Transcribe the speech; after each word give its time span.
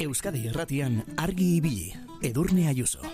Euskadi 0.00 0.46
Erratian 0.48 1.02
argi 1.20 1.56
ibili, 1.58 1.90
Edurne 2.24 2.68
Ayuso. 2.72 3.09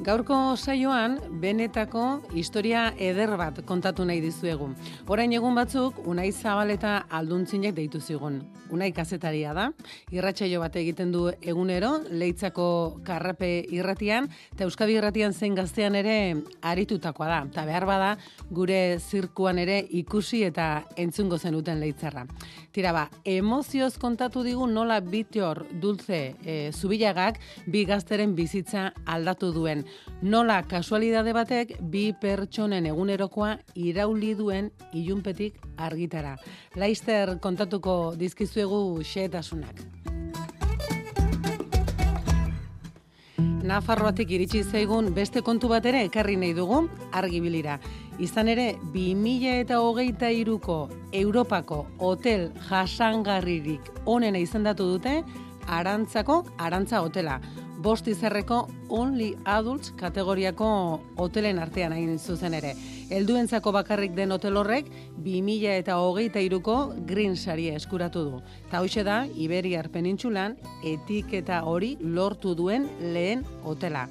Gaurko 0.00 0.56
saioan 0.56 1.18
benetako 1.40 2.04
historia 2.32 2.86
eder 2.96 3.36
bat 3.36 3.60
kontatu 3.68 4.04
nahi 4.08 4.22
dizuegu. 4.24 4.70
Orain 5.08 5.32
egun 5.32 5.54
batzuk, 5.54 6.00
Unai 6.08 6.30
Zabaleta 6.32 7.02
alduntzinek 7.10 7.76
deitu 7.76 8.00
zigun. 8.00 8.40
Unai 8.70 8.92
kazetaria 8.94 9.52
da, 9.56 9.70
irratsaio 10.14 10.60
bat 10.62 10.76
egiten 10.78 11.10
du 11.12 11.26
egunero, 11.42 11.96
leitzako 12.10 13.00
karrape 13.06 13.50
irratian, 13.74 14.28
eta 14.54 14.64
Euskadi 14.68 14.94
irratian 14.98 15.34
zein 15.34 15.56
gaztean 15.58 15.96
ere 15.98 16.16
aritutakoa 16.62 17.28
da. 17.28 17.40
Eta 17.50 17.66
behar 17.66 17.86
bada, 17.88 18.10
gure 18.50 18.98
zirkuan 18.98 19.58
ere 19.58 19.80
ikusi 20.02 20.44
eta 20.46 20.84
entzungo 20.96 21.38
zenuten 21.38 21.80
leitzarra. 21.80 22.26
Tira 22.70 22.92
ba, 22.94 23.08
emozioz 23.26 23.96
kontatu 23.98 24.44
digu 24.46 24.66
nola 24.70 25.00
bitior 25.02 25.64
dulce 25.82 26.20
e, 26.44 26.70
zubilagak 26.70 27.40
bi 27.66 27.82
gazteren 27.88 28.36
bizitza 28.38 28.92
aldatu 29.10 29.50
duen. 29.52 29.82
Nola 30.22 30.60
kasualidade 30.68 31.34
batek 31.34 31.74
bi 31.90 32.10
pertsonen 32.20 32.86
egunerokoa 32.86 33.56
irauli 33.74 34.36
duen 34.38 34.70
ilunpetik 34.94 35.58
argitara. 35.80 36.36
Laister 36.78 37.38
kontatuko 37.42 38.14
dizkizuegu 38.60 39.02
xehetasunak. 39.02 39.80
Nafarroatik 43.64 44.30
iritsi 44.30 44.62
zaigun 44.64 45.12
beste 45.14 45.42
kontu 45.42 45.68
bat 45.68 45.84
ere 45.86 46.04
ekarri 46.04 46.36
nahi 46.36 46.52
dugu 46.54 46.88
argibilira. 47.12 47.78
Izan 48.18 48.48
ere, 48.48 48.74
2000 48.92 49.60
eta 49.60 49.80
hogeita 49.80 50.30
iruko 50.30 50.88
Europako 51.12 51.86
hotel 51.98 52.50
jasangarririk 52.68 53.80
onena 54.06 54.38
izendatu 54.38 54.84
dute 54.84 55.22
Arantzako 55.66 56.44
Arantza 56.58 57.00
Hotela. 57.00 57.40
Bost 57.80 58.08
izerreko 58.08 58.68
Only 58.88 59.36
Adults 59.44 59.94
kategoriako 59.96 61.00
hotelen 61.16 61.58
artean 61.58 61.92
hain 61.92 62.18
zuzen 62.18 62.54
ere. 62.54 62.74
Helduentzako 63.10 63.72
bakarrik 63.74 64.12
den 64.14 64.30
hotel 64.30 64.54
horrek 64.56 64.86
2000 65.24 65.72
eta 65.80 65.96
hogeita 65.98 66.38
iruko 66.46 66.94
Green 67.08 67.34
Saria 67.36 67.74
eskuratu 67.74 68.22
du. 68.22 68.36
Ta 68.70 68.84
hoxe 68.84 69.02
da, 69.02 69.24
Iberiar 69.26 69.88
penintxulan 69.90 70.54
etiketa 70.86 71.64
hori 71.66 71.96
lortu 72.00 72.54
duen 72.54 72.86
lehen 73.00 73.42
hotela. 73.64 74.06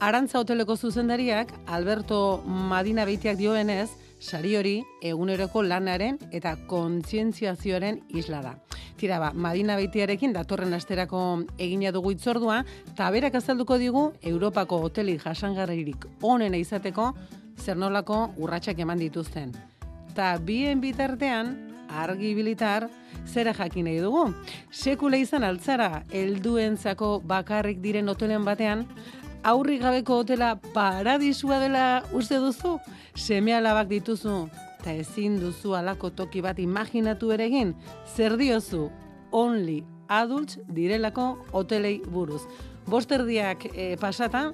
Arantza 0.00 0.40
hoteleko 0.40 0.78
zuzendariak, 0.78 1.52
Alberto 1.66 2.40
Madina 2.46 3.04
Beitiak 3.04 3.36
dioenez, 3.36 3.90
sari 4.20 4.54
hori 4.56 4.78
eguneroko 5.04 5.60
lanaren 5.62 6.16
eta 6.32 6.54
kontzientziazioaren 6.70 8.00
isla 8.08 8.40
da. 8.40 8.54
Tira 8.96 9.18
ba, 9.20 9.30
Madina 9.32 9.76
Beitiarekin 9.76 10.32
datorren 10.32 10.72
asterako 10.76 11.42
egina 11.58 11.92
dugu 11.92 12.14
itzordua, 12.16 12.62
eta 12.88 13.10
berak 13.12 13.36
azalduko 13.36 13.76
digu 13.80 14.06
Europako 14.32 14.80
hoteli 14.88 15.18
jasangarririk 15.20 16.08
onena 16.24 16.56
izateko 16.56 17.12
zer 17.60 17.76
nolako 17.76 18.30
urratsak 18.40 18.78
eman 18.80 18.98
dituzten. 18.98 19.52
Ta 20.14 20.38
bien 20.38 20.80
bitartean, 20.80 21.54
argi 21.90 22.34
bilitar, 22.34 22.88
zera 23.26 23.52
jakin 23.54 23.86
nahi 23.86 24.00
dugu. 24.00 24.30
Sekula 24.70 25.18
izan 25.20 25.44
altzara, 25.44 26.04
helduentzako 26.10 27.20
bakarrik 27.26 27.80
diren 27.82 28.08
hotelen 28.08 28.44
batean, 28.44 28.86
aurri 29.42 29.78
gabeko 29.78 30.20
hotela 30.22 30.54
paradisua 30.74 31.60
dela 31.60 31.84
uste 32.12 32.40
duzu? 32.42 32.78
Seme 33.14 33.54
alabak 33.54 33.88
dituzu, 33.90 34.48
eta 34.80 34.94
ezin 34.94 35.38
duzu 35.40 35.74
alako 35.76 36.10
toki 36.10 36.40
bat 36.40 36.58
imaginatu 36.58 37.32
ere 37.36 37.48
egin, 37.50 37.74
zer 38.16 38.36
diozu, 38.40 38.88
only 39.30 39.82
adults 40.08 40.58
direlako 40.68 41.36
hotelei 41.52 42.00
buruz. 42.06 42.42
Bosterdiak 42.90 43.68
e, 43.74 43.96
pasata, 44.00 44.50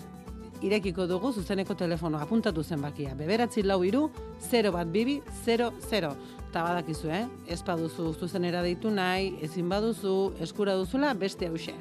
irekiko 0.63 1.07
dugu 1.07 1.33
zuzeneko 1.33 1.75
telefonoa 1.75 2.23
apuntatu 2.23 2.63
zenbakia. 2.63 3.15
Beberatzi 3.15 3.63
lau 3.63 3.83
iru, 3.85 4.11
0 4.51 4.73
bat 4.73 4.87
bibi, 4.87 5.21
0, 5.45 5.71
0. 5.91 6.15
Eta 6.49 6.63
badakizu, 6.63 7.11
eh? 7.13 7.27
Ez 7.49 7.63
baduzu 7.63 8.15
zuzenera 8.15 8.63
deitu 8.63 8.91
nahi, 8.91 9.35
ezin 9.43 9.69
baduzu, 9.69 10.33
eskura 10.41 10.75
duzula, 10.75 11.13
beste 11.15 11.51
hause. 11.51 11.75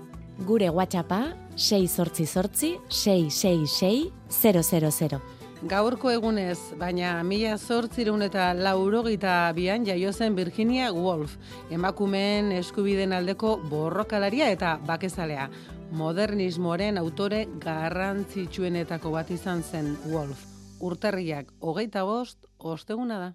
Gure 0.44 0.70
WhatsAppa 0.70 1.22
6 1.56 1.88
sortzi 1.88 2.26
sortzi 2.26 2.76
666 2.90 4.12
000. 4.30 5.22
Gaurko 5.66 6.12
egunez, 6.12 6.76
baina 6.78 7.24
mila 7.24 7.56
zortzireun 7.58 8.22
eta 8.22 8.50
laurogita 8.54 9.52
bian 9.56 9.86
jaio 9.88 10.12
zen 10.12 10.36
Virginia 10.36 10.92
Woolf, 10.94 11.38
emakumeen 11.72 12.52
eskubiden 12.52 13.16
aldeko 13.16 13.56
borrokalaria 13.72 14.52
eta 14.52 14.76
bakezalea. 14.86 15.48
Modernismoaren 15.96 16.98
autore 17.00 17.46
garrantzitsuenetako 17.64 19.14
bat 19.14 19.30
izan 19.32 19.62
zen 19.64 19.94
Woolf. 20.10 20.42
Urtarriak 20.84 21.54
hogeita 21.64 22.04
bost, 22.04 22.50
osteguna 22.60 23.20
da. 23.22 23.30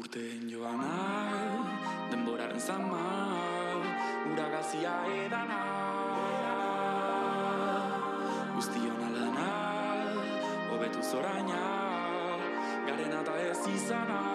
Urteen 0.00 0.48
joana, 0.48 0.94
denboraren 2.08 2.64
zama, 2.64 3.02
uragazia 4.32 4.96
edana. 5.18 5.60
Guztion 8.56 9.06
alana, 9.10 9.48
hobetu 10.72 11.04
zoraina, 11.12 11.62
garena 12.88 13.20
eta 13.20 13.40
ez 13.50 13.62
izana. 13.76 14.29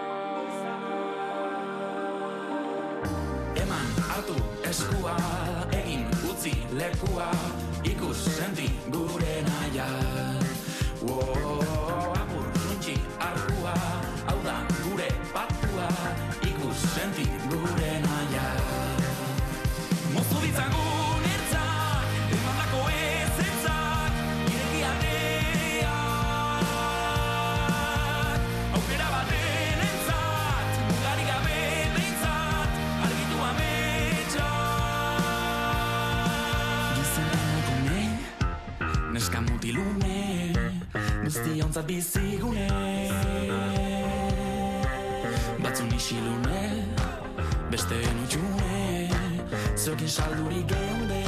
Hartu, 4.01 4.35
eskua, 4.69 5.15
egin, 5.71 6.05
utzi, 6.29 6.53
lekua, 6.73 7.29
ikus, 7.83 8.25
senti, 8.37 8.69
gure 8.91 9.41
naia. 9.47 9.87
Wow, 11.05 12.14
guztiontzat 41.75 41.87
bizigune. 41.87 42.67
Batzun 45.63 45.91
isilune, 45.95 46.85
beste 47.71 47.95
utxune, 48.23 49.09
zokin 49.75 50.07
saldurik 50.07 50.67
geunde. 50.67 51.23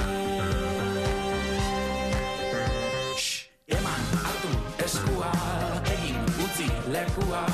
Eman, 3.67 4.01
hartu, 4.23 4.51
eskua, 4.85 5.31
egin, 5.95 6.19
utzi, 6.45 6.69
lekua, 6.91 7.45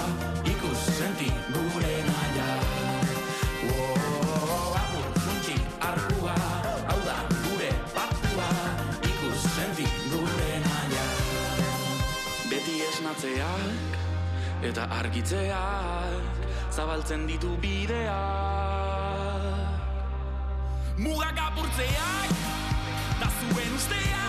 ikus, 0.46 0.82
senti, 1.00 1.32
gure 1.54 2.03
Esnatzeak, 13.14 13.94
eta 14.66 14.88
argitzeak, 14.98 16.40
zabaltzen 16.74 17.28
ditu 17.30 17.52
bideak. 17.62 18.10
Mugak 20.98 21.38
apurtzeak, 21.38 22.34
da 23.22 23.30
zuen 23.30 23.78
usteak, 23.78 24.23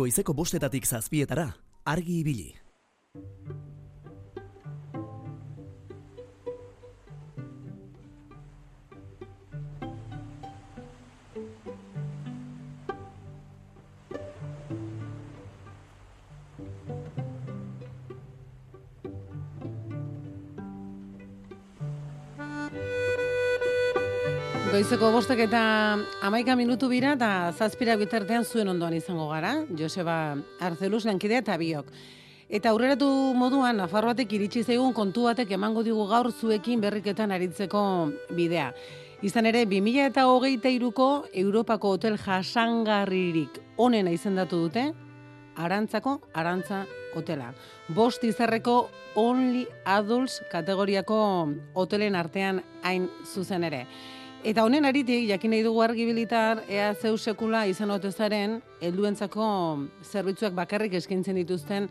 Goizeko 0.00 0.32
bostetatik 0.32 0.86
zazpietara, 0.88 1.50
argi 1.84 2.20
ibili. 2.22 2.59
Goizeko 24.90 25.12
bostek 25.14 25.38
eta 25.44 25.58
amaika 26.26 26.56
minutu 26.58 26.88
bira 26.90 27.12
eta 27.14 27.52
zazpira 27.54 27.94
bitartean 27.94 28.42
zuen 28.42 28.72
ondoan 28.72 28.96
izango 28.96 29.28
gara, 29.30 29.52
Joseba 29.78 30.34
Arzeluz 30.58 31.04
lankidea 31.06 31.44
eta 31.44 31.54
biok. 31.60 31.92
Eta 32.50 32.72
aurreratu 32.72 33.06
moduan, 33.38 33.78
Nafar 33.78 34.08
batek 34.10 34.34
iritsi 34.34 34.64
zaigun 34.64 34.90
kontu 34.90 35.28
batek 35.28 35.54
emango 35.54 35.86
digu 35.86 36.08
gaur 36.10 36.32
zuekin 36.32 36.82
berriketan 36.82 37.30
aritzeko 37.30 37.84
bidea. 38.34 38.72
Izan 39.22 39.46
ere, 39.46 39.62
2000 39.62 40.10
eta 40.10 40.26
hogeita 40.26 40.74
iruko 40.74 41.28
Europako 41.46 41.94
hotel 41.94 42.18
jasangarririk 42.18 43.62
onena 43.78 44.10
izendatu 44.10 44.64
dute, 44.66 44.88
Arantzako 45.54 46.18
Arantza 46.34 46.82
hotela. 47.14 47.52
Bost 47.94 48.24
izarreko 48.26 48.88
Only 49.14 49.68
Adults 49.84 50.42
kategoriako 50.50 51.20
hotelen 51.78 52.18
artean 52.18 52.64
hain 52.82 53.06
zuzen 53.22 53.70
ere. 53.70 53.86
Eta 54.40 54.62
honen 54.64 54.86
aritik, 54.88 55.26
jakin 55.28 55.52
nahi 55.52 55.60
dugu 55.60 55.82
argibilitar, 55.84 56.62
ea 56.64 56.94
zeu 56.94 57.18
sekula 57.18 57.66
izan 57.68 57.90
otezaren, 57.92 58.54
helduentzako 58.80 59.44
zerbitzuak 60.00 60.54
bakarrik 60.56 60.96
eskaintzen 60.96 61.36
dituzten 61.36 61.90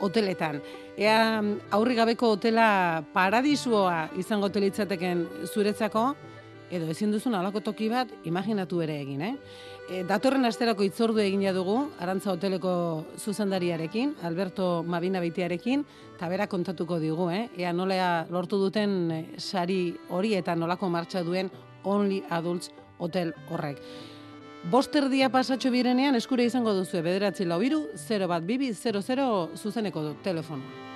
hoteletan. 0.00 0.62
Ea 0.96 1.42
aurri 1.76 1.98
gabeko 1.98 2.32
hotela 2.38 3.04
paradisua 3.12 4.08
izango 4.16 4.48
telitzateken 4.48 5.26
zuretzako, 5.52 6.14
edo 6.72 6.88
ezin 6.88 7.12
duzun 7.12 7.36
alako 7.36 7.60
toki 7.68 7.90
bat, 7.92 8.08
imaginatu 8.24 8.80
ere 8.80 8.96
egin, 9.02 9.20
eh? 9.20 9.34
E, 9.90 10.04
datorren 10.08 10.46
asterako 10.48 10.86
itzordu 10.86 11.20
egina 11.20 11.52
dugu, 11.52 11.82
Arantza 12.00 12.30
Hoteleko 12.32 12.72
zuzendariarekin, 13.18 14.14
Alberto 14.24 14.84
Mabina 14.86 15.20
Beitiarekin, 15.20 15.82
eta 16.14 16.28
bera 16.32 16.46
kontatuko 16.48 17.00
digu, 17.02 17.28
eh? 17.28 17.48
Ea 17.58 17.74
nola 17.76 18.24
lortu 18.30 18.56
duten 18.62 19.00
eh, 19.10 19.24
sari 19.36 19.90
hori 20.08 20.38
eta 20.38 20.56
nolako 20.56 20.88
martxa 20.88 21.26
duen 21.26 21.50
Only 21.84 22.22
Adults 22.30 22.70
Hotel 22.98 23.34
horrek. 23.48 23.80
Boster 24.70 25.08
dia 25.08 25.30
pasatxo 25.32 25.70
birenean 25.72 26.18
eskure 26.18 26.44
izango 26.44 26.74
duzu 26.76 27.00
bederatzi 27.00 27.46
lau 27.48 27.60
biru, 27.62 27.86
0 27.96 28.28
bat 28.28 28.44
bibi, 28.44 28.74
00 28.74 29.56
zuzeneko 29.56 30.02
du, 30.02 30.14
telefonoa. 30.22 30.88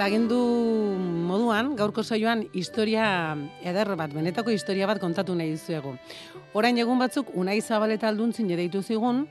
Agindu 0.00 0.36
moduan, 1.28 1.74
gaurko 1.76 2.00
saioan 2.00 2.46
historia 2.56 3.36
eder 3.60 3.90
bat, 4.00 4.08
benetako 4.16 4.54
historia 4.54 4.86
bat 4.88 4.96
kontatu 4.98 5.34
nahi 5.36 5.52
dizuegu. 5.52 5.92
Orain 6.56 6.78
egun 6.80 6.98
batzuk, 6.98 7.34
Unai 7.36 7.58
Zabaleta 7.60 8.08
alduntzin 8.08 8.48
deitu 8.48 8.80
zigun, 8.80 9.26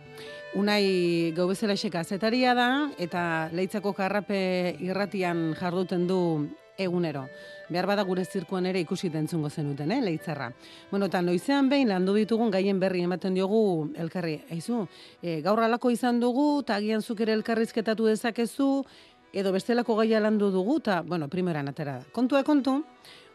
Unai 0.57 1.31
gau 1.38 1.46
bezala 1.48 1.75
kazetaria 1.78 2.56
da, 2.56 2.90
eta 2.98 3.50
leitzako 3.54 3.94
karrape 3.94 4.75
irratian 4.81 5.54
jarduten 5.54 6.07
du 6.07 6.50
egunero. 6.75 7.28
Behar 7.69 7.86
bada 7.86 8.04
gure 8.04 8.25
zirkuan 8.25 8.66
ere 8.66 8.80
ikusi 8.80 9.12
entzungo 9.13 9.50
zenuten, 9.50 9.92
eh, 9.92 10.01
leitzarra. 10.01 10.51
Bueno, 10.90 11.06
eta 11.06 11.22
noizean 11.22 11.69
behin 11.69 11.90
landu 11.90 12.16
ditugun 12.16 12.50
gaien 12.50 12.80
berri 12.80 13.04
ematen 13.04 13.36
diogu 13.36 13.92
elkarri. 13.96 14.42
Eizu, 14.50 14.88
e, 15.22 15.42
gaur 15.42 15.60
alako 15.60 15.92
izan 15.92 16.19
dugu, 16.19 16.62
eta 16.62 16.78
agian 16.78 17.02
zuk 17.02 17.19
ere 17.22 17.34
elkarrizketatu 17.34 18.06
dezakezu, 18.06 18.86
edo 19.31 19.52
bestelako 19.52 19.98
gaia 19.98 20.19
landu 20.19 20.50
dugu, 20.50 20.78
eta, 20.78 21.04
bueno, 21.04 21.28
primeran 21.28 21.68
atera 21.68 22.00
da. 22.00 22.06
Kontua 22.12 22.44
kontu, 22.44 22.83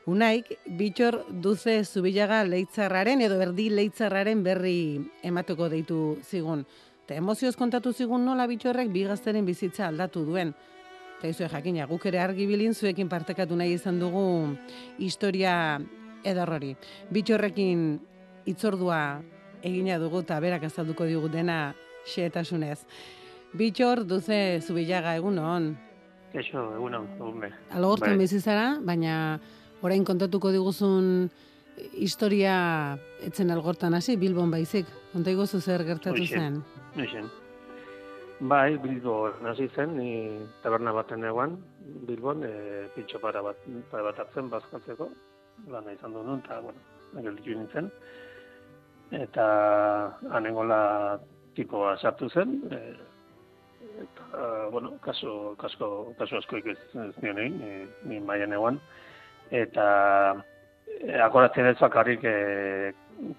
Unaik, 0.05 0.51
bitxor 0.77 1.23
duze 1.41 1.79
zubilaga 1.85 2.43
leitzarraren 2.45 3.23
edo 3.25 3.39
berdi 3.41 3.71
leitzarraren 3.73 4.43
berri 4.45 5.01
emateko 5.25 5.71
deitu 5.73 6.19
zigun. 6.21 6.67
Eta 7.05 7.19
emozioz 7.21 7.53
kontatu 7.61 7.93
zigun 7.93 8.25
nola 8.25 8.47
bitxorrek 8.49 8.89
bi 8.89 9.03
gazteren 9.05 9.45
bizitza 9.45 9.91
aldatu 9.91 10.23
duen. 10.25 10.55
Eta 11.19 11.29
izue 11.29 11.49
jakina, 11.53 11.85
guk 11.87 12.07
ere 12.09 12.19
argi 12.23 12.47
bilin 12.49 12.73
zuekin 12.75 13.11
partekatu 13.13 13.57
nahi 13.57 13.75
izan 13.77 13.99
dugu 14.01 14.25
historia 14.99 15.81
edarrori. 16.25 16.73
Bitxorrekin 17.13 17.83
itzordua 18.49 19.21
egina 19.63 19.99
dugu 20.01 20.23
eta 20.25 20.41
berak 20.41 20.65
azalduko 20.65 21.05
digu 21.05 21.29
dena 21.29 21.75
xeetasunez. 22.09 22.87
Bitxor 23.55 24.07
duze 24.09 24.61
zubilaga 24.65 25.15
egun 25.21 25.39
hon. 25.39 25.75
Eso, 26.33 26.71
egun 26.75 26.97
hon, 26.99 27.09
egun 27.19 27.41
be. 27.41 27.53
Algorten 27.71 28.17
Bai. 28.17 28.25
bizi 28.25 28.41
zara, 28.41 28.79
baina 28.83 29.39
orain 29.85 30.05
kontatuko 30.05 30.51
diguzun 30.51 31.29
historia 31.93 32.57
etzen 33.23 33.51
algortan 33.51 33.95
hasi, 33.95 34.17
Bilbon 34.17 34.51
baizik. 34.51 34.89
Konta 35.13 35.31
iguzu 35.31 35.61
zer 35.61 35.85
gertatu 35.85 36.23
Hoxe. 36.23 36.41
zen. 36.41 36.63
Nixen. 36.95 37.31
Bai, 38.41 38.77
Bilbo 38.79 39.33
nazi 39.43 39.69
zen, 39.75 39.97
ni 39.99 40.11
taberna 40.63 40.93
baten 40.93 41.25
eguan, 41.27 41.57
Bilbon, 42.07 42.43
e, 42.47 42.89
pintxo 42.95 43.19
para 43.23 43.43
bat, 43.43 43.59
para 43.91 44.03
bat 44.09 44.19
hartzen 44.19 44.51
bazkaltzeko, 44.51 45.09
lana 45.71 45.95
izan 45.95 46.15
du 46.15 46.23
nun, 46.23 46.43
eta, 46.45 46.61
bueno, 46.61 46.79
gelditu 47.15 47.59
nintzen. 47.59 47.91
Eta 49.15 49.47
anengola 50.39 50.81
tipoa 51.55 51.97
sartu 51.99 52.29
zen, 52.31 52.57
e, 52.71 52.81
eta, 54.07 54.51
bueno, 54.71 54.97
kaso, 55.03 55.55
kasko, 55.59 55.91
kaso 56.19 56.39
askoik 56.43 56.67
ez, 56.75 56.79
ez 57.09 57.15
nion 57.23 57.39
egin, 57.43 57.61
e, 57.63 57.87
ni 58.11 58.21
maian 58.21 58.55
eguan. 58.55 58.83
Eta 59.51 59.87
e, 61.01 61.19
akoratzen 61.23 61.71
ez 61.71 61.79
bakarrik 61.81 62.27
e, 62.27 62.37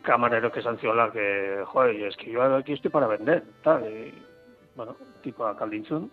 kamarerok 0.03 0.57
esan 0.57 0.77
ziola, 0.79 1.11
que, 1.11 1.63
jo, 1.65 1.83
es 1.85 2.15
que 2.17 2.31
yo 2.31 2.43
aquí 2.55 2.73
estoy 2.73 2.91
para 2.91 3.07
vender, 3.07 3.43
tal, 3.63 3.83
e, 3.83 4.13
bueno, 4.75 4.95
tipoa 5.23 5.55
kaldintzun, 5.57 6.09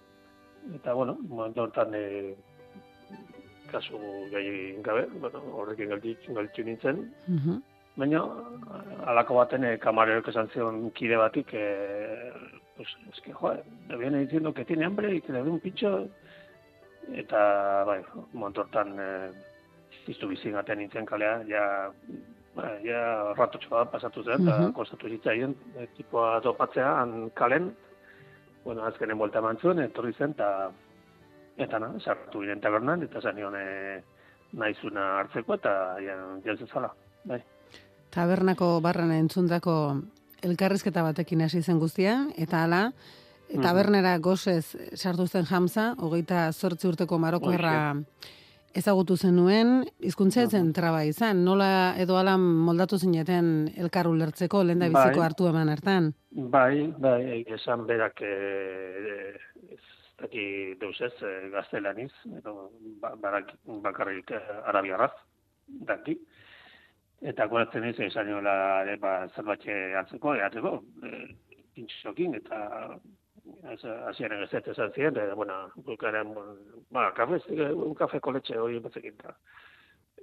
eta, 0.75 0.93
bueno, 0.95 1.17
momentu 1.29 1.63
hortan, 1.63 1.93
e, 1.95 2.35
kasu 3.71 3.99
gai 4.31 4.77
gabe, 4.83 5.07
bueno, 5.21 5.43
horrekin 5.57 5.89
gelditu, 5.89 6.35
gelditu 6.35 6.65
nintzen, 6.65 7.15
Mhm. 7.29 7.63
baina 7.97 8.23
alako 9.07 9.35
baten 9.37 9.65
e, 9.65 9.79
kamarerok 9.79 10.29
esan 10.29 10.49
zion 10.49 10.91
kide 10.93 11.17
batik, 11.17 11.55
e, 11.55 12.33
pues, 12.77 12.89
es 13.13 13.21
que, 13.21 13.33
jo, 13.33 13.55
me 13.89 13.97
viene 13.97 14.21
diciendo 14.21 14.53
que 14.53 14.65
tiene 14.65 14.85
hambre 14.85 15.15
y 15.15 15.21
que 15.21 15.33
le 15.33 15.41
doy 15.41 15.51
un 15.51 15.61
pincho, 15.61 16.09
eta, 17.13 17.85
bai, 17.85 18.03
momentu 18.33 18.61
hortan, 18.61 18.97
e, 18.99 19.31
piztu 20.07 20.29
bizin 20.29 20.57
atean 20.57 20.79
nintzen 20.79 21.07
kalea, 21.07 21.43
ja, 21.49 21.93
ba, 22.57 22.69
ja 22.85 23.33
ratotxo 23.37 23.69
bat 23.71 23.91
pasatu 23.91 24.23
zen, 24.25 24.43
eta 24.47 24.59
Mhm. 24.59 24.73
kostatu 24.73 25.09
zitzaien, 25.09 25.55
e, 25.77 25.87
tipoa 25.97 26.41
topatzea, 26.41 27.01
han 27.01 27.31
kalen, 27.35 27.75
bueno, 28.65 28.85
azkenen 28.85 29.19
buelta 29.19 29.39
eman 29.39 29.59
zuen, 29.59 29.79
etorri 29.79 30.13
zen, 30.13 30.31
eta, 30.31 30.71
eta 31.57 31.79
na, 31.79 31.93
sartu 32.01 32.41
ginen 32.41 32.61
tabernan, 32.61 33.03
eta 33.03 33.21
zan 33.21 33.37
nion 33.37 33.55
e, 33.57 34.03
naizuna 34.53 35.19
hartzeko, 35.21 35.55
eta 35.55 35.97
jan, 36.05 36.43
jantzezala, 36.45 36.93
bai. 37.25 37.43
Tabernako 38.11 38.81
barran 38.85 39.11
entzundako 39.13 39.97
elkarrizketa 40.43 41.03
batekin 41.03 41.43
hasi 41.43 41.63
zen 41.63 41.79
guztia, 41.79 42.27
eta 42.37 42.65
hala, 42.65 42.93
Mhm. 43.53 43.63
tabernera 43.63 44.19
gozez 44.19 44.77
sartu 44.95 45.27
zen 45.27 45.45
jamza, 45.45 45.95
hogeita 45.99 46.53
zortzi 46.53 46.89
urteko 46.89 47.19
marokoarra 47.19 47.97
ezagutu 48.79 49.17
zenuen, 49.17 49.83
hizkuntza 50.01 50.43
ez 50.45 50.51
zen 50.57 50.73
traba 50.77 51.03
izan, 51.09 51.45
nola 51.45 51.95
edo 52.01 52.17
ala 52.19 52.37
moldatu 52.41 52.99
zineten 52.99 53.71
elkar 53.77 54.09
ulertzeko, 54.11 54.63
lehen 54.65 54.83
da 54.83 54.91
biziko 54.91 55.21
Bai. 55.21 55.27
hartu 55.27 55.49
eman 55.51 55.73
hartan. 55.73 56.13
Bai, 56.55 56.89
bai, 56.99 57.43
esan 57.57 57.87
berak 57.87 58.23
e, 58.25 58.33
ez 59.77 59.83
daki 60.23 60.47
deus 60.81 60.99
ez, 61.01 61.15
e, 61.23 61.33
gaztelaniz, 61.55 62.13
edo 62.39 62.71
ba, 63.03 63.15
barak, 63.21 63.55
bakarrik 63.85 64.31
e, 64.31 64.43
arabiarraz, 64.73 65.13
daki. 65.89 66.19
Eta 67.33 67.47
goratzen 67.47 67.85
ez, 67.87 67.97
esan 68.09 68.31
niola, 68.31 68.55
e, 68.89 68.97
ba, 69.03 69.17
zerbait 69.37 69.67
hartzeko, 70.01 70.37
ehateko, 70.39 70.79
e, 71.03 71.27
pintxokin, 71.77 72.39
eta 72.41 72.63
ez- 73.73 73.85
hasieran 73.85 74.43
ez 74.43 74.53
ez 74.55 74.67
esan 74.69 74.93
ziren, 74.93 75.17
eta, 75.17 75.35
bueno, 75.35 75.71
bukaren, 75.77 76.35
ba, 76.91 77.13
kafe, 77.15 77.41
un 77.73 77.95
kafe 77.95 78.21
koletxe 78.21 78.59
hori 78.59 78.79
batzekin, 78.79 79.15
eta, 79.19 79.37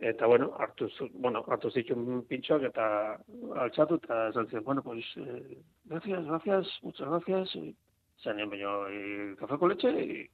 eta, 0.01 0.25
bueno, 0.27 0.53
hartu, 0.59 0.87
zu- 0.89 1.09
bueno, 1.13 1.43
hartu 1.47 1.69
zituen 1.71 2.23
pintxoak, 2.29 2.63
eta 2.63 3.17
altxatu, 3.65 3.95
eta 4.03 4.29
esan 4.29 4.47
ziren, 4.47 4.63
bueno, 4.63 4.81
pues, 4.83 5.05
eh, 5.17 5.57
gracias, 5.85 6.25
gracias, 6.25 6.67
muchas 6.83 7.07
gracias, 7.09 7.55
y, 7.55 7.75
Zanen, 8.23 8.49
baina, 8.49 8.71
eh, 8.89 9.35
kafe 9.39 9.57
koletxe, 9.57 9.89
y, 9.91 10.29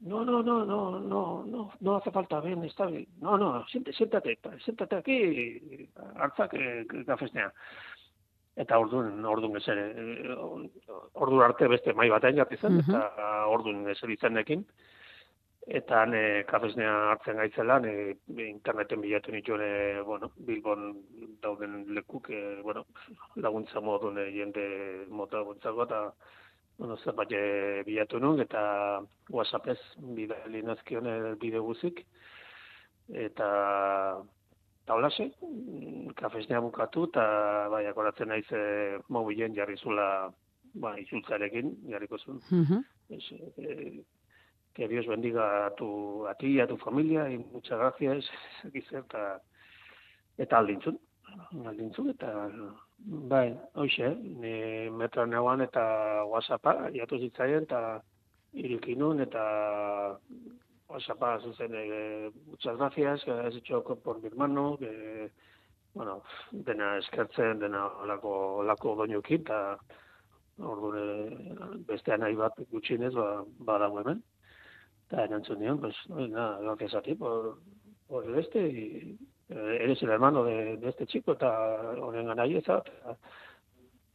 no, 0.00 0.24
no, 0.24 0.42
no, 0.42 0.64
no, 0.66 0.98
no, 1.00 1.44
no, 1.46 1.72
no 1.80 1.96
hace 1.96 2.10
falta, 2.10 2.40
ven, 2.40 2.64
está 2.64 2.86
bien. 2.86 3.06
No, 3.20 3.38
no, 3.38 3.64
siéntate, 3.68 3.96
siéntate, 3.96 4.38
siéntate 4.64 4.96
aquí, 4.96 5.12
y 5.14 5.88
hartzak 6.16 6.54
eh, 6.54 6.84
kafesnea. 7.06 7.52
Eta 8.56 8.78
orduan, 8.78 9.24
orduan 9.24 9.56
ezer, 9.56 9.78
eh, 9.78 10.34
ordu 11.14 11.40
arte 11.42 11.68
beste 11.68 11.92
mai 11.94 12.08
batean 12.10 12.36
jarri 12.36 12.56
zen, 12.56 12.76
Mhm. 12.78 12.90
eta 12.90 13.46
orduan 13.48 13.88
ezer 13.88 14.10
izenekin, 14.10 14.64
eta 15.66 16.04
ne 16.06 16.44
kafesnea 16.44 17.10
hartzen 17.12 17.36
gaitzela, 17.36 17.78
ne 17.80 18.16
interneten 18.48 19.00
bilatu 19.00 19.30
nituen, 19.32 19.60
e, 19.62 20.02
bueno, 20.02 20.32
Bilbon 20.36 20.96
dauden 21.40 21.94
lekuk, 21.94 22.30
e, 22.30 22.60
bueno, 22.62 22.84
laguntza 23.36 23.80
modun 23.80 24.18
e, 24.18 24.30
jende 24.32 25.06
mota 25.08 25.40
guntzako, 25.40 25.82
eta 25.84 26.12
bueno, 26.78 26.96
zerbait 26.96 27.84
bilatu 27.86 28.18
nun, 28.18 28.40
eta 28.40 29.00
WhatsAppez 29.30 29.78
bidali 30.16 30.62
nazkion 30.62 31.38
bide 31.38 31.58
guzik, 31.58 32.04
eta 33.12 34.18
eta 34.82 34.94
holaxe, 34.94 35.28
mm, 35.40 36.14
kafesnea 36.18 36.60
bukatu, 36.60 37.06
eta 37.10 37.24
bai, 37.70 37.84
akoratzen 37.86 38.28
naiz 38.28 38.46
e, 38.50 38.98
mobilen 39.08 39.54
jarri 39.54 39.76
zula, 39.78 40.08
ba, 40.74 40.96
izultzarekin, 40.98 41.76
jarriko 41.90 42.18
zuen. 42.18 42.40
Mhm. 42.50 42.84
Es, 43.10 43.32
eh, 43.58 44.02
que 44.74 44.88
Dios 44.88 45.06
bendiga 45.06 45.66
a 45.66 45.74
tu, 45.74 46.26
a 46.26 46.34
ti 46.34 46.58
a 46.58 46.66
tu 46.66 46.76
familia 46.78 47.28
y 47.30 47.38
muchas 47.38 47.78
gracias, 47.78 48.24
gizer, 48.72 49.04
eta, 49.04 49.40
eta 50.38 50.58
aldintzun. 50.58 50.98
Aldintzun, 51.66 52.10
eta, 52.10 52.48
bai, 52.98 53.58
hoxe, 53.74 54.14
ni 54.16 54.90
metro 54.90 55.26
neuan 55.26 55.60
eta 55.60 56.24
whatsappa, 56.24 56.90
jatu 56.94 57.18
zitzaien, 57.18 57.68
eta 57.68 58.02
iriki 58.52 58.96
nun, 58.96 59.20
whatsappa 60.92 61.40
zuzen, 61.40 61.72
eh, 61.74 62.30
muchas 62.46 62.76
gracias, 62.76 63.24
que 63.24 63.30
has 63.30 63.54
hecho 63.54 63.82
por 63.82 64.20
mi 64.20 64.28
hermano, 64.28 64.76
que, 64.78 65.30
bueno, 65.94 66.22
dena 66.52 66.98
eskertzen, 66.98 67.58
dena 67.58 67.86
olako, 68.04 68.32
olako 68.62 68.96
doinukin, 69.02 69.40
eta 69.40 69.78
Orduan, 70.58 70.98
eh, 70.98 71.76
beste 71.88 72.16
nahi 72.18 72.36
bat 72.36 72.58
gutxienez 72.70 73.12
ba, 73.14 73.28
badago 73.68 74.00
hemen. 74.00 74.22
Eta 75.06 75.24
erantzun 75.26 75.60
nion, 75.60 75.80
pues, 75.80 75.96
no, 76.08 76.26
nada, 76.28 76.72
a 76.98 77.02
ti 77.02 77.14
por, 77.14 77.58
por 78.06 78.24
el 78.24 78.38
este, 78.38 78.68
y 78.68 79.18
eh, 79.48 79.78
eres 79.80 80.02
el 80.02 80.10
hermano 80.10 80.44
de, 80.44 80.76
de 80.76 80.88
este 80.88 81.06
chico, 81.06 81.32
eta 81.32 81.50
honen 82.00 82.26
ganai 82.26 82.56
eta, 82.56 82.82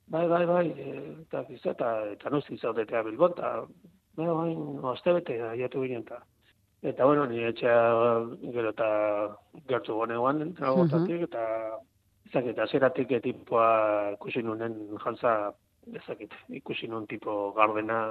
bai, 0.08 0.28
bai, 0.28 0.46
bai, 0.46 0.68
eh, 0.78 1.18
eta 1.22 1.44
giza, 1.46 1.72
eta, 1.72 2.12
eta 2.12 2.30
nuzti 2.30 2.58
zaudetea 2.58 3.04
Bilbon, 3.04 3.32
eta, 3.32 3.66
bai, 4.16 4.28
bai, 4.28 4.56
no, 4.56 4.92
azte 4.92 5.14
bete, 5.14 5.42
aiatu 5.42 5.84
ginen, 5.84 6.06
eta, 6.84 7.06
bueno, 7.06 7.26
ni 7.26 7.44
etxea 7.44 7.78
gero 8.54 8.70
eta 8.70 8.90
gertu 9.68 9.96
gonean, 9.96 10.54
tragotatik, 10.54 11.22
eta, 11.30 11.44
ezakit, 12.30 12.60
azeratik 12.60 13.12
eh, 13.12 13.22
tipoa 13.24 14.12
ikusi 14.18 14.44
nunen 14.44 14.76
jantza 15.04 15.54
ezakit, 15.96 16.34
ikusi 16.50 16.88
nun 16.88 17.08
tipo 17.08 17.54
gardena, 17.56 18.02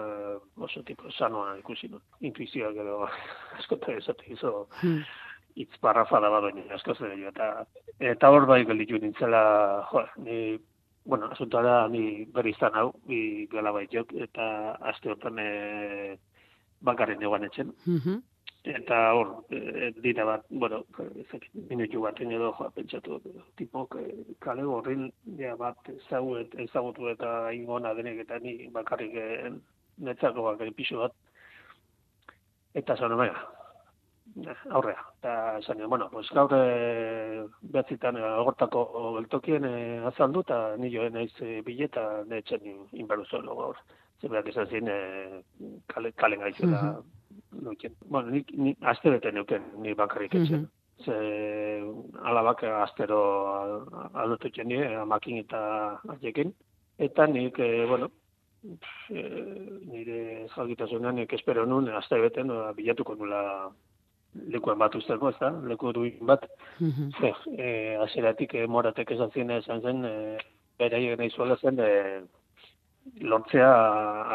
oso 0.57 0.83
tipo 0.83 1.11
sanoa 1.11 1.59
ikusi 1.59 1.89
nun. 1.89 2.01
Intuizioa 2.21 2.73
gero 2.73 3.07
askotan 3.59 3.99
esate 4.01 4.33
izo 4.33 4.69
Hmm. 4.81 5.03
hitz 5.57 5.79
parrafada 5.81 6.29
bat 6.29 6.43
baina 6.43 6.75
asko 6.75 6.95
zer 6.95 7.13
eta 7.29 7.67
eta 8.01 8.31
hor 8.31 8.47
bai 8.47 8.65
gelditu 8.65 8.99
nintzela, 8.99 9.87
jo, 9.91 10.03
ni 10.17 10.59
bueno, 11.07 11.31
asuntoa 11.31 11.63
da 11.63 11.89
ni 11.89 12.25
berri 12.35 12.51
izan 12.51 12.75
hau, 12.75 12.93
bi 13.07 13.47
gala 13.47 13.73
baitok, 13.73 14.13
eta 14.13 14.77
aste 14.91 15.09
hortan 15.13 15.39
e, 15.39 16.19
bakarren 16.83 17.23
egoan 17.23 17.45
etxen. 17.45 17.73
Mhm. 17.87 18.23
Eta 18.67 18.97
hor, 19.15 19.29
e, 19.55 19.93
dira 20.03 20.25
bat, 20.27 20.47
bueno, 20.51 20.81
ezakit, 21.23 21.53
minutu 21.71 22.01
baten 22.03 22.33
edo, 22.35 22.51
joa, 22.59 22.73
pentsatu, 22.75 23.21
tipo, 23.61 23.85
kale 24.43 24.65
horrin, 24.67 25.05
ja, 25.39 25.55
bat, 25.61 25.79
ezagut, 25.93 26.57
ezagutu 26.65 27.07
eta 27.13 27.53
ingona 27.55 27.95
denek 27.95 28.25
eta 28.25 28.41
ni 28.43 28.57
bakarrik 28.75 29.15
e, 29.23 29.53
netzako 30.03 30.49
bakarrik 30.51 30.75
pisu 30.81 30.99
bat. 31.05 31.15
Eta 32.75 32.97
zan, 32.99 33.15
baina, 33.21 33.45
aurrea. 34.71 35.05
Eta 35.19 35.75
nion, 35.75 35.89
bueno, 35.89 36.09
pues 36.11 36.29
gaur 36.35 36.53
e, 36.53 37.47
behatzitan 37.63 38.17
e, 38.17 38.25
agortako 38.27 38.83
geltokien 39.21 39.65
e, 39.65 39.77
azaldu, 40.11 40.43
eta 40.43 40.59
ni 40.81 40.91
joen 40.93 41.15
naiz 41.15 41.33
e, 41.41 41.61
bileta 41.67 42.25
netzen 42.27 42.67
inberuzo 42.93 43.43
gaur. 43.47 43.79
Zebeak 44.21 44.49
esan 44.49 44.67
zin, 44.67 44.89
e, 44.89 45.43
kale, 45.93 46.13
kalen 46.19 46.41
gaizela, 46.41 46.83
nuken. 47.62 47.95
Bueno, 48.11 48.31
nik, 48.31 48.50
nik 48.57 48.78
aste 48.83 49.11
bete 49.11 49.33
neuken, 49.33 49.62
ni 49.83 49.95
bakarrik 49.95 50.35
etxen. 50.35 50.69
Ze 51.05 51.16
alabak 52.25 52.62
astero 52.64 53.19
aldotu 54.14 54.50
txen 54.50 54.69
nire, 54.69 54.95
amakin 54.97 55.43
eta 55.43 55.61
aiekin. 56.16 56.55
Eta 56.99 57.26
nik, 57.28 57.59
e, 57.61 57.85
bueno, 57.88 58.09
e, 59.12 59.25
nire 59.90 60.47
jalgitasunan 60.55 61.21
nik 61.21 61.35
espero 61.37 61.66
nun, 61.66 61.90
aste 61.93 62.21
bete 62.21 62.47
bilatuko 62.78 63.14
nula 63.14 63.43
lekuen 64.52 64.78
bat 64.78 64.95
usteko, 64.97 65.31
ez 65.31 65.38
da, 65.40 65.50
leku 65.69 65.93
duin 65.93 66.19
bat. 66.28 66.45
Mhm. 66.81 67.11
Ze, 67.21 67.33
e, 67.57 67.69
azeratik 68.07 68.55
e, 68.55 68.66
moratek 68.66 69.11
esan 69.16 69.31
zien 69.35 69.50
esan 69.50 69.83
zen, 69.83 70.05
e, 70.05 70.38
beraiek 70.78 71.19
nahi 71.19 71.31
zuela 71.31 71.57
zen, 71.57 71.81
e, 71.81 72.21
lortzea, 73.21 73.71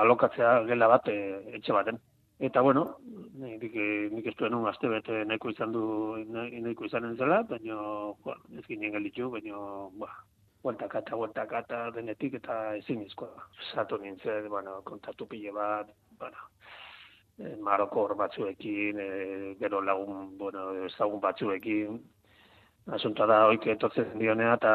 alokatzea 0.01 0.63
gela 0.69 0.87
bat 0.87 1.07
e, 1.11 1.17
etxe 1.59 1.73
baten. 1.75 1.99
Eta 2.41 2.61
bueno, 2.65 2.97
nik, 3.37 3.75
nik 4.09 4.27
ez 4.31 4.33
duen 4.39 4.55
un 4.57 4.63
aste 4.65 4.89
bete 4.89 5.19
nahiko 5.29 5.51
izan 5.53 5.75
du, 5.75 5.81
nahiko 6.33 6.87
izanen 6.87 7.13
zela, 7.13 7.43
baina, 7.45 7.75
bueno, 8.25 8.41
ez 8.57 8.63
ginen 8.65 8.95
gelditu, 8.95 9.27
baina, 9.29 9.59
ba, 10.01 10.09
bueltaka 10.63 11.03
eta 11.03 11.19
bueltaka 11.19 11.61
eta 11.65 11.81
denetik 11.93 12.39
eta 12.39 12.55
ezin 12.79 13.03
izkoa. 13.05 13.45
Zatu 13.73 13.99
nintzen, 14.01 14.49
bueno, 14.49 14.79
kontatu 14.89 15.27
pile 15.29 15.53
bat, 15.53 15.93
bueno, 16.17 16.49
eh, 17.37 17.53
Marokor 17.61 18.15
batzuekin, 18.17 18.99
e, 19.05 19.55
gero 19.61 19.83
lagun, 19.85 20.35
bueno, 20.41 20.71
ezagun 20.89 21.21
batzuekin, 21.21 22.01
Asuntoa 22.89 23.27
da, 23.29 23.35
oik 23.45 23.67
etortzen 23.69 24.15
dionea 24.17 24.55
eta 24.57 24.71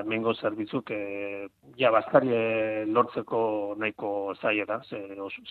hemengo 0.00 0.32
zerbitzuk 0.34 0.92
e, 0.94 1.48
ja 1.76 1.90
bazkari 1.90 2.30
eh, 2.30 2.84
lortzeko 2.86 3.40
nahiko 3.76 4.10
zaila 4.40 4.64
da, 4.64 4.78
ze 4.86 5.00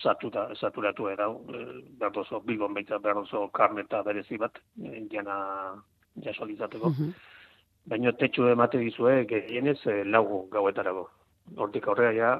satuta, 0.02 0.46
saturatu 0.56 1.10
erau, 1.12 1.44
e, 1.52 1.64
behar 2.00 2.12
dozo, 2.12 2.40
bilbon 2.40 2.72
baita 2.74 2.98
behar 2.98 3.20
dozo 3.20 3.48
karne 3.52 3.84
eta 3.84 4.02
berezi 4.02 4.38
bat, 4.40 4.56
e, 4.82 5.04
jana 5.12 5.36
jasolitzateko. 6.24 6.90
Mhm. 6.90 7.12
Baina 7.88 8.12
tetxu 8.12 8.48
emate 8.48 8.78
dizue 8.78 9.26
gehienez 9.28 9.80
e, 9.86 10.04
lau 10.04 10.46
gauetarago. 10.50 11.08
Hortik 11.56 11.88
aurrera 11.88 12.12
ja 12.12 12.32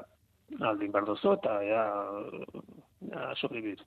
aldin 0.65 0.91
behar 0.91 1.05
dozo 1.05 1.35
eta 1.37 1.59
ja, 1.63 1.83
ja 3.11 3.29
sobrebiz. 3.35 3.79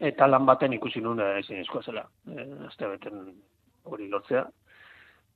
Eta 0.00 0.26
lan 0.26 0.46
baten 0.48 0.72
ikusi 0.72 1.02
nun 1.04 1.20
eh, 1.20 1.38
ezin 1.42 1.60
eskoa 1.60 1.82
zela. 1.82 2.06
E, 2.32 2.48
azte 2.68 2.88
beten 2.88 3.20
hori 3.84 4.08
lortzea. 4.08 4.46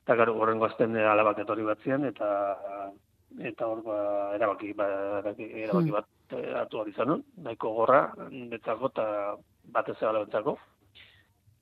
Eta 0.05 0.17
gero 0.21 0.37
horrengo 0.37 0.67
azten 0.67 0.97
alabak 1.01 1.39
etorri 1.41 1.65
bat 1.65 1.81
zian, 1.81 2.05
eta 2.05 2.29
eta 3.41 3.67
hor 3.67 3.81
ba, 3.83 3.97
erabaki, 4.37 4.73
ba, 4.77 4.87
erabaki, 5.21 5.49
Hmm. 5.73 5.91
bat 5.91 6.07
eh, 6.31 6.53
hartu 6.55 6.79
ahal 6.79 6.89
izan 6.89 7.23
nahiko 7.43 7.73
gorra, 7.75 8.13
betzako 8.51 8.91
eta 8.93 9.37
batez 9.73 9.97
ebala 10.03 10.25
betzako. 10.25 10.59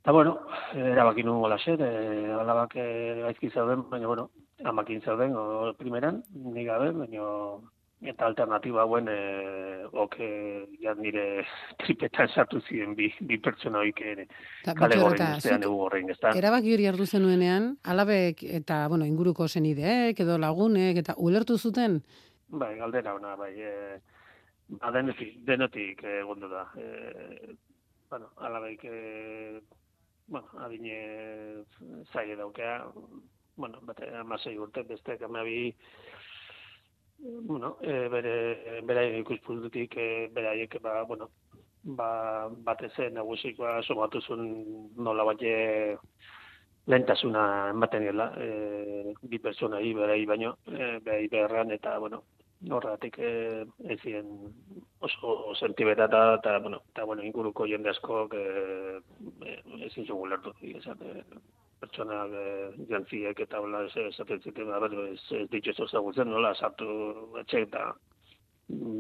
Eta 0.02 0.12
bueno, 0.12 0.40
erabaki 0.74 1.22
nun 1.22 1.40
gola 1.40 1.58
zer, 1.58 1.80
e, 1.80 2.32
alabak 2.34 2.74
e, 2.76 3.22
gaizki 3.22 3.50
zauden, 3.50 3.84
baina 3.88 4.06
bueno, 4.08 4.30
amakin 4.64 5.00
zauden, 5.02 5.36
o, 5.36 5.72
primeran, 5.78 6.24
ni 6.34 6.64
gabe, 6.64 6.90
baina 6.90 7.22
eta 8.02 8.26
alternatiba 8.26 8.82
hauen 8.82 9.06
e, 9.08 9.18
oke 9.92 10.26
ja 10.82 10.94
nire 10.98 11.44
tripetan 11.82 12.28
sartu 12.28 12.60
ziren 12.66 12.96
bi, 12.98 13.12
bi 13.20 13.38
pertsona 13.38 13.84
hoik 13.84 14.00
ere 14.00 14.26
kale 14.64 14.98
bestean 14.98 15.40
zuk 15.40 15.68
egu 15.68 15.78
gorrein, 15.84 16.10
ez 16.10 16.18
da? 16.18 16.34
Erabaki 16.38 16.74
hori 16.74 16.88
hartu 16.90 17.06
zenuenean, 17.06 17.76
alabek 17.84 18.42
eta, 18.62 18.86
bueno, 18.88 19.06
inguruko 19.06 19.48
zenideek 19.48 20.20
edo 20.26 20.38
lagunek 20.38 20.98
eta 21.04 21.14
ulertu 21.18 21.58
zuten, 21.58 22.02
Bai, 22.52 22.74
galdera 22.76 23.14
ona, 23.16 23.32
bai, 23.36 23.52
e, 23.56 23.98
ba, 24.76 24.90
denetik, 24.92 25.38
denotik 25.48 26.02
egondu 26.04 26.50
da. 26.52 26.66
E, 26.76 27.54
bueno, 28.10 28.28
alabaik, 28.44 28.84
e, 28.84 29.62
bueno, 30.26 30.48
adine 30.60 30.98
zaile 32.12 32.36
daukea, 32.36 32.74
bueno, 33.56 33.80
bate 33.88 34.10
amasei 34.20 34.58
urte, 34.60 34.84
beste 34.90 35.16
kamabi, 35.22 35.72
bueno, 37.22 37.76
e, 37.80 38.08
bere, 38.08 38.82
beraien 38.82 39.20
ikuspuntutik, 39.20 39.96
e, 39.96 40.28
beraiek, 40.34 40.78
ba, 40.82 41.02
bueno, 41.04 41.30
ba, 41.84 42.48
batez 42.66 42.92
nagusikoa 43.12 43.82
somatu 43.82 44.20
zuen 44.20 44.44
nola 44.96 45.24
baie 45.24 45.96
lehentasuna 46.86 47.70
ematen 47.70 48.06
gela, 48.10 48.32
e, 48.38 49.14
bi 49.22 49.38
pertsonai 49.38 49.92
berai 49.94 50.24
baino, 50.26 50.56
e, 50.66 50.98
berai 51.04 51.28
beharran 51.28 51.70
eta, 51.70 51.98
bueno, 51.98 52.24
horregatik 52.70 53.18
e, 53.18 53.32
ezien 53.94 54.28
oso 55.00 55.54
sentibetata 55.54 56.22
eta, 56.40 56.58
bueno, 56.58 56.82
eta, 56.90 57.04
bueno, 57.04 57.22
inguruko 57.22 57.66
jende 57.66 57.90
asko 57.90 58.26
e, 58.34 59.00
ezin 59.86 60.06
zugu 60.06 60.26
lertu, 60.26 60.54
e, 60.62 61.22
pertsonak 61.82 62.30
e, 62.38 62.46
jantziek 62.90 63.42
eta 63.44 63.60
hola 63.60 63.82
ez 63.88 63.92
esaten 64.06 64.40
zuten, 64.46 64.70
a 64.72 64.78
ber, 64.82 64.94
ez, 65.10 65.20
ez 65.40 65.48
ditxezo 65.50 65.88
zagutzen, 65.90 66.30
nola, 66.30 66.54
sartu 66.54 66.88
etxe 67.42 67.64
eta 67.66 67.90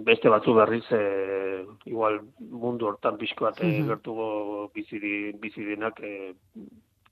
beste 0.08 0.28
batzu 0.28 0.54
berriz, 0.58 0.84
e, 0.92 1.64
igual 1.88 2.20
mundu 2.50 2.90
hortan 2.90 3.16
pixko 3.20 3.46
bat 3.46 3.62
Mhm. 3.62 3.86
gertugo 3.88 4.70
bizidi, 4.74 5.32
bizidinak, 5.40 6.00
e, 6.02 6.34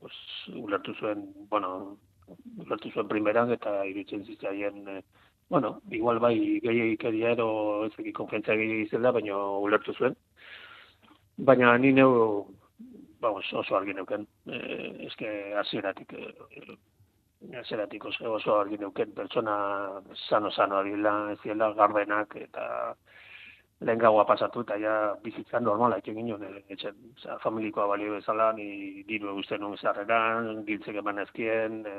pues, 0.00 0.16
ulertu 0.56 0.94
zuen, 0.94 1.26
bueno, 1.48 1.96
ulertu 2.64 2.90
zuen 2.90 3.08
primeran 3.08 3.52
eta 3.52 3.84
iruditzen 3.86 4.24
zitzaien, 4.24 4.86
e, 4.88 5.02
bueno, 5.48 5.80
igual 5.90 6.18
bai 6.18 6.60
gehiagikeria 6.62 7.32
edo 7.32 7.84
ez 7.86 7.92
eki 7.98 8.12
konfiantza 8.12 8.54
gehiagik 8.54 8.88
izela, 8.88 9.10
baina 9.12 9.36
ulertu 9.36 9.94
zuen. 9.94 10.16
Baina 11.38 11.76
ni 11.78 11.92
neu, 11.92 12.46
vamos, 13.20 13.52
oso 13.52 13.76
argi 13.76 13.94
neuken, 13.94 14.26
e, 14.46 14.58
eske 15.06 15.54
hasieratik 15.60 16.12
e, 16.16 16.26
hasieratik 17.60 18.04
oso, 18.04 18.34
oso 18.36 18.58
argi 18.60 18.78
neuken 18.80 19.12
pertsona 19.16 19.56
sano-sano 20.28 20.80
adila, 20.80 21.14
ez 21.32 21.38
ziela 21.44 21.72
gardenak 21.76 22.36
eta 22.40 22.66
lehen 23.80 24.00
gaua 24.00 24.26
pasatu 24.28 24.64
eta 24.64 24.76
ja 24.80 24.94
bizitza 25.24 25.60
normala 25.60 25.98
egin 26.02 26.18
ginen 26.20 26.44
e, 26.44 26.64
etxen. 26.68 26.96
Osea, 27.16 27.38
familikoa 27.44 27.86
balio 27.92 28.16
bezala, 28.16 28.52
ni 28.56 29.04
diru 29.08 29.32
eguzten 29.34 29.64
nun 29.64 29.76
zarreran, 29.76 30.64
giltzek 30.68 31.00
eman 31.00 31.22
ezkien, 31.24 31.80
e, 31.86 31.96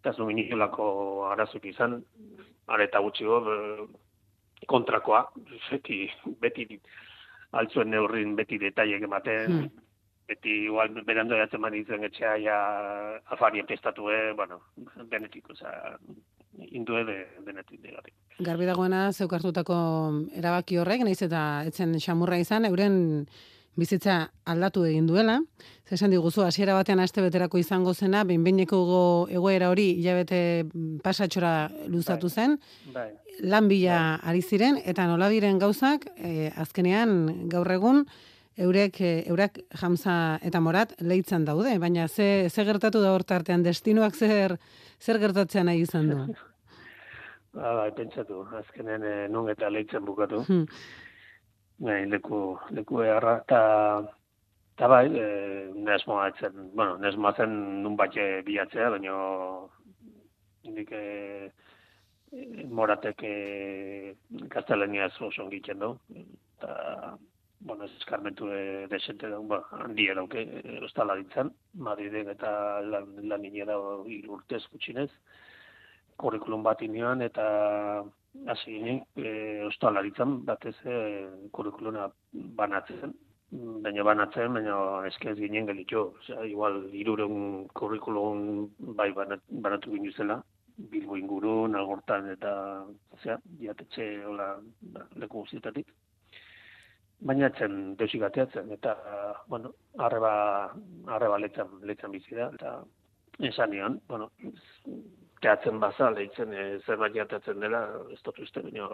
eta 0.00 0.12
ez 0.12 0.18
nuen 0.20 0.40
inolako 0.40 0.86
arazik 1.32 1.68
izan, 1.72 2.02
areta 2.68 3.00
gutxi 3.04 3.28
hor, 3.28 3.48
e, 3.52 3.86
kontrakoa, 4.68 5.26
beti, 5.70 6.04
beti 6.40 6.68
altzuen 7.54 7.90
neurrin 7.92 8.36
beti 8.36 8.58
detaiek 8.58 9.02
ematen, 9.04 9.58
Hmm. 9.64 9.83
Beti 10.28 10.64
igual 10.66 10.88
berando 11.04 11.36
jatzen 11.36 11.60
man 11.60 11.74
izan 11.74 12.04
etxea 12.04 12.36
ja 12.40 12.58
afari 13.34 13.60
epestatue, 13.60 14.32
bueno, 14.36 14.60
benetik, 15.10 15.50
osea, 15.50 15.98
indue 16.70 17.04
de, 17.04 17.16
benetik 17.44 17.80
degatik. 17.82 18.14
Garbi 18.40 18.64
dagoena 18.66 19.12
zeuk 19.12 19.32
hartutako 19.36 19.74
erabaki 20.38 20.78
horrek, 20.80 21.04
naiz 21.04 21.20
eta 21.22 21.64
etzen 21.66 21.96
xamurra 22.00 22.38
izan, 22.38 22.64
euren 22.70 23.26
bizitza 23.76 24.30
aldatu 24.46 24.84
egin 24.86 25.06
duela. 25.06 25.40
Zer 25.84 25.96
esan 25.98 26.12
diguzu, 26.14 26.44
hasiera 26.46 26.76
batean 26.78 27.00
aste 27.02 27.20
beterako 27.24 27.58
izango 27.58 27.92
zena, 27.94 28.22
behinbeineko 28.24 28.78
go- 28.86 29.26
egoera 29.28 29.68
hori 29.72 29.88
hilabete 29.98 30.64
pasatxora 31.02 31.68
luzatu 31.90 32.28
Bai. 32.30 32.34
zen, 32.34 32.58
Bai, 32.94 33.08
lan 33.42 33.66
bila 33.68 34.20
ari 34.22 34.42
ziren, 34.42 34.78
eta 34.84 35.08
nola 35.10 35.28
diren 35.28 35.58
gauzak, 35.58 36.06
eh, 36.16 36.52
azkenean 36.56 37.48
gaur 37.50 37.70
egun, 37.72 38.06
eurek, 38.56 39.00
eh, 39.00 39.24
eurak 39.28 39.58
jamza 39.80 40.38
eta 40.42 40.60
morat 40.60 40.94
leitzen 41.00 41.44
daude, 41.44 41.78
baina 41.78 42.08
ze, 42.08 42.48
ze 42.50 42.64
gertatu 42.64 43.02
da 43.02 43.12
hortartean, 43.14 43.62
destinoak 43.62 44.14
zer, 44.14 44.58
zer 45.00 45.18
gertatzea 45.18 45.64
nahi 45.64 45.82
izan 45.82 46.10
du. 46.10 46.18
ba, 47.54 47.74
bai, 47.80 47.90
pentsatu, 47.96 48.44
azkenen 48.60 49.02
e, 49.02 49.14
nun 49.28 49.50
eta 49.50 49.70
leitzen 49.70 50.04
bukatu. 50.04 50.44
Hmm. 50.48 50.66
Bai, 51.84 52.04
leku, 52.06 52.56
leku 52.70 53.02
eharra, 53.02 53.40
eta 53.42 53.60
eta 54.74 54.88
bai, 54.90 55.04
e, 55.10 55.26
nesmoa 55.74 56.28
etzen, 56.32 56.70
bueno, 56.74 56.96
nesmoa 57.02 57.34
zen 57.36 57.54
nun 57.82 57.98
batxe 57.98 58.42
bilatzea, 58.46 58.90
baina 58.94 59.18
nik 60.74 60.90
e, 60.94 61.04
moratek 62.70 63.22
e, 63.26 63.36
gaztelaniaz 64.50 65.12
oso 65.20 65.44
ongitzen 65.44 65.82
du, 65.82 65.94
eta, 66.14 67.14
bueno, 67.60 67.84
eskarmentu 67.84 68.48
e, 68.52 68.86
desente 68.88 69.28
da, 69.28 69.38
ba, 69.38 69.62
handia 69.84 70.14
dauke, 70.14 70.42
e, 70.42 70.78
ostala 70.84 71.16
ditzen, 71.16 71.52
Madriden 71.74 72.28
eta 72.28 72.80
lan, 72.82 73.14
lan 73.28 73.44
inera 73.44 73.78
urtez 73.78 74.62
gutxinez, 74.72 75.10
kurrikulum 76.16 76.62
bat 76.62 76.82
inoan, 76.82 77.22
eta 77.22 77.44
hasi 78.46 78.78
ginen, 78.78 79.02
e, 79.16 79.64
ostalaritzan, 79.68 80.40
batez 80.46 80.74
e, 80.84 80.96
kurrikuluna 81.52 82.08
banatzen, 82.32 83.14
baina 83.84 84.04
banatzen, 84.06 84.54
baina 84.58 84.76
eske 85.08 85.30
ez 85.30 85.38
ginen 85.38 85.66
gelitu. 85.70 86.08
Osea, 86.20 86.44
igual 86.50 86.82
iruren 86.92 87.68
kurrikulum 87.72 88.68
bai 88.98 89.12
banat- 89.12 89.46
banatu 89.48 89.94
ginen 89.94 90.12
zela, 90.12 90.42
Bilbo 90.76 91.14
ingurun, 91.16 91.76
algortan 91.78 92.26
eta, 92.32 92.52
osea, 93.14 93.38
jatetxe 93.60 94.08
hola 94.26 94.48
leku 95.22 95.44
guztietatik. 95.44 95.92
Baina 97.20 97.46
etzen 97.46 97.94
deusik 97.96 98.22
ateatzen, 98.26 98.72
eta, 98.74 98.94
bueno, 99.48 99.72
arreba, 99.98 100.32
arreba 101.16 101.38
letzan, 101.38 101.70
letzan 101.82 102.12
bizi 102.12 102.34
da, 102.36 102.50
eta 102.58 102.74
esan 103.48 103.70
nion, 103.70 104.00
bueno, 104.08 104.30
teatzen 105.40 105.80
baza, 105.80 106.10
lehitzen 106.10 106.52
e, 106.52 106.66
zerbait 106.86 107.14
jatatzen 107.16 107.60
dela, 107.60 107.86
ez 108.12 108.20
dut 108.26 108.38
uste, 108.44 108.62
baina, 108.66 108.88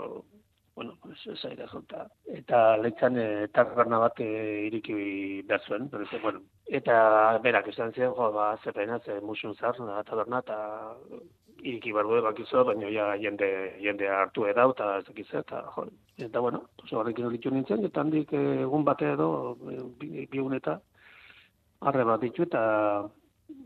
bueno, 0.76 0.94
ez, 1.10 1.36
aire 1.48 1.66
jota. 1.72 2.06
Eta 2.38 2.76
lehitzen 2.80 3.18
e, 3.18 3.26
taberna 3.56 3.98
bat 4.04 4.22
e, 4.22 4.30
iriki 4.68 5.42
behar 5.48 5.66
zuen, 5.66 5.88
pero 5.90 6.06
ez, 6.06 6.22
bueno, 6.22 6.44
eta 6.80 6.96
berak 7.42 7.68
esan 7.72 7.92
ziren, 7.96 8.14
jo, 8.16 8.30
ba, 8.36 8.52
zepena, 8.64 9.00
ze 9.04 9.20
musun 9.20 9.56
zar, 9.56 9.80
na, 9.80 10.02
taberna, 10.04 10.44
eta 10.46 10.60
iriki 11.62 11.92
behar 11.92 12.04
dugu 12.08 12.22
bakizu, 12.22 12.64
baina 12.64 12.88
ja 12.90 13.06
jende, 13.16 13.48
jende 13.80 14.08
hartu 14.08 14.46
edau, 14.46 14.70
eta 14.72 14.98
ez 14.98 15.04
dakiz, 15.06 15.28
eta, 15.34 15.62
jo, 15.76 15.86
eta, 16.18 16.40
bueno, 16.40 16.62
oso 16.82 16.98
horrekin 17.00 17.26
horitu 17.26 17.50
nintzen, 17.50 17.84
eta 17.84 18.00
handik 18.00 18.32
egun 18.32 18.84
bate 18.84 19.12
edo, 19.12 19.56
e, 19.70 19.78
bi, 20.00 20.26
bi 20.30 20.38
egun 20.38 20.54
eta, 20.54 20.80
arre 21.80 22.04
bat 22.04 22.20
ditu, 22.20 22.42
eta 22.48 23.08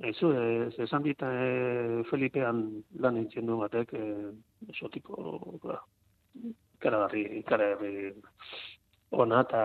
Ezu, 0.00 0.30
ez, 0.32 0.72
esan 0.80 1.02
dit 1.04 1.20
e, 1.22 2.02
Felipean 2.08 2.62
lan 3.04 3.14
nintzen 3.18 3.44
du 3.46 3.58
batek, 3.60 3.92
e, 3.92 4.30
oso 4.72 4.88
tipo, 4.88 5.58
ba, 5.62 5.76
karagarri, 6.80 7.42
karagarri 7.44 8.14
ona, 9.12 9.42
eta, 9.44 9.60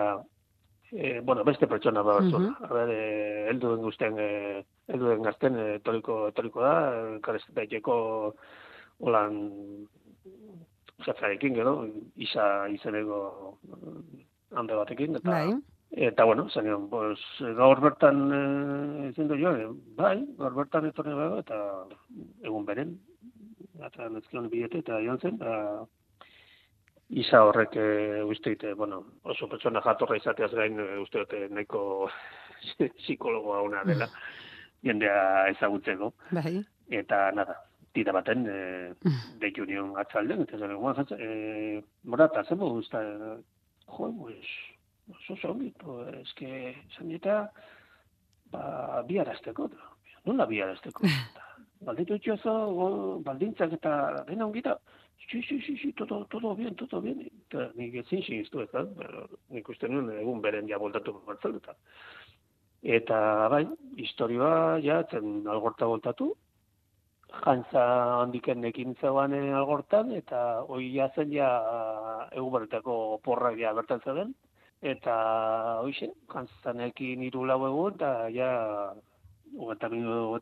e, 0.92 1.20
bueno, 1.20 1.42
beste 1.44 1.66
pertsona 1.66 2.02
ba, 2.02 2.20
Mhm. 2.20 2.36
mm 2.36 2.54
A 2.64 2.72
ber, 2.72 2.90
e, 2.90 3.48
helduen 3.48 3.80
guztien, 3.80 4.18
e, 4.18 4.64
helduen 4.92 5.22
gazten, 5.26 5.56
e, 5.56 5.66
etoriko, 5.80 6.22
etoriko 6.32 6.64
da, 6.64 6.74
karestetaiteko 7.24 7.96
holan, 9.00 9.36
zatzarekin, 11.04 11.54
gero, 11.56 11.74
isa, 12.20 12.46
izeneko 12.72 13.20
eh, 13.72 14.24
hande 14.56 14.80
batekin, 14.80 15.20
eta, 15.20 15.30
Bai. 15.30 15.60
Eta, 15.90 16.22
bueno, 16.22 16.44
zenion, 16.54 16.84
pues, 16.90 17.18
gaur 17.58 17.80
bertan 17.82 18.20
e, 18.30 18.42
ezin 19.08 19.30
du 19.30 19.38
jo, 19.40 19.54
eh, 19.58 19.70
bai, 19.98 20.18
gaur 20.38 20.54
bertan 20.54 20.86
etorri 20.86 21.16
gago, 21.18 21.40
eta 21.42 21.56
egun 22.46 22.68
beren, 22.68 22.92
eta 23.86 24.06
nezkion 24.14 24.46
bilete, 24.52 24.84
eta 24.84 25.00
joan 25.02 25.18
zen, 25.18 25.40
eta 25.40 25.88
isa 27.10 27.42
horrek 27.42 27.74
e, 27.74 28.22
uste 28.22 28.54
bueno, 28.78 29.02
oso 29.24 29.48
pertsona 29.48 29.82
jatorra 29.82 30.16
izateaz 30.16 30.52
gain, 30.54 30.78
e, 30.78 30.98
uste 31.02 31.24
dute 31.24 31.48
nahiko 31.50 31.82
psikologoa 33.02 33.62
ona 33.66 33.82
dela, 33.84 34.06
jendea 34.84 35.48
ezagutzeko, 35.50 36.12
Bai. 36.30 36.60
eta 36.90 37.30
nada, 37.32 37.56
tira 37.92 38.12
baten, 38.12 38.46
e, 38.46 38.94
deitu 39.42 39.64
nion 39.66 39.96
atzalden, 39.98 40.42
eta 40.46 40.58
zen, 40.58 40.74
guan, 40.76 40.96
e, 41.18 41.82
morata, 42.04 42.44
zen 42.44 42.58
modu, 42.58 42.78
usta, 42.84 43.02
jo, 43.86 44.12
pues, 44.22 44.46
oso 45.10 45.32
oso 45.38 45.50
ongi, 45.52 45.72
pues, 45.78 46.14
eske, 46.22 46.70
esan 46.90 47.08
dieta, 47.08 47.42
ba, 48.52 49.02
biarazteko, 49.08 49.68
nola 50.24 50.46
biarazteko? 50.46 51.06
Balditu 51.80 52.14
itxozo, 52.18 52.52
go- 52.76 53.20
baldintzak 53.24 53.72
eta 53.72 54.24
dena 54.28 54.44
ongita, 54.46 54.74
sí, 55.30 55.40
sí, 55.42 55.60
sí, 55.80 55.92
todo, 55.96 56.26
todo 56.26 56.54
bien, 56.56 56.74
todo 56.76 57.00
bien. 57.00 57.22
Eta 57.48 57.70
nik 57.74 57.94
ezin 58.02 58.20
sinistu 58.22 58.60
ez 58.60 58.68
da, 58.72 58.82
nik 59.54 59.68
uste 59.72 59.88
nuen 59.88 60.10
egun 60.18 60.42
beren 60.44 60.68
ja 60.68 60.76
voltatu 60.78 61.14
bertzen 61.26 61.56
eta. 61.56 61.72
Eta 62.82 63.48
bai, 63.52 63.66
historioa 64.00 64.78
ja, 64.80 65.02
zen 65.10 65.46
algorta 65.46 65.86
voltatu, 65.86 66.30
jantza 67.44 67.82
handiken 68.22 68.64
ekin 68.64 68.94
zegoan 69.00 69.34
eh, 69.36 69.52
algortan, 69.54 70.12
eta 70.16 70.62
hoi 70.68 70.86
ja 70.94 71.10
ja 71.28 71.50
egun 72.32 72.52
berretako 72.52 73.20
porrak 73.24 73.58
ja 73.58 73.74
bertan 73.74 74.00
zeuden, 74.00 74.34
eta 74.80 75.14
hoixe, 75.82 76.08
jantzanekin 76.32 77.22
hiru 77.22 77.44
lau 77.44 77.66
egun, 77.66 77.94
eta 77.94 78.28
ja, 78.30 78.94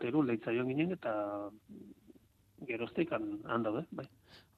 hiru 0.08 0.22
lehitza 0.22 0.52
joan 0.52 0.68
ginen, 0.68 0.92
eta 0.92 1.50
geroztik 2.66 3.12
han, 3.12 3.40
han 3.46 3.62
bai. 3.90 4.06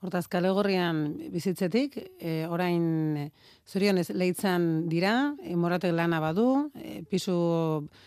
Hortaz, 0.00 0.24
kale 0.32 0.48
gorrian 0.56 1.02
bizitzetik, 1.28 1.98
e, 2.24 2.46
orain 2.48 2.84
e, 3.20 3.24
zorionez 3.68 4.06
leitzan 4.16 4.86
dira, 4.88 5.34
e, 5.44 5.52
moratek 5.60 5.92
lana 5.92 6.22
badu, 6.24 6.46
e, 6.80 7.02
pisu, 7.04 7.34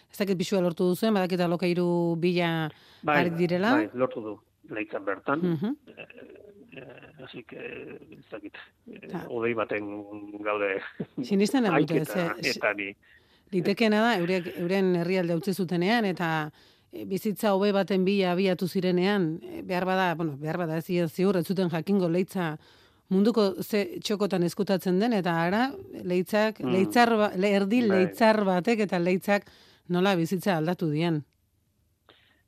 ez 0.10 0.18
dakit 0.18 0.40
pisua 0.40 0.62
lortu 0.66 0.88
duzuen, 0.90 1.14
badakit 1.14 1.44
alokairu 1.46 1.86
bila 2.18 2.50
ari 3.14 3.30
direla. 3.38 3.76
Bai, 3.78 3.92
lortu 3.94 4.24
du, 4.26 4.34
leitzan 4.74 5.06
bertan. 5.06 5.46
Mhm. 5.52 5.76
Eh, 6.74 7.24
así 7.28 7.44
que, 7.46 7.62
ez 8.18 8.26
dakit, 8.32 8.56
eh, 8.90 9.08
Ta. 9.12 9.28
odei 9.30 9.54
baten 9.54 9.86
gaude 10.42 10.80
Sinisten 11.22 11.66
ez 11.70 11.72
haiketa, 11.76 12.06
ze- 12.42 12.50
eta 12.56 12.74
ni. 12.74 12.88
Litekeena 13.54 14.00
da, 14.02 14.16
euren 14.18 14.96
herrialde 14.96 15.36
utzi 15.38 15.54
zutenean, 15.54 16.06
eta 16.10 16.50
e, 16.50 16.73
bizitza 17.10 17.54
hobe 17.56 17.72
baten 17.74 18.06
bila 18.06 18.32
abiatu 18.34 18.68
zirenean, 18.68 19.40
e, 19.42 19.62
behar 19.66 19.86
bada, 19.86 20.14
bueno, 20.16 20.38
behar 20.38 20.58
bada 20.58 20.78
ez 20.78 20.86
ziur, 21.12 21.38
ez 21.38 21.46
zuten 21.48 21.70
jakingo 21.70 22.10
leitza 22.10 22.58
munduko 23.10 23.54
ze 23.62 24.00
txokotan 24.02 24.44
eskutatzen 24.44 25.00
den, 25.00 25.14
eta 25.14 25.34
ara, 25.44 25.72
leitzak, 26.04 26.60
Mm. 26.60 26.72
leitzar, 26.72 27.10
ba, 27.18 27.32
le, 27.36 27.52
erdi 27.56 27.82
Bai. 27.82 27.90
leitzar 27.98 28.44
batek 28.46 28.80
eta 28.88 29.00
leitzak 29.00 29.46
nola 29.90 30.16
bizitza 30.16 30.58
aldatu 30.58 30.90
dien. 30.90 31.24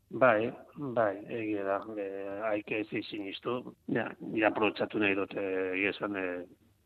Bai, 0.09 0.51
bai, 0.77 1.17
egia 1.29 1.63
da. 1.65 1.79
E, 1.97 2.05
aike 2.51 2.79
ez 2.79 3.05
sinistu. 3.09 3.73
Ja, 3.91 4.07
ja 4.33 4.47
aprobetxatu 4.47 4.99
nahi 4.99 5.15
dute 5.17 5.41
egia 5.73 5.89
esan 5.91 6.15
e, 6.15 6.25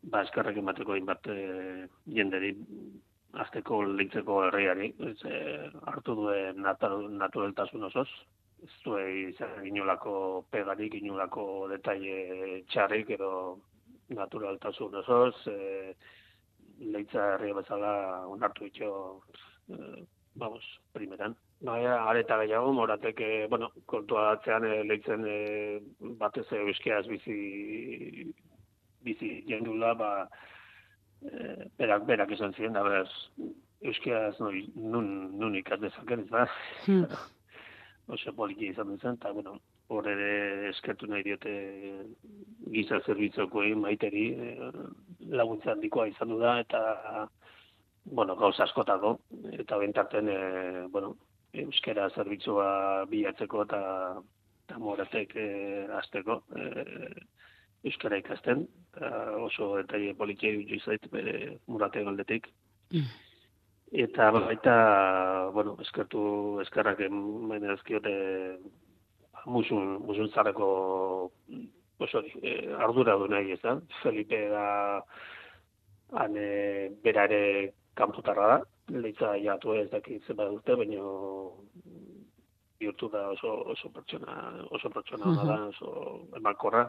ba, 0.02 0.22
eskerrak 0.24 0.56
emateko 0.56 0.92
hainbat 0.96 1.26
e, 1.28 1.86
jenderi 2.06 2.54
azteko 3.44 3.82
leitzeko 3.86 4.42
herriari. 4.46 4.92
Ez, 5.10 5.16
e, 5.24 5.40
hartu 5.86 6.16
duen 6.22 6.62
naturaltasun 6.62 7.88
osoz. 7.90 8.08
Ez 8.62 8.72
du 8.84 8.96
izan 9.32 9.66
inolako 9.66 10.44
pegarik, 10.52 10.94
inolako 11.00 11.44
detaile 11.70 12.62
txarrik 12.72 13.10
edo 13.16 13.58
naturaltasun 14.08 14.96
osoz. 15.02 15.34
E, 15.48 15.94
leitza 16.80 17.34
herria 17.34 17.54
bezala 17.54 17.92
onartu 18.26 18.64
ditxo, 18.68 18.90
e, 19.68 20.04
vamos, 20.34 20.64
primeran. 20.92 21.36
Baina, 21.60 21.96
areta 22.08 22.38
gehiago, 22.40 22.72
moratek, 22.72 23.20
eh, 23.20 23.46
bueno, 23.50 23.66
kontua 23.86 24.30
atzean 24.32 24.64
eh, 24.64 24.82
leitzen 24.88 25.26
eh, 25.28 25.80
batez 26.22 26.46
eh, 26.52 26.60
euskeaz 26.62 27.02
bizi, 27.08 28.32
bizi 29.04 29.28
jendula, 29.48 29.92
ba, 29.94 30.10
eh, 31.26 31.66
berak, 31.78 32.06
berak 32.08 32.32
esan 32.36 32.54
ziren, 32.56 32.76
da 32.76 32.84
beraz, 32.86 33.08
euskeaz 33.80 34.38
noi, 34.40 34.64
nun, 34.76 35.10
nun 35.40 35.56
ikas 35.60 35.80
dezaken, 35.82 36.24
ez 36.24 36.30
da? 36.30 36.46
Hmm. 36.86 37.04
Oso 38.14 38.34
poliki 38.34 38.70
izan 38.72 38.96
zen, 38.98 39.18
eta, 39.20 39.32
bueno, 39.32 39.58
hor 39.90 40.06
ere 40.10 40.68
eskertu 40.70 41.06
nahi 41.10 41.22
diote 41.26 41.52
giza 42.70 43.00
zerbitzukoei 43.06 43.74
maiteri 43.78 44.26
eh, 44.34 44.70
laguntza 45.30 45.74
handikoa 45.74 46.08
izan 46.10 46.34
du 46.34 46.40
da, 46.42 46.58
eta, 46.64 47.26
bueno, 48.04 48.36
gauza 48.36 48.64
askotako, 48.64 49.16
eta 49.62 49.78
bentarten, 49.78 50.28
eh, 50.28 50.86
bueno, 50.90 51.14
euskera 51.52 52.08
zerbitzua 52.14 53.06
bilatzeko 53.10 53.64
eta 53.66 53.80
eta 54.70 54.78
moratek 54.78 55.34
e, 55.34 55.46
azteko 55.98 56.36
e, 56.54 56.64
euskara 57.84 58.18
ikasten 58.20 58.66
eta 58.90 59.10
oso 59.46 59.76
detaile 59.80 60.14
politia 60.14 60.50
iruditu 60.50 60.84
zait 60.84 61.10
bere 61.12 61.58
muraten 61.66 62.08
aldetik 62.08 62.50
Mm. 62.90 63.06
eta 63.92 64.30
baita 64.34 65.50
bueno 65.54 65.76
eskertu 65.78 66.58
eskerrak 66.60 67.00
eman 67.06 67.68
ezkiote 67.70 68.14
musun 69.46 70.00
musun 70.06 70.28
zarreko 70.34 71.30
oso 71.98 72.22
e, 72.42 72.66
ardura 72.74 73.14
du 73.14 73.28
nahi 73.28 73.52
ez 73.52 73.60
da 73.62 73.76
Felipe 74.02 74.40
da 74.50 74.66
han 76.18 76.34
e, 76.36 76.90
bera 77.04 77.28
ere 77.30 77.74
kanpotarra 77.94 78.46
da 78.56 78.58
leitza 78.90 79.36
jatu 79.38 79.74
ez 79.74 79.88
dakit 79.90 80.26
zenbat 80.26 80.50
urte, 80.50 80.76
baina 80.76 81.02
bihurtu 82.80 83.08
da 83.12 83.28
oso, 83.30 83.52
oso 83.74 83.90
pertsona, 83.94 84.36
oso 84.70 84.90
pertsona 84.90 85.30
ona 85.30 85.44
da, 85.44 85.58
oso 85.68 85.90
emankorra. 86.36 86.88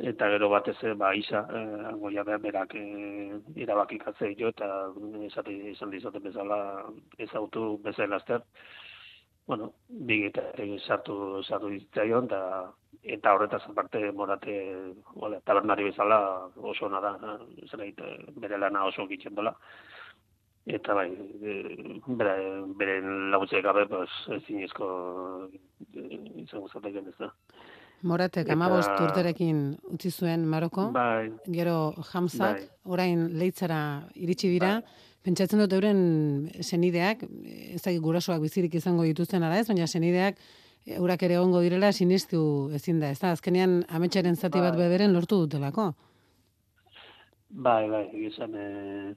Eta 0.00 0.28
gero 0.32 0.48
batez 0.48 0.76
ere, 0.82 0.94
ba, 0.94 1.10
isa, 1.14 1.42
eh, 1.52 1.80
hango 1.90 2.10
jabe 2.14 2.38
berak 2.40 2.74
eh, 2.74 3.36
irabakikatze 3.64 4.30
jo, 4.38 4.48
eta 4.48 4.68
esate 5.26 5.52
izan 5.72 5.90
dizaten 5.92 6.22
bezala 6.24 6.58
ezautu 7.18 7.78
bezala 7.84 8.16
azter. 8.16 8.40
Bueno, 9.46 9.72
bigetatik 9.88 10.76
sartu, 10.86 11.42
sartu 11.42 11.72
ditzaion, 11.74 12.30
eta 12.30 12.40
eta 13.16 13.34
horretaz 13.34 13.62
aparte 13.68 14.00
morate 14.12 14.54
hola, 15.14 15.40
tabernari 15.44 15.84
bezala 15.90 16.20
oso 16.56 16.86
ona 16.86 17.00
da, 17.00 17.16
eh, 17.34 17.66
zerbait 17.70 18.00
eh, 18.00 18.16
bere 18.44 18.58
lana 18.58 18.86
oso 18.88 19.06
gitzen 19.08 19.34
dola 19.34 19.54
eta 20.66 20.94
bai, 20.94 21.08
e, 21.42 21.54
bere, 22.06 22.34
beren 22.78 23.30
laguntzaik 23.32 23.64
gabe, 23.64 23.86
pues, 23.88 24.10
ezinezko 24.36 24.88
e, 25.94 26.02
izango 26.44 26.68
zateken 26.68 27.08
ez 27.08 27.16
da. 27.18 27.30
Moratek 28.02 28.46
Eta- 28.46 28.52
amabost 28.56 28.90
urterekin 29.02 29.76
utzi 29.92 30.10
zuen 30.10 30.46
Maroko, 30.48 30.90
Bai, 30.92 31.30
gero 31.52 31.92
Hamzak, 32.12 32.56
Bai. 32.62 32.68
orain 32.84 33.26
leitzara 33.38 33.80
iritsi 34.14 34.48
dira, 34.48 34.82
pentsatzen 35.22 35.60
dut 35.60 35.72
euren 35.76 36.50
senideak, 36.64 37.26
ez 37.74 37.82
dakit 37.82 38.00
gurasoak 38.00 38.40
bizirik 38.40 38.74
izango 38.74 39.04
dituzten 39.04 39.42
ala 39.42 39.58
ez, 39.60 39.66
baina 39.68 39.86
senideak 39.86 40.38
eurak 40.96 41.22
ere 41.22 41.34
egongo 41.36 41.60
direla 41.60 41.92
sinistu 41.92 42.70
ezin 42.74 43.00
da, 43.00 43.10
ez 43.10 43.18
da, 43.20 43.32
azkenean 43.36 43.82
ametsaren 43.88 44.36
zati 44.36 44.58
bat 44.58 44.72
Bai. 44.74 44.86
beberen 44.86 45.12
lortu 45.12 45.42
dutelako. 45.44 45.92
bai, 47.50 47.88
bai, 47.90 48.06
egizan, 48.14 48.54
e, 48.54 49.14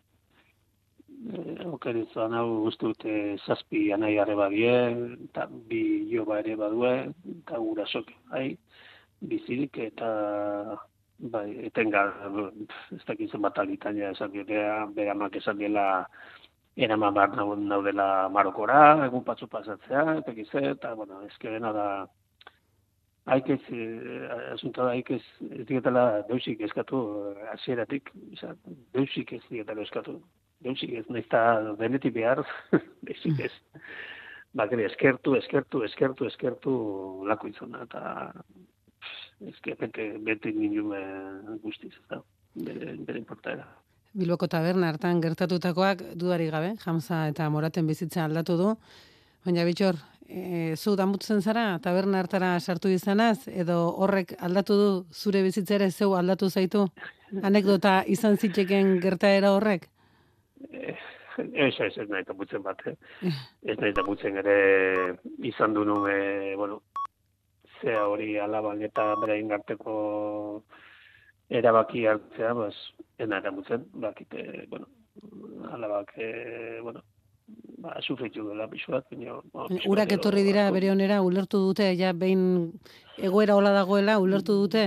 e, 1.32 1.66
okerizan 1.70 2.34
hau 2.34 2.64
uste 2.68 2.86
dute 2.90 3.38
zazpi 3.46 3.92
anai 3.94 4.18
arreba 4.20 4.50
die, 4.50 4.74
eta 5.30 5.48
bi 5.70 6.10
joba 6.12 6.40
ere 6.40 6.56
badue, 6.56 6.94
eta 7.38 7.58
gurasok, 7.62 8.10
bai, 8.32 8.58
bizirik, 9.30 9.78
eta 9.90 10.10
bai, 11.34 11.48
etenga, 11.68 12.06
ez 12.96 13.04
dakit 13.08 13.32
zenbat 13.32 13.60
alitania 13.62 14.12
esan 14.16 14.32
diotea, 14.34 14.86
bere 14.96 15.14
amak 15.14 15.38
esan 15.40 15.60
diela, 15.62 15.86
eraman 16.76 17.14
behar 17.14 17.36
nau- 17.38 17.56
naudela 17.60 18.30
Marokora, 18.30 19.06
egun 19.06 19.24
patzu 19.24 19.48
pasatzea, 19.48 20.18
eta 20.24 20.34
gize, 20.34 20.64
eta, 20.74 20.94
bueno, 20.96 21.22
ezkerena 21.30 21.72
da, 21.72 21.88
haikez, 23.26 23.62
eh, 23.72 24.28
asunta 24.54 24.84
da, 24.84 24.92
haikez, 24.92 25.22
ez 25.52 25.68
dietela 25.70 26.24
deusik 26.28 26.62
eskatu 26.62 27.04
eh, 27.32 27.46
hasieratik, 27.54 28.12
deusik 28.94 29.34
ez 29.38 29.44
dietela 29.50 29.86
eskatu, 29.86 30.18
deusik 30.66 30.98
ez, 30.98 31.06
nahiz 31.10 31.28
eta 31.28 31.44
benetik 31.80 32.14
behar, 32.14 32.44
deusik 33.08 33.40
ez. 33.48 33.54
Bakere, 34.54 34.86
eskertu, 34.86 35.34
eskertu, 35.40 35.82
eskertu, 35.88 36.28
eskertu 36.30 36.74
lako 37.26 37.48
izan 37.50 37.74
eta 37.82 38.04
eske, 39.50 39.76
bete, 39.80 40.10
bete 40.24 40.52
nindume 40.56 41.00
guztiz, 41.64 41.94
eta 42.06 42.22
bere, 42.56 42.96
bere 43.08 43.24
portaera. 43.28 43.68
Bilboko 44.14 44.48
taberna 44.48 44.92
hartan 44.94 45.22
gertatutakoak 45.24 46.04
dudari 46.20 46.50
gabe, 46.54 46.76
Hamza 46.86 47.28
eta 47.32 47.50
Moraten 47.50 47.88
bizitza 47.90 48.26
aldatu 48.26 48.58
du, 48.60 48.74
baina 49.46 49.66
bitxor, 49.66 49.98
e, 50.28 50.76
zu 50.78 50.96
damutzen 50.96 51.42
zara 51.42 51.80
taberna 51.82 52.22
hartara 52.22 52.60
sartu 52.60 52.92
izanaz, 52.94 53.48
edo 53.48 53.80
horrek 53.98 54.36
aldatu 54.40 54.78
du 54.78 54.92
zure 55.12 55.42
bizitza 55.44 55.80
ere 55.80 55.90
zeu 55.92 56.14
aldatu 56.20 56.50
zaitu? 56.50 56.86
Anekdota 57.42 58.04
izan 58.06 58.38
zitekeen 58.38 59.00
gertaera 59.02 59.56
horrek? 59.56 59.90
Eh, 60.70 60.96
Ez, 61.38 61.74
ez, 61.80 61.94
ez 61.98 62.10
nahi 62.10 62.26
taputzen 62.28 62.62
bat, 62.62 62.82
eh? 62.86 62.96
Ez 63.72 63.78
nahi 63.80 63.94
taputzen 63.98 64.38
ere 64.38 64.58
izan 65.50 65.74
du 65.74 65.86
nume, 65.88 66.54
bueno, 66.60 66.82
zea 67.84 68.08
hori 68.08 68.38
alaban 68.40 68.82
eta 68.82 69.14
berain 69.22 69.52
arteko 69.52 69.94
erabaki 71.54 72.06
hartzea, 72.08 72.54
bas, 72.58 72.76
ez 73.20 73.28
nahi 73.30 73.44
taputzen, 73.46 73.84
bakite, 74.02 74.66
bueno, 74.72 74.88
alabak, 75.76 76.14
eh, 76.18 76.80
bueno, 76.82 77.04
ba, 77.84 77.98
sufritu 78.02 78.48
dela 78.48 78.70
pixuat, 78.72 79.06
baina... 79.12 79.36
pixuat 79.44 79.90
Urak 79.92 80.16
etorri 80.18 80.46
dira 80.48 80.70
bere 80.72 80.90
onera, 80.94 81.22
ulertu 81.22 81.60
dute, 81.68 81.92
ja 82.00 82.14
behin 82.14 82.72
egoera 83.18 83.58
hola 83.60 83.76
dagoela, 83.76 84.18
ulertu 84.24 84.56
dute? 84.64 84.86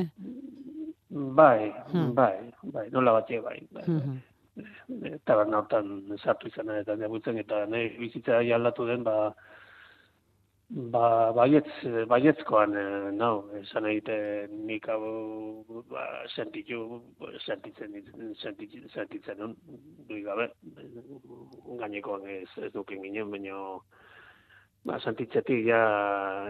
Bai, 1.10 1.72
Hmm. 1.92 2.14
bai, 2.14 2.50
bai, 2.62 2.88
nola 2.90 3.12
batie 3.20 3.40
bai, 3.40 3.60
bai. 3.70 3.84
Mhm. 3.86 4.16
e, 5.04 5.18
taberna 5.24 5.58
hortan 5.58 6.16
sartu 6.22 6.48
izana 6.48 6.78
eta 6.80 6.96
nebutzen 6.96 7.38
eta 7.42 7.64
nahi 7.66 7.90
bizitza 8.00 8.38
aldatu 8.40 8.86
den 8.86 9.04
ba 9.04 9.34
ba 10.68 11.32
baietz 11.32 11.70
baietzkoan 12.10 12.72
eh, 12.74 13.10
nau 13.14 13.46
esan 13.60 13.86
egite 13.86 14.16
nik 14.50 14.88
hau 14.90 15.82
ba 15.90 16.02
sentitu 16.34 17.02
sentitzen 17.46 17.94
sentitzen 18.42 18.88
sentitzen 18.90 19.54
dui 20.08 20.22
gabe. 20.22 20.50
Gainekoan 21.78 22.26
ez 22.26 22.50
ez 22.58 22.72
dukin 22.72 23.02
ginen 23.02 23.30
baina 23.30 23.78
ba 24.84 24.98
sentitzetik 24.98 25.66
ja 25.66 25.82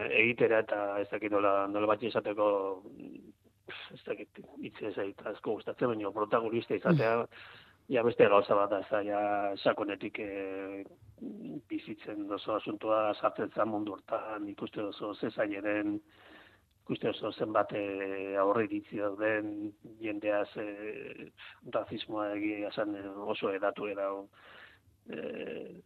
egitera 0.09 0.65
eta 0.65 0.99
ez 1.01 1.09
dakit 1.11 1.31
nola 1.31 1.67
nola 1.67 1.87
bat 1.87 2.03
esateko 2.03 2.49
ez 3.93 4.03
dakit 4.07 4.41
hitz 4.63 4.83
ez 4.83 4.97
asko 5.25 5.59
gustatzen 5.59 5.89
baina 5.89 6.11
protagonista 6.11 6.75
izatea 6.75 7.27
ja 7.89 8.03
beste 8.03 8.29
gauza 8.29 8.55
bat 8.55 8.71
da, 8.71 8.81
ez 8.81 8.91
da, 8.91 9.01
ja 9.03 9.21
sakonetik 9.63 10.19
e, 10.19 10.85
bizitzen 11.69 12.31
oso 12.33 12.57
asuntua 12.57 13.15
sartzen 13.15 13.53
zen 13.55 13.69
mundu 13.69 13.97
hortan, 13.97 14.49
ikuste 14.49 14.83
oso 14.85 15.15
zezaileren, 15.15 16.01
ikuste 16.85 17.09
oso 17.11 17.33
zenbat 17.33 17.73
e, 17.75 18.37
aurre 18.41 18.67
iritzi 18.67 19.01
dauden 19.01 19.73
jendeaz 20.01 20.49
e, 20.61 21.31
razismoa 21.75 22.29
egia 22.37 22.69
esan 22.69 22.95
e, 22.95 23.07
oso 23.35 23.51
edatu 23.55 23.89
edau, 23.91 24.27
e, 25.09 25.23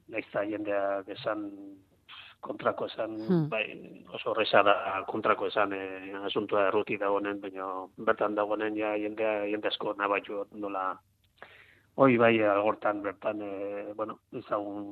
naizta 0.08 0.44
jendeak 0.50 1.08
esan 1.16 1.46
kontrako 2.40 2.86
esan, 2.88 3.16
Hmm. 3.28 3.48
bai, 3.52 3.64
oso 4.16 4.30
horreza 4.30 4.62
da 4.62 5.04
kontrako 5.06 5.46
esan 5.46 5.72
e, 5.76 6.12
asuntua 6.24 6.66
erruti 6.68 6.96
dagoenen, 6.98 7.40
baina 7.40 7.66
bertan 7.98 8.34
dagoenen 8.34 8.76
ja 8.76 8.96
jendea, 8.96 9.44
jende 9.44 9.68
asko 9.68 9.94
nabaitu 9.98 10.44
nola 10.52 10.98
hoi 12.00 12.16
bai 12.16 12.34
algortan 12.48 13.02
bertan, 13.04 13.42
e, 13.44 13.92
bueno, 13.96 14.14
ezagun 14.40 14.84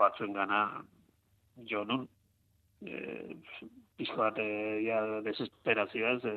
batzuen 0.00 0.32
gana 0.32 0.60
jo 1.70 1.82
nun, 1.84 2.06
e, 2.80 3.36
pizko 3.98 4.22
bat 4.22 4.40
e, 4.40 4.46
ja 4.86 5.02
desesperazioaz, 5.26 6.22
e, 6.30 6.36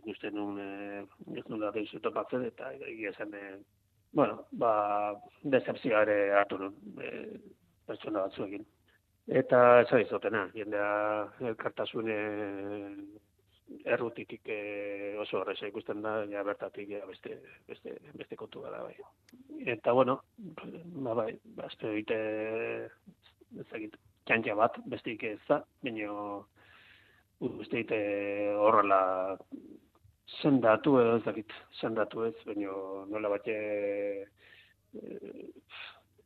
ikusten 0.00 0.34
nun, 0.34 0.58
e, 0.58 1.04
ez 1.38 1.46
nula 1.46 1.70
deizu 1.76 2.02
topatzen, 2.02 2.48
eta 2.50 2.72
egia 2.88 3.14
zen, 3.14 3.36
e, 3.38 3.60
bueno, 4.18 4.42
ba, 4.64 4.72
decepzioa 5.54 6.02
ere 6.08 6.18
hartu 6.40 6.58
nun, 6.64 6.76
e, 6.98 7.14
pertsona 7.86 8.26
batzuekin. 8.26 8.66
Eta 9.42 9.62
ez 9.84 10.02
izotena, 10.02 10.48
jendea 10.56 10.90
elkartasun 11.52 12.10
e, 12.10 12.20
errutitik 13.84 14.48
e, 14.50 15.16
oso 15.22 15.40
horreza 15.40 15.68
ikusten 15.70 16.02
da, 16.02 16.20
ja 16.30 16.42
bertatik 16.46 16.90
ja 16.90 17.04
beste, 17.06 17.36
beste, 17.68 17.96
beste 18.18 18.38
kontu 18.38 18.62
da 18.64 18.82
bai. 18.82 18.96
Eta 19.74 19.92
bueno, 19.96 20.20
ba 21.06 21.14
bai, 21.14 21.32
ba, 21.56 21.68
espero 21.70 21.94
dite, 21.96 22.18
ezagit, 23.64 23.96
txantxa 24.28 24.56
bat, 24.58 24.78
besteik 24.90 25.24
ez 25.30 25.38
da, 25.48 25.60
baina 25.84 26.10
uste 27.40 27.82
dite 27.82 28.00
horrela 28.60 29.00
sendatu 30.40 30.98
edo 31.00 31.16
ez 31.18 31.24
dakit, 31.24 31.54
sendatu 31.80 32.26
ez, 32.28 32.36
baina 32.46 32.74
nola 33.10 33.36
bate 33.36 33.56
e, 34.94 35.46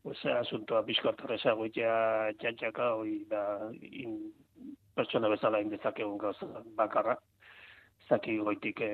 Ose, 0.04 0.28
asuntoa 0.28 0.82
pixko 0.84 1.08
hartarreza 1.08 1.54
goitea 1.56 1.92
txantxaka, 2.36 2.90
hoi 2.98 3.22
da, 3.30 3.40
in, 3.80 4.18
pertsona 4.94 5.30
bezala 5.32 5.62
indezakegun 5.64 6.18
gauza 6.20 6.48
bakarra. 6.76 7.16
Zaki 8.08 8.36
goitik 8.38 8.80
e, 8.84 8.90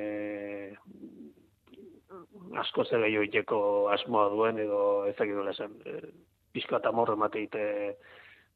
asko 2.63 2.85
zer 2.85 3.05
gehiago 3.07 3.27
iteko 3.27 3.61
asmoa 3.95 4.29
duen, 4.35 4.59
edo 4.63 4.81
ezakit 5.11 5.35
dola 5.39 5.55
esan, 5.57 5.77
e, 5.87 6.13
pixko 6.55 6.79
eta 6.79 6.93
morro 6.93 7.17
emateite, 7.19 7.65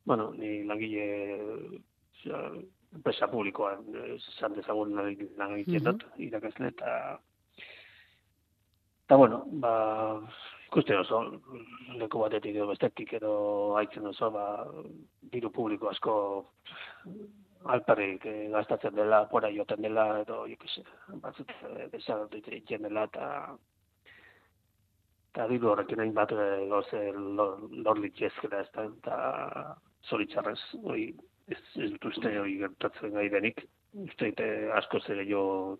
bueno, 0.05 0.31
ni 0.39 0.63
langile, 0.69 1.07
osea, 2.15 2.41
enpresa 2.95 3.29
publikoan, 3.31 3.85
eh, 3.99 4.17
esan 4.17 4.55
dezagun 4.55 4.95
lan 4.95 5.57
egiten 5.59 5.87
dut, 5.91 6.05
irakasle, 6.29 6.75
eta 6.75 6.91
Eta, 9.05 9.17
bueno, 9.21 9.43
ba, 9.61 9.71
ikusten 10.71 10.97
oso, 10.97 11.19
leku 12.01 12.23
batetik 12.23 12.55
edo 12.57 12.71
bestetik 12.71 13.11
edo 13.19 13.33
haitzen 13.77 14.07
oso, 14.09 14.31
ba, 14.33 14.45
diru 15.35 15.51
publiko 15.53 15.91
asko 15.91 16.15
alperrik 17.65 18.27
eh, 18.27 18.49
gastatzen 18.53 18.95
dela, 18.97 19.25
pora 19.31 19.51
joten 19.53 19.83
dela, 19.83 20.07
edo, 20.21 20.45
jo 20.51 20.57
kese, 20.61 20.85
batzut, 21.23 21.53
eh, 21.71 21.87
desagertu 21.93 22.41
egiten 22.43 22.85
dela, 22.89 23.07
eta 23.11 23.29
eta 25.35 25.49
diru 25.51 25.73
horrekin 25.73 26.03
hainbat 26.05 26.33
eh, 26.33 26.67
gauze 26.71 27.01
lor, 27.39 27.65
lor 27.87 28.01
litzezkera 28.03 28.61
ez 28.63 28.71
da, 28.77 28.85
eta 28.87 29.17
zoritzarrez, 30.11 30.61
hori, 30.83 31.09
ez, 31.49 31.61
ez 31.81 31.91
dut 31.97 32.11
uste 32.13 32.35
hori 32.41 32.59
gertatzen 32.61 33.17
gai 33.17 33.29
denik, 33.33 33.65
uste 34.05 34.31
dute 34.31 34.51
asko 34.79 35.01
zer 35.01 35.23
gehiago 35.23 35.79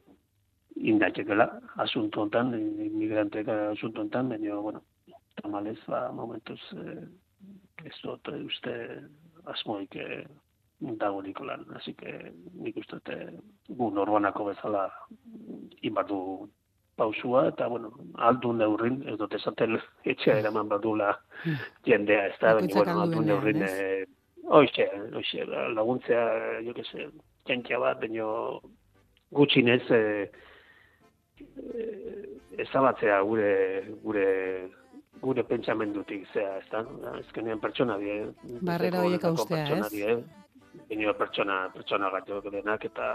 indatekela 0.75 1.47
asunto 1.85 2.25
hontan, 2.25 2.51
inmigrantek 2.59 3.49
asunto 3.55 4.03
hontan, 4.03 4.33
baina, 4.33 4.57
bueno, 4.65 4.83
tamalez, 5.41 5.79
ba, 5.87 6.09
momentuz, 6.13 6.61
eh, 6.81 7.05
ez 7.85 7.95
dut 8.03 8.33
uste 8.41 8.75
asmoik 9.53 9.95
eh, 10.01 10.25
dagoenik 10.81 11.41
lan. 11.41 11.65
Así 11.77 11.95
que 11.95 12.33
nik 12.55 12.77
uste 12.77 13.01
eh, 13.07 13.31
gu 13.69 13.91
norbanako 13.91 14.51
bezala 14.53 14.89
inbatu 15.83 16.49
pausua, 16.97 17.49
eta, 17.49 17.67
bueno, 17.67 17.91
aldu 18.15 18.53
neurrin, 18.55 19.01
ez 19.09 19.17
dut 19.19 19.35
esaten 19.35 19.79
etxea 20.13 20.39
eraman 20.43 20.69
badula 20.71 21.15
jendea, 21.89 22.29
ez 22.31 22.39
da, 22.41 22.55
baina, 22.59 22.75
bueno, 22.75 23.01
aldu 23.03 23.25
neurrin, 23.25 23.65
eh, 23.67 24.05
hoxe, 24.45 24.87
hoxe, 25.19 25.47
laguntzea, 25.75 26.25
jo 26.67 26.77
que 26.77 26.87
se, 26.91 27.09
txantxa 27.49 27.81
bat, 27.83 28.01
baina 28.01 28.29
gutxinez, 29.35 29.83
eh, 29.91 30.31
eh, 31.41 32.23
ezabatzea 32.63 33.19
gure, 33.27 33.51
gure, 34.05 34.29
gure 35.25 35.45
pentsamendutik, 35.49 36.29
zea, 36.33 36.59
ez 36.61 36.71
da, 36.71 36.85
azkenean 37.19 37.61
pertsona 37.63 37.99
die. 37.99 38.21
Barrera 38.63 39.03
horiek 39.03 39.25
pertsona 39.25 39.89
ez? 39.89 39.93
Die, 39.95 40.17
baina 40.89 41.15
pertsona, 41.19 41.59
pertsona 41.75 42.11
gatiok 42.15 42.51
denak, 42.53 42.85
eta 42.91 43.09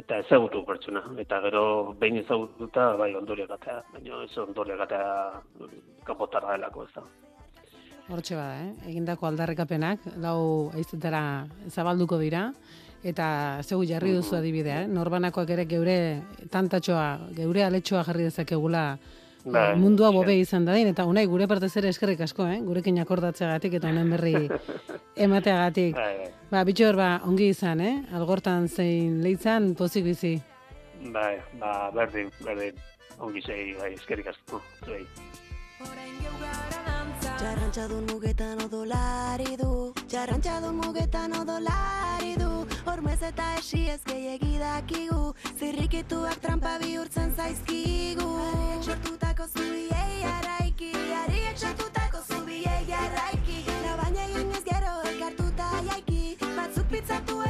eta 0.00 0.20
ezagutu 0.22 0.62
pertsona. 0.66 1.02
Eta 1.18 1.40
gero, 1.46 1.62
behin 2.00 2.20
ezagututa, 2.22 2.92
bai, 3.00 3.10
ondorio 3.18 3.46
gatea, 3.50 3.80
baina 3.94 4.22
ez 4.24 4.36
ondorio 4.38 4.76
gatea 4.78 5.40
kapotara 6.06 6.54
delako, 6.56 6.86
ez 6.86 6.94
da. 6.94 7.06
Hortxe 8.10 8.34
bada, 8.34 8.58
eh? 8.64 8.90
egindako 8.90 9.28
aldarrekapenak, 9.28 10.06
lau 10.22 10.70
aizetara 10.74 11.46
zabalduko 11.70 12.18
dira, 12.18 12.48
eta 13.06 13.62
zeu 13.62 13.84
jarri 13.86 14.16
duzu 14.16 14.36
adibidea, 14.38 14.82
eh? 14.84 14.90
norbanakoak 14.90 15.50
ere 15.54 15.66
geure 15.70 15.96
tantatxoa, 16.50 17.32
geure 17.38 17.64
aletxoa 17.66 18.02
jarri 18.08 18.26
dezakegula 18.26 18.84
Bai, 19.44 19.76
mundua 19.80 20.10
hoxe. 20.10 20.16
bobe 20.18 20.36
izan 20.36 20.66
dadin, 20.68 20.90
eta 20.92 21.06
unai 21.08 21.24
gure 21.26 21.46
partez 21.48 21.72
ere 21.80 21.88
eskerrik 21.88 22.20
asko, 22.26 22.46
eh? 22.46 22.58
gurekin 22.60 22.98
akordatzeagatik 23.00 23.78
eta 23.78 23.88
honen 23.88 24.10
berri 24.10 24.34
emateagatik. 25.26 25.94
Bai, 25.96 26.12
bai. 26.18 26.30
Ba, 26.50 26.64
bitxor, 26.68 26.96
ba, 26.96 27.10
ongi 27.24 27.50
izan, 27.54 27.80
eh? 27.80 27.96
Algortan 28.16 28.68
zein 28.68 29.20
leitzan, 29.24 29.74
pozik 29.78 30.04
bizi. 30.04 30.36
Bai, 31.14 31.38
ba, 31.62 31.90
berdin, 31.96 32.28
berdin, 32.44 32.76
ongi 33.18 33.42
zei, 33.46 33.74
bai, 33.80 33.94
eskerik 33.96 34.32
asko, 34.34 34.60
zuei. 34.84 35.04
Txarrantxadun 37.40 38.04
mugetan 38.04 38.58
odolari 38.60 39.54
du. 39.56 39.94
Txarrantxadun 40.12 40.74
mugetan 40.76 41.32
odolari 41.38 42.34
du. 42.36 42.48
Hormez 42.84 43.16
eta 43.28 43.46
esi 43.60 43.80
ez 43.88 44.02
gehiagi 44.04 44.58
dakigu. 44.60 45.32
Zirrikituak 45.56 46.36
trampa 46.44 46.74
bihurtzen 46.82 47.32
zaizkigu. 47.38 48.28
Ariek 48.44 48.84
sortutako 48.90 49.48
zubiei 49.54 50.20
araiki 50.34 50.92
Ariek 51.22 51.56
sortutako 51.64 52.20
zubiei 52.28 52.92
araiki. 53.04 53.64
Labaina 53.86 54.26
egin 54.28 54.52
ez 54.58 54.64
gero 54.68 54.98
elkartuta 55.14 55.70
jaiki. 55.88 56.36
Batzuk 56.44 56.92
pitzatu 56.92 57.40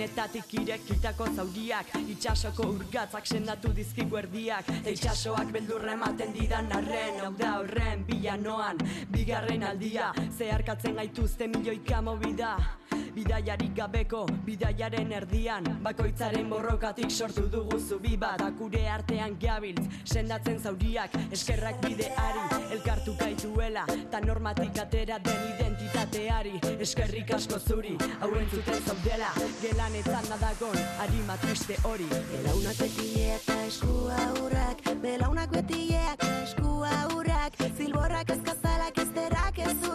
Orbaintzarrenetatik 0.00 0.54
irekitako 0.56 1.26
zauriak 1.36 1.90
Itxasoko 2.08 2.64
urgatzak 2.72 3.26
sendatu 3.26 3.68
dizkigu 3.76 4.16
erdiak. 4.16 4.70
Eta 4.78 4.94
itxasoak 4.96 5.52
beldurra 5.52 5.92
ematen 5.92 6.32
didan 6.32 6.72
arren 6.72 7.20
Hau 7.20 7.32
da 7.36 7.50
horren 7.60 8.06
bilanoan. 8.08 8.80
Bigarren 9.12 9.62
aldia 9.62 10.08
Zeharkatzen 10.38 10.96
gaituzte 10.96 11.48
milioika 11.52 12.00
mobida 12.00 12.56
Bidaiarik 13.14 13.74
gabeko, 13.74 14.24
bidaiaren 14.46 15.12
erdian. 15.12 15.66
Bakoitzaren 15.82 16.48
borrokatik 16.50 17.10
sortu 17.10 17.46
dugu 17.50 17.78
zubi 17.78 18.16
bat. 18.16 18.40
Akure 18.44 18.86
artean 18.88 19.36
gabiltz, 19.40 19.86
sendatzen 20.04 20.58
zauriak 20.60 21.16
Eskerrak 21.30 21.80
bideari, 21.84 22.62
elkartu 22.76 23.14
gaituela 23.18 23.84
Ta 24.10 24.20
normatik 24.20 24.78
atera 24.78 25.18
den 25.18 25.42
identitateari. 25.54 26.54
Eskerrik 26.78 27.34
asko 27.34 27.58
zuri, 27.58 27.96
hau 28.20 28.30
entzuten 28.38 28.82
zaudela. 28.86 29.32
Gelanetan 29.62 30.30
nadagon, 30.30 30.78
harima 30.98 31.36
triste 31.44 31.76
hori. 31.84 32.08
Belaunak 32.32 32.78
beti 32.78 33.10
eta 33.30 33.56
esku 33.66 33.96
aurrak 34.26 34.82
Belaunak 35.02 35.50
beti 35.54 35.88
eta 35.96 36.28
esku 36.44 36.74
aurrak. 36.84 37.56
Zilborrak 37.76 38.34
ezkazalak 38.36 38.98
ezterak 39.04 39.58
ezurrak 39.66 39.89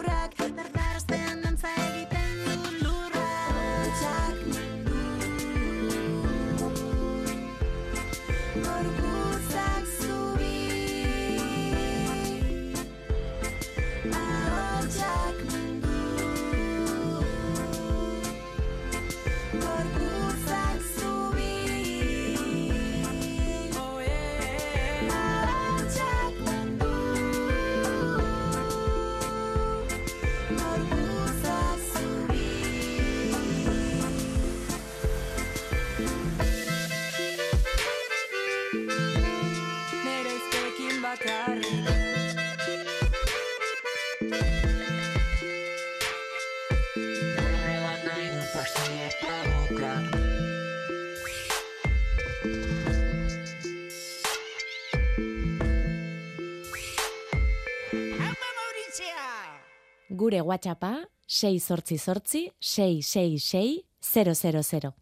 Gure 60.16 60.40
WhatsAppa 60.40 61.04
688 61.26 62.54
666 62.58 63.84
000. 64.00 64.94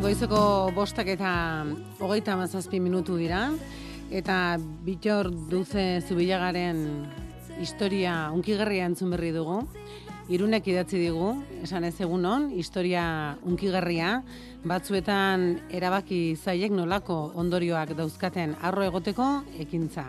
Goizeko 0.00 0.72
bostak 0.74 1.06
eta 1.14 1.64
hogeita 2.02 2.34
mazazpi 2.34 2.80
minutu 2.82 3.14
dira, 3.16 3.52
eta 4.10 4.58
bitor 4.82 5.30
duze 5.30 6.02
zubilagaren 6.02 6.82
historia 7.62 8.32
unkigarria 8.34 8.90
entzun 8.90 9.14
berri 9.14 9.30
dugu. 9.30 9.62
Irunek 10.32 10.64
idatzi 10.72 10.96
digu, 10.96 11.34
esan 11.60 11.84
ez 11.84 11.98
egunon, 12.00 12.46
historia 12.56 13.04
unkigarria, 13.44 14.22
batzuetan 14.64 15.58
erabaki 15.68 16.32
zaiek 16.40 16.72
nolako 16.72 17.18
ondorioak 17.36 17.92
dauzkaten 17.98 18.54
arro 18.64 18.86
egoteko 18.86 19.26
ekintza. 19.60 20.06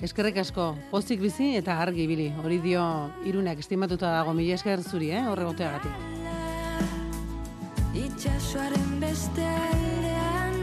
Eskerrik 0.00 0.40
asko, 0.40 0.70
pozik 0.90 1.20
bizi 1.20 1.50
eta 1.58 1.76
argi 1.84 2.06
ibili. 2.08 2.30
Hori 2.40 2.58
dio 2.64 2.82
irunek 3.28 3.60
estimatuta 3.60 4.16
dago 4.16 4.32
mila 4.32 4.56
esker 4.56 4.80
zuri, 4.82 5.12
eh, 5.12 5.22
horregoteagatik. 5.28 5.92
Itxasoaren 7.94 8.98
beste 8.98 9.44
aldean 9.44 10.56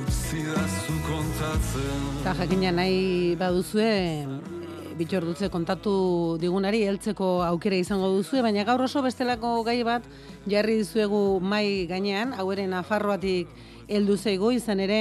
Utzi 0.00 0.42
da 0.48 0.64
zu 0.66 0.96
kontatzen 1.06 2.10
Eta 2.24 2.34
jakina 2.40 2.72
nahi 2.74 3.36
baduzue, 3.38 4.55
bitxor 4.96 5.26
dutze 5.28 5.50
kontatu 5.52 6.38
digunari 6.40 6.80
heltzeko 6.88 7.42
aukera 7.44 7.76
izango 7.76 8.08
duzue, 8.14 8.40
baina 8.42 8.64
gaur 8.64 8.80
oso 8.86 9.02
bestelako 9.04 9.60
gai 9.66 9.82
bat 9.84 10.04
jarri 10.48 10.78
dizuegu 10.80 11.40
mai 11.40 11.86
gainean, 11.90 12.32
hau 12.32 12.48
ere 12.54 12.64
Nafarroatik 12.70 13.50
heldu 13.88 14.16
zaigu 14.16 14.50
izan 14.56 14.80
ere 14.80 15.00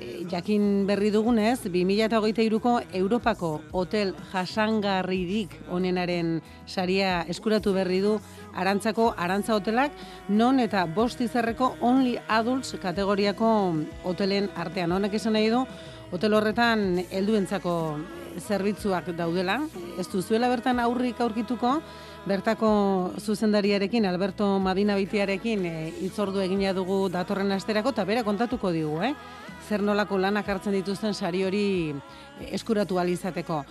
e, 0.00 0.24
jakin 0.30 0.86
berri 0.88 1.12
dugunez, 1.14 1.60
2023ko 1.66 2.72
Europako 2.98 3.52
hotel 3.70 4.14
jasangarririk 4.32 5.54
onenaren 5.70 6.40
saria 6.66 7.20
eskuratu 7.28 7.76
berri 7.76 8.00
du 8.00 8.16
Arantzako 8.56 9.12
Arantza 9.16 9.54
hotelak, 9.54 9.92
non 10.28 10.58
eta 10.60 10.86
bost 10.86 11.20
izarreko 11.20 11.76
Only 11.80 12.16
Adults 12.28 12.74
kategoriako 12.80 13.52
hotelen 14.04 14.50
artean. 14.56 14.92
Honek 14.92 15.20
esan 15.20 15.36
nahi 15.36 15.52
du, 15.52 15.62
hotel 16.12 16.34
horretan 16.36 17.04
helduentzako 17.10 17.76
zerbitzuak 18.40 19.12
daudela. 19.16 19.60
Ez 19.98 20.08
duzuela 20.12 20.48
bertan 20.48 20.80
aurrik 20.80 21.20
aurkituko, 21.20 21.76
bertako 22.26 22.72
zuzendariarekin, 23.18 24.06
Alberto 24.06 24.58
Madina 24.58 24.96
Bitiarekin, 24.96 25.66
e, 25.66 25.92
itzordu 26.06 26.40
egina 26.40 26.72
dugu 26.72 27.08
datorren 27.12 27.52
asterako, 27.52 27.92
eta 27.96 28.04
bera 28.04 28.24
kontatuko 28.24 28.72
digu, 28.72 29.00
eh? 29.02 29.14
zer 29.68 29.82
nolako 29.82 30.18
lanak 30.18 30.48
hartzen 30.48 30.74
dituzten 30.76 31.14
sari 31.14 31.44
hori 31.46 31.66
eh, 31.90 32.52
eskuratu 32.58 32.98
alizateko. 32.98 33.62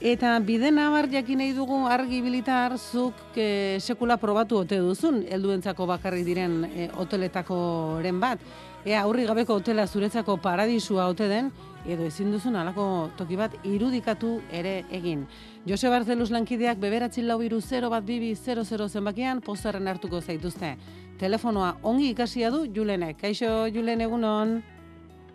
Eta 0.00 0.38
bide 0.40 0.70
nabar 0.72 1.10
jakin 1.12 1.42
nahi 1.42 1.52
dugu 1.52 1.82
argi 1.92 2.22
bilitar 2.24 2.78
zuk 2.78 3.36
e, 3.36 3.76
sekula 3.84 4.16
probatu 4.16 4.62
ote 4.62 4.78
duzun, 4.80 5.26
helduentzako 5.28 5.84
bakarrik 5.90 6.24
diren 6.24 6.62
e, 6.64 6.88
hoteletakoren 6.96 8.20
bat. 8.22 8.40
Ea 8.84 9.02
aurri 9.02 9.26
gabeko 9.28 9.58
hotela 9.58 9.86
zuretzako 9.86 10.38
paradisua 10.40 11.06
ote 11.12 11.26
den, 11.28 11.50
edo 11.86 12.06
ezin 12.08 12.30
duzun 12.32 12.56
alako 12.56 13.10
toki 13.18 13.36
bat 13.36 13.52
irudikatu 13.68 14.38
ere 14.56 14.84
egin. 14.90 15.26
Jose 15.68 15.90
Barzeluz 15.92 16.30
lankideak 16.32 16.78
beberatzi 16.80 17.22
lau 17.22 17.42
iru 17.44 17.60
0 17.60 17.90
bat 17.92 18.04
bibi 18.04 18.32
00 18.34 18.88
zenbakian 18.88 19.42
pozarren 19.44 19.88
hartuko 19.88 20.20
zaituzte. 20.20 20.76
Telefonoa 21.20 21.74
ongi 21.82 22.08
ikasia 22.14 22.50
du 22.50 22.64
Julenek. 22.72 23.18
Kaixo 23.20 23.66
Julen 23.68 24.00
egunon. 24.00 24.62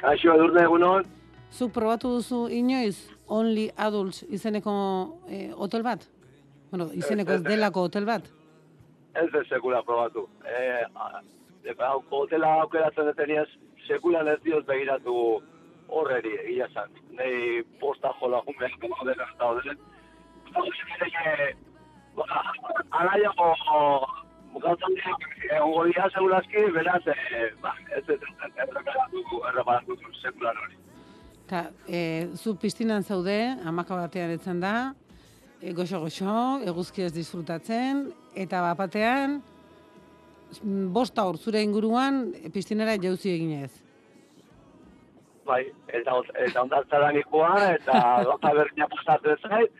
Kaixo 0.01 0.33
edurne 0.33 0.63
egunon, 0.63 1.05
Zuk 1.55 1.71
probatu 1.71 2.09
duzu 2.17 2.47
inoiz 2.51 2.97
Only 3.27 3.69
Adults 3.77 4.23
izeneko 4.29 4.73
eh, 5.29 5.51
hotel 5.55 5.83
bat? 5.83 6.01
Bueno, 6.71 6.89
izeneko 6.91 7.31
ez 7.31 7.39
Ez, 7.39 7.41
ez, 7.41 7.45
ez. 7.45 7.51
delako 7.53 7.81
hotel 7.85 8.05
bat? 8.05 8.23
ez 9.15 9.31
de 9.31 9.45
sekula 9.47 9.81
probatu. 9.83 10.27
E, 10.43 10.83
a, 11.65 11.71
e, 11.71 11.75
hau, 11.87 12.03
hotela 12.19 12.51
aukeratzen 12.61 13.09
deteniaz, 13.11 13.47
sekulan 13.87 14.27
ez 14.27 14.39
dioz 14.43 14.63
begiratu 14.65 15.15
horreri, 15.87 16.33
egia 16.43 16.67
zan. 16.73 16.91
Nei 17.17 17.63
posta 17.79 18.11
jola 18.19 18.41
jumen, 18.45 18.71
como 18.81 19.05
dena 19.05 19.27
eta 19.33 19.51
oderen. 19.53 19.77
Alaiako 22.95 23.47
gauzan 24.63 24.93
diak, 24.95 25.25
egongo 25.49 25.83
dira 25.89 26.09
segulazki, 26.13 26.65
beraz, 26.75 27.01
e, 27.11 27.49
ba, 27.61 27.73
ez 27.97 28.03
ez 28.09 28.19
erreparatu, 28.63 29.97
sekulan 30.21 30.61
hori. 30.63 30.77
Ta, 31.49 31.65
e, 31.87 32.29
zu 32.35 32.55
piztinan 32.57 33.03
zaude, 33.03 33.37
amaka 33.67 33.97
batean 33.99 34.31
etzen 34.37 34.61
da, 34.63 34.93
goxo-goxo, 35.61 36.61
eguzki 36.71 37.03
ez 37.05 37.11
disfrutatzen, 37.13 38.07
eta 38.35 38.61
bapatean, 38.61 39.41
mm, 40.63 40.91
bost 40.93 41.17
aur 41.19 41.37
zure 41.37 41.61
inguruan 41.61 42.33
e, 42.43 42.49
piztinera 42.49 42.95
jauzi 43.01 43.29
eginez. 43.35 43.71
bai, 45.45 45.61
eta, 45.93 46.11
eta 46.41 46.61
ondartzara 46.63 47.11
nikoa, 47.13 47.51
eta 47.75 47.99
gauza 48.25 48.53
berdina 48.57 48.87
pasatzen 48.89 49.37
zait, 49.45 49.71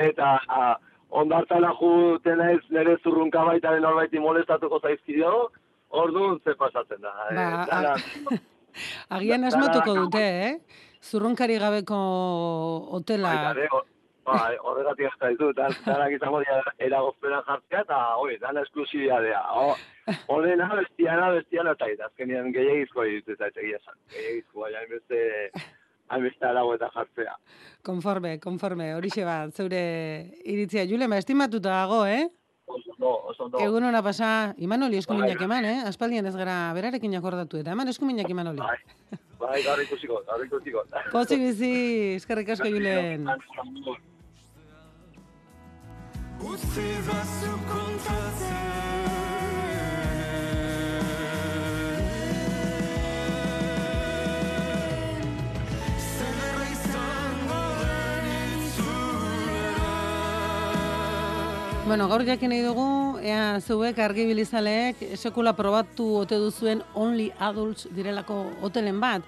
eta 0.00 0.30
a, 0.48 0.78
ondartzara 1.10 1.74
juten 1.76 2.38
naiz 2.40 2.62
nire 2.72 2.94
zurrunka 3.04 3.42
baitaren 3.44 3.82
norbaiti 3.84 4.18
molestatuko 4.18 4.78
zaizkio, 4.80 5.50
orduan 5.90 6.38
ze 6.44 6.54
pasatzen 6.54 7.02
da. 7.04 7.12
Ba, 7.12 7.26
Eh, 7.34 7.66
dana- 7.68 8.40
Agian 9.18 9.44
asmatuko 9.44 9.94
dute, 9.98 10.22
eh? 10.46 10.58
Zurrunkari 11.02 11.58
gabeko 11.58 11.96
hotela. 12.96 13.28
Baita 13.34 13.68
hor- 13.76 13.86
bai, 14.32 14.56
horregatik 14.62 15.06
ez 15.08 15.18
daitu, 15.20 15.52
dan, 15.56 15.74
danak 15.86 16.12
izango 16.16 16.40
dira 16.44 16.60
eragozpenan 16.78 17.42
jartzea, 17.46 17.80
eta 17.86 17.98
hoi, 18.16 18.36
dana 18.42 18.62
esklusibidadea. 18.66 19.42
Ho- 19.56 19.76
Honena, 20.34 20.66
bestiana, 20.74 21.28
bestiana, 21.36 21.72
eta 21.76 21.86
eta 21.92 22.08
azkenean 22.10 22.50
gehiagizko 22.52 23.04
ditu 23.06 23.32
eta 23.36 23.50
egia 23.54 23.76
esan. 23.78 23.94
Gehiagizko, 24.14 24.60
baina 24.64 24.80
hainbeste, 24.82 25.20
hainbeste 26.10 26.46
arago 26.46 26.74
eta 26.74 26.88
jartzea. 26.94 27.36
Konforme, 27.86 28.38
konforme, 28.42 28.92
horixe 28.96 29.24
bat, 29.24 29.52
zeure 29.54 29.80
iritzia. 30.44 30.84
Jule, 30.90 31.06
ma 31.08 31.18
estimatuta 31.22 31.70
dago, 31.82 32.04
eh? 32.06 32.26
Oso 32.70 32.92
ondo, 32.96 33.14
oso 33.32 33.44
ondo. 33.48 33.58
Egun 33.58 33.84
hona 33.88 34.02
pasa, 34.02 34.54
Imanoli 34.58 34.98
eskuminak 35.02 35.38
Bai. 35.38 35.44
eman, 35.48 35.64
eh? 35.64 35.78
Aspaldian 35.88 36.26
ez 36.26 36.36
gara 36.36 36.58
berarekin 36.74 37.14
akordatu, 37.18 37.58
eta 37.62 37.72
eman 37.72 37.88
eskuminak 37.90 38.28
Imanoli. 38.30 38.58
Bai, 38.62 38.76
bai, 39.40 39.62
gaur 39.64 39.80
ikusiko, 39.82 40.20
gaur 40.28 40.44
ikusiko. 40.44 40.84
Pozik 41.10 41.38
bizi, 41.48 41.72
eskerrik 42.20 42.48
asko 42.54 42.68
Julen. 42.70 43.26
Izango 56.70 57.60
den 57.80 58.26
itzulera 58.56 59.90
Bueno, 61.86 62.08
gaur 62.08 62.24
jakin 62.24 62.48
nahi 62.48 62.62
dugu, 62.64 63.18
ea 63.20 63.60
zeuek 63.60 63.98
argibilizaleek 63.98 64.96
sekula 65.20 65.52
probatu 65.52 66.22
ote 66.22 66.38
duzuen 66.40 66.80
Only 66.94 67.32
Adults 67.38 67.88
direlako 67.92 68.46
hotelen 68.62 69.00
bat. 69.00 69.22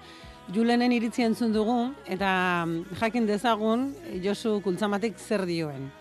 Julenen 0.53 0.91
iritzi 0.91 1.23
entzun 1.23 1.53
dugu, 1.53 1.93
eta 2.07 2.65
mm, 2.65 2.97
jakin 2.99 3.27
dezagun 3.27 3.93
Josu 4.23 4.61
Kultzamatik 4.65 5.19
zer 5.19 5.45
dioen. 5.45 5.91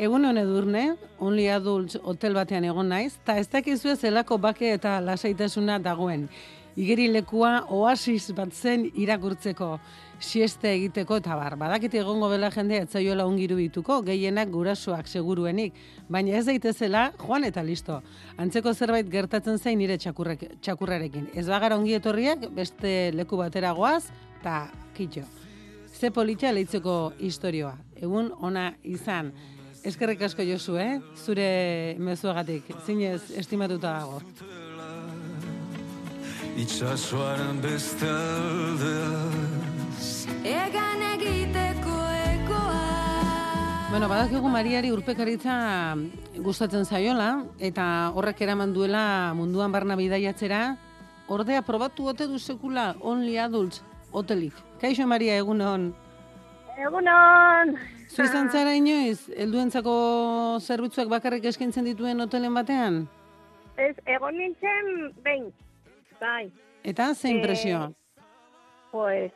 Egun 0.00 0.24
hone 0.24 0.40
edurne, 0.46 0.82
Only 1.20 1.50
Adults 1.52 1.98
hotel 2.08 2.32
batean 2.32 2.64
egon 2.64 2.88
naiz, 2.88 3.18
eta 3.18 3.34
ez 3.36 3.50
dakizue 3.52 3.92
zelako 4.00 4.38
bake 4.40 4.70
eta 4.72 4.94
lasaitasuna 5.04 5.76
dagoen. 5.84 6.22
Igerilekua 6.80 7.66
oasis 7.76 8.30
bat 8.32 8.54
zen 8.56 8.86
irakurtzeko, 8.96 9.68
sieste 10.24 10.70
egiteko 10.72 11.18
eta 11.20 11.36
bar. 11.36 11.58
Badakite 11.60 12.00
egongo 12.00 12.30
bela 12.32 12.48
jendea 12.54 12.86
etzaiola 12.86 13.28
ongiru 13.28 13.58
bituko, 13.60 13.98
gehienak 14.08 14.48
gurasoak 14.54 15.10
seguruenik, 15.10 15.76
baina 16.08 16.38
ez 16.40 16.46
daitezela 16.48 17.10
joan 17.20 17.44
eta 17.50 17.60
listo. 17.60 18.00
Antzeko 18.40 18.72
zerbait 18.72 19.12
gertatzen 19.12 19.60
zain 19.60 19.76
nire 19.84 20.00
txakurrek, 20.00 20.48
txakurrarekin. 20.64 21.28
Ez 21.34 21.44
bagara 21.52 21.76
ongi 21.76 21.98
etorriak 22.00 22.48
beste 22.56 23.10
leku 23.12 23.36
batera 23.44 23.76
goaz, 23.76 24.06
eta 24.40 24.70
kitxo. 24.96 25.28
Ze 25.92 26.08
politxa 26.08 26.56
leitzeko 26.56 27.00
historioa. 27.20 27.76
Egun 28.00 28.32
ona 28.40 28.70
izan. 28.80 29.34
Eskerrik 29.82 30.20
asko 30.22 30.44
Josu, 30.44 30.76
eh? 30.76 31.00
Zure 31.16 31.96
mezuagatik. 31.98 32.68
Zinez 32.84 33.30
estimatuta 33.40 33.94
dago. 33.96 34.20
Itxasoaren 36.60 37.60
beste 37.62 38.08
aldea 38.10 39.12
Egan 40.44 41.04
egiteko 41.14 41.94
ekoa 42.10 42.80
Bueno, 43.90 44.08
badakigu 44.10 44.50
Mariari 44.50 44.90
urpekaritza 44.92 45.54
gustatzen 46.36 46.84
zaiola 46.84 47.30
eta 47.58 47.86
horrek 48.14 48.42
eraman 48.44 48.74
duela 48.74 49.32
munduan 49.38 49.72
barna 49.72 49.96
bidaiatzera. 49.96 50.76
Ordea 51.30 51.62
probatu 51.62 52.10
ote 52.10 52.26
du 52.26 52.38
sekula 52.38 52.94
Only 53.00 53.38
Adults 53.38 53.82
hotelik. 54.12 54.54
Kaixo 54.82 55.06
Maria 55.06 55.38
egunon. 55.38 55.92
Egunon! 56.76 57.99
Zu 58.10 58.24
izan 58.26 58.48
zara 58.50 58.72
inoiz, 58.74 59.20
helduentzako 59.38 59.92
zerbitzuak 60.66 61.08
bakarrik 61.12 61.44
eskaintzen 61.46 61.86
dituen 61.86 62.20
hotelen 62.24 62.54
batean? 62.58 63.04
Ez, 63.78 63.94
egon 64.10 64.36
nintzen, 64.36 64.90
behin. 65.24 65.50
Bai, 66.20 66.50
Eta 66.84 67.14
zein 67.14 67.38
Eh, 67.38 67.42
presio? 67.42 67.94
pues, 68.90 69.32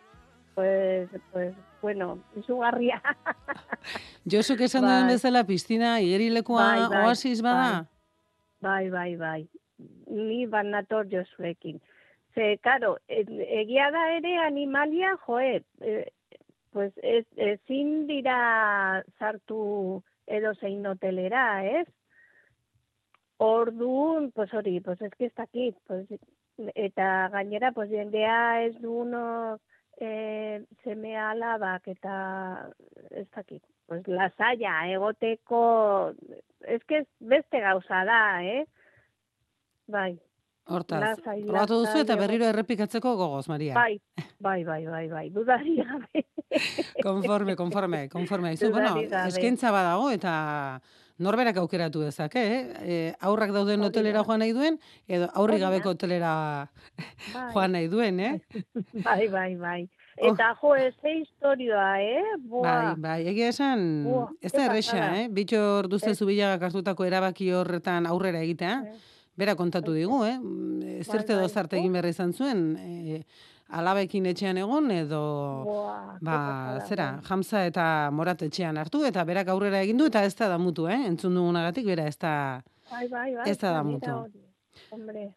pues, 0.55 1.09
pues, 1.33 1.55
bueno, 1.83 2.19
izugarria. 2.37 3.01
Josuk 4.33 4.61
esan 4.61 4.83
duen 4.83 5.07
bai. 5.07 5.13
bezala 5.15 5.45
piztina 5.45 6.01
igerilekoa 6.01 6.65
Bai, 6.67 6.89
bai, 6.89 7.05
oasis 7.07 7.43
bada? 7.43 7.87
bai, 8.61 8.91
bai, 8.91 9.17
bai. 9.17 9.49
Ni 10.09 10.47
bat 10.47 10.65
nator 10.67 11.07
jozuekin. 11.11 11.81
Ze, 12.35 12.59
karo, 12.63 12.97
e- 13.09 13.25
egia 13.61 13.91
da 13.91 14.05
ere 14.17 14.37
animalia, 14.47 15.17
joe, 15.27 15.63
e, 15.81 16.11
pues 16.75 16.93
ez, 17.07 17.25
ezin 17.37 18.09
dira 18.09 19.05
sartu 19.21 20.03
edo 20.27 20.55
zein 20.59 20.87
hotelera, 20.91 21.45
ez? 21.65 21.87
Orduan, 23.39 24.33
pues 24.33 24.53
hori, 24.55 24.81
pues 24.81 25.01
ez 25.01 25.13
que 25.15 25.27
ez 25.27 25.35
dakit, 25.39 25.77
pues, 25.87 26.11
eta 26.75 27.29
gainera, 27.31 27.71
pues 27.73 27.91
jendea 27.91 28.65
ez 28.65 28.75
du 28.81 28.93
uno 29.05 29.61
eh, 30.01 30.65
seme 30.83 31.17
alabak 31.17 31.87
eta 31.95 32.71
ez 33.11 33.29
dakit. 33.31 33.63
Pues 33.87 34.07
lasaia, 34.09 34.89
egoteko, 34.91 36.15
ez 36.67 36.83
que 36.89 37.05
beste 37.21 37.61
gauza 37.61 38.05
da, 38.09 38.21
eh? 38.43 38.65
Bai, 39.87 40.19
Hortaz, 40.67 41.01
Lasai, 41.03 41.43
probatu 41.45 41.77
duzu 41.83 42.01
eta 42.01 42.17
berriro 42.17 42.47
errepikatzeko 42.49 43.15
gogoz, 43.19 43.49
Maria. 43.53 43.75
bai, 43.75 44.01
bai, 44.41 44.65
bai, 44.65 44.87
bai, 44.87 45.09
bai, 45.09 45.25
dudari 45.31 45.77
gabe. 45.77 46.25
Konforme, 47.05 47.57
konforme, 47.57 48.09
konforme. 48.09 48.55
Aizu, 48.55 48.71
bueno, 48.73 48.97
eskaintza 49.27 49.73
badago 49.75 50.09
eta 50.15 50.81
norberak 51.19 51.59
aukeratu 51.61 52.01
dezake, 52.07 52.41
eh? 52.41 52.63
E, 52.81 52.97
aurrak 53.21 53.53
dauden 53.53 53.85
hotelera 53.85 54.25
joan 54.25 54.41
nahi 54.41 54.55
duen, 54.57 54.79
edo 55.07 55.29
aurri 55.35 55.61
gabeko 55.61 55.93
hotelera 55.93 56.33
Bai. 57.35 57.51
joan 57.53 57.77
nahi 57.77 57.91
duen, 57.93 58.21
eh? 58.21 58.33
Bai, 59.07 59.29
bai, 59.29 59.55
bai. 59.61 59.81
Oh. 60.17 60.31
Eta 60.31 60.53
jo, 60.61 60.75
ez 60.79 60.95
historioa, 60.95 61.89
eh? 62.01 62.23
Bai, 62.39 62.49
Boa. 62.49 62.95
bai, 62.97 63.21
egia 63.29 63.51
esan, 63.51 64.05
Buah, 64.07 64.31
ez 64.41 64.53
da 64.55 64.69
erresa, 64.71 65.09
eh? 65.19 65.27
Bitxor 65.29 65.91
duzte 65.91 66.15
zubilagak 66.15 66.71
hartutako 66.71 67.05
erabaki 67.05 67.51
horretan 67.53 68.07
aurrera 68.07 68.41
egitea. 68.47 68.79
Ez. 68.95 69.14
Bera 69.37 69.55
kontatu 69.59 69.93
digu, 69.93 70.25
eh? 70.25 70.39
Mm, 70.39 71.03
Zerte 71.03 71.35
bai. 71.35 71.41
edo 71.43 71.49
zarte 71.49 71.77
egin 71.79 71.93
behar 71.93 72.07
izan 72.07 72.33
zuen, 72.33 72.77
eh, 72.79 73.23
alabekin 73.75 74.27
etxean 74.31 74.59
egon 74.61 74.91
edo 74.95 75.21
Boa, 75.65 76.19
ba, 76.21 76.37
zera, 76.87 77.13
bai. 77.17 77.25
jamza 77.27 77.65
eta 77.67 78.11
morat 78.13 78.43
etxean 78.47 78.77
hartu 78.79 79.05
eta 79.05 79.25
berak 79.25 79.49
aurrera 79.49 79.81
egin 79.83 79.97
du 79.99 80.07
eta 80.07 80.23
ez 80.25 80.35
da 80.37 80.49
damutu, 80.49 80.87
eh? 80.89 81.01
Entzun 81.09 81.35
dugunagatik 81.35 81.87
bera 81.87 82.07
ez 82.07 82.17
da 82.19 82.63
Bai, 82.91 83.09
bai, 83.09 83.35
bai. 83.35 83.51
Ez 83.51 83.59
da 83.59 83.73
damutu. 83.73 84.11
Hombre. 84.93 85.33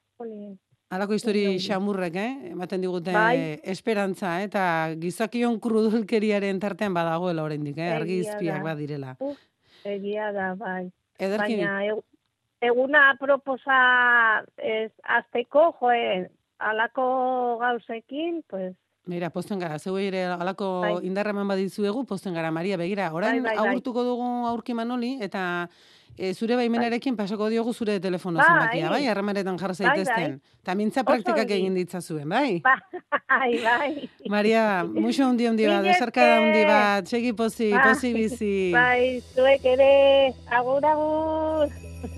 Halako 0.89 1.13
histori 1.17 1.57
xamurrek, 1.59 2.15
eh? 2.15 2.51
Ematen 2.51 2.81
digute 2.81 3.11
Bai. 3.11 3.59
esperantza, 3.63 4.39
eh? 4.41 4.45
eta 4.47 4.93
gizakion 4.99 5.59
krudulkeriaren 5.59 6.59
tartean 6.59 6.93
badagoela 6.93 7.43
oraindik, 7.43 7.77
eh? 7.77 7.87
Egia 7.89 7.97
Argizpiak 8.01 8.57
da. 8.61 8.63
badirela. 8.63 9.15
Egia 9.83 10.31
da, 10.31 10.53
bai. 10.55 10.91
Ederki, 11.19 11.57
Baina 11.57 11.95
eguna 12.61 13.15
proposa 13.19 14.43
ez 14.57 14.91
azteko, 15.03 15.75
joe, 15.79 16.29
alako 16.59 17.57
gauzekin, 17.61 18.43
pues, 18.49 18.75
Mira, 19.07 19.29
posten 19.31 19.59
gara, 19.59 19.77
zeu 19.79 19.95
ere 20.03 20.25
alako 20.25 20.81
Bai. 20.83 20.95
indarraman 21.07 21.47
badizuegu, 21.47 22.03
posten 22.05 22.33
gara, 22.35 22.51
Maria, 22.51 22.75
begira, 22.75 23.07
orain 23.15 23.41
Bai, 23.41 23.53
bai, 23.53 23.57
bai. 23.57 23.69
agurtuko 23.69 24.03
dugu 24.03 24.25
aurki 24.49 24.73
manoli, 24.75 25.13
eta 25.23 25.69
e, 26.17 26.33
zure 26.33 26.57
baimenarekin 26.59 27.15
pasako 27.15 27.47
diogu 27.47 27.71
zure 27.73 28.01
telefono 28.03 28.41
Bai. 28.41 28.47
zenbakia, 28.49 28.89
bai, 28.91 29.07
harremanetan 29.07 29.57
jarra 29.57 29.73
Bai, 29.79 29.87
bai. 29.87 30.03
zaitezten. 30.03 30.41
Eta 30.59 30.75
mintza 30.75 31.05
Oso 31.05 31.07
praktikak 31.13 31.55
egin 31.55 31.79
ditzazuen, 31.79 32.27
bai? 32.27 32.59
bai, 33.31 33.51
bai. 33.63 34.09
Maria, 34.27 34.83
muxo 34.83 35.23
hundi 35.29 35.47
hundi 35.47 35.63
bat, 35.71 35.79
Mila 35.85 35.93
desarkada 35.93 36.41
hundi 36.43 36.65
bat, 36.67 37.07
segi 37.07 37.31
pozi, 37.31 37.71
Bai. 37.71 37.87
pozi 37.87 38.13
bizi. 38.13 38.55
Bai, 38.75 39.21
zuek 39.33 39.71
ere, 39.77 40.33
agur, 40.51 40.83
agur. 40.83 42.16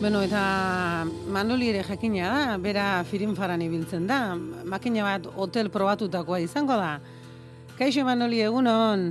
Bueno, 0.00 0.22
eta 0.22 1.04
Manoli 1.26 1.70
ere 1.72 1.82
jakina 1.82 2.28
da, 2.30 2.56
bera 2.62 3.02
firinfaran 3.04 3.62
ibiltzen 3.64 4.06
da. 4.06 4.36
Makina 4.64 5.02
bat 5.02 5.26
hotel 5.34 5.70
probatutakoa 5.74 6.38
izango 6.40 6.76
da. 6.78 6.98
Kaixo 7.78 8.04
Manoli, 8.06 8.38
egunon. 8.46 9.08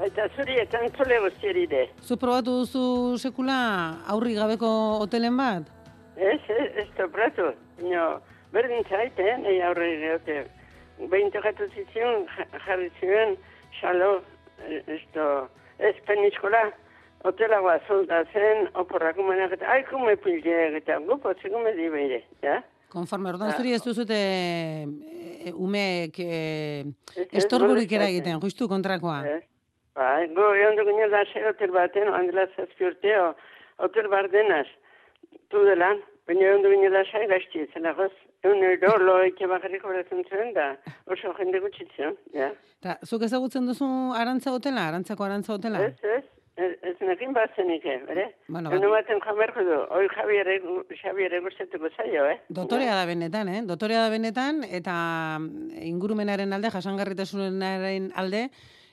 Eta 0.00 0.28
zuri 0.36 0.56
eta 0.62 0.80
entzule 0.86 1.18
guztieri 1.26 1.66
de. 1.68 1.82
Zu 2.00 2.16
probatu 2.16 2.54
duzu 2.62 3.18
sekula 3.20 3.58
aurri 4.08 4.32
gabeko 4.38 4.70
hotelen 5.04 5.36
bat? 5.36 5.68
Ez, 6.16 6.40
ez, 6.48 6.68
ez 6.84 6.88
topratu. 6.96 7.50
No, 7.84 8.06
berdin 8.52 8.84
zait, 8.88 9.20
eh, 9.20 9.36
nahi 9.44 9.60
aurre 9.68 9.90
geote. 10.00 10.38
Behin 11.12 11.28
tokatu 11.32 11.68
zizion, 11.76 12.24
ja- 12.36 12.48
jarri 12.64 12.88
ziren, 13.00 13.36
xalo, 13.80 14.22
eh, 14.64 14.80
esto, 14.96 15.26
ez 15.78 15.94
peniskola, 16.08 16.64
hotelagoa 17.24 17.78
zolda 17.86 18.22
zen, 18.32 18.68
oporrak 18.80 19.18
umenak 19.20 19.54
eta, 19.56 19.68
ai, 19.74 19.82
kume 19.88 20.16
pildeak 20.20 20.80
eta, 20.80 20.98
gupo, 21.06 21.32
zikume 21.42 21.74
di 21.76 21.88
beire, 21.92 22.22
ja? 22.44 22.60
Konforme, 22.90 23.30
orduan 23.30 23.52
Ah, 23.52 23.56
zuri 23.58 23.74
ez 23.76 23.82
duzute 23.84 24.16
e, 24.16 25.52
umeek 25.52 26.16
e, 26.24 26.38
estorburik 27.38 27.92
eragiten, 27.92 28.40
justu 28.42 28.66
kontrakoa. 28.68 29.20
Ez. 29.36 29.42
Bai, 29.94 30.30
go, 30.34 30.48
egon 30.56 30.78
dugu 30.78 30.96
nio 30.96 31.10
da 31.12 31.22
zer 31.28 31.50
hotel 31.50 31.74
baten, 31.76 32.08
handela 32.14 32.48
zazpi 32.56 32.88
urteo, 32.88 33.34
hotel 33.84 34.08
bardenaz, 34.10 34.66
tu 35.52 35.62
delan, 35.68 36.00
baina 36.26 36.48
egon 36.48 36.66
dugu 36.66 36.80
nio 36.80 36.90
da 36.94 37.04
gazti, 37.30 37.66
zela 37.74 37.92
goz, 37.98 38.10
egun 38.42 38.64
edo 38.72 38.96
lo 39.06 39.20
eke 39.22 39.46
horretzen 39.46 40.24
zuen 40.24 40.52
da, 40.54 40.76
oso 41.06 41.34
jende 41.38 41.60
gutxitzen, 41.60 42.16
ja. 42.34 42.50
Ta, 42.80 42.98
zuk 43.04 43.22
ezagutzen 43.22 43.66
duzu 43.66 43.86
arantza 44.16 44.50
hotela, 44.50 44.88
arantzako 44.88 45.24
arantza 45.24 45.52
hotela? 45.54 45.84
Ez, 45.84 45.98
ez, 46.02 46.24
ez, 46.56 46.96
nekin 47.00 47.32
bazenik, 47.32 47.84
eh, 47.86 47.98
bere? 48.06 48.24
Bueno, 48.48 48.70
ba- 48.70 48.88
baten 48.96 49.20
jamerko 49.24 49.62
du, 49.64 49.76
oi 49.96 50.08
Javier, 50.14 50.48
Javier 51.02 51.40
gustatuko 51.42 51.88
zaio, 51.96 52.26
eh? 52.26 52.40
Dotorea 52.48 52.94
da 52.96 53.06
benetan, 53.06 53.48
eh? 53.48 53.62
Dotorea 53.64 54.02
da 54.02 54.10
benetan, 54.10 54.64
eta 54.64 55.38
mm, 55.40 55.70
ingurumenaren 55.92 56.52
alde, 56.52 56.70
jasangarritasunaren 56.70 58.12
alde, 58.14 58.50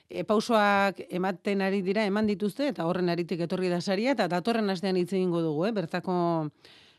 e, 0.08 0.24
pausoak 0.24 1.02
ematen 1.10 1.60
ari 1.62 1.82
dira, 1.82 2.04
eman 2.08 2.26
dituzte, 2.26 2.68
eta 2.68 2.86
horren 2.88 3.08
aritik 3.12 3.40
etorri 3.44 3.68
da 3.68 3.80
saria, 3.80 4.12
eta 4.16 4.28
datorren 4.28 4.70
astean 4.70 4.96
hitz 4.96 5.12
egingo 5.12 5.42
dugu, 5.44 5.66
eh? 5.68 5.72
Bertako 5.72 6.48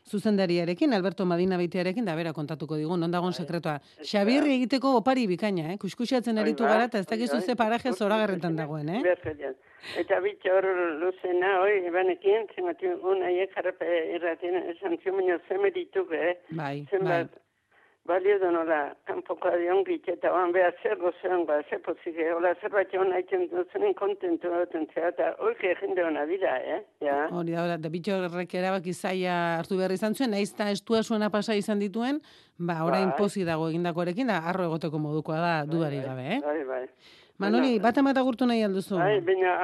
zuzendariarekin, 0.08 0.92
Alberto 0.94 1.24
Madina 1.26 1.56
Beitiarekin, 1.56 2.04
da 2.04 2.14
bera 2.16 2.32
kontatuko 2.32 2.76
digu, 2.76 2.96
non 2.96 3.10
dagoen 3.10 3.32
sekretua. 3.32 3.80
Xabirri 4.02 4.54
egiteko 4.56 4.96
opari 4.98 5.26
bikaina, 5.26 5.72
eh? 5.72 5.78
Kuskusiatzen 5.78 6.34
Bai, 6.34 6.44
aritu 6.44 6.64
ba, 6.64 6.70
gara, 6.74 6.84
eta 6.90 6.98
ez 6.98 7.06
bai, 7.06 7.16
dakizu 7.16 7.36
bai. 7.36 7.44
ze 7.46 7.56
paraje 7.56 7.92
zoragarretan 7.92 8.56
dagoen, 8.56 8.88
eh? 8.88 9.02
Eta 9.96 10.20
bitxo 10.20 10.56
hor 10.56 10.66
luzena, 11.00 11.60
oi, 11.62 11.86
ebanekin, 11.88 12.48
zematu 12.54 12.96
un 13.12 13.22
aiek 13.22 13.54
jarrape 13.54 13.86
irratien 14.16 14.58
esan 14.74 14.98
zion, 15.02 15.16
baina 15.16 15.38
zeme 15.48 15.70
dituk, 15.70 16.12
eh? 16.12 16.34
Bai, 16.50 16.86
bai. 17.00 17.24
Balio 18.10 18.40
da 18.42 18.48
nola, 18.50 18.78
kanpoko 19.06 19.52
adion 19.52 19.84
eta 19.86 20.32
oan 20.34 20.50
behar 20.50 20.74
zer 20.82 20.96
gozean, 20.98 21.44
ba, 21.46 21.60
zer 21.70 21.78
pozik, 21.84 22.16
hola 22.34 22.56
zerbait 22.60 22.90
hona 22.98 23.20
iten 23.22 23.44
duzunen 23.52 23.94
kontentu 23.94 24.50
duten 24.50 24.88
zera, 24.92 25.12
eta 25.12 25.28
oike 25.46 25.76
jende 25.78 26.02
hona 26.02 26.24
dira, 26.26 26.56
eh? 26.58 26.80
Ja. 27.06 27.28
Hori 27.30 27.54
da, 27.54 27.76
da 27.78 27.88
bitxo 27.88 28.16
errek 28.26 28.56
erabaki 28.58 28.92
zaila 28.94 29.36
hartu 29.60 29.78
behar 29.78 29.94
izan 29.94 30.18
zuen, 30.18 30.34
nahiz 30.34 30.50
eta 30.50 30.72
estua 30.74 31.04
zuena 31.04 31.30
pasa 31.30 31.54
izan 31.54 31.78
dituen, 31.78 32.18
ba, 32.58 32.80
orain 32.82 33.12
Bai. 33.12 33.18
pozi 33.20 33.46
dago 33.46 33.68
egindakoarekin, 33.70 34.34
da, 34.34 34.40
arro 34.42 34.66
egoteko 34.72 34.98
modukoa 34.98 35.38
da, 35.44 35.54
dudarik 35.70 36.02
gabe, 36.08 36.26
eh? 36.34 36.40
Bai, 36.48 36.64
bai. 36.66 36.84
Manoli, 37.40 37.78
bat 37.80 37.96
emat 38.02 38.18
agurtu 38.18 38.44
nahi 38.44 38.66
alduzu? 38.66 38.98
Bai, 38.98 39.20
baina 39.24 39.54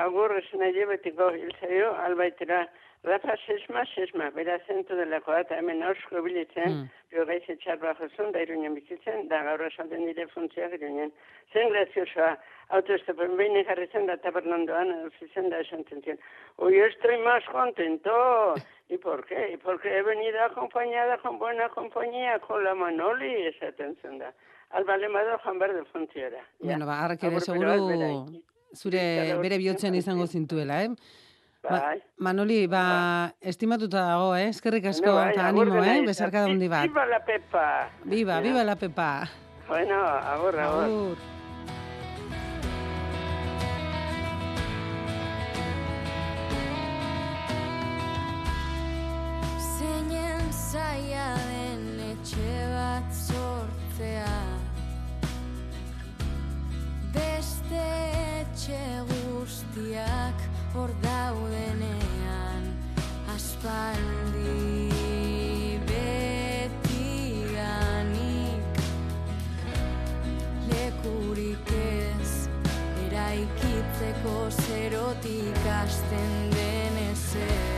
agur 0.00 0.32
esan 0.40 0.64
nahi 0.64 0.88
betiko 0.94 1.28
hilzaio, 1.36 1.92
albaitera, 2.08 2.64
Rafa 3.04 3.34
sesma, 3.94 4.30
bera 4.30 4.60
zentu 4.66 4.94
delako 4.94 5.34
eta 5.34 5.56
hemen 5.58 5.82
ausko 5.82 6.20
bilitzen, 6.22 6.70
Mm. 6.70 6.90
bio 7.10 7.24
gaiz 7.26 7.42
etxar 7.50 7.78
bajozun, 7.78 8.30
da 8.32 8.38
iruñen 8.44 8.74
bizitzen, 8.74 9.26
da 9.28 9.42
gaur 9.42 9.64
esalden 9.66 10.06
dire 10.06 10.28
funtzioak 10.28 10.76
iruñen. 10.78 11.10
Zen 11.52 11.68
graziosoa, 11.72 12.36
autoestopen 12.68 13.36
behin 13.36 13.64
jarri 13.66 13.88
zen 13.92 14.06
da 14.06 14.16
tabernandoan, 14.16 14.92
ofizen 15.06 15.50
da 15.50 15.58
esan 15.58 15.84
zentzen. 15.90 16.18
Hoy 16.56 16.78
estoy 16.78 17.18
más 17.18 17.44
contento. 17.50 18.54
¿Y 18.88 18.98
por 18.98 19.26
qué? 19.26 19.52
¿Y 19.54 19.56
porque 19.56 19.88
he 19.98 20.02
venido 20.02 20.40
acompañada 20.44 21.18
con 21.18 21.38
buena 21.38 21.68
compañía, 21.70 22.38
con 22.38 22.62
la 22.62 22.74
Manoli, 22.74 23.46
esaten 23.46 23.96
zen 24.00 24.18
da. 24.18 24.32
Alba 24.70 24.96
lemado 24.96 25.38
Juan 25.38 25.58
Berde 25.58 25.84
funtziora. 25.86 26.38
Bueno, 26.60 26.86
ba, 26.86 27.04
hark 27.04 27.22
ere 27.24 27.40
seguru 27.40 28.26
zure 28.74 29.36
bere 29.42 29.58
bihotzen 29.58 29.94
izango 29.94 30.26
zintuela, 30.26 30.84
eh? 30.84 30.88
Ba, 31.62 31.70
Bai. 31.78 32.02
Manoli, 32.18 32.66
ba, 32.66 33.34
estimatuta 33.40 34.00
dago, 34.02 34.34
eh? 34.34 34.48
Eskerrik 34.50 34.86
asko, 34.90 35.04
Bueno, 35.12 35.20
bai, 35.20 35.32
eta 35.32 35.46
animo, 35.48 35.76
eh? 35.84 35.92
eta 35.98 36.06
Besarka 36.08 36.40
da 36.42 36.48
hundi 36.50 36.68
bat. 36.68 36.88
Viva 36.88 37.04
la 37.06 37.20
Pepa! 37.24 37.66
Viva, 38.04 38.34
Ja. 38.34 38.40
viva 38.40 38.64
la 38.64 38.74
Pepa. 38.76 39.28
Bueno, 39.68 39.94
agur, 40.04 40.58
agur. 40.58 40.84
Agur. 40.84 41.16
Zeinen 49.58 50.46
zaila 50.52 51.26
den 51.48 51.84
etxe 52.12 52.54
bat 52.72 53.08
sortzea 53.16 54.36
Beste 57.14 57.84
etxe 58.40 58.80
guztiak 59.10 60.46
hor 60.74 60.90
daudenean 61.02 62.64
Aspaldi 63.34 64.88
betidanik. 65.88 67.02
Lekurik 70.70 71.68
ez 71.82 72.32
eraikitzeko 73.06 74.36
zerotik 74.64 75.62
hasten 75.68 76.32
den 76.56 76.96
ezer 77.10 77.71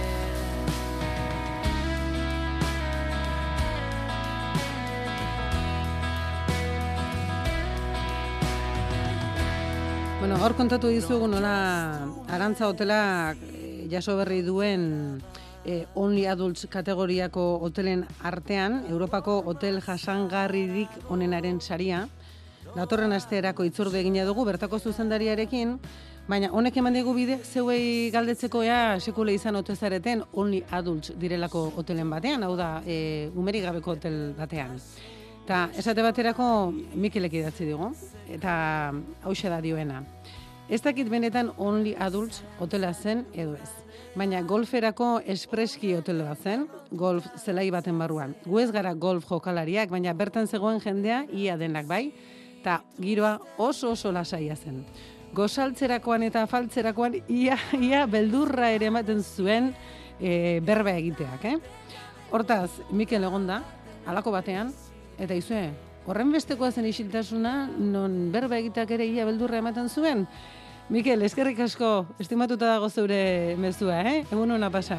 Bueno, 10.25 10.41
hor 10.41 10.55
kontatu 10.57 10.89
dizugu 10.89 11.27
nola 11.29 12.09
Arantza 12.33 12.65
Hotelak 12.65 13.37
eh, 13.45 13.85
jaso 13.93 14.15
berri 14.17 14.39
duen 14.41 15.21
eh, 15.69 15.85
Only 15.93 16.25
Adults 16.25 16.65
kategoriako 16.73 17.59
hotelen 17.61 18.07
artean, 18.25 18.87
Europako 18.89 19.43
hotel 19.45 19.83
jasangarririk 19.85 20.89
onenaren 21.13 21.61
saria. 21.61 22.07
Datorren 22.73 23.13
asteerako 23.13 23.67
itzorde 23.69 24.01
egina 24.01 24.25
dugu 24.25 24.47
bertako 24.49 24.79
zuzendariarekin, 24.81 25.75
baina 26.27 26.49
honek 26.57 26.79
eman 26.81 26.97
digu 26.97 27.13
bide 27.13 27.43
zeuei 27.45 28.09
galdetzeko 28.15 28.63
ea 28.65 28.97
sekule 29.01 29.35
izan 29.37 29.61
ote 29.61 29.77
zareten 29.77 30.25
Only 30.33 30.63
Adults 30.71 31.13
direlako 31.21 31.67
hotelen 31.77 32.09
batean, 32.09 32.49
hau 32.49 32.57
da, 32.57 32.79
e, 32.87 33.29
umerik 33.37 33.69
gabeko 33.69 33.99
hotel 33.99 34.33
batean. 34.41 34.81
Eta 35.45 35.67
esate 35.77 36.01
baterako 36.01 36.73
Mikelek 36.97 37.35
idatzi 37.37 37.67
digu, 37.69 37.91
eta 38.33 38.53
hause 39.29 39.51
da 39.53 39.59
dioena. 39.61 39.99
Ez 40.73 40.79
dakit 40.81 41.11
benetan 41.13 41.51
only 41.61 41.91
adults 42.01 42.39
hotela 42.57 42.95
zen 42.95 43.27
edo 43.35 43.53
ez. 43.53 43.69
Baina 44.17 44.41
golferako 44.41 45.19
espreski 45.35 45.91
hotel 45.99 46.23
bat 46.25 46.41
zen, 46.41 46.65
golf 46.97 47.27
zelai 47.37 47.67
baten 47.75 47.99
barruan. 48.01 48.33
Gu 48.47 48.63
ez 48.63 48.71
gara 48.73 48.95
golf 48.95 49.27
jokalariak, 49.29 49.91
baina 49.93 50.15
bertan 50.17 50.49
zegoen 50.49 50.81
jendea 50.81 51.27
ia 51.29 51.59
denak 51.61 51.85
bai, 51.93 52.15
eta 52.63 52.79
giroa 52.97 53.35
oso 53.59 53.93
oso 53.93 54.15
lasaia 54.17 54.57
zen. 54.57 54.81
Gozaltzerakoan 55.37 56.25
eta 56.25 56.47
faltzerakoan 56.49 57.19
ia, 57.29 57.59
ia 57.77 58.07
beldurra 58.09 58.73
ere 58.73 58.89
ematen 58.89 59.21
zuen 59.21 59.75
e, 60.19 60.63
berba 60.65 60.97
egiteak, 60.97 61.45
eh? 61.45 61.59
Hortaz, 62.33 62.71
Mikel 62.97 63.29
egonda, 63.29 63.61
halako 64.09 64.33
batean, 64.39 64.73
eta 65.19 65.35
izue, 65.35 65.69
horren 66.07 66.33
bestekoa 66.35 66.71
zen 66.73 66.89
isiltasuna, 66.89 67.55
non 67.79 68.31
berba 68.33 68.59
egiteak 68.59 68.91
ere 68.97 69.07
ia 69.07 69.25
beldurra 69.29 69.63
ematen 69.63 69.89
zuen. 69.89 70.27
Mikel, 70.93 71.23
eskerrik 71.25 71.61
asko, 71.65 72.05
estimatuta 72.21 72.69
dago 72.75 72.91
zeure 72.91 73.57
mezua, 73.57 74.03
eh? 74.05 74.19
Egun 74.31 74.51
hona 74.53 74.69
pasa. 74.71 74.99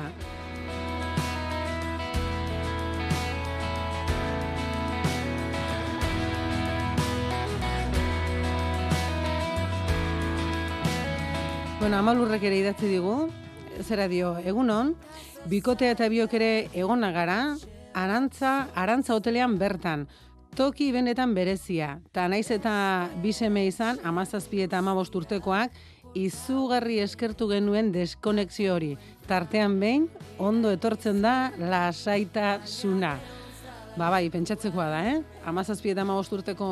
Bueno, 11.85 11.99
amalurrek 11.99 12.41
ere 12.49 12.57
idatzi 12.63 12.87
digu, 12.89 13.27
zera 13.85 14.07
dio, 14.09 14.31
egunon, 14.41 14.95
bikotea 15.45 15.93
eta 15.93 16.07
biok 16.09 16.33
ere 16.33 16.51
egona 16.73 17.11
gara, 17.13 17.39
arantza, 17.95 18.67
arantza 18.75 19.15
hotelean 19.15 19.57
bertan, 19.57 20.05
toki 20.55 20.91
benetan 20.91 21.33
berezia, 21.35 21.95
eta 22.11 22.27
naiz 22.31 22.49
eta 22.51 22.75
biseme 23.23 23.65
izan, 23.67 23.99
amazazpi 24.03 24.61
eta 24.67 24.79
amabost 24.83 25.15
urtekoak, 25.15 25.71
izugarri 26.15 26.99
eskertu 27.03 27.47
genuen 27.49 27.91
deskonexio 27.91 28.75
hori. 28.75 28.93
Tartean 29.27 29.79
behin, 29.81 30.05
ondo 30.39 30.71
etortzen 30.71 31.19
da 31.23 31.51
lasaitasuna. 31.59 33.15
Ba 33.95 34.09
bai, 34.11 34.25
pentsatzekoa 34.31 34.85
da, 34.91 35.01
eh? 35.07 35.19
Amazazpi 35.47 35.93
eta 35.93 36.03
amabost 36.03 36.33
urteko 36.35 36.67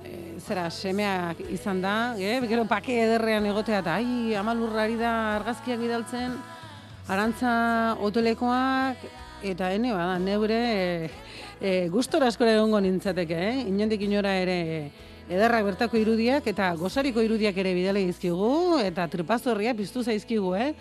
e, 0.00 0.12
zera 0.40 0.70
semeak 0.72 1.42
izan 1.52 1.82
da, 1.84 1.94
eh? 2.16 2.38
gero 2.48 2.64
pake 2.68 2.96
ederrean 3.04 3.44
egotea 3.50 3.82
eta 3.84 3.98
ai, 4.00 4.32
amalurrari 4.36 4.96
da 4.96 5.12
argazkiak 5.34 5.80
bidaltzen, 5.80 6.38
arantza 7.08 7.52
hotelekoak, 8.00 9.04
eta 9.42 9.72
ene 9.74 9.92
bada, 9.92 10.18
neure 10.18 10.58
e, 10.58 11.10
e, 11.60 11.88
gustora 11.92 12.28
askora 12.28 12.54
egongo 12.56 12.80
nintzateke, 12.80 13.38
eh? 13.50 13.64
inondik 13.68 14.02
inora 14.06 14.34
ere 14.40 14.58
ederrak 15.28 15.64
bertako 15.66 15.98
irudiak 16.00 16.46
eta 16.48 16.72
gozariko 16.80 17.22
irudiak 17.24 17.56
ere 17.60 17.74
bidale 17.76 18.04
dizkigu 18.08 18.80
eta 18.84 19.08
tripazorria 19.12 19.74
piztu 19.76 20.02
zaizkigu, 20.02 20.54
eh? 20.56 20.72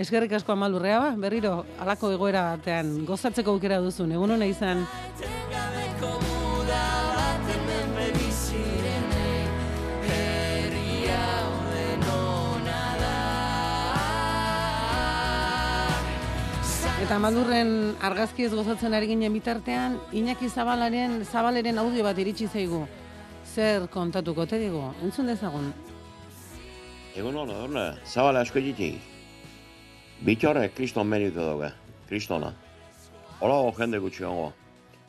Eskerrik 0.00 0.32
asko 0.38 0.54
amalurrea 0.54 0.98
ba, 1.02 1.10
berriro 1.20 1.66
alako 1.78 2.14
egoera 2.16 2.46
batean 2.54 3.02
gozatzeko 3.04 3.58
aukera 3.58 3.82
duzun, 3.84 4.16
egun 4.16 4.38
hona 4.38 4.48
izan. 4.48 4.86
Eta 17.02 17.16
Malurren 17.18 17.96
argazki 18.06 18.44
ez 18.46 18.52
gozatzen 18.54 18.94
ari 18.94 19.08
ginen 19.10 19.32
bitartean, 19.34 19.96
Iñaki 20.14 20.46
Zabalaren, 20.46 21.16
Zabaleren 21.26 21.80
audio 21.82 22.04
bat 22.06 22.18
iritsi 22.22 22.46
zaigu. 22.46 22.84
Zer 23.42 23.88
kontatuko 23.90 24.46
te 24.46 24.60
digu? 24.60 24.84
Entzun 25.02 25.26
dezagun. 25.26 25.72
Egun 27.18 27.40
hona, 27.42 27.58
horna, 27.64 27.84
zabala 28.06 28.46
asko 28.46 28.62
ditik. 28.62 29.02
Bitxorre, 30.22 30.68
kriston 30.76 31.10
meritu 31.10 31.42
daude, 31.42 31.74
kristona. 32.06 32.54
Hola 33.40 33.58
ho 33.58 33.74
jende 33.80 33.98
gutxi 33.98 34.22
gongo. 34.22 34.52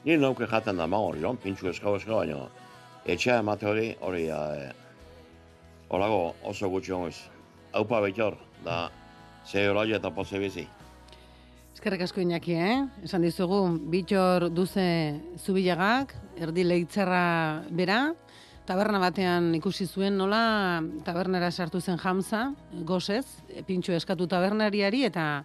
Ni 0.04 0.18
nauke 0.18 0.50
jaten 0.50 0.82
da 0.82 0.90
maur, 0.90 1.22
joan, 1.22 1.38
pintxu 1.38 1.70
eskau 1.70 1.94
eskau 2.02 2.24
baino. 2.24 2.48
Etxea 3.06 3.38
emate 3.46 3.70
hori, 3.70 3.92
hori, 4.02 4.32
e, 4.34 4.72
holago 5.94 6.24
oso 6.42 6.74
gutxi 6.74 6.98
gongoiz. 6.98 7.20
Aupa 7.72 8.02
bitxor, 8.02 8.40
da, 8.66 8.88
ze 9.46 9.70
hori 9.70 9.94
eta 9.94 10.10
poze 10.10 10.42
bizi. 10.42 10.72
Eskerrik 11.84 12.06
asko 12.06 12.22
Iñaki, 12.24 12.54
eh? 12.56 12.76
Esan 13.04 13.26
dizugu, 13.26 13.58
bitxor 13.92 14.46
duze 14.56 15.20
zubilagak, 15.36 16.14
erdi 16.40 16.64
leitzerra 16.64 17.60
bera, 17.76 17.98
taberna 18.64 19.02
batean 19.04 19.50
ikusi 19.58 19.84
zuen 19.92 20.16
nola 20.16 20.80
tabernera 21.04 21.50
sartu 21.52 21.82
zen 21.82 22.00
jamza, 22.00 22.46
gozez, 22.88 23.26
pintxo 23.68 23.92
eskatu 23.98 24.30
tabernariari 24.32 25.04
eta 25.10 25.44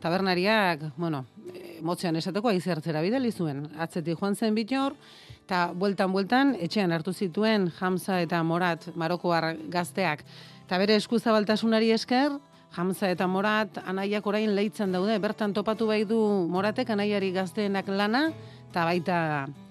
tabernariak, 0.00 0.96
bueno, 0.96 1.26
eh, 1.52 1.76
motzean 1.84 2.16
esateko 2.16 2.54
aize 2.54 2.72
hartzera 2.72 3.04
bidali 3.04 3.28
zuen. 3.30 3.66
Atzetik 3.76 4.16
joan 4.16 4.32
zen 4.34 4.56
bitor, 4.56 4.96
eta 5.44 5.74
bueltan 5.76 6.16
bueltan 6.16 6.56
etxean 6.56 6.90
hartu 6.90 7.12
zituen 7.12 7.68
Hamza 7.82 8.22
eta 8.24 8.40
Morat 8.42 8.94
Marokoar 8.96 9.52
gazteak. 9.68 10.24
Eta 10.64 10.80
bere 10.80 10.96
eskuzabaltasunari 10.96 11.92
esker, 11.92 12.40
Hamza 12.76 13.08
eta 13.08 13.24
Morat 13.24 13.78
anaiak 13.88 14.26
orain 14.28 14.50
leitzen 14.52 14.92
daude, 14.92 15.14
bertan 15.22 15.54
topatu 15.56 15.86
bai 15.88 16.02
du 16.04 16.18
Moratek 16.52 16.90
anaiari 16.92 17.30
gazteenak 17.32 17.88
lana, 17.88 18.26
eta 18.68 18.84
baita 18.84 19.20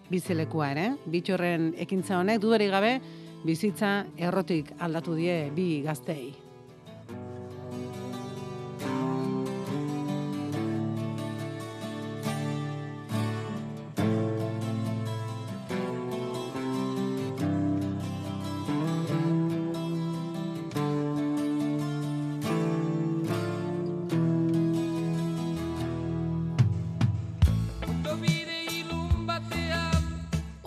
bizilekua 0.09 0.71
ere. 0.73 0.87
Bitxorren 1.05 1.75
ekintza 1.85 2.17
honek 2.17 2.41
dudarik 2.41 2.73
gabe, 2.73 2.95
bizitza 3.45 3.91
errotik 4.17 4.73
aldatu 4.81 5.13
die 5.19 5.37
bi 5.53 5.83
gaztei. 5.85 6.33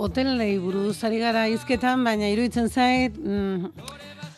Hotelei 0.09 0.55
buruz 0.57 1.03
ari 1.05 1.19
gara 1.21 1.43
hizketan, 1.53 2.01
baina 2.01 2.31
iruditzen 2.33 2.71
zait, 2.73 3.17
mm, 3.21 3.67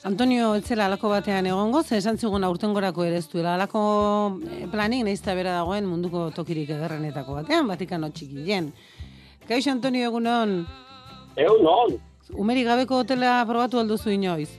Antonio 0.08 0.48
etzela 0.58 0.88
alako 0.90 1.12
batean 1.12 1.46
egongo, 1.46 1.84
ze 1.84 2.00
esan 2.00 2.18
zigun 2.18 2.42
aurtengorako 2.42 3.04
ere 3.06 3.20
ez 3.22 3.28
duela 3.30 3.52
alako 3.54 3.82
eh, 4.50 4.66
planik 4.72 5.04
nahiz 5.06 5.20
eta 5.20 5.36
bera 5.38 5.52
dagoen 5.60 5.86
munduko 5.86 6.24
tokirik 6.34 6.72
ederrenetako 6.74 7.36
batean, 7.38 7.70
batikano 7.70 8.10
txikien. 8.10 8.72
Kaixo 9.46 9.70
Antonio 9.70 10.10
egunon, 10.10 10.66
Egun 11.36 11.62
non, 11.62 11.94
umeri 12.34 12.66
gabeko 12.66 13.04
hotela 13.04 13.38
probatu 13.46 13.78
alduzu 13.78 14.10
inoiz. 14.10 14.50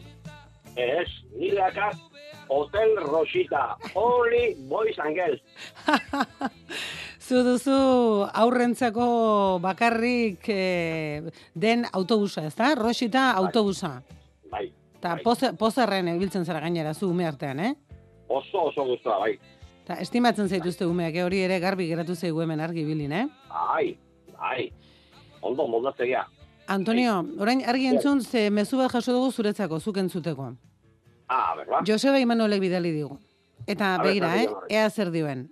ez, 0.78 1.10
nire 1.36 1.60
akaz, 1.68 1.98
Hotel 2.48 2.96
Rosita, 3.04 3.76
Only 3.96 4.56
Boys 4.70 4.96
and 5.04 5.16
Girls. 5.16 5.42
Zu 7.32 7.46
duzu 7.48 7.74
aurrentzako 8.28 9.04
bakarrik 9.64 10.50
eh, 10.52 11.22
den 11.56 11.86
autobusa, 11.96 12.44
ez 12.50 12.58
da? 12.58 12.74
Rosita 12.76 13.30
autobusa. 13.40 13.92
Bai, 14.52 14.66
Eta 14.98 15.14
poze, 15.24 15.54
pozerren 15.56 16.10
ibiltzen 16.12 16.44
zara 16.44 16.60
gainera 16.60 16.92
zu 16.94 17.08
ume 17.08 17.30
artean, 17.30 17.62
eh? 17.64 17.72
oso 18.28 18.66
oso 18.68 18.84
guztua, 18.84 19.16
bai. 19.24 19.32
Ta 19.88 19.96
estimatzen 20.04 20.52
zaituzte 20.52 20.86
umeak, 20.86 21.16
eh? 21.16 21.24
hori 21.24 21.40
ere 21.46 21.62
garbi 21.64 21.88
geratu 21.88 22.20
zaigu 22.20 22.44
hemen 22.44 22.60
argi 22.60 22.84
bilin, 22.84 23.16
eh? 23.16 23.26
Bai, 23.48 23.96
bai. 24.36 24.68
Ondo 25.40 25.72
moldatzea. 25.72 26.28
Antonio, 26.68 27.16
orain 27.40 27.64
argi 27.64 27.94
entzun 27.96 28.22
ze 28.22 28.50
mezu 28.52 28.84
bat 28.84 28.92
jaso 28.92 29.16
dugu 29.16 29.32
zuretzako, 29.32 29.80
zuk 29.80 30.04
entzuteko. 30.04 30.52
Ah, 31.32 31.56
berba? 31.56 31.86
Joseba 31.88 32.20
Imanolek 32.20 32.60
bidali 32.60 32.92
digu. 32.92 33.22
Eta 33.68 33.98
begira, 34.04 34.36
eh? 34.44 34.50
Ea 34.68 34.90
zer 34.90 35.16
dioen. 35.16 35.48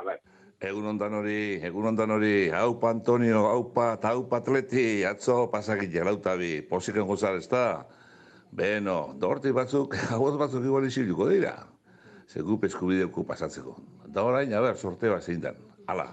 A 0.00 0.02
ver, 0.02 0.22
Egun 0.64 0.86
ondan 0.94 1.12
hori, 1.18 1.58
egun 1.66 1.90
ondan 1.90 2.14
hori, 2.14 2.48
haupa 2.56 2.88
Antonio, 2.94 3.42
haupa 3.50 3.90
eta 3.98 4.14
haupa 4.14 4.38
atleti, 4.40 5.04
atzo 5.04 5.50
pasakit 5.52 5.90
jalauta 5.92 6.38
bi, 6.40 6.62
posiken 6.64 7.04
gozar 7.04 7.36
ez 7.36 7.48
da. 7.50 7.84
Beno, 8.54 9.14
dorti 9.20 9.52
batzuk, 9.52 9.96
hauaz 10.14 10.38
batzuk 10.40 10.64
igual 10.64 10.86
isiluko 10.88 11.28
dira. 11.28 11.56
Segup 12.30 12.64
eskubideuku 12.64 13.26
pasatzeko. 13.28 13.76
Da 14.08 14.24
orain, 14.24 14.54
a 14.56 14.62
ber, 14.64 14.78
sorteo 14.80 15.18
zein 15.20 15.42
dan. 15.42 15.58
Hala, 15.90 16.06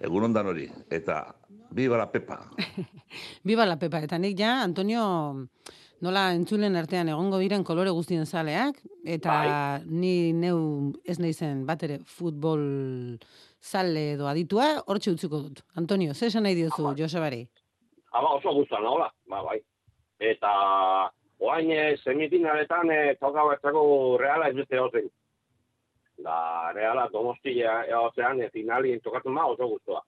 egun 0.00 0.28
ondan 0.28 0.50
hori, 0.52 0.66
eta 0.92 1.22
biba 1.72 1.96
la 1.96 2.10
pepa. 2.12 2.42
Biba 3.48 3.64
la 3.64 3.78
pepa, 3.80 4.02
eta 4.04 4.18
nik 4.20 4.36
ja, 4.36 4.58
Antonio, 4.66 5.04
nola 6.04 6.26
entzulen 6.34 6.76
artean 6.76 7.08
egongo 7.08 7.40
diren 7.40 7.64
kolore 7.64 7.94
guztien 7.94 8.26
zaleak, 8.26 8.82
eta 9.04 9.80
ni 9.86 10.34
neu 10.36 10.92
ez 11.08 11.16
naizen 11.22 11.64
bat 11.64 11.82
ere 11.88 12.02
futbol 12.04 12.68
zale 13.62 14.12
edo 14.12 14.26
aditua, 14.26 14.82
hortxe 14.86 15.14
utziko 15.14 15.38
dut. 15.38 15.62
Antonio, 15.78 16.14
ze 16.14 16.26
esan 16.26 16.42
nahi 16.42 16.54
diozu, 16.58 16.94
Josebari? 16.98 17.46
ama 18.12 18.34
oso 18.36 18.52
guztua 18.52 18.80
nahola, 18.80 19.10
ba, 19.28 19.42
bai. 19.42 19.58
Eta, 20.20 20.52
oain 21.42 21.70
eh, 21.72 21.96
semifinaletan 22.04 22.90
eh, 22.94 23.16
toka 23.20 23.44
bertzako 23.48 23.82
reala 24.20 24.48
ez 24.48 24.56
beste 24.56 24.78
hozen. 24.78 25.08
Da, 26.22 26.36
reala 26.76 27.08
domostia 27.12 27.82
eozean 27.90 28.42
eh, 28.42 28.50
finalien 28.52 29.00
tokatzen 29.02 29.34
ma 29.34 29.48
oso 29.50 29.68
guztua. 29.68 30.02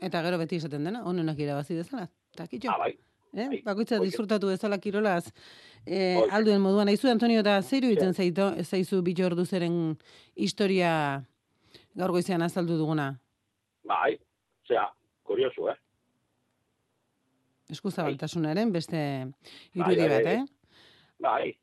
Eta 0.00 0.22
gero 0.24 0.38
beti 0.40 0.60
esaten 0.60 0.84
dena, 0.86 1.02
onenak 1.08 1.40
irabazi 1.40 1.80
dezala. 1.80 2.06
Eta 2.34 2.46
kitxo. 2.46 2.70
Ah, 2.70 2.78
bai. 2.84 2.92
Eh? 3.30 3.48
Bakoitza 3.64 3.96
hori. 3.96 4.08
disfrutatu 4.08 4.48
dezala 4.50 4.78
kirolaz 4.82 5.30
eh, 5.86 6.18
alduen 6.30 6.60
moduan. 6.62 6.88
Aizu, 6.90 7.08
Antonio, 7.10 7.42
eta 7.44 7.60
zeiru 7.62 7.90
itzen 7.94 8.14
zaizu 8.14 9.02
bitxor 9.06 9.36
zeren 9.46 9.96
historia 10.34 10.92
gaur 11.96 12.10
goizean 12.14 12.42
azaldu 12.42 12.76
duguna. 12.78 13.20
Bai, 13.84 14.18
osea, 14.64 14.86
kuriosu, 15.26 15.68
eh? 15.72 15.76
Eskuzabaltasunaren 17.70 18.72
beste 18.74 18.96
Bai, 18.98 19.32
irudi 19.74 20.00
bai, 20.00 20.08
bat, 20.10 20.24
bai. 20.24 20.34
eh? 20.34 20.44
Bai, 21.20 21.58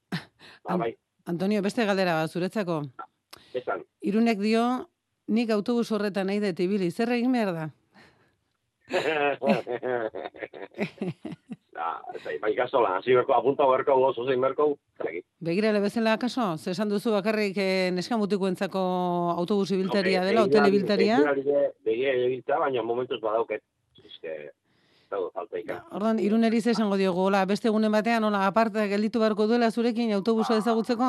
ba, 0.64 0.78
bai, 0.78 0.94
Antonio, 1.28 1.62
beste 1.62 1.86
galdera 1.86 2.14
bat 2.22 2.32
zuretzako. 2.32 2.82
esan. 3.54 3.84
Irunek 4.02 4.40
dio, 4.40 4.88
nik 5.28 5.50
autobus 5.52 5.92
horretan 5.92 6.28
nahi 6.30 6.40
dut 6.40 6.60
ibili, 6.64 6.92
zer 6.92 7.10
egin 7.18 7.32
behar 7.36 7.54
da? 7.54 7.70
da, 11.78 11.88
eta 12.18 12.32
bai 12.42 12.54
gazola, 12.58 12.96
hasi 12.98 13.14
berko, 13.14 13.36
apunta 13.38 13.66
berko, 13.70 13.96
gozo 14.02 14.26
zein 14.26 14.42
berko, 14.42 14.72
zaki. 14.98 15.22
Begirale 15.40 15.80
bezala 15.84 16.18
kaso? 16.18 16.56
Ze 16.58 16.72
esan 16.74 16.90
duzu 16.90 17.12
bakarrik 17.14 17.58
eh, 17.62 17.92
neskamutikoentzako 17.94 18.82
autobus 19.38 19.72
ibiltaria 19.78 20.24
dela, 20.26 20.42
Begira- 20.44 20.62
hotel 20.64 20.74
ibiltaria? 20.74 21.18
begira- 21.22 21.72
Begira 21.86 22.14
ibiltza, 22.26 22.58
baina 22.60 22.82
momentuz 22.84 23.22
badauket. 23.22 23.62
Ikan. 25.08 25.78
Orduan, 25.96 26.20
iruneri 26.20 26.60
ze 26.62 26.72
esango 26.72 26.98
diogu, 27.00 27.22
hola, 27.30 27.46
beste 27.48 27.70
egunen 27.70 27.92
batean, 27.92 28.24
hola, 28.28 28.42
aparte 28.48 28.88
gelditu 28.92 29.20
beharko 29.22 29.48
duela 29.48 29.70
zurekin 29.72 30.12
autobusa 30.18 30.58
ezagutzeko? 30.60 31.08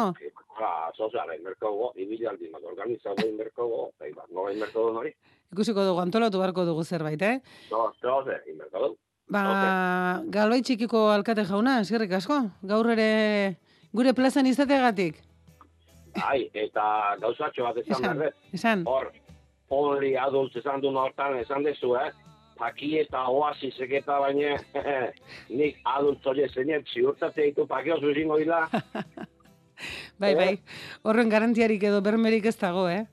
Ba, 0.59 0.71
sozialen 0.97 1.43
berkogo, 1.43 1.91
ibilaldi 1.99 2.49
bat 2.53 2.63
organizatu 2.65 3.25
egin 3.27 3.37
berkogo, 3.39 3.91
bai, 3.99 4.13
bat, 4.15 4.29
nola 4.31 4.53
egin 4.53 4.63
berkogo 4.67 4.93
nori? 5.01 5.13
Ikusiko 5.53 5.83
dugu, 5.89 6.01
antolatu 6.05 6.39
beharko 6.39 6.65
dugu 6.69 6.85
zerbait, 6.85 7.23
eh? 7.23 7.41
No, 7.73 7.89
zoze, 8.01 8.39
egin 8.47 8.59
Ba, 9.29 10.23
galbai 10.33 10.63
txikiko 10.65 11.09
alkate 11.13 11.45
jauna, 11.45 11.81
eskerrik 11.85 12.13
asko, 12.17 12.39
gaur 12.65 12.87
ere 12.95 13.57
gure 13.93 14.15
plazan 14.17 14.47
izateagatik. 14.49 15.19
Ai, 16.25 16.49
eta 16.57 17.17
gauzatxo 17.21 17.67
bat 17.67 17.77
esan 17.83 17.99
Esan, 18.01 18.19
behar, 18.23 18.33
esan. 18.57 18.85
hor, 18.89 19.11
only 19.71 20.15
adults 20.17 20.57
esan 20.57 20.81
du 20.81 20.89
hortan, 20.97 21.37
esan 21.43 21.63
dezu, 21.67 21.93
eh? 22.01 22.09
Paki 22.59 22.97
eta 22.99 23.21
oasisek 23.31 23.93
eta 24.01 24.17
baina, 24.19 24.57
nik 25.61 25.77
adult 25.85 26.25
hori 26.27 26.49
zeinet, 26.49 26.89
ziurtate 26.91 27.51
ditu 27.51 27.67
paki 27.71 27.93
oso 27.95 28.11
izango 28.11 28.39
dila, 28.41 28.65
Bai, 30.19 30.33
bai, 30.35 30.55
horren 31.07 31.29
garantiarik 31.31 31.85
edo 31.87 32.01
bermerik 32.03 32.49
ez 32.51 32.57
dago, 32.59 32.89
eh? 32.91 33.05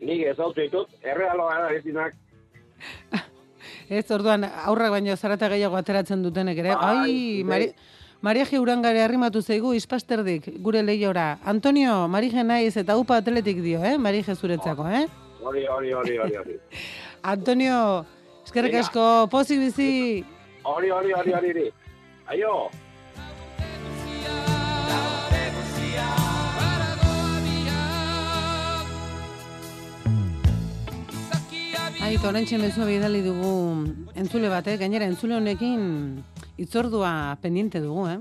nik 0.00 0.22
ez 0.30 0.38
hau 0.40 0.54
ditut, 0.56 0.88
errealo 1.02 1.50
gara 1.50 1.74
etinak, 1.76 2.14
Ez, 3.88 4.10
orduan, 4.12 4.44
aurrak 4.44 4.90
baino 4.92 5.16
zarata 5.16 5.48
gehiago 5.48 5.76
ateratzen 5.76 6.22
dutenek 6.22 6.58
ere. 6.58 6.74
Bai, 6.74 6.96
Ai, 6.96 7.42
bai. 7.42 7.44
Mari, 7.52 7.70
Maria 8.20 8.44
Geurangare 8.44 9.00
arrimatu 9.02 9.40
zaigu 9.42 9.72
ispasterdik 9.74 10.50
gure 10.60 10.82
lehiora. 10.82 11.38
Antonio, 11.44 12.08
Marije 12.08 12.44
naiz 12.44 12.76
eta 12.76 12.96
upa 12.98 13.20
atletik 13.22 13.62
dio, 13.62 13.84
eh? 13.84 13.96
Marije 13.98 14.34
zuretzako, 14.34 14.88
eh? 14.88 15.06
hori, 15.40 15.66
hori, 15.66 15.92
hori, 15.92 16.18
hori, 16.18 16.36
hori. 16.36 16.58
Antonio, 17.32 17.78
eskerrik 18.44 18.74
asko, 18.82 19.28
pozik 19.30 19.62
bizi. 19.62 20.24
Hori, 20.64 20.90
hori, 20.90 21.14
hori, 21.16 21.32
hori, 21.32 21.54
hori. 21.54 21.70
Aio! 22.34 22.54
Ai, 32.08 32.16
torrentxe 32.16 32.56
mezua 32.56 32.86
bidali 32.88 33.18
dugu 33.20 33.48
entzule 34.16 34.48
bat, 34.48 34.64
eh? 34.72 34.78
Gainera, 34.80 35.04
entzule 35.04 35.34
honekin 35.36 35.82
itzordua 36.56 37.36
pendiente 37.42 37.82
dugu, 37.84 38.06
eh? 38.08 38.16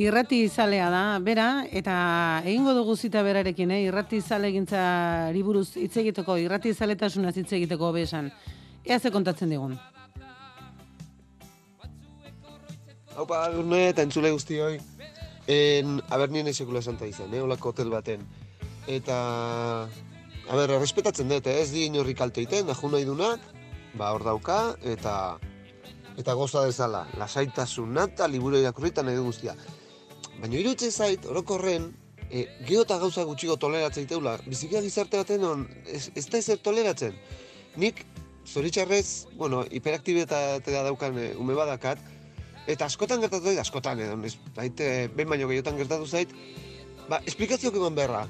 Irrati 0.00 0.38
zalea 0.48 0.86
da, 0.88 1.02
bera, 1.20 1.66
eta 1.68 1.98
egingo 2.46 2.72
dugu 2.72 2.96
zita 2.96 3.20
berarekin, 3.20 3.76
eh? 3.76 3.82
Irrati 3.90 4.22
zale 4.24 4.48
egintzari 4.48 5.44
buruz 5.44 5.66
hitz 5.76 5.92
egiteko, 6.00 6.38
irrati 6.40 6.72
zaletasunaz 6.72 7.36
hitz 7.36 7.52
egiteko 7.60 7.92
besan. 7.92 8.32
Ea 8.88 8.98
ze 8.98 9.12
kontatzen 9.12 9.52
digun. 9.52 9.76
Haupa, 13.18 13.44
agurne 13.44 13.90
eta 13.90 14.08
entzule 14.08 14.32
guztioi. 14.32 14.78
En, 15.44 16.00
aber 16.08 16.32
nien 16.32 16.54
sekula 16.54 16.80
santa 16.80 17.04
izan, 17.04 17.34
eh, 17.34 17.44
olako 17.44 17.74
hotel 17.74 17.92
baten. 17.92 18.24
Eta 18.88 19.20
a 20.50 20.56
ber, 20.58 20.72
errespetatzen 20.74 21.30
dut, 21.30 21.46
eh, 21.46 21.60
ez 21.62 21.70
di 21.70 21.84
inorri 21.86 22.16
kalte 22.18 22.42
egiten, 22.42 22.66
naju 22.66 22.90
nahi 22.90 23.06
dunak, 23.06 23.42
ba, 23.94 24.10
hor 24.10 24.24
dauka, 24.26 24.58
eta 24.82 25.14
eta 26.18 26.34
goza 26.34 26.64
dezala, 26.66 27.04
lasaitasuna 27.16 28.08
eta 28.10 28.26
liburu 28.28 28.58
irakurritan 28.58 29.06
nahi 29.06 29.22
guztia. 29.22 29.54
Baina 30.40 30.58
irutzen 30.58 30.90
zait, 30.90 31.24
orokorren, 31.30 31.86
e, 32.28 32.48
geho 32.66 32.82
eta 32.82 32.98
gauza 32.98 33.24
gutxiko 33.28 33.56
toleratzen 33.62 34.08
iteula, 34.08 34.36
bizikia 34.46 34.82
gizarte 34.82 35.22
baten 35.22 35.46
on, 35.46 35.64
ez, 35.86 36.10
ez 36.18 36.26
da 36.26 36.42
ezer 36.42 36.58
toleratzen. 36.58 37.14
Nik, 37.78 38.04
zoritxarrez, 38.50 39.30
bueno, 39.38 39.62
hiperaktibitatea 39.70 40.84
daukan 40.90 41.18
e, 41.18 41.32
ume 41.38 41.54
badakat, 41.54 42.02
eta 42.66 42.90
askotan 42.90 43.22
gertatu 43.22 43.52
zait, 43.52 43.62
askotan, 43.62 44.02
edo, 44.02 44.18
ez, 44.26 44.34
zait, 44.56 44.82
e, 44.82 45.08
behin 45.14 45.30
baino 45.30 45.48
gehiotan 45.48 45.78
gertatu 45.78 46.10
zait, 46.10 46.34
ba, 47.08 47.22
esplikazioak 47.30 47.78
eman 47.78 47.94
beharra. 47.94 48.26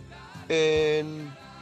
En, 0.51 1.17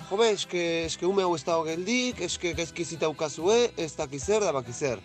jo 0.08 0.16
be, 0.16 0.30
eske, 0.32 0.60
eske 0.86 1.06
ume 1.06 1.24
hau 1.24 1.34
ez 1.36 1.44
dago 1.44 1.66
geldik, 1.66 2.22
eske 2.24 2.54
gezki 2.56 2.84
zita 2.84 3.08
ukazue, 3.12 3.58
ez 3.76 3.92
dakizer, 3.96 4.40
da 4.40 4.54
bakizer. 4.56 5.02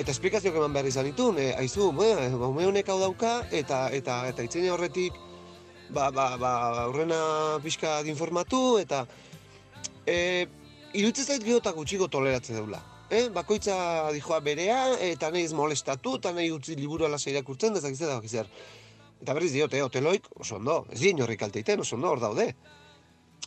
Eta 0.00 0.12
esplikazioak 0.12 0.56
eman 0.56 0.74
behar 0.76 0.88
izan 0.88 1.08
ditun, 1.08 1.38
e, 1.40 1.50
aizu, 1.60 1.90
ba, 1.96 2.48
ume 2.48 2.66
honek 2.68 2.88
hau 2.88 2.98
dauka, 3.00 3.32
eta 3.50 3.86
eta 3.96 4.22
eta 4.28 4.44
itzene 4.44 4.70
horretik, 4.72 5.16
ba, 5.88 6.10
ba, 6.12 6.34
ba, 6.40 6.52
aurrena 6.84 7.20
pixka 7.64 8.00
informatu, 8.12 8.78
eta 8.80 9.06
e, 10.06 10.46
irutzen 10.92 11.24
zait 11.24 11.44
gehotak 11.44 11.78
gutxiko 11.78 12.08
toleratzen 12.08 12.60
deula. 12.60 12.82
Eh? 13.10 13.28
Bakoitza 13.34 13.76
dijoa 14.14 14.38
berea, 14.44 14.82
eta 15.08 15.30
nahi 15.32 15.48
ez 15.48 15.54
molestatu, 15.56 16.18
eta 16.20 16.34
nahi 16.36 16.52
utzi 16.54 16.76
liburu 16.78 17.08
alasa 17.08 17.32
irakurtzen, 17.32 17.74
da 17.74 17.80
zakizte 17.80 18.06
da 18.06 18.18
bakizer. 18.20 18.52
Eta 19.20 19.34
berriz 19.36 19.50
diote, 19.52 19.80
hoteloik, 19.82 20.28
oso 20.40 20.60
ondo, 20.60 20.84
ez 20.92 21.00
din 21.00 21.20
horrik 21.20 21.40
kalteiten, 21.40 21.80
oso 21.80 21.96
ondo, 21.96 22.12
hor 22.12 22.22
daude. 22.22 22.52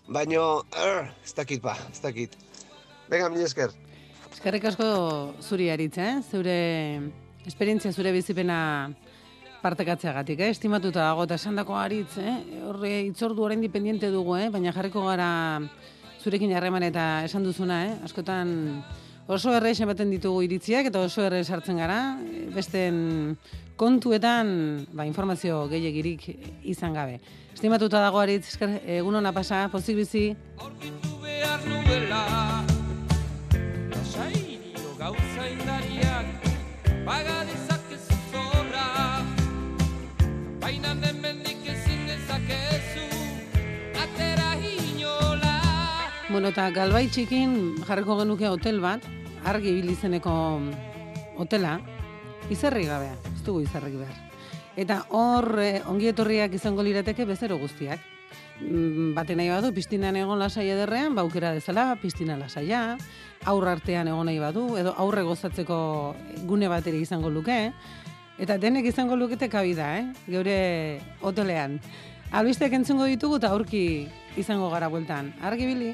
Baina, 0.07 0.41
er, 0.83 1.13
ez 1.23 1.31
dakit 1.31 1.61
ba, 1.63 1.77
ez 1.91 2.01
dakit. 2.03 2.35
Venga, 3.07 3.29
mi 3.31 3.43
esker. 3.43 3.71
Eskerrik 4.33 4.65
asko 4.67 4.87
zuri 5.39 5.69
aritza, 5.71 6.03
eh? 6.03 6.21
Zure 6.27 6.57
esperientzia, 7.47 7.93
zure 7.93 8.11
bizipena 8.11 8.91
partekatzeagatik, 9.61 10.41
eh? 10.43 10.49
Estimatuta 10.51 11.05
dago 11.05 11.23
eta 11.23 11.37
esan 11.39 11.55
dako 11.55 11.77
aritz, 11.79 12.17
eh? 12.19 12.35
Horre 12.67 12.97
itzordu 13.07 13.45
orain 13.45 13.63
dipendiente 13.63 14.09
dugu, 14.11 14.35
eh? 14.35 14.49
Baina 14.51 14.73
jarriko 14.75 15.05
gara 15.07 15.29
zurekin 16.19 16.51
harreman 16.51 16.83
eta 16.83 17.23
esan 17.23 17.47
duzuna, 17.47 17.79
eh? 17.85 17.93
Askotan 18.03 18.83
oso 19.31 19.53
erre 19.55 19.71
ematen 19.71 20.11
ditugu 20.11 20.41
iritziak 20.43 20.91
eta 20.91 20.99
oso 20.99 21.23
erre 21.23 21.45
sartzen 21.45 21.79
gara, 21.79 22.17
besten 22.51 23.37
kontuetan 23.79 24.85
ba, 24.91 25.07
informazio 25.07 25.63
gehiagirik 25.71 26.27
izan 26.75 26.93
gabe. 26.93 27.21
Estimatuta 27.53 27.99
dago 28.01 28.19
aritz, 28.19 28.47
esker, 28.49 28.79
egun 28.97 29.15
hona 29.15 29.31
pasa, 29.31 29.67
pozik 29.71 29.95
bizi. 30.01 30.35
behar 31.23 31.61
nuela 31.67 32.63
Lasairio 33.91 34.95
gauza 34.97 35.43
indariak 35.51 36.25
Paga 37.05 37.37
dezakezu 37.49 38.17
zorra 38.31 38.87
Baina 40.59 40.95
hemendik 41.09 41.61
ezin 41.75 42.07
dezakezu 42.07 43.07
Atera 44.03 44.51
inola 44.57 45.55
Bueno, 46.29 46.49
eta 46.49 46.69
galbai 46.71 47.07
txikin 47.07 47.75
jarriko 47.85 48.17
genuke 48.17 48.47
hotel 48.49 48.79
bat, 48.81 49.03
argi 49.45 49.75
bilizeneko 49.75 50.33
hotela, 51.37 51.79
izerri 52.49 52.87
gabea, 52.89 53.13
ez 53.35 53.41
dugu 53.45 53.61
izerrik 53.61 53.99
behar. 54.01 54.32
Eta 54.75 55.03
hor 55.13 55.59
eh, 55.61 55.81
ongi 55.85 56.09
etorriak 56.09 56.53
izango 56.57 56.83
lirateke 56.85 57.25
bezero 57.29 57.59
guztiak. 57.61 58.01
Mm, 58.61 59.13
Baten 59.17 59.37
nahi 59.37 59.51
badu, 59.51 59.73
piztinan 59.73 60.15
egon 60.17 60.39
lasai 60.39 60.67
ederrean, 60.73 61.13
baukera 61.17 61.51
dezala, 61.53 61.91
piztina 62.01 62.37
lasaia, 62.37 62.97
aurra 63.49 63.75
artean 63.77 64.09
egon 64.09 64.29
nahi 64.29 64.39
badu, 64.41 64.65
edo 64.77 64.95
aurre 64.97 65.25
gozatzeko 65.27 65.77
gune 66.49 66.69
bat 66.71 66.87
ere 66.87 67.01
izango 67.01 67.29
luke, 67.29 67.59
eta 68.39 68.57
denek 68.57 68.89
izango 68.89 69.17
lukete 69.19 69.49
kabida, 69.49 69.93
eh? 69.99 70.07
geure 70.27 70.57
hotelean. 71.21 71.79
Albisteak 72.33 72.73
entzungo 72.73 73.05
ditugu 73.05 73.37
eta 73.37 73.53
aurki 73.53 74.07
izango 74.41 74.71
gara 74.73 74.89
bueltan. 74.89 75.33
Argi 75.45 75.69
bili? 75.69 75.93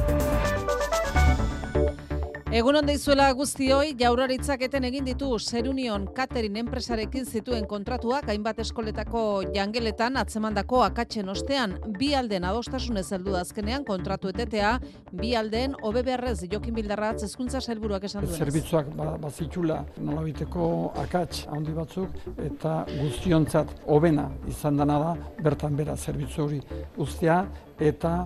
Egun 2.51 2.75
onde 2.75 2.91
izuela 2.97 3.29
guztioi, 3.31 3.93
jaurlaritzak 3.95 4.65
eten 4.65 4.83
egin 4.83 5.05
ditu 5.07 5.29
Serunion 5.39 6.03
Catering 6.17 6.57
enpresarekin 6.59 7.23
zituen 7.23 7.63
kontratuak 7.63 8.27
hainbat 8.27 8.59
eskoletako 8.59 9.21
jangeletan 9.55 10.19
atzemandako 10.19 10.81
akatzen 10.83 11.31
ostean 11.31 11.77
bi 11.95 12.09
alden 12.19 12.43
adostasunez 12.49 13.05
heldu 13.15 13.37
azkenean 13.39 13.87
kontratu 13.87 14.33
etetea, 14.33 14.73
bi 15.21 15.31
alden 15.39 15.79
hobe 15.79 16.03
beharrez 16.09 16.43
Jokin 16.51 16.75
Bildarratz 16.75 17.23
hezkuntza 17.29 17.63
sailburuak 17.63 18.09
esan 18.11 18.27
duenez. 18.27 18.43
Zerbitzuak 18.43 18.91
ba, 18.99 19.15
bazitula 19.23 19.79
nolabiteko 20.03 20.67
akats 21.07 21.45
handi 21.55 21.79
batzuk 21.79 22.19
eta 22.49 22.81
guztiontzat 22.97 23.77
hobena 23.87 24.27
izan 24.51 24.83
dana 24.83 24.99
da 25.07 25.17
bertan 25.39 25.79
bera 25.79 25.95
zerbitzu 25.95 26.49
hori 26.49 26.63
uztea 26.99 27.45
eta 27.79 28.17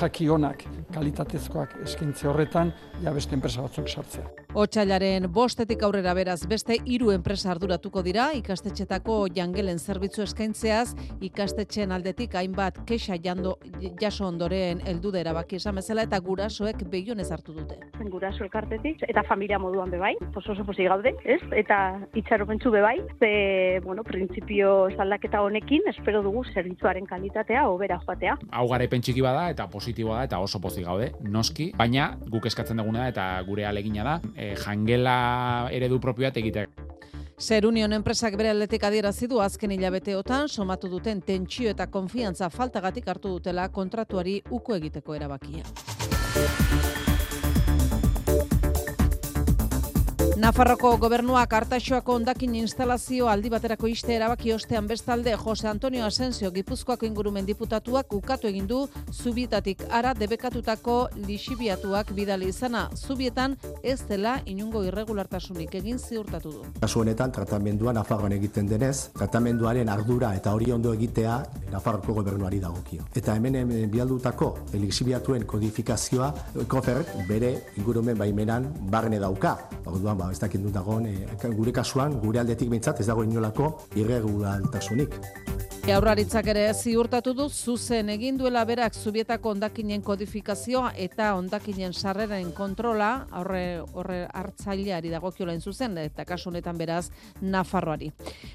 jaki 0.00 0.28
onak 0.30 0.64
kalitatezkoak 0.94 1.76
eskaintze 1.84 2.28
horretan 2.28 2.72
ja 3.02 3.12
beste 3.12 3.36
enpresa 3.36 3.62
batzuk 3.62 3.88
sartzea. 3.88 4.41
Otsailaren 4.52 5.24
bostetik 5.32 5.80
aurrera 5.80 6.12
beraz 6.12 6.42
beste 6.44 6.74
hiru 6.84 7.08
enpresa 7.14 7.48
arduratuko 7.54 8.02
dira 8.04 8.26
ikastetxetako 8.36 9.14
jangelen 9.32 9.78
zerbitzu 9.80 10.20
eskaintzeaz 10.26 10.92
ikastetxeen 11.24 11.94
aldetik 11.96 12.34
hainbat 12.36 12.82
kexa 12.84 13.16
jando, 13.24 13.54
jaso 14.00 14.26
ondoren 14.26 14.82
heldu 14.84 15.08
da 15.14 15.22
erabaki 15.22 15.56
esan 15.56 15.80
bezala 15.80 16.04
eta 16.04 16.18
gurasoek 16.20 16.84
begionez 16.92 17.30
hartu 17.32 17.54
dute. 17.56 17.78
guraso 18.12 18.44
elkartetik 18.44 19.06
eta 19.08 19.22
familia 19.22 19.58
moduan 19.58 19.90
bebai, 19.90 20.12
oso 20.36 20.52
oso 20.52 20.66
posi 20.68 20.84
gaude, 20.84 21.14
ez? 21.24 21.40
Eta 21.56 21.78
itxaropentsu 22.14 22.70
bebai, 22.70 22.98
ze, 23.20 23.80
bueno, 23.84 24.04
printzipio 24.04 24.90
aldaketa 24.98 25.40
honekin 25.40 25.88
espero 25.88 26.20
dugu 26.22 26.44
zerbitzuaren 26.52 27.06
kalitatea 27.06 27.64
hobera 27.70 28.00
joatea. 28.04 28.36
Hau 28.50 28.66
garaipen 28.68 29.00
txiki 29.00 29.24
bada 29.24 29.48
eta 29.54 29.68
positiboa 29.72 30.18
da 30.18 30.28
eta 30.28 30.42
oso 30.44 30.60
pozik 30.60 30.84
gaude, 30.84 31.12
noski, 31.22 31.70
baina 31.78 32.18
guk 32.28 32.50
eskatzen 32.52 32.76
duguna 32.76 33.06
da 33.06 33.08
eta 33.14 33.28
gure 33.48 33.64
alegina 33.64 34.04
da, 34.04 34.20
e, 34.42 34.54
jangela 34.64 35.68
eredu 35.70 36.00
propioa 36.00 36.32
egitea. 36.34 36.66
Zer 37.42 37.66
Union 37.66 37.92
enpresak 37.96 38.36
bere 38.38 38.52
aldetik 38.52 38.84
adierazi 38.86 39.26
du 39.26 39.40
azken 39.42 39.72
hilabeteotan 39.74 40.48
somatu 40.48 40.90
duten 40.92 41.22
tentsio 41.26 41.72
eta 41.74 41.88
konfiantza 41.90 42.50
faltagatik 42.50 43.08
hartu 43.08 43.36
dutela 43.38 43.68
kontratuari 43.68 44.40
uko 44.50 44.78
egiteko 44.78 45.18
erabakia. 45.18 46.01
Nafarroko 50.42 50.96
gobernuak 50.98 51.52
hartaxoako 51.54 52.16
ondakin 52.18 52.56
instalazio 52.58 53.28
aldi 53.30 53.50
baterako 53.52 53.86
iste 53.86 54.16
erabaki 54.16 54.50
ostean 54.50 54.88
bestalde 54.90 55.36
Jose 55.38 55.68
Antonio 55.70 56.02
Asensio 56.02 56.48
Gipuzkoako 56.50 57.06
ingurumen 57.06 57.46
diputatuak 57.46 58.10
ukatu 58.16 58.48
egin 58.50 58.66
du 58.66 58.80
zubietatik 59.12 59.84
ara 59.98 60.14
debekatutako 60.18 60.96
lixibiatuak 61.28 62.10
bidali 62.16 62.48
izana. 62.50 62.88
Zubietan 62.96 63.54
ez 63.84 64.00
dela 64.08 64.32
inungo 64.54 64.82
irregulartasunik 64.82 65.76
egin 65.78 66.00
ziurtatu 66.02 66.56
du. 66.56 66.64
Kasu 66.80 67.04
honetan 67.04 67.30
tratamenduan 67.38 67.94
Nafarroan 68.00 68.34
egiten 68.40 68.66
denez, 68.66 69.12
tratamenduaren 69.14 69.94
ardura 69.94 70.32
eta 70.34 70.56
hori 70.58 70.72
ondo 70.74 70.96
egitea 70.98 71.38
Nafarroko 71.70 72.18
gobernuari 72.18 72.58
dagokio. 72.58 73.06
Eta 73.14 73.38
hemen 73.38 73.60
hemen 73.62 73.86
bialdutako 73.94 74.50
lixibiatuen 74.74 75.46
kodifikazioa 75.46 76.34
kofer 76.66 77.04
bere 77.30 77.54
ingurumen 77.76 78.18
baimenan 78.18 78.72
barne 78.90 79.22
dauka. 79.22 79.56
Orduan 79.86 80.18
ba, 80.18 80.31
ez 80.32 80.40
dakit 80.40 80.62
dut 80.64 80.74
dagoen, 80.74 81.06
e, 81.06 81.52
gure 81.56 81.72
kasuan, 81.72 82.18
gure 82.24 82.40
aldetik 82.42 82.72
behintzat 82.72 83.00
ez 83.00 83.06
dago 83.12 83.24
inolako 83.28 83.74
irregulartasunik. 83.94 85.20
Jaurlaritzak 85.82 86.46
ere 86.46 86.68
ziurtatu 86.78 87.32
du 87.34 87.48
zuzen 87.50 88.06
egin 88.12 88.36
duela 88.38 88.60
berak 88.62 88.94
zubietako 88.94 89.50
ondakinen 89.50 90.02
kodifikazioa 90.06 90.92
eta 91.04 91.32
ondakinen 91.34 91.90
sarreren 91.92 92.52
kontrola 92.54 93.08
horre 93.40 93.80
horre 93.98 94.20
hartzaileari 94.30 95.10
dagokiola 95.10 95.56
zuzen 95.58 95.98
eta 95.98 96.24
kasu 96.24 96.50
honetan 96.50 96.78
beraz 96.78 97.10
Nafarroari. 97.40 98.12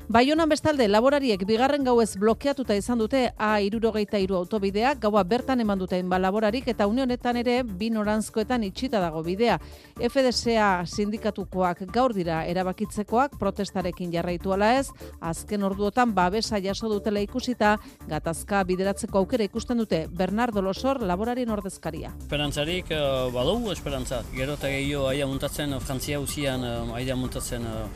Baionan 0.07 0.47
bestalde 0.47 0.87
laborariek 0.87 1.43
bigarren 1.43 1.83
gauez 1.83 2.15
blokeatuta 2.15 2.79
izan 2.79 3.03
dute 3.03 3.25
A63 3.35 4.31
autobidea 4.39 4.93
gaua 4.95 5.25
bertan 5.25 5.59
eman 5.59 5.83
dute 5.83 6.01
ba 6.03 6.19
laborarik 6.19 6.69
eta 6.71 6.87
une 6.87 7.03
honetan 7.03 7.35
ere 7.43 7.63
bi 7.63 7.89
noranzkoetan 7.89 8.63
itxita 8.63 9.03
dago 9.03 9.21
bidea. 9.23 9.59
FDSA 9.99 10.85
sindikatukoak 11.67 11.93
gaur 11.93 12.13
dira 12.13 12.45
erabakitzekoak 12.45 13.37
protestarekin 13.39 14.11
jarraitu 14.11 14.53
ala 14.53 14.77
ez, 14.79 14.89
azken 15.21 15.63
orduotan 15.63 16.13
babesa 16.13 16.59
jaso 16.59 16.87
dutela 16.89 17.19
ikusita 17.19 17.77
gatazka 18.07 18.63
bideratzeko 18.63 19.17
aukera 19.19 19.43
ikusten 19.43 19.77
dute 19.77 20.07
Bernardo 20.09 20.61
Losor 20.61 21.01
laborarien 21.01 21.49
ordezkaria. 21.49 22.13
Esperantzarik 22.19 22.91
uh, 22.91 23.31
badugu 23.33 23.71
esperantza. 23.71 24.23
Gero 24.33 24.53
eta 24.53 24.67
gehiago 24.67 25.07
aia 25.09 25.27
muntatzen, 25.27 25.73
uh, 25.73 25.79
Frantzia 25.79 26.19
usian 26.19 26.63
uh, 26.63 26.95
aia 26.95 27.15
muntatzen 27.15 27.65
uh, 27.65 27.87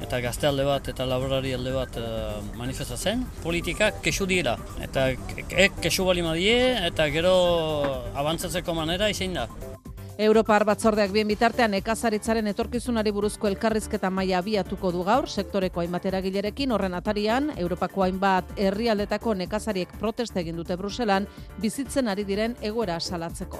eta 0.00 0.20
gazte 0.20 0.46
alde 0.46 0.64
bat 0.64 0.88
eta 0.88 1.06
laborari 1.06 1.54
alde 1.54 1.72
bat 1.72 1.96
uh, 1.96 2.40
manifestatzen. 2.58 3.24
Politikak 3.42 4.02
kesu 4.02 4.26
dira. 4.26 4.56
Eta 4.82 5.12
ek 5.56 5.80
kesu 5.80 6.04
bali 6.04 6.22
madie 6.22 6.74
eta 6.86 7.08
gero 7.12 7.34
abantzatzeko 8.14 8.74
manera 8.74 9.08
izin 9.12 9.34
da. 9.34 9.48
Europar 10.16 10.62
batzordeak 10.62 11.10
bien 11.10 11.26
bitartean 11.26 11.72
ekazaritzaren 11.74 12.46
etorkizunari 12.46 13.10
buruzko 13.10 13.48
elkarrizketa 13.50 14.12
maila 14.14 14.38
abiatuko 14.38 14.92
du 14.94 15.02
gaur 15.02 15.26
sektoreko 15.26 15.82
hainbat 15.82 16.06
eragilerekin 16.06 16.70
horren 16.70 16.94
atarian 16.94 17.50
Europako 17.56 18.06
hainbat 18.06 18.54
herrialdetako 18.54 19.34
nekazariek 19.42 19.98
protesta 19.98 20.38
egin 20.44 20.62
dute 20.62 20.78
Bruselan 20.78 21.26
bizitzen 21.58 22.08
ari 22.08 22.24
diren 22.30 22.54
egoera 22.62 23.00
salatzeko. 23.00 23.58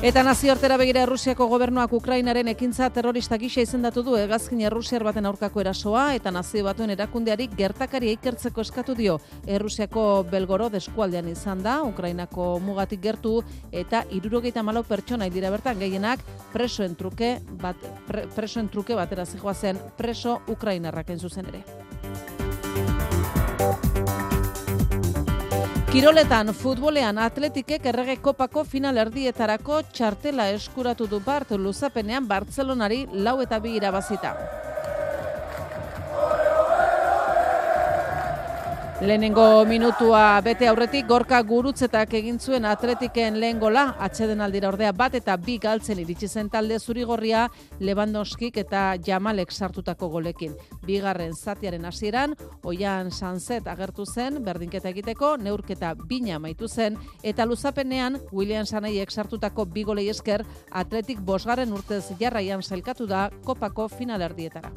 Eta 0.00 0.22
nazioartera 0.24 0.78
begira 0.80 1.02
Errusiako 1.04 1.44
gobernuak 1.50 1.92
Ukrainaren 1.92 2.48
ekintza 2.48 2.86
terrorista 2.88 3.36
gisa 3.36 3.60
izendatu 3.60 4.00
du 4.00 4.14
hegazkin 4.16 4.62
Errusiar 4.64 5.04
baten 5.04 5.28
aurkako 5.28 5.60
erasoa 5.60 6.06
eta 6.16 6.32
nazio 6.32 6.64
batuen 6.64 6.94
erakundeari 6.94 7.50
gertakari 7.58 8.14
ikertzeko 8.14 8.64
eskatu 8.64 8.96
dio. 8.96 9.18
Errusiako 9.44 10.24
Belgorod 10.32 10.78
eskualdean 10.80 11.28
izan 11.28 11.60
da, 11.60 11.82
Ukrainako 11.84 12.48
mugatik 12.64 13.04
gertu 13.04 13.42
eta 13.70 14.06
irurogeita 14.08 14.64
malau 14.64 14.86
pertsona 14.88 15.28
dira 15.28 15.52
bertan 15.52 15.76
gehienak 15.84 16.24
presoen 16.56 16.96
truke, 16.96 17.34
bat, 17.60 17.76
pre, 18.08 18.24
presoen 18.32 18.72
truke 18.72 18.96
batera 18.96 19.28
zijoazen 19.28 19.84
preso 20.00 20.40
Ukrainarrak 20.48 21.12
zuzen 21.20 21.52
ere. 21.52 21.89
Kiroletan, 25.90 26.52
futbolean, 26.54 27.16
atletikek 27.18 27.86
errege 27.90 28.14
kopako 28.22 28.62
final 28.62 29.00
erdietarako 29.02 29.80
txartela 29.90 30.44
eskuratu 30.54 31.08
du 31.10 31.18
bart 31.24 31.50
luzapenean 31.58 32.28
Bartzelonari 32.30 33.00
lau 33.26 33.40
eta 33.42 33.58
bi 33.58 33.72
irabazita. 33.74 34.30
Lehenengo 39.00 39.64
minutua 39.64 40.42
bete 40.44 40.66
aurretik 40.68 41.06
gorka 41.08 41.38
gurutzetak 41.48 42.12
egin 42.18 42.36
zuen 42.36 42.66
atletiken 42.68 43.38
lehen 43.40 43.56
gola, 43.58 43.94
atxeden 43.96 44.42
aldira 44.44 44.68
ordea 44.68 44.90
bat 44.92 45.14
eta 45.16 45.38
bi 45.40 45.54
galtzen 45.62 46.02
iritsi 46.02 46.28
zen 46.28 46.50
talde 46.52 46.76
zurigorria 46.78 47.46
Lewandowskik 47.80 48.58
eta 48.60 48.82
Jamalek 49.06 49.56
sartutako 49.56 50.10
golekin. 50.12 50.52
Bigarren 50.84 51.32
zatiaren 51.32 51.88
hasieran 51.88 52.36
Oian 52.62 53.08
Sanzet 53.10 53.72
agertu 53.72 54.04
zen 54.04 54.42
berdinketa 54.44 54.92
egiteko, 54.92 55.38
neurketa 55.38 55.94
bina 56.06 56.36
amaitu 56.36 56.68
zen 56.68 56.98
eta 57.22 57.46
luzapenean 57.48 58.20
William 58.32 58.66
Sanaiek 58.66 59.10
sartutako 59.10 59.64
bi 59.64 59.82
golei 59.82 60.10
esker 60.12 60.44
atletik 60.70 61.24
bosgarren 61.24 61.72
urtez 61.72 62.04
jarraian 62.20 62.60
sailkatu 62.62 63.06
da 63.06 63.30
kopako 63.46 63.88
finalerdietara. 63.88 64.74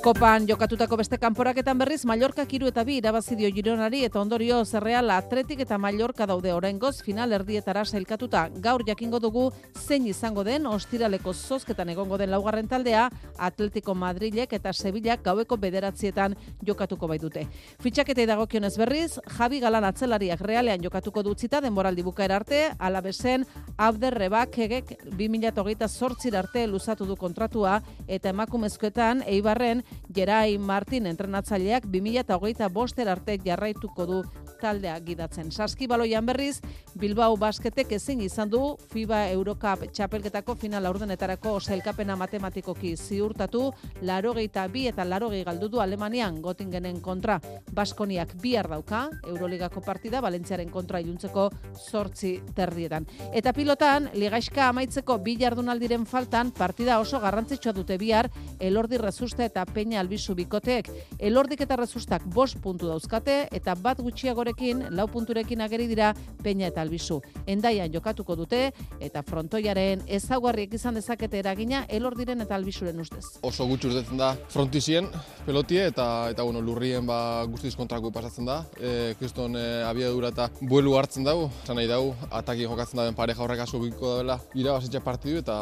Kopan 0.00 0.46
jokatutako 0.48 0.96
beste 0.96 1.18
kanporaketan 1.20 1.76
berriz 1.76 2.06
Mallorca 2.08 2.46
kiru 2.48 2.70
eta 2.70 2.80
bi 2.88 2.94
irabazi 2.96 3.36
dio 3.36 3.50
Gironari 3.52 3.98
eta 4.06 4.16
ondorio 4.20 4.62
Zerreal 4.64 5.10
Atletik 5.12 5.60
eta 5.60 5.76
Mallorca 5.76 6.24
daude 6.26 6.54
oraingoz 6.56 7.02
final 7.04 7.34
erdietara 7.36 7.82
sailkatuta. 7.84 8.46
Gaur 8.64 8.80
jakingo 8.86 9.20
dugu 9.20 9.42
zein 9.76 10.06
izango 10.08 10.40
den 10.42 10.64
ostiraleko 10.66 11.34
zozketan 11.34 11.92
egongo 11.92 12.16
den 12.16 12.30
laugarren 12.30 12.68
taldea 12.68 13.10
Atletico 13.36 13.94
Madrilek 13.94 14.54
eta 14.56 14.72
Sevillak 14.72 15.20
gaueko 15.22 15.58
bederatzietan 15.60 16.34
jokatuko 16.64 17.06
bai 17.06 17.18
dute. 17.18 17.44
Fitxaketei 17.84 18.24
dagokionez 18.24 18.72
berriz, 18.80 19.18
Javi 19.36 19.60
Galan 19.60 19.84
atzelariak 19.84 20.40
realean 20.40 20.80
jokatuko 20.80 21.22
dutzita 21.22 21.60
denboraldi 21.60 22.02
bukaera 22.02 22.40
arte, 22.40 22.70
alabesen 22.78 23.44
Abder 23.76 24.16
Rebakegek 24.16 24.96
2028 25.12 25.92
zortzir 25.92 26.40
arte 26.40 26.66
luzatu 26.66 27.04
du 27.04 27.20
kontratua 27.20 27.82
eta 28.08 28.32
emakumezkoetan 28.32 29.24
Eibarren 29.26 29.84
Gerai 30.14 30.58
Martin 30.58 31.06
entrenatzaileak 31.06 31.86
2008 31.86 32.68
boster 32.72 33.08
arte 33.08 33.38
jarraituko 33.44 34.06
du 34.06 34.22
taldea 34.60 34.98
gidatzen. 35.00 35.50
Saskibaloian 35.50 36.26
berriz, 36.26 36.60
Bilbao 37.00 37.36
basketek 37.40 37.92
ezin 37.96 38.20
izan 38.20 38.50
du 38.50 38.60
FIBA 38.90 39.22
Eurocup 39.32 39.86
txapelketako 39.94 40.56
final 40.60 40.86
aurdenetarako 40.90 41.54
sailkapena 41.60 42.16
matematikoki 42.18 42.96
ziurtatu, 42.96 43.70
larogeita 44.02 44.66
bi 44.68 44.86
eta 44.90 45.04
larogei 45.04 45.42
galdu 45.46 45.68
du 45.68 45.80
Alemanian 45.80 46.40
Gotingenen 46.42 47.00
kontra. 47.00 47.38
Baskoniak 47.72 48.34
bihar 48.42 48.68
dauka, 48.68 49.06
Euroligako 49.26 49.80
partida, 49.86 50.20
Valentziaren 50.20 50.68
kontra 50.70 51.00
iluntzeko 51.00 51.48
sortzi 51.78 52.34
terrietan. 52.56 53.06
Eta 53.32 53.54
pilotan, 53.56 54.10
ligaixka 54.14 54.68
amaitzeko 54.68 55.18
bi 55.24 55.36
jardunaldiren 55.40 56.06
faltan, 56.06 56.50
partida 56.50 56.98
oso 57.00 57.20
garrantzitsua 57.20 57.72
dute 57.72 57.96
bihar, 57.98 58.30
elordi 58.58 58.98
rezusta 58.98 59.44
eta 59.46 59.64
peña 59.64 60.00
albizu 60.00 60.34
bikoteek. 60.34 60.90
Elordik 61.18 61.64
eta 61.64 61.78
rezustak 61.80 62.26
bost 62.26 62.60
puntu 62.60 62.90
dauzkate, 62.90 63.46
eta 63.52 63.74
bat 63.74 64.00
gutxiagore 64.02 64.49
punturekin, 64.50 64.96
lau 64.96 65.06
punturekin 65.06 65.60
ageri 65.60 65.86
dira 65.86 66.14
Peña 66.42 66.68
eta 66.68 66.80
Albizu. 66.80 67.20
Endaian 67.46 67.92
jokatuko 67.92 68.36
dute 68.36 68.72
eta 69.00 69.22
frontoiaren 69.22 70.02
ezaugarriek 70.08 70.74
izan 70.74 70.94
dezakete 70.94 71.38
eragina 71.38 71.84
elor 71.88 72.16
diren 72.16 72.40
eta 72.40 72.54
Albizuren 72.54 72.98
ustez. 73.00 73.24
Oso 73.42 73.66
gutxi 73.66 73.88
urtetzen 73.88 74.16
da 74.16 74.34
frontizien 74.48 75.08
pelotie 75.46 75.86
eta 75.86 76.30
eta 76.30 76.42
bueno, 76.42 76.60
lurrien 76.60 77.06
ba 77.06 77.44
guztiz 77.46 77.74
kontraku 77.76 78.10
pasatzen 78.10 78.46
da. 78.46 78.64
E, 78.80 79.14
kriston 79.18 79.56
e, 79.56 79.82
abiadura 79.84 80.28
eta 80.28 80.48
buelu 80.60 80.96
hartzen 80.96 81.24
dugu, 81.24 81.50
esan 81.64 81.76
nahi 81.76 81.88
dugu, 81.88 82.14
ataki 82.30 82.66
jokatzen 82.66 83.00
daben 83.02 83.14
pareja 83.14 83.42
horrek 83.42 83.60
asko 83.60 83.80
biko 83.80 84.16
dela. 84.18 84.38
Irabazitza 84.54 85.00
partidu 85.00 85.40
eta 85.44 85.56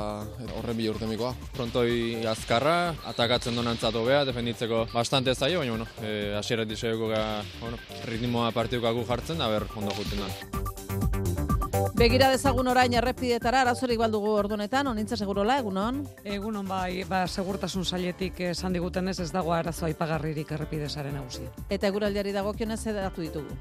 horren 0.58 0.76
bila 0.76 0.94
urtemikoa. 0.94 1.34
Frontoi 1.56 2.24
azkarra, 2.26 2.94
atakatzen 3.10 3.56
donantzat 3.58 3.94
hobea, 3.94 4.24
defenditzeko 4.28 4.86
bastante 4.92 5.34
zaio, 5.34 5.58
baina 5.60 5.76
bueno, 5.76 6.64
disego 6.68 7.08
ga, 7.08 7.42
bueno, 7.60 7.78
ritmoa 8.06 8.52
partidukagu 8.78 9.04
jartzen, 9.06 9.40
aber 9.40 9.66
ondo 9.76 9.92
juten. 9.92 10.18
Begira 11.98 12.30
dezagun 12.30 12.68
orain 12.68 12.92
errepidetara, 12.94 13.62
arazorik 13.62 13.98
baldugu 13.98 14.30
ordunetan, 14.38 14.86
onintza 14.86 15.16
segurola, 15.16 15.58
egunon? 15.58 16.04
Egunon 16.24 16.66
bai, 16.66 17.04
ba, 17.08 17.26
segurtasun 17.26 17.84
sailetik 17.84 18.40
esan 18.52 18.72
digutenez 18.72 19.18
ez 19.20 19.32
dago 19.32 19.52
arazo 19.52 19.86
aipagarririk 19.86 20.52
errepidesaren 20.52 21.14
nagusia. 21.14 21.50
Eta 21.68 21.88
eguraldiari 21.88 22.32
dagokionez 22.32 22.86
edatu 22.86 23.20
ditugu. 23.22 23.58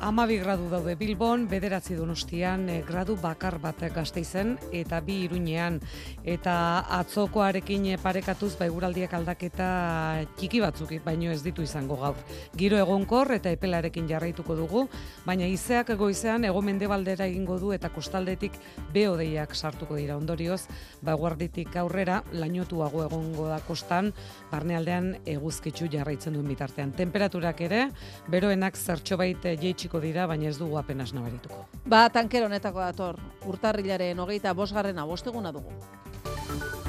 Amabi 0.00 0.36
gradu 0.38 0.68
daude 0.70 0.92
Bilbon, 0.94 1.48
bederatzi 1.50 1.96
donostian, 1.98 2.68
eh, 2.70 2.84
gradu 2.86 3.16
bakar 3.18 3.56
bat 3.58 3.80
gazteizen, 3.92 4.56
eta 4.70 5.00
bi 5.00 5.24
iruñean. 5.24 5.80
Eta 6.22 6.84
atzokoarekin 7.00 7.86
eh, 7.86 7.98
parekatuz, 7.98 8.54
ba, 8.56 8.68
eguraldiak 8.70 9.12
aldaketa 9.18 10.24
txiki 10.36 10.60
batzuk, 10.62 10.92
baino 11.02 11.32
ez 11.32 11.42
ditu 11.42 11.62
izango 11.62 11.96
gaur. 11.96 12.14
Giro 12.54 12.78
egonkor 12.78 13.32
eta 13.34 13.50
epelarekin 13.50 14.06
jarraituko 14.06 14.54
dugu, 14.54 14.84
baina 15.26 15.48
izeak 15.50 15.90
egoizean 15.90 16.44
ego 16.44 16.62
mendebaldera 16.62 17.26
egingo 17.26 17.58
du 17.58 17.72
eta 17.72 17.90
kostaldetik 17.90 18.52
beodeiak 18.94 19.52
sartuko 19.52 19.96
dira 19.96 20.16
ondorioz, 20.16 20.68
ba, 21.02 21.14
guarditik 21.14 21.74
aurrera, 21.74 22.22
lainotuago 22.32 23.02
egongo 23.02 23.48
da 23.48 23.58
kostan, 23.66 24.12
barnealdean 24.52 25.16
eguzkitzu 25.26 25.90
jarraitzen 25.90 26.38
duen 26.38 26.46
bitartean. 26.46 26.94
Temperaturak 26.94 27.66
ere, 27.66 27.84
beroenak 28.30 28.78
zertxo 28.78 29.18
baita 29.18 29.56
jeitxiko 29.88 30.00
dira, 30.00 30.26
baina 30.26 30.48
ez 30.48 30.58
dugu 30.58 30.76
apenas 30.78 31.12
nabarituko. 31.14 31.66
Ba, 31.86 32.08
tanker 32.10 32.44
honetako 32.44 32.80
dator, 32.80 33.18
urtarrilaren 33.46 34.18
hogeita 34.18 34.54
bosgarrena 34.54 35.06
bosteguna 35.06 35.52
dugu. 35.52 35.72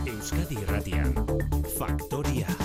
Euskadi 0.06 0.60
Irratian, 0.60 1.16
Faktoria. 1.78 2.59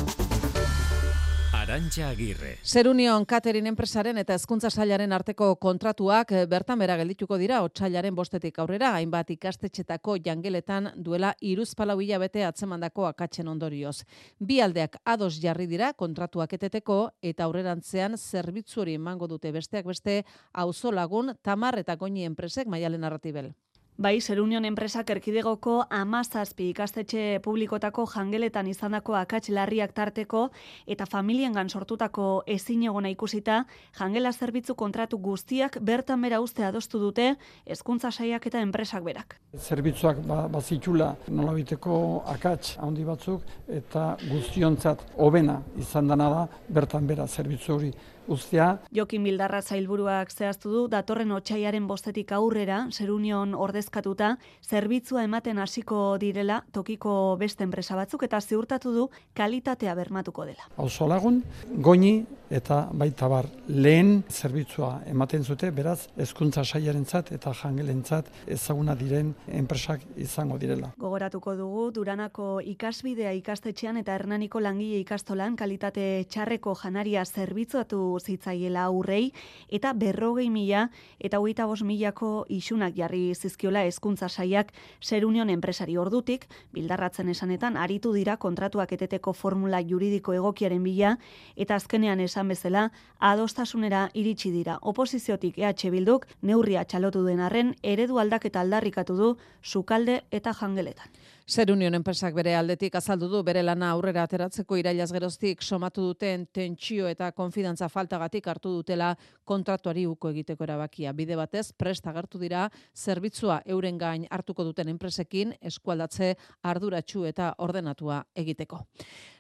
Arantxa 1.65 2.11
Agirre. 2.11 2.59
Zerunion 2.63 3.25
Catering 3.25 3.65
enpresaren 3.71 4.19
eta 4.21 4.35
hezkuntza 4.37 4.69
sailaren 4.69 5.15
arteko 5.17 5.47
kontratuak 5.57 6.35
eh, 6.37 6.43
bertan 6.51 6.83
bera 6.83 6.99
geldituko 7.01 7.39
dira 7.41 7.63
otsailaren 7.65 8.13
bostetik 8.19 8.59
aurrera, 8.61 8.91
hainbat 8.99 9.33
ikastetxetako 9.33 10.19
jangeletan 10.27 10.91
duela 11.07 11.33
iruzpalau 11.41 11.97
hilabete 12.05 12.45
atzemandako 12.45 13.09
akatzen 13.09 13.49
ondorioz. 13.49 14.03
Bi 14.39 14.61
aldeak 14.61 15.01
ados 15.09 15.39
jarri 15.41 15.65
dira 15.71 15.95
kontratuak 15.97 16.53
eteteko 16.53 16.99
eta 17.33 17.49
aurrerantzean 17.49 18.19
zerbitzu 18.19 18.85
hori 18.85 19.01
emango 19.01 19.31
dute 19.31 19.53
besteak 19.57 19.89
beste 19.89 20.21
auzo 20.53 20.93
lagun 20.93 21.33
tamar 21.41 21.81
eta 21.81 21.97
goini 21.97 22.29
enpresek 22.29 22.69
maialen 22.69 23.09
narratibel. 23.09 23.55
Bai, 23.97 24.21
Zerunion 24.21 24.65
enpresak 24.67 25.11
erkidegoko 25.15 25.85
amazazpi 25.95 26.65
ikastetxe 26.73 27.39
publikotako 27.45 28.09
jangeletan 28.11 28.67
izandako 28.67 29.15
akats 29.15 29.53
larriak 29.55 29.93
tarteko 29.95 30.49
eta 30.91 31.07
familiengan 31.07 31.69
sortutako 31.71 32.43
ezin 32.51 32.83
egona 32.91 33.13
ikusita, 33.13 33.61
jangela 33.95 34.33
zerbitzu 34.33 34.75
kontratu 34.75 35.21
guztiak 35.23 35.79
bertan 35.81 36.27
bera 36.27 36.41
uste 36.43 36.65
adostu 36.67 36.99
dute 36.99 37.29
hezkuntza 37.71 38.11
saiak 38.11 38.49
eta 38.51 38.65
enpresak 38.67 39.05
berak. 39.07 39.37
Zerbitzuak 39.55 40.19
ba, 40.27 40.49
bazitula 40.49 41.13
nolabiteko 41.29 42.25
akats 42.35 42.75
handi 42.83 43.07
batzuk 43.07 43.47
eta 43.69 44.17
guztiontzat 44.27 45.07
hobena 45.19 45.61
izan 45.79 46.11
dana 46.11 46.29
da 46.35 46.43
bertan 46.69 47.07
bera 47.07 47.29
zerbitzu 47.29 47.77
hori 47.77 47.93
ustea. 48.29 48.79
Jokin 48.95 49.25
Bildarra 49.25 49.61
zailburuak 49.63 50.31
zehaztu 50.33 50.73
du, 50.73 50.85
datorren 50.89 51.33
otxaiaren 51.33 51.87
bostetik 51.87 52.33
aurrera, 52.33 52.85
Zerunion 52.93 53.55
ordezkatuta, 53.55 54.37
zerbitzua 54.65 55.25
ematen 55.25 55.59
hasiko 55.59 56.17
direla 56.19 56.63
tokiko 56.73 57.37
beste 57.41 57.65
enpresa 57.65 57.97
batzuk 57.97 58.25
eta 58.27 58.41
ziurtatu 58.41 58.93
du 58.93 59.09
kalitatea 59.35 59.95
bermatuko 59.95 60.45
dela. 60.45 60.69
Auzo 60.77 61.09
lagun, 61.09 61.43
goini 61.83 62.25
eta 62.55 62.85
baita 62.93 63.29
bar 63.29 63.49
lehen 63.69 64.23
zerbitzua 64.31 65.01
ematen 65.11 65.45
zute, 65.45 65.71
beraz, 65.75 66.09
hezkuntza 66.21 66.65
saiarentzat 66.65 67.33
eta 67.35 67.53
jangelentzat 67.55 68.29
ezaguna 68.47 68.95
diren 68.95 69.35
enpresak 69.49 70.05
izango 70.17 70.59
direla. 70.59 70.93
Gogoratuko 71.01 71.57
dugu, 71.59 71.89
Duranako 71.95 72.61
ikasbidea 72.75 73.33
ikastetxean 73.41 73.99
eta 74.01 74.15
Hernaniko 74.15 74.61
langile 74.61 75.01
ikastolan 75.03 75.57
kalitate 75.57 76.25
txarreko 76.31 76.77
janaria 76.83 77.25
zerbitzuatu 77.25 78.14
zitzaiela 78.21 78.85
aurrei 78.85 79.33
eta 79.69 79.93
berrogei 79.93 80.51
mila 80.51 80.89
eta 81.19 81.39
hogeita 81.39 81.67
bost 81.67 81.83
milako 81.83 82.47
isunak 82.49 82.95
jarri 82.97 83.35
zizkiola 83.35 83.85
hezkuntza 83.85 84.29
saiak 84.29 84.73
Zerunion 85.03 85.51
enpresari 85.51 85.97
ordutik, 85.97 86.47
bildarratzen 86.73 87.29
esanetan 87.29 87.77
aritu 87.77 88.13
dira 88.13 88.37
kontratuak 88.37 88.93
eteteko 88.93 89.33
formula 89.33 89.81
juridiko 89.83 90.35
egokiaren 90.35 90.83
bila 90.83 91.17
eta 91.57 91.75
azkenean 91.77 92.21
esan 92.21 92.49
bezala 92.49 92.91
adostasunera 93.19 94.09
iritsi 94.15 94.51
dira. 94.51 94.79
Oposiziotik 94.83 95.59
EH 95.59 95.91
Bilduk 95.91 96.27
neurria 96.43 96.85
txalotu 96.85 97.25
den 97.25 97.41
arren 97.41 97.75
eredu 97.83 98.19
aldaketa 98.19 98.61
aldarrikatu 98.61 99.17
du 99.17 99.37
sukalde 99.63 100.23
eta 100.31 100.53
jangeletan. 100.53 101.09
Zer 101.45 101.69
Union 101.71 101.93
enpresak 101.93 102.33
bere 102.33 102.55
aldetik 102.57 102.95
azaldu 102.97 103.27
du 103.29 103.43
bere 103.45 103.61
lana 103.63 103.91
aurrera 103.93 104.23
ateratzeko 104.25 104.79
irailaz 104.81 105.11
geroztik 105.13 105.61
somatu 105.61 106.01
duten 106.07 106.47
tentsio 106.47 107.05
eta 107.05 107.29
konfidantza 107.37 107.91
faltagatik 107.93 108.49
hartu 108.49 108.73
dutela 108.79 109.11
kontratuari 109.45 110.07
uko 110.09 110.31
egiteko 110.33 110.65
erabakia. 110.65 111.13
Bide 111.13 111.37
batez, 111.37 111.67
prest 111.77 112.09
agertu 112.09 112.41
dira 112.41 112.71
zerbitzua 112.97 113.61
euren 113.67 113.99
gain 113.99 114.25
hartuko 114.31 114.65
duten 114.65 114.89
enpresekin 114.89 115.53
eskualdatze 115.61 116.33
arduratsu 116.63 117.27
eta 117.29 117.53
ordenatua 117.59 118.25
egiteko. 118.35 118.81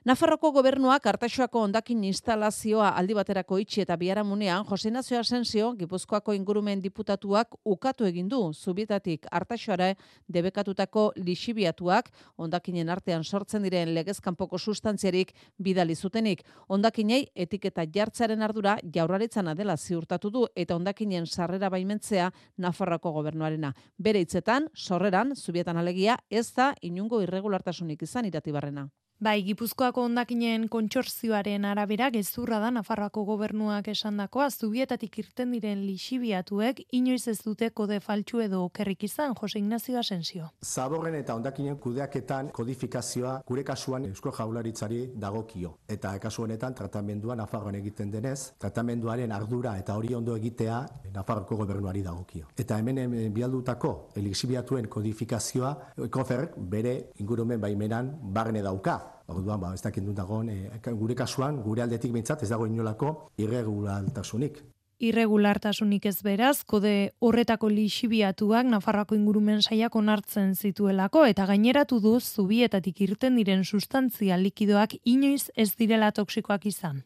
Nafarroko 0.05 0.51
gobernuak 0.53 1.07
artaxoako 1.09 1.63
ondakin 1.65 2.03
instalazioa 2.05 2.91
aldi 3.01 3.15
baterako 3.17 3.57
itxi 3.63 3.81
eta 3.81 3.95
biharamunean 3.97 4.67
Jose 4.69 4.91
Nazio 4.93 5.17
Asensio, 5.17 5.71
Gipuzkoako 5.79 6.35
ingurumen 6.37 6.83
diputatuak 6.85 7.55
ukatu 7.65 8.05
egin 8.05 8.27
du 8.29 8.41
zubietatik 8.53 9.25
artaxoara 9.33 9.87
debekatutako 10.29 11.05
lixibiatuak 11.17 12.11
ondakinen 12.37 12.93
artean 12.93 13.25
sortzen 13.25 13.65
diren 13.65 13.95
legezkanpoko 13.95 14.59
sustantziarik 14.59 15.33
bidali 15.57 15.97
zutenik. 15.97 16.43
Ondakinei 16.69 17.23
etiketa 17.35 17.87
jartzaren 17.95 18.43
ardura 18.43 18.75
jaurlaritzana 18.97 19.55
dela 19.55 19.79
ziurtatu 19.79 20.31
du 20.31 20.43
eta 20.55 20.77
ondakinen 20.77 21.25
sarrera 21.25 21.71
baimentzea 21.71 22.29
Nafarroko 22.59 23.15
gobernuarena. 23.17 23.73
Bere 23.97 24.21
hitzetan, 24.21 24.69
sorreran, 24.75 25.33
zubietan 25.35 25.81
alegia, 25.81 26.19
ez 26.29 26.53
da 26.53 26.75
inungo 26.83 27.23
irregulartasunik 27.25 28.03
izan 28.03 28.29
iratibarrena. 28.29 28.91
Bai, 29.25 29.41
Gipuzkoako 29.41 30.03
ondakinen 30.05 30.67
kontsortzioaren 30.69 31.65
arabera 31.65 32.11
gezurra 32.13 32.59
da 32.61 32.69
Nafarroako 32.75 33.23
gobernuak 33.25 33.87
esandakoa 33.89 34.51
zubietatik 34.51 35.17
irten 35.23 35.55
diren 35.55 35.81
lixibiatuek 35.87 36.83
inoiz 36.99 37.23
ez 37.33 37.39
dute 37.41 37.71
kode 37.71 38.03
faltsu 38.05 38.43
edo 38.45 38.61
okerrik 38.67 39.07
izan 39.09 39.33
Jose 39.39 39.63
Ignacio 39.63 39.97
Asensio. 39.99 40.51
Zaborren 40.61 41.17
eta 41.17 41.39
ondakinen 41.39 41.79
kudeaketan 41.87 42.51
kodifikazioa 42.59 43.39
gure 43.49 43.65
kasuan 43.65 44.05
Eusko 44.11 44.35
Jaurlaritzari 44.41 45.01
dagokio 45.25 45.73
eta 45.89 46.13
kasu 46.19 46.45
honetan 46.45 46.77
tratamenduan 46.83 47.41
Nafarroan 47.41 47.81
egiten 47.81 48.13
denez, 48.13 48.51
tratamenduaren 48.61 49.33
ardura 49.33 49.79
eta 49.79 49.97
hori 49.97 50.13
ondo 50.21 50.37
egitea 50.37 50.83
Nafarroko 51.15 51.63
gobernuari 51.63 52.05
dagokio. 52.05 52.53
Eta 52.59 52.77
hemen 52.77 53.01
hemen 53.07 53.33
bialdutako 53.33 53.97
lixibiatuen 54.21 54.93
kodifikazioa 54.99 55.75
koferrek 56.11 56.61
bere 56.77 56.97
ingurumen 57.17 57.61
baimenan 57.65 58.19
barne 58.21 58.61
dauka. 58.61 59.14
Orduan, 59.27 59.61
ba, 59.61 59.73
ez 59.75 59.81
dakit 59.83 60.05
dagoen, 60.15 60.49
e, 60.51 60.71
gure 60.93 61.15
kasuan, 61.15 61.63
gure 61.63 61.83
aldetik 61.83 62.13
behintzat, 62.13 62.43
ez 62.43 62.49
dago 62.51 62.67
inolako 62.67 63.31
irregulartasunik. 63.39 64.63
Irregulartasunik 65.05 66.05
ez 66.07 66.23
beraz, 66.23 66.63
kode 66.65 67.15
horretako 67.19 67.69
lixibiatuak 67.69 68.69
Nafarroako 68.71 69.17
ingurumen 69.19 69.63
saiak 69.63 69.97
onartzen 69.97 70.55
zituelako 70.55 71.25
eta 71.27 71.47
gaineratu 71.51 71.99
du 72.01 72.21
zubietatik 72.21 73.01
irten 73.01 73.37
diren 73.37 73.65
sustantzia 73.65 74.37
likidoak 74.39 74.95
inoiz 75.05 75.51
ez 75.57 75.75
direla 75.77 76.13
toksikoak 76.13 76.67
izan. 76.67 77.03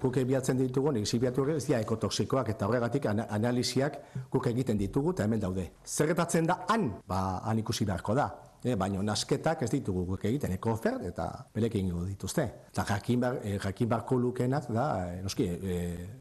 Guk 0.00 0.16
bilatzen 0.16 0.56
ditugu, 0.58 0.92
lixibiatu 0.92 1.48
ez 1.56 1.64
dira 1.66 1.80
ekotoksikoak 1.80 2.48
eta 2.48 2.66
horregatik 2.66 3.06
ana- 3.06 3.26
analisiak 3.30 3.98
guk 4.30 4.46
egiten 4.46 4.78
ditugu 4.78 5.12
eta 5.12 5.24
hemen 5.24 5.40
daude. 5.40 5.70
Zer 5.84 6.06
gertatzen 6.06 6.46
da 6.46 6.64
han? 6.68 6.90
Ba, 7.06 7.40
han 7.44 7.58
ikusi 7.58 7.84
beharko 7.84 8.14
da. 8.14 8.28
E, 8.64 8.74
baina 8.76 9.02
nasketak 9.02 9.62
ez 9.64 9.70
ditugu 9.72 10.04
guk 10.08 10.24
egiten, 10.28 10.52
ekofer 10.52 11.00
eta 11.08 11.28
belekin 11.54 11.86
egingo 11.86 12.04
dituzte. 12.04 12.44
Eta 12.72 12.84
jakin, 12.88 13.20
bar, 13.20 13.40
e, 13.44 13.86
barko 13.86 14.18
lukenak 14.18 14.68
da, 14.68 14.90
noski, 15.22 15.44
e, 15.44 15.78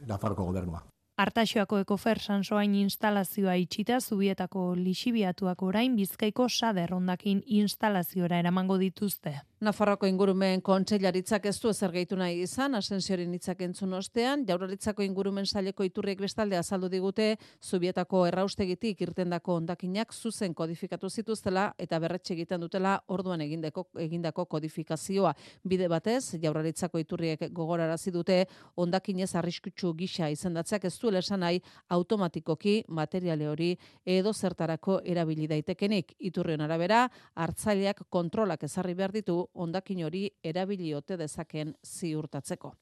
Nafarroko 0.07 0.45
gobernua. 0.45 0.83
Artaxoako 1.19 1.81
ekofer 1.83 2.19
sansoain 2.19 2.75
instalazioa 2.79 3.57
itxita 3.59 3.99
zubietako 3.99 4.73
lixibiatuak 4.79 5.63
orain 5.67 5.97
bizkaiko 5.99 6.47
sader 6.47 6.93
ondakin 6.95 7.41
instalaziora 7.45 8.39
eramango 8.39 8.77
dituzte. 8.79 9.35
Nafarroko 9.59 10.07
ingurumen 10.07 10.61
kontseilaritzak 10.63 11.49
ez 11.49 11.57
du 11.59 11.67
ezer 11.67 11.91
gehitu 11.91 12.15
nahi 12.15 12.37
izan, 12.45 12.77
asensiorin 12.77 13.33
hitzak 13.35 13.59
entzun 13.65 13.91
ostean, 13.97 14.45
jaurlaritzako 14.47 15.03
ingurumen 15.03 15.43
saileko 15.43 15.83
iturriek 15.83 16.21
bestalde 16.23 16.55
azaldu 16.55 16.87
digute, 16.93 17.25
zubietako 17.59 18.21
erraustegitik 18.29 19.01
irtendako 19.03 19.57
ondakinak 19.59 20.13
zuzen 20.15 20.53
kodifikatu 20.55 21.09
zituztela 21.09 21.65
eta 21.77 21.99
berretxe 21.99 22.37
egiten 22.37 22.63
dutela 22.63 22.93
orduan 23.11 23.43
egindako, 23.43 23.83
egindako 23.99 24.45
kodifikazioa. 24.45 25.33
Bide 25.67 25.91
batez, 25.91 26.39
jaurlaritzako 26.39 27.03
iturriek 27.03 27.43
gogorarazi 27.51 28.15
dute, 28.15 28.39
ondakinez 28.79 29.33
arriskutsu 29.35 29.91
gisa 29.99 30.31
izendatzeak 30.31 30.87
ez 30.87 30.93
duela 31.03 31.19
esan 31.19 31.43
nahi 31.43 31.59
automatikoki 31.89 32.85
materiale 32.87 33.51
hori 33.51 33.73
edo 34.05 34.31
zertarako 34.31 35.01
erabili 35.03 35.51
daitekenik. 35.51 36.15
Iturrion 36.31 36.63
arabera, 36.63 37.03
hartzaileak 37.35 38.05
kontrolak 38.07 38.63
ezarri 38.63 38.95
behar 38.95 39.11
ditu 39.19 39.48
ondakin 39.53 40.03
hori 40.05 40.29
erabili 40.43 40.93
ote 40.93 41.17
dezaken 41.17 41.73
ziurtatzeko. 41.85 42.73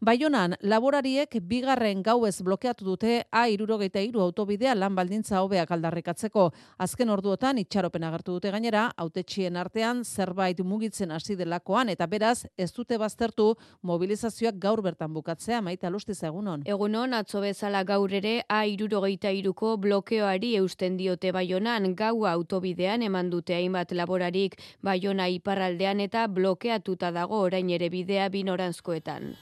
Baionan, 0.00 0.52
laborariek 0.60 1.38
bigarren 1.48 2.02
gauez 2.04 2.42
blokeatu 2.44 2.84
dute 2.84 3.22
A63 3.32 4.20
autobidea 4.20 4.74
lan 4.76 4.92
baldintza 4.94 5.40
hobeak 5.40 5.70
aldarrikatzeko. 5.72 6.50
Azken 6.84 7.08
orduotan 7.08 7.56
itxaropen 7.62 8.04
agertu 8.04 8.34
dute 8.36 8.52
gainera, 8.52 8.90
autetxien 8.96 9.56
artean 9.56 10.04
zerbait 10.04 10.60
mugitzen 10.60 11.16
hasi 11.16 11.36
delakoan 11.36 11.88
eta 11.88 12.06
beraz 12.06 12.44
ez 12.58 12.68
dute 12.76 12.98
baztertu 13.00 13.54
mobilizazioak 13.80 14.60
gaur 14.60 14.82
bertan 14.84 15.14
bukatzea 15.16 15.62
maita 15.62 15.88
lustiz 15.88 16.22
egunon. 16.22 16.66
Egunon, 16.66 17.14
atzo 17.16 17.40
bezala 17.40 17.82
gaur 17.82 18.12
ere 18.12 18.42
A63ko 18.52 19.78
blokeoari 19.80 20.56
eusten 20.60 21.00
diote 21.00 21.32
Baionan 21.32 21.94
gaua 21.96 22.34
autobidean 22.36 23.02
eman 23.02 23.30
dute 23.32 23.56
hainbat 23.56 23.96
laborarik 23.96 24.60
Baiona 24.84 25.30
iparraldean 25.32 26.04
eta 26.04 26.28
blokeatuta 26.28 27.14
dago 27.16 27.40
orain 27.48 27.70
ere 27.70 27.88
bidea 27.88 28.28
binoranzkoetan. 28.28 29.32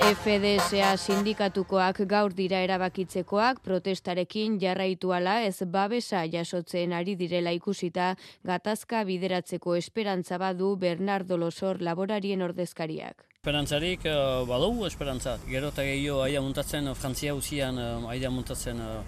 FDSA 0.00 0.96
sindikatukoak 0.96 2.00
gaur 2.08 2.32
dira 2.32 2.62
erabakitzekoak 2.64 3.60
protestarekin 3.62 4.56
jarraitu 4.58 5.12
ala 5.12 5.42
ez 5.44 5.62
babesa 5.68 6.22
jasotzen 6.32 6.94
ari 6.96 7.14
direla 7.20 7.52
ikusita 7.52 8.14
gatazka 8.42 9.04
bideratzeko 9.04 9.76
esperantza 9.76 10.38
badu 10.38 10.74
Bernardo 10.76 11.36
Losor 11.36 11.82
laborarien 11.82 12.42
ordezkariak. 12.42 13.26
Esperantzarik 13.40 14.08
uh, 14.08 14.42
badu 14.48 14.86
esperantza. 14.88 15.38
Gero 15.48 15.68
eta 15.68 15.84
gehiago 15.84 16.24
aia 16.24 16.40
muntatzen, 16.40 16.90
Frantzia 16.94 17.34
usian 17.34 17.78
uh, 17.78 18.10
aia 18.10 18.32
muntatzen 18.34 18.80
uh, 18.80 19.00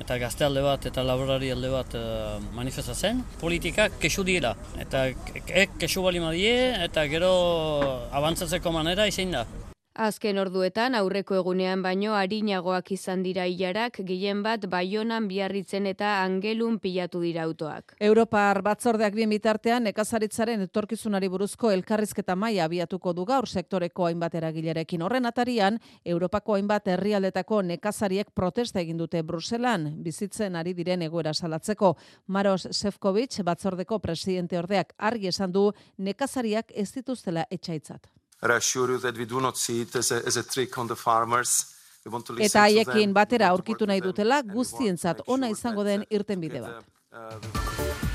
eta 0.00 0.18
gazte 0.18 0.44
alde 0.48 0.64
bat 0.64 0.84
eta 0.88 1.04
laborari 1.04 1.52
alde 1.52 1.70
bat 1.72 1.96
uh, 2.00 2.36
manifestatzen. 2.56 3.22
Politikak 3.40 4.00
kesu 4.02 4.24
dira. 4.24 4.56
Eta 4.80 5.06
ek 5.64 5.78
kesu 5.80 6.02
bali 6.02 6.20
madie 6.20 6.72
eta 6.90 7.06
gero 7.12 7.32
abantzatzeko 8.10 8.72
manera 8.72 9.08
izin 9.08 9.36
da. 9.36 9.46
Azken 10.00 10.38
orduetan 10.40 10.94
aurreko 10.96 11.34
egunean 11.36 11.82
baino 11.84 12.14
arinagoak 12.16 12.86
izan 12.94 13.20
dira 13.20 13.44
ilarak, 13.44 13.98
gehien 14.08 14.38
bat 14.40 14.62
baionan 14.72 15.26
biarritzen 15.28 15.84
eta 15.90 16.22
angelun 16.22 16.78
pilatu 16.80 17.18
dira 17.20 17.42
autoak. 17.44 17.92
Europar 18.08 18.62
batzordeak 18.64 19.12
bien 19.18 19.28
bitartean 19.28 19.84
nekazaritzaren 19.84 20.64
etorkizunari 20.64 21.28
buruzko 21.28 21.68
elkarrizketa 21.74 22.32
maila 22.32 22.64
abiatuko 22.64 23.12
du 23.12 23.26
gaur 23.28 23.44
sektoreko 23.44 24.06
hainbat 24.06 24.38
eragilerekin. 24.40 25.04
Horren 25.04 25.28
atarian, 25.28 25.76
Europako 26.14 26.56
hainbat 26.56 26.88
herrialdetako 26.94 27.60
nekazariek 27.68 28.30
protesta 28.32 28.80
egin 28.80 28.96
dute 28.96 29.20
Bruselan 29.20 29.84
bizitzen 30.06 30.56
ari 30.56 30.72
diren 30.78 31.04
egoera 31.04 31.34
salatzeko. 31.34 31.92
Maros 32.26 32.70
Sefcovic 32.70 33.36
batzordeko 33.44 34.00
presidente 34.00 34.56
ordeak 34.62 34.96
argi 34.96 35.28
esan 35.28 35.52
du 35.52 35.66
nekazariak 35.98 36.72
ez 36.72 36.88
dituztela 36.96 37.44
etxaitzat. 37.50 38.08
Reassure 38.42 38.92
you 38.92 38.98
that 38.98 39.16
we 39.16 39.24
do 39.24 39.40
not 39.40 39.56
see 39.56 39.82
it 39.82 39.96
as 39.96 40.12
a, 40.12 40.22
as 40.26 40.36
a 40.36 40.42
trick 40.42 40.76
on 40.78 40.86
the 40.86 40.96
farmers. 40.96 41.76
We 42.04 42.10
want 42.10 42.26
to 42.26 42.32
listen 42.32 42.46
Eta 42.46 42.68
to 42.68 42.74
haiekin 42.74 43.12
batera 43.14 43.50
aurkitu 43.52 43.86
nahi 43.86 44.00
dutela 44.00 44.42
guztientzat 44.42 45.20
ona 45.26 45.50
izango 45.52 45.84
den 45.84 46.06
irtenbide 46.10 46.60
bat. 46.60 48.09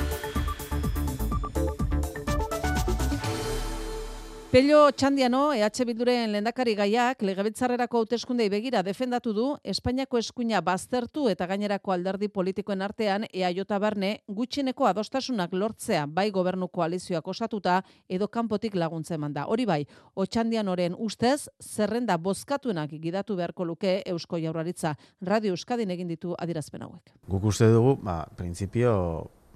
Pello 4.56 4.88
Txandiano, 4.95 5.49
EH 5.51 5.84
Bilduren 5.84 6.32
lendakari 6.32 6.78
gaiak, 6.80 7.20
legebiltzarrerako 7.28 7.99
hauteskundei 7.99 8.45
begira 8.47 8.80
defendatu 8.88 9.34
du, 9.36 9.47
Espainiako 9.68 10.22
eskuina 10.22 10.62
baztertu 10.64 11.26
eta 11.28 11.43
gainerako 11.49 11.91
alderdi 11.91 12.30
politikoen 12.32 12.82
artean 12.82 13.26
EAJ 13.34 13.66
barne 13.84 14.14
gutxineko 14.30 14.88
adostasunak 14.88 15.51
lortzea 15.51 16.06
bai 16.08 16.30
gobernu 16.32 16.70
koalizioak 16.70 17.28
osatuta 17.28 17.82
edo 18.08 18.30
kanpotik 18.30 18.76
laguntza 18.76 19.16
eman 19.16 19.34
da. 19.34 19.45
Hori 19.45 19.66
bai, 19.66 19.82
Otxandianoren 20.16 20.95
ustez, 20.97 21.49
zerrenda 21.60 22.16
bozkatuenak 22.16 22.91
gidatu 22.91 23.36
beharko 23.36 23.66
luke 23.66 24.03
Eusko 24.06 24.38
Jaurlaritza. 24.38 24.95
Radio 25.22 25.51
Euskadin 25.51 25.91
egin 25.91 26.08
ditu 26.08 26.34
adirazpen 26.39 26.82
hauek. 26.82 27.12
Guk 27.28 27.43
uste 27.43 27.68
dugu, 27.68 27.97
ba, 28.01 28.22
printzipio 28.38 28.95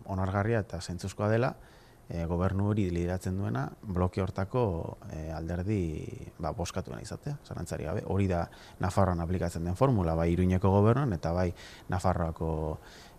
onargarria 0.08 0.60
eta 0.60 0.82
zentzuzkoa 0.82 1.30
dela, 1.30 1.56
e, 2.10 2.26
gobernu 2.26 2.68
hori 2.72 2.90
lideratzen 2.92 3.38
duena 3.38 3.68
bloke 3.82 4.22
hortako 4.22 4.64
e, 5.14 5.30
alderdi 5.32 5.82
ba, 6.42 6.52
boskatuena 6.58 7.02
izatea, 7.06 7.38
zarantzari 7.46 7.86
gabe. 7.86 8.04
Hori 8.10 8.28
da 8.28 8.44
Nafarroan 8.82 9.22
aplikatzen 9.22 9.70
den 9.70 9.78
formula, 9.80 10.18
bai 10.18 10.32
Iruñeko 10.34 10.74
gobernuan 10.74 11.14
eta 11.14 11.32
bai 11.38 11.52
Nafarroako 11.90 12.52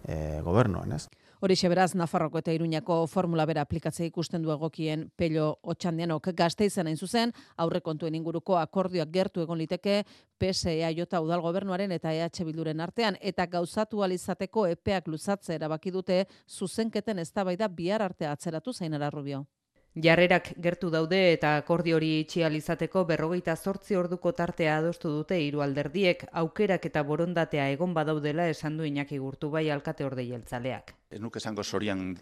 e, 0.05 0.41
gobernuan, 0.45 0.99
ez? 0.99 1.07
Horixe 1.41 1.71
beraz, 1.73 1.95
Nafarroko 1.97 2.37
eta 2.43 2.53
Iruñako 2.53 3.07
formula 3.09 3.47
bera 3.49 3.63
aplikatzea 3.65 4.05
ikusten 4.11 4.43
du 4.45 4.51
egokien 4.53 5.07
pello 5.17 5.47
otxandianok 5.73 6.27
gazteizen 6.37 6.91
hain 6.91 6.99
zuzen, 7.01 7.33
aurrekontuen 7.65 8.19
inguruko 8.19 8.59
akordioak 8.61 9.09
gertu 9.15 9.41
egon 9.47 9.57
liteke 9.57 10.03
PSEA 10.37 10.91
jota 10.99 11.23
udal 11.25 11.41
gobernuaren 11.41 11.95
eta 11.97 12.13
EH 12.13 12.45
Bilduren 12.45 12.85
artean, 12.85 13.17
eta 13.23 13.47
gauzatu 13.47 14.03
alizateko 14.05 14.67
epeak 14.75 15.09
luzatze 15.09 15.55
erabaki 15.57 15.91
dute 15.91 16.27
zuzenketen 16.47 17.25
eztabaida 17.25 17.69
bihar 17.69 18.05
arte 18.05 18.29
atzeratu 18.29 18.77
zainara 18.77 19.09
rubio. 19.09 19.47
Jarrerak 19.99 20.53
gertu 20.63 20.87
daude 20.91 21.19
eta 21.33 21.57
akordi 21.59 21.91
hori 21.91 22.21
itxial 22.21 22.55
izateko 22.55 23.03
berrogeita 23.09 23.57
zortzi 23.57 23.97
orduko 23.99 24.31
tartea 24.39 24.77
adostu 24.79 25.11
dute 25.11 25.35
hiru 25.43 25.65
alderdiek 25.65 26.23
aukerak 26.31 26.87
eta 26.87 27.03
borondatea 27.03 27.67
egon 27.73 27.93
badaudela 27.95 28.47
esan 28.49 28.77
du 28.79 28.87
Iñaki 28.87 29.19
Gurtu 29.19 29.51
bai 29.51 29.69
alkate 29.69 30.07
orde 30.07 30.23
jeltzaleak. 30.29 30.95
Ez 31.11 31.19
nuke 31.19 31.43
esango 31.43 31.65
sorian 31.65 32.17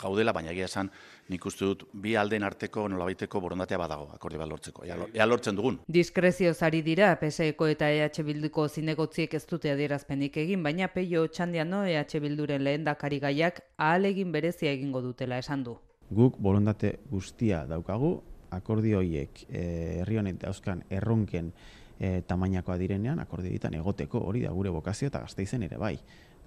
gaudela, 0.00 0.32
baina 0.32 0.54
egia 0.54 0.64
esan 0.64 0.88
nik 1.28 1.44
uste 1.44 1.68
dut 1.68 1.84
bi 1.92 2.16
alden 2.16 2.48
arteko 2.48 2.86
nolabaiteko 2.88 3.44
borondatea 3.44 3.76
badago 3.76 4.08
akordi 4.14 4.40
bat 4.40 4.48
lortzeko. 4.48 4.88
Ea, 4.88 4.96
ea 5.12 5.28
lortzen 5.28 5.60
dugun. 5.60 5.82
Diskrezioz 5.86 6.62
ari 6.62 6.80
dira 6.80 7.12
PSEko 7.20 7.68
eta 7.68 7.92
EH 7.92 8.24
Bilduko 8.24 8.68
zinegotziek 8.68 9.34
ez 9.34 9.44
dute 9.46 9.76
adierazpenik 9.76 10.40
egin, 10.46 10.62
baina 10.62 10.88
Peio 10.88 11.28
Txandiano 11.28 11.84
EH 11.84 12.24
Bilduren 12.24 12.64
lehendakari 12.64 13.20
gaiak 13.20 13.66
ahalegin 13.76 14.32
berezia 14.32 14.72
egingo 14.72 15.04
dutela 15.04 15.36
esan 15.36 15.68
du. 15.68 15.76
Guk 16.12 16.36
borondate 16.42 16.98
guztia 17.10 17.62
daukagu, 17.68 18.16
akordio 18.52 19.00
horiek 19.00 19.46
eh, 19.48 20.02
herri 20.02 20.18
honek 20.20 20.42
dauzkan 20.42 20.82
erronken 20.92 21.52
e, 22.02 22.20
tamainakoa 22.28 22.76
direnean, 22.80 23.22
akordio 23.22 23.52
ditan 23.52 23.74
egoteko 23.78 24.20
hori 24.28 24.42
da 24.44 24.52
gure 24.52 24.72
bokazio 24.74 25.08
eta 25.08 25.22
gazteizen 25.24 25.62
ere 25.68 25.78
bai. 25.80 25.94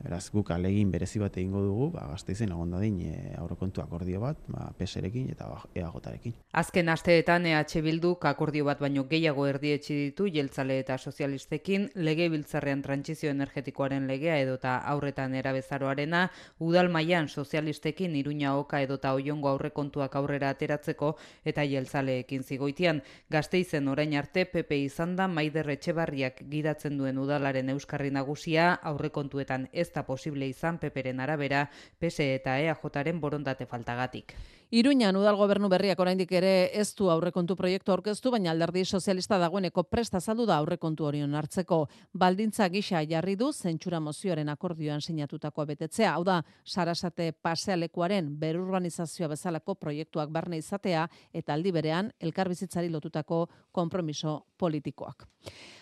Beraz, 0.03 0.29
guk 0.29 0.51
alegin 0.51 0.91
berezi 0.91 1.19
bat 1.21 1.37
egingo 1.37 1.61
dugu, 1.63 1.85
ba, 1.93 2.03
gazteizen 2.11 2.51
egon 2.51 2.73
dadin 2.75 2.99
e, 3.07 3.13
aurrekontu 3.39 3.81
akordio 3.81 4.19
bat, 4.21 4.37
ba, 4.51 4.67
PSrekin 4.77 5.29
eta 5.31 5.47
ba, 5.49 5.61
EAJarekin. 5.73 6.35
Azken 6.61 6.91
asteetan 6.91 7.47
EH 7.49 7.81
Bilduk 7.85 8.25
akordio 8.29 8.67
bat 8.67 8.81
baino 8.83 9.05
gehiago 9.09 9.47
erdietsi 9.47 9.95
ditu 9.95 10.27
jeltzale 10.31 10.77
eta 10.81 10.97
sozialistekin, 10.97 11.87
lege 11.95 12.27
biltzarrean 12.29 12.83
trantzizio 12.85 13.31
energetikoaren 13.31 14.05
legea 14.07 14.37
edota 14.43 14.75
aurretan 14.91 15.33
erabezaroarena, 15.39 16.25
udal 16.59 16.91
mailan 16.93 17.29
sozialistekin 17.29 18.15
iruña 18.19 18.53
oka 18.59 18.81
edota 18.85 19.13
oiongo 19.13 19.49
aurrekontuak 19.49 20.15
aurrera 20.15 20.51
ateratzeko 20.53 21.15
eta 21.45 21.63
jeltzaleekin 21.63 22.43
zigoitian. 22.43 23.01
Gazteizen 23.31 23.87
orain 23.87 24.13
arte 24.19 24.45
PP 24.45 24.83
izan 24.85 25.15
da 25.15 25.27
Maider 25.27 25.69
Etxebarriak 25.73 26.43
gidatzen 26.51 26.97
duen 26.99 27.17
udalaren 27.17 27.73
euskarri 27.73 28.11
nagusia 28.11 28.73
aurrekontuetan 28.83 29.69
ez 29.73 29.84
da 29.93 30.03
posible 30.05 30.47
izan 30.47 30.77
peperen 30.79 31.19
arabera, 31.19 31.69
PSE 31.99 32.35
eta 32.35 32.57
EAJaren 32.59 33.19
borondate 33.19 33.65
faltagatik. 33.65 34.35
Iruñan 34.71 35.15
udal 35.15 35.35
gobernu 35.37 35.69
berriak 35.69 35.99
oraindik 35.99 36.31
ere 36.31 36.71
ez 36.73 36.95
du 36.97 37.09
aurrekontu 37.13 37.55
proiektu 37.55 37.91
aurkeztu, 37.93 38.31
baina 38.31 38.49
alderdi 38.51 38.85
sozialista 38.85 39.37
dagoeneko 39.37 39.83
presta 39.83 40.17
azaldu 40.17 40.45
da 40.45 40.57
aurrekontu 40.57 41.05
hori 41.05 41.21
hartzeko. 41.21 41.87
Baldintza 42.13 42.67
gisa 42.69 43.03
jarri 43.05 43.35
du 43.35 43.51
zentsura 43.53 43.99
mozioaren 43.99 44.49
akordioan 44.49 45.01
sinatutakoa 45.01 45.65
betetzea. 45.65 46.13
Hau 46.13 46.23
da, 46.23 46.43
Sarasate 46.63 47.31
pasealekuaren 47.31 48.39
berurbanizazioa 48.39 49.29
bezalako 49.29 49.75
proiektuak 49.75 50.29
barne 50.29 50.57
izatea 50.57 51.07
eta 51.33 51.53
aldi 51.53 51.71
berean 51.71 52.11
elkarbizitzari 52.19 52.89
lotutako 52.89 53.47
konpromiso 53.71 54.45
politikoak. 54.57 55.27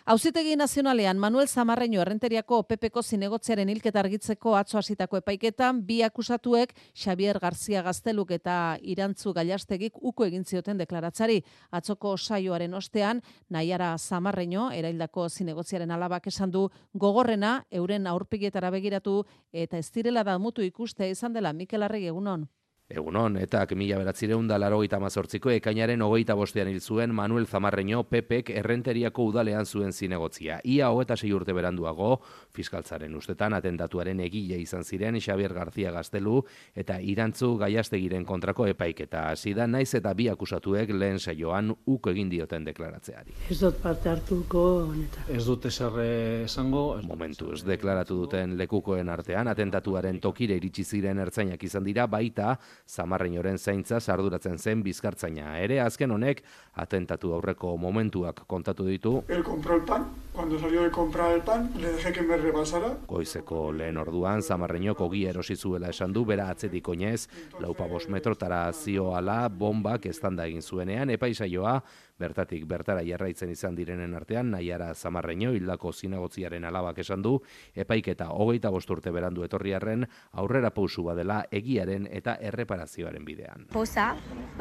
Auzitegi 0.06 0.58
nazionalean 0.60 1.18
Manuel 1.18 1.48
Zamarreño 1.48 2.02
errenteriako 2.02 2.64
PPko 2.68 3.02
zinegotziaren 3.04 3.70
hilketa 3.70 4.02
argitzeko 4.02 4.58
atzo 4.60 4.78
hasitako 4.78 5.22
epaiketan 5.22 5.80
bi 5.88 6.02
akusatuek 6.04 6.74
Xavier 6.92 7.40
García 7.40 7.82
Gazteluk 7.82 8.32
eta 8.36 8.73
Irantzu 8.82 9.34
Gailastegik 9.34 10.00
uko 10.02 10.26
egin 10.26 10.44
zioten 10.44 10.78
deklaratzari 10.78 11.42
atzoko 11.72 12.16
saioaren 12.18 12.74
ostean 12.74 13.22
Naiara 13.50 13.98
Zamarreño 13.98 14.72
eraildako 14.74 15.30
zinegotziaren 15.30 15.92
alabak 15.92 16.28
esan 16.28 16.52
du 16.52 16.70
gogorrena 16.94 17.66
euren 17.72 18.08
aurpigietara 18.08 18.72
begiratu 18.72 19.24
eta 19.52 19.78
ez 19.78 19.92
direla 19.92 20.24
da 20.24 20.38
mutu 20.38 20.62
ikuste 20.62 21.10
izan 21.10 21.34
dela 21.34 21.54
Mikel 21.54 21.84
Arregi 21.84 22.08
egunon. 22.08 22.48
Egunon, 22.92 23.38
eta 23.40 23.64
mila 23.80 23.96
beratzireun 23.98 24.48
da 24.48 24.58
laro 24.60 24.82
mazortziko 25.00 25.50
ekainaren 25.50 26.02
hogeita 26.02 26.36
bostean 26.36 26.68
hil 26.68 26.82
zuen 26.82 27.14
Manuel 27.16 27.48
Zamarreño 27.48 28.04
Pepek 28.04 28.50
errenteriako 28.50 29.24
udalean 29.24 29.66
zuen 29.66 29.94
zinegotzia. 29.94 30.60
Ia 30.64 30.90
hogeta 30.92 31.16
sei 31.16 31.32
urte 31.32 31.54
beranduago, 31.54 32.20
fiskaltzaren 32.52 33.16
ustetan 33.16 33.54
atentatuaren 33.54 34.20
egile 34.20 34.60
izan 34.60 34.84
ziren 34.84 35.16
Xavier 35.20 35.54
García 35.54 35.92
Gaztelu 35.92 36.44
eta 36.76 37.00
irantzu 37.00 37.56
gaiastegiren 37.58 38.26
kontrako 38.26 38.68
epaiketa. 38.68 39.30
Hasi 39.32 39.54
da 39.54 39.66
naiz 39.66 39.94
eta 39.96 40.14
bi 40.14 40.28
akusatuek 40.28 40.90
lehen 40.90 41.20
saioan 41.20 41.74
uko 41.86 42.12
egin 42.12 42.30
dioten 42.30 42.66
deklaratzeari. 42.66 43.34
Ez 43.50 43.60
dut 43.62 43.80
parte 43.82 44.10
hartuko 44.10 44.66
honetan. 44.90 45.24
Ez 45.30 45.46
dut 45.46 45.66
esarre 45.66 46.44
esango. 46.44 47.00
Momentu 47.08 47.54
ez 47.54 47.64
deklaratu 47.64 48.20
duten 48.26 48.58
lekukoen 48.58 49.10
artean, 49.10 49.48
atentatuaren 49.48 50.20
tokire 50.20 50.60
iritsi 50.60 50.84
ziren 50.84 51.24
ertzainak 51.24 51.64
izan 51.64 51.88
dira, 51.88 52.08
baita 52.08 52.58
zamarreinoren 52.88 53.58
zaintza 53.58 54.00
sarduratzen 54.00 54.58
zen 54.58 54.84
bizkartzaina. 54.84 55.58
Ere 55.60 55.80
azken 55.82 56.12
honek 56.12 56.44
atentatu 56.74 57.34
aurreko 57.34 57.76
momentuak 57.78 58.44
kontatu 58.48 58.86
ditu. 58.88 59.24
El 59.28 59.44
compró 59.44 59.76
el 59.76 59.84
pan, 59.84 60.08
cuando 60.34 60.60
salió 60.60 60.84
de 60.84 60.92
comprar 60.92 61.34
el 61.34 61.42
pan, 61.42 61.70
le 61.80 61.94
dejé 61.94 62.14
que 62.14 62.22
me 62.22 62.38
rebasara. 62.38 62.98
Goizeko 63.08 63.72
lehen 63.72 63.98
orduan 63.98 64.42
zamarreinok 64.42 65.02
ogi 65.02 65.26
erosi 65.26 65.56
zuela 65.56 65.90
esan 65.90 66.14
du 66.14 66.26
bera 66.26 66.50
atzetik 66.50 66.88
oinez, 66.90 67.28
laupa 67.60 67.88
bos 67.88 68.08
metrotara 68.10 68.72
zioala 68.74 69.48
bombak 69.50 70.06
estanda 70.06 70.48
egin 70.48 70.62
zuenean 70.62 71.10
epaisaioa 71.10 71.82
bertatik 72.20 72.66
bertara 72.70 73.04
jarraitzen 73.06 73.52
izan 73.52 73.76
direnen 73.76 74.14
artean, 74.16 74.52
nahiara 74.54 74.94
zamarreño 74.94 75.54
hildako 75.54 75.94
zinegotziaren 75.94 76.66
alabak 76.66 77.00
esan 77.04 77.22
du, 77.26 77.40
epaiketa 77.76 78.30
hogeita 78.32 78.70
bosturte 78.74 79.12
berandu 79.12 79.44
etorriarren 79.44 80.06
aurrera 80.32 80.74
pausu 80.74 81.04
badela 81.10 81.44
egiaren 81.52 82.08
eta 82.12 82.38
erreparazioaren 82.42 83.26
bidean. 83.26 83.68
Poza, 83.74 84.14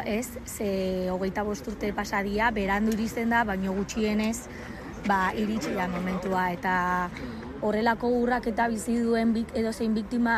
ez, 0.05 0.39
ze 0.47 1.11
hogeita 1.11 1.45
bosturte 1.47 1.93
pasadia, 1.93 2.51
berandu 2.51 2.97
iristen 2.97 3.31
da, 3.31 3.45
baino 3.45 3.75
gutxienez, 3.77 4.49
ba, 5.07 5.33
iritsi 5.37 5.75
da 5.77 5.89
momentua, 5.91 6.51
eta 6.55 6.75
horrelako 7.63 8.11
urrak 8.23 8.49
eta 8.51 8.69
bizi 8.71 8.99
duen 9.03 9.35
bik, 9.35 9.55
edo 9.59 9.73
zein 9.73 9.95
biktima 9.95 10.37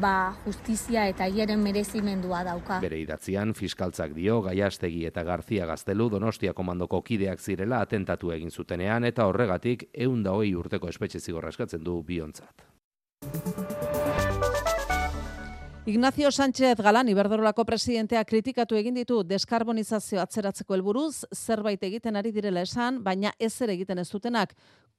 ba, 0.00 0.34
justizia 0.44 1.06
eta 1.08 1.28
hieren 1.30 1.62
merezimendua 1.62 2.42
dauka. 2.44 2.80
Bere 2.84 2.98
idatzian, 3.00 3.54
fiskaltzak 3.54 4.14
dio, 4.16 4.40
Gaiastegi 4.42 5.04
eta 5.06 5.24
Garzia 5.24 5.66
Gaztelu 5.66 6.08
Donostia 6.10 6.54
komandoko 6.54 7.02
kideak 7.02 7.40
zirela 7.40 7.80
atentatu 7.84 8.32
egin 8.34 8.50
zutenean 8.50 9.04
eta 9.04 9.26
horregatik 9.30 9.88
eunda 9.94 10.32
hoi 10.32 10.54
urteko 10.54 10.88
espetxe 10.88 11.20
zigorra 11.20 11.54
eskatzen 11.54 11.84
du 11.84 12.02
biontzat. 12.02 12.66
Ignacio 15.86 16.30
Sánchez 16.30 16.78
Galán 16.80 17.10
Iberdrolako 17.12 17.66
presidentea 17.68 18.22
kritikatu 18.24 18.78
egin 18.78 18.94
ditu 18.96 19.18
deskarbonizazio 19.28 20.22
atzeratzeko 20.22 20.72
helburuz 20.72 21.26
zerbait 21.36 21.82
egiten 21.84 22.16
ari 22.16 22.32
direla 22.32 22.62
esan, 22.64 23.02
baina 23.04 23.34
ez 23.38 23.52
ere 23.60 23.74
egiten 23.76 24.00
ez 24.00 24.08
dutenak. 24.08 24.54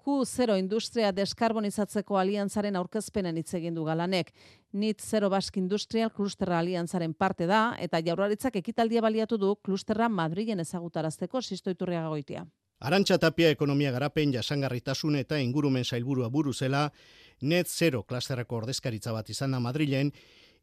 Q0 0.05 0.59
industria 0.59 1.09
deskarbonizatzeko 1.17 2.19
aliantzaren 2.21 2.75
aurkezpenen 2.77 3.39
hitz 3.41 3.55
egin 3.57 3.73
du 3.73 3.87
Galanek. 3.87 4.29
Nit 4.77 5.01
Zero 5.01 5.31
Basque 5.33 5.57
Industrial 5.57 6.11
Klusterra 6.13 6.59
aliantzaren 6.59 7.15
parte 7.17 7.47
da 7.49 7.61
eta 7.81 8.03
Jaurlaritzak 8.05 8.59
ekitaldia 8.61 9.01
baliatu 9.01 9.39
du 9.41 9.55
klusterra 9.55 10.09
Madrilen 10.09 10.61
ezagutarazteko 10.61 11.41
Sisto 11.41 11.73
Iturriaga 11.73 12.13
goitia. 12.13 12.45
Arantxa 12.85 13.17
Tapia 13.17 13.49
ekonomia 13.49 13.91
garapen 13.91 14.33
jasangarritasun 14.35 15.15
eta 15.15 15.39
ingurumen 15.41 15.85
sailburua 15.85 16.29
buruzela 16.29 16.91
Net 17.41 17.67
Zero 17.67 18.03
klasterrako 18.03 18.61
ordezkaritza 18.61 19.11
bat 19.11 19.29
izan 19.33 19.57
da 19.57 19.59
Madrilen 19.59 20.11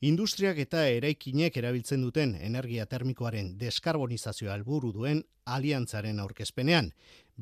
Industriak 0.02 0.56
eta 0.58 0.80
eraikinek 0.90 1.56
erabiltzen 1.60 2.00
duten 2.02 2.32
energia 2.42 2.88
termikoaren 2.90 3.52
deskarbonizazioa 3.58 4.56
helburu 4.56 4.90
duen 4.96 5.20
aliantzaren 5.46 6.18
aurkezpenean. 6.18 6.88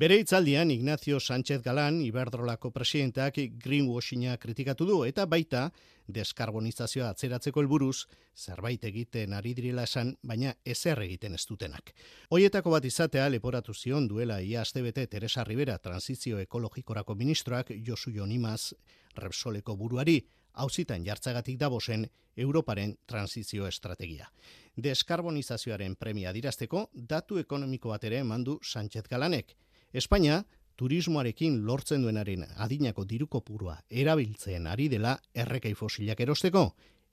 Bere 0.01 0.15
itzaldian 0.17 0.71
Ignacio 0.71 1.19
Sánchez 1.19 1.61
Galán, 1.61 1.99
Iberdrolako 2.01 2.71
presidentak 2.73 3.35
greenwashinga 3.61 4.31
kritikatu 4.41 4.87
du 4.89 4.95
eta 5.05 5.27
baita 5.29 5.67
deskarbonizazioa 6.09 7.11
atzeratzeko 7.13 7.61
helburuz 7.61 8.07
zerbait 8.33 8.87
egiten 8.89 9.37
ari 9.37 9.53
direla 9.53 9.85
esan, 9.85 10.15
baina 10.23 10.55
ezer 10.65 11.03
egiten 11.05 11.37
ez 11.37 11.45
dutenak. 11.45 11.93
Hoietako 12.33 12.73
bat 12.73 12.89
izatea 12.89 13.27
leporatu 13.29 13.77
zion 13.77 14.07
duela 14.09 14.41
ia 14.41 14.65
astebete 14.65 15.05
Teresa 15.05 15.43
Rivera 15.43 15.77
transizio 15.77 16.41
ekologikorako 16.47 17.13
ministroak 17.21 17.69
Josu 17.85 18.09
Jonimaz 18.09 18.73
Repsoleko 19.21 19.77
buruari 19.77 20.17
hauzitan 20.53 21.05
jartzagatik 21.05 21.59
dabosen 21.59 22.09
Europaren 22.35 22.97
transizio 23.05 23.67
estrategia. 23.67 24.33
Deskarbonizazioaren 24.77 25.95
premia 25.95 26.33
dirazteko 26.33 26.87
datu 26.95 27.37
ekonomiko 27.37 27.93
bat 27.93 28.09
ere 28.09 28.25
emandu 28.25 28.57
Sánchez 28.63 29.05
Galanek. 29.07 29.53
Espainia, 29.93 30.43
turismoarekin 30.79 31.65
lortzen 31.67 32.01
duenaren 32.01 32.45
adinako 32.57 33.03
diruko 33.05 33.41
purua 33.43 33.75
erabiltzen 33.89 34.67
ari 34.71 34.87
dela 34.89 35.17
errekai 35.35 35.73
fosilak 35.75 36.21
erosteko, 36.23 36.63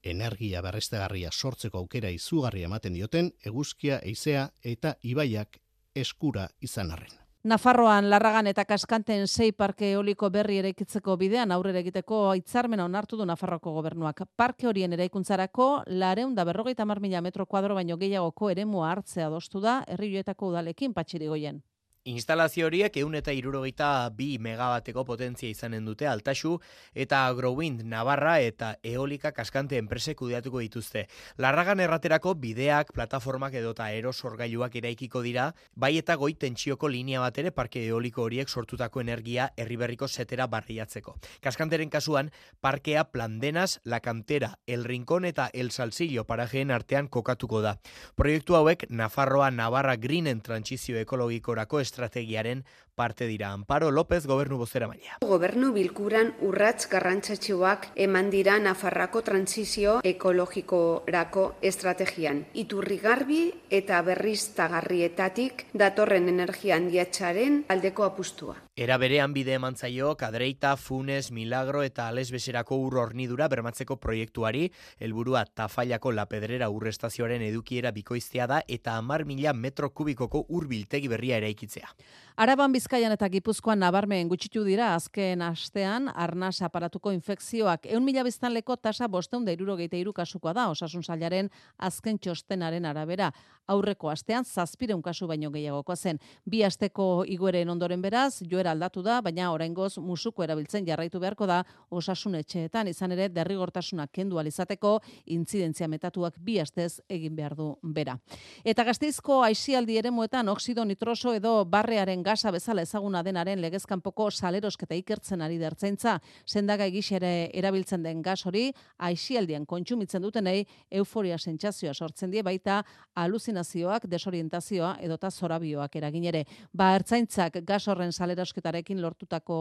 energia 0.02 0.62
berreztegarria 0.62 1.30
sortzeko 1.32 1.78
aukera 1.78 2.10
izugarria 2.14 2.68
ematen 2.70 2.94
dioten 2.94 3.32
eguzkia, 3.44 3.98
eizea 3.98 4.50
eta 4.62 4.94
ibaiak 5.02 5.58
eskura 5.94 6.48
izan 6.60 6.92
arren. 6.94 7.16
Nafarroan 7.48 8.10
larragan 8.10 8.46
eta 8.50 8.64
kaskanten 8.64 9.26
sei 9.26 9.52
parke 9.52 9.92
eoliko 9.92 10.28
berri 10.30 10.58
eraikitzeko 10.58 11.16
bidean 11.16 11.52
aurrera 11.54 11.78
egiteko 11.80 12.18
hitzarmena 12.34 12.84
onartu 12.84 13.16
du 13.16 13.24
Nafarroko 13.26 13.72
gobernuak. 13.72 14.22
Parke 14.36 14.66
horien 14.66 14.92
eraikuntzarako 14.92 15.68
lareun 15.86 16.34
da 16.34 16.44
berrogeita 16.44 16.84
mila 16.84 17.20
metro 17.20 17.46
kuadro 17.46 17.74
baino 17.74 17.96
gehiagoko 17.96 18.50
eremua 18.50 18.90
hartzea 18.90 19.26
adostu 19.26 19.60
da 19.60 19.84
herrioetako 19.88 20.48
udalekin 20.48 20.94
patxirigoien. 20.94 21.62
Instalazio 22.08 22.64
horiek 22.70 22.94
eun 23.02 23.18
eta 23.18 23.34
irurogeita 23.36 24.08
bi 24.16 24.38
megabateko 24.40 25.02
potentzia 25.04 25.50
izanen 25.52 25.84
dute 25.84 26.06
altasu 26.08 26.54
eta 26.96 27.26
agrowind 27.28 27.82
Navarra 27.84 28.38
eta 28.40 28.70
eolika 28.82 29.34
kaskante 29.36 29.76
enpresek 29.76 30.16
kudeatuko 30.16 30.62
dituzte. 30.64 31.02
Larragan 31.36 31.82
erraterako 31.84 32.32
bideak, 32.40 32.94
plataformak 32.96 33.58
edota 33.60 33.90
erosorgailuak 33.92 34.78
eraikiko 34.80 35.20
dira, 35.26 35.50
bai 35.76 35.98
eta 35.98 36.16
goi 36.16 36.32
tentsioko 36.32 36.88
linea 36.88 37.20
bat 37.20 37.42
ere 37.42 37.52
parke 37.52 37.82
eoliko 37.84 38.24
horiek 38.24 38.48
sortutako 38.48 39.04
energia 39.04 39.50
herriberriko 39.58 40.08
setera 40.08 40.46
barriatzeko. 40.48 41.18
Kaskanteren 41.44 41.92
kasuan, 41.92 42.32
parkea 42.64 43.04
plandenaz, 43.12 43.80
la 43.84 44.00
kantera, 44.00 44.54
el 44.66 44.84
rincón 44.84 45.28
eta 45.28 45.50
el 45.52 45.70
salsillo 45.70 46.24
parajeen 46.24 46.70
artean 46.70 47.08
kokatuko 47.08 47.60
da. 47.60 47.76
Proiektu 48.16 48.56
hauek 48.56 48.88
Nafarroa 48.88 49.50
Navarra 49.50 49.98
Greenen 50.00 50.40
trantsizio 50.40 50.96
ekologikorako 51.04 51.84
estrategiaren 51.98 52.64
parte 52.98 53.30
dira. 53.30 53.52
Amparo 53.54 53.92
López, 53.94 54.26
gobernu 54.26 54.58
bozera 54.58 54.88
maila. 54.90 55.20
Gobernu 55.22 55.70
bilkuran 55.76 56.32
urratz 56.42 56.88
garrantzatsuak 56.90 57.92
eman 58.08 58.32
dira 58.34 58.58
Nafarrako 58.58 59.22
transizio 59.22 60.00
ekologikorako 60.02 61.44
estrategian. 61.70 62.42
Iturri 62.58 62.98
garbi 62.98 63.42
eta 63.70 64.02
berriz 64.02 64.40
tagarrietatik 64.58 65.68
datorren 65.84 66.26
energia 66.32 66.76
handiatxaren 66.76 67.62
aldeko 67.70 68.08
apustua. 68.08 68.58
Era 68.78 68.98
berean 68.98 69.32
bide 69.34 69.56
eman 69.58 69.74
zaio, 69.74 70.12
kadreita, 70.16 70.76
funes, 70.76 71.32
milagro 71.34 71.82
eta 71.86 72.08
ales 72.08 72.28
beserako 72.34 72.78
ur 72.82 72.98
hornidura 73.02 73.48
bermatzeko 73.50 73.96
proiektuari, 74.02 74.68
helburua 74.98 75.44
tafaiako 75.46 76.12
la 76.14 76.26
pedrera 76.30 76.68
urrestazioaren 76.70 77.42
edukiera 77.42 77.90
bikoiztea 77.94 78.46
da 78.46 78.62
eta 78.66 78.96
amar 78.98 79.24
mila 79.26 79.52
metro 79.52 79.90
kubikoko 79.90 80.44
ur 80.48 80.68
biltegi 80.70 81.10
berria 81.10 81.38
eraikitzea. 81.42 81.90
Araban 82.38 82.70
Bizkaian 82.70 83.10
eta 83.10 83.26
Gipuzkoan 83.26 83.80
nabarmen 83.82 84.28
gutxitu 84.30 84.60
dira 84.62 84.92
azken 84.94 85.40
astean 85.42 86.04
arnas 86.14 86.60
aparatuko 86.62 87.10
infekzioak. 87.10 87.88
Eun 87.90 88.04
mila 88.06 88.22
biztanleko 88.22 88.76
tasa 88.78 89.08
bosteun 89.10 89.42
da 89.42 89.50
irurogeita 89.50 89.98
iru 89.98 90.12
kasukoa 90.14 90.52
da, 90.54 90.68
osasun 90.70 91.02
zailaren 91.02 91.48
azken 91.82 92.20
txostenaren 92.22 92.86
arabera. 92.86 93.32
Aurreko 93.66 94.12
astean 94.12 94.46
zazpireun 94.46 95.02
kasu 95.02 95.26
baino 95.26 95.50
gehiagoko 95.50 95.96
zen. 95.96 96.20
Bi 96.46 96.62
asteko 96.62 97.24
igueren 97.26 97.72
ondoren 97.74 98.04
beraz, 98.06 98.38
joera 98.52 98.70
aldatu 98.70 99.02
da, 99.02 99.18
baina 99.20 99.50
oraingoz 99.50 99.98
musuko 99.98 100.46
erabiltzen 100.46 100.86
jarraitu 100.86 101.18
beharko 101.18 101.50
da 101.50 101.64
osasun 101.90 102.38
etxeetan, 102.38 102.86
izan 102.86 103.16
ere 103.18 103.28
derrigortasuna 103.34 104.06
kendu 104.06 104.38
alizateko 104.38 105.00
intzidentzia 105.26 105.90
metatuak 105.90 106.38
bi 106.38 106.60
astez 106.62 107.00
egin 107.08 107.34
behar 107.34 107.58
du 107.58 107.72
bera. 107.82 108.14
Eta 108.62 108.86
gazteizko 108.86 109.42
aixialdi 109.50 109.98
ere 109.98 110.14
muetan 110.14 110.54
oksido 110.54 110.86
nitroso 110.86 111.34
edo 111.34 111.58
barrearen 111.66 112.27
gasa 112.28 112.50
bezala 112.52 112.84
ezaguna 112.84 113.22
denaren 113.24 113.60
legezkanpoko 113.62 114.28
salerosketa 114.30 114.96
ikertzen 114.98 115.40
ari 115.44 115.56
dertzaintza, 115.60 116.18
sendaga 116.44 116.84
egixere 116.90 117.48
erabiltzen 117.56 118.04
den 118.04 118.20
gas 118.22 118.42
hori, 118.46 118.66
aixialdian 119.08 119.64
kontsumitzen 119.66 120.24
dutenei 120.24 120.58
euforia 121.00 121.38
sentsazioa 121.38 121.94
sortzen 121.94 122.32
die 122.34 122.42
baita 122.44 122.82
aluzinazioak, 123.22 124.04
desorientazioa 124.12 124.96
edota 125.06 125.30
zorabioak 125.30 125.96
eragin 126.00 126.28
ere. 126.32 126.44
Ba, 126.72 126.90
ertzaintzak 126.98 127.62
gas 127.68 127.86
horren 127.88 128.12
salerosketarekin 128.12 129.00
lortutako 129.02 129.58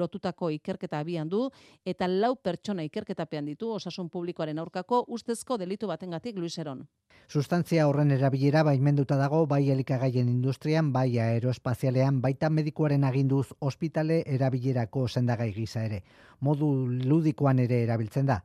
lotutako 0.00 0.50
ikerketa 0.56 1.00
abian 1.04 1.28
du 1.30 1.46
eta 1.86 2.08
lau 2.10 2.34
pertsona 2.36 2.82
ikerketapean 2.88 3.52
ditu 3.52 3.70
osasun 3.76 4.10
publikoaren 4.10 4.58
aurkako 4.58 5.04
ustezko 5.08 5.60
delitu 5.60 5.86
batengatik 5.90 6.36
Luiseron. 6.36 6.86
Sustantzia 7.30 7.84
horren 7.86 8.08
erabilera 8.10 8.64
baimenduta 8.66 9.14
dago 9.18 9.44
bai 9.50 9.60
elikagaien 9.70 10.28
industrian, 10.32 10.88
bai 10.96 11.20
aeroespazialean, 11.22 12.18
baita 12.24 12.50
medikuaren 12.50 13.06
aginduz 13.06 13.44
ospitale 13.68 14.16
erabilerako 14.38 15.04
sendagai 15.06 15.52
gisa 15.60 15.84
ere. 15.86 16.00
Modu 16.40 16.72
ludikoan 16.88 17.62
ere 17.66 17.80
erabiltzen 17.84 18.26
da. 18.32 18.40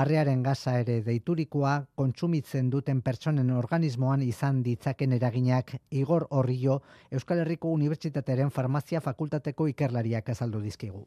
Barrearen 0.00 0.42
gaza 0.48 0.78
ere 0.80 1.02
deiturikoa 1.04 1.76
kontsumitzen 2.00 2.72
duten 2.72 3.04
pertsonen 3.04 3.52
organismoan 3.60 4.24
izan 4.24 4.64
ditzaken 4.64 5.18
eraginak 5.20 5.76
Igor 5.90 6.30
Horrillo 6.30 6.80
Euskal 7.10 7.44
Herriko 7.44 7.76
Unibertsitatearen 7.76 8.50
Farmazia 8.50 9.04
Fakultateko 9.04 9.68
ikerlariak 9.68 10.32
azaldu 10.32 10.64
dizkigu 10.64 11.04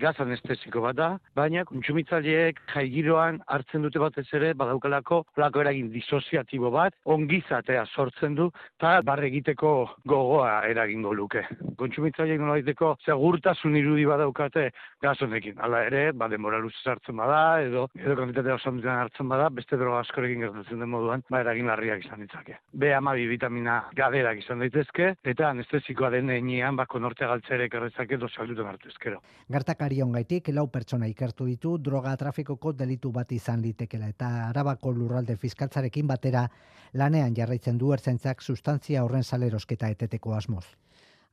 gaz 0.00 0.14
anestesiko 0.22 0.82
bat 0.84 0.96
da, 0.98 1.08
baina 1.36 1.64
kontsumitzaileek 1.68 2.60
jaigiroan 2.72 3.40
hartzen 3.46 3.84
dute 3.86 4.00
batez 4.02 4.26
ere 4.36 4.52
badaukalako 4.58 5.22
lako 5.38 5.62
eragin 5.62 5.90
disoziatibo 5.92 6.70
bat, 6.74 6.94
ongizatea 7.04 7.84
sortzen 7.94 8.34
du, 8.38 8.50
eta 8.78 8.96
barre 9.06 9.28
egiteko 9.30 9.74
gogoa 10.10 10.64
eragingo 10.70 11.14
luke. 11.14 11.44
Kontsumitzaileek 11.78 12.42
nola 12.42 12.58
egiteko 12.60 12.94
segurtasun 13.06 13.76
irudi 13.78 14.06
badaukate 14.08 14.68
gaz 15.02 15.16
honekin. 15.22 15.58
Hala 15.62 15.84
ere, 15.86 16.04
ba, 16.12 16.28
denbora 16.32 16.58
luzez 16.62 16.82
hartzen 16.90 17.16
bada, 17.18 17.60
edo 17.62 17.86
edo 17.94 18.16
kantitatea 18.18 18.58
oso 18.58 18.72
hartzen 18.94 19.28
bada, 19.30 19.48
beste 19.50 19.78
droga 19.78 20.02
askorekin 20.04 20.42
gertatzen 20.46 20.82
den 20.82 20.90
moduan, 20.90 21.22
ba, 21.30 21.40
eragin 21.44 21.70
larriak 21.70 22.04
izan 22.04 22.24
ditzake. 22.24 22.58
B 22.72 22.92
amabi 22.94 23.26
vitamina 23.30 23.80
gaderak 23.96 24.42
izan 24.42 24.62
daitezke, 24.64 25.14
eta 25.24 25.50
anestesikoa 25.50 26.10
den 26.14 26.30
enean, 26.34 26.76
ba, 26.76 26.86
konorte 26.90 27.26
galtzerek 27.30 27.74
errezake 27.78 28.18
dozalduten 28.20 28.66
hartu 28.70 28.90
ezkero. 28.92 29.20
Gertak 29.52 29.83
gaitik 29.88 30.48
lau 30.48 30.66
pertsona 30.66 31.06
ikertu 31.06 31.46
ditu 31.46 31.78
droga 31.78 32.16
trafikoko 32.16 32.72
delitu 32.72 33.10
bat 33.12 33.32
izan 33.32 33.60
litekela 33.62 34.08
eta 34.08 34.48
arabako 34.48 34.92
lurralde 34.92 35.36
fiskaltzarekin 35.36 36.06
batera 36.06 36.48
lanean 36.94 37.34
jarraitzen 37.34 37.78
du 37.78 37.92
ertzaintzak 37.92 38.42
sustantzia 38.42 39.04
horren 39.04 39.22
salerosketa 39.22 39.88
eteteko 39.88 40.34
asmoz. 40.34 40.64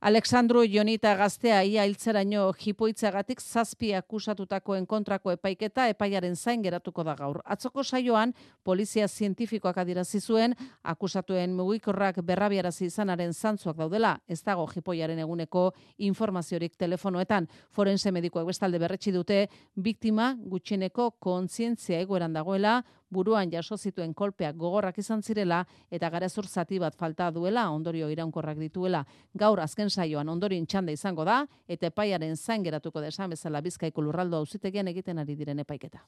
Alexandru 0.02 0.64
Jonita 0.66 1.12
gaztea 1.14 1.60
ia 1.62 1.84
hiltzeraino 1.86 2.48
jipoitzagatik 2.58 3.38
zazpi 3.38 3.92
akusatutakoen 3.94 4.82
kontrako 4.90 5.30
epaiketa 5.30 5.84
epaiaren 5.92 6.34
zain 6.34 6.62
geratuko 6.64 7.04
da 7.06 7.12
gaur. 7.14 7.36
Atzoko 7.46 7.84
saioan, 7.84 8.32
polizia 8.64 9.06
zientifikoak 9.06 9.76
adirazi 9.78 10.18
zuen 10.18 10.56
akusatuen 10.82 11.54
mugikorrak 11.54 12.18
berrabiarazi 12.26 12.88
izanaren 12.90 13.30
zantzuak 13.32 13.76
daudela, 13.78 14.16
ez 14.26 14.40
dago 14.42 14.66
jipoiaren 14.72 15.20
eguneko 15.22 15.68
informaziorik 15.98 16.74
telefonoetan. 16.74 17.46
Forense 17.70 18.10
medikoak 18.10 18.50
bestalde 18.50 18.82
berretsi 18.82 19.14
dute, 19.14 19.44
biktima 19.76 20.32
gutxineko 20.34 21.12
kontzientzia 21.22 22.02
egoeran 22.02 22.34
dagoela, 22.34 22.80
buruan 23.12 23.50
jaso 23.52 23.76
zituen 23.76 24.14
kolpeak 24.14 24.56
gogorrak 24.56 24.98
izan 24.98 25.22
zirela 25.22 25.62
eta 25.90 26.10
garezur 26.10 26.48
zati 26.48 26.78
bat 26.80 26.96
falta 26.96 27.30
duela 27.30 27.68
ondorio 27.70 28.08
iraunkorrak 28.10 28.58
dituela. 28.58 29.04
Gaur 29.34 29.60
azken 29.60 29.90
saioan 29.90 30.28
ondorin 30.28 30.66
txanda 30.66 30.92
izango 30.92 31.24
da 31.28 31.42
eta 31.68 31.92
epaiaren 31.92 32.36
zain 32.36 32.64
geratuko 32.64 33.00
desan 33.00 33.30
bezala 33.30 33.60
bizkaiko 33.60 34.02
lurraldo 34.02 34.36
auzitegian 34.40 34.88
egiten 34.88 35.18
ari 35.18 35.36
diren 35.36 35.60
epaiketa. 35.60 36.02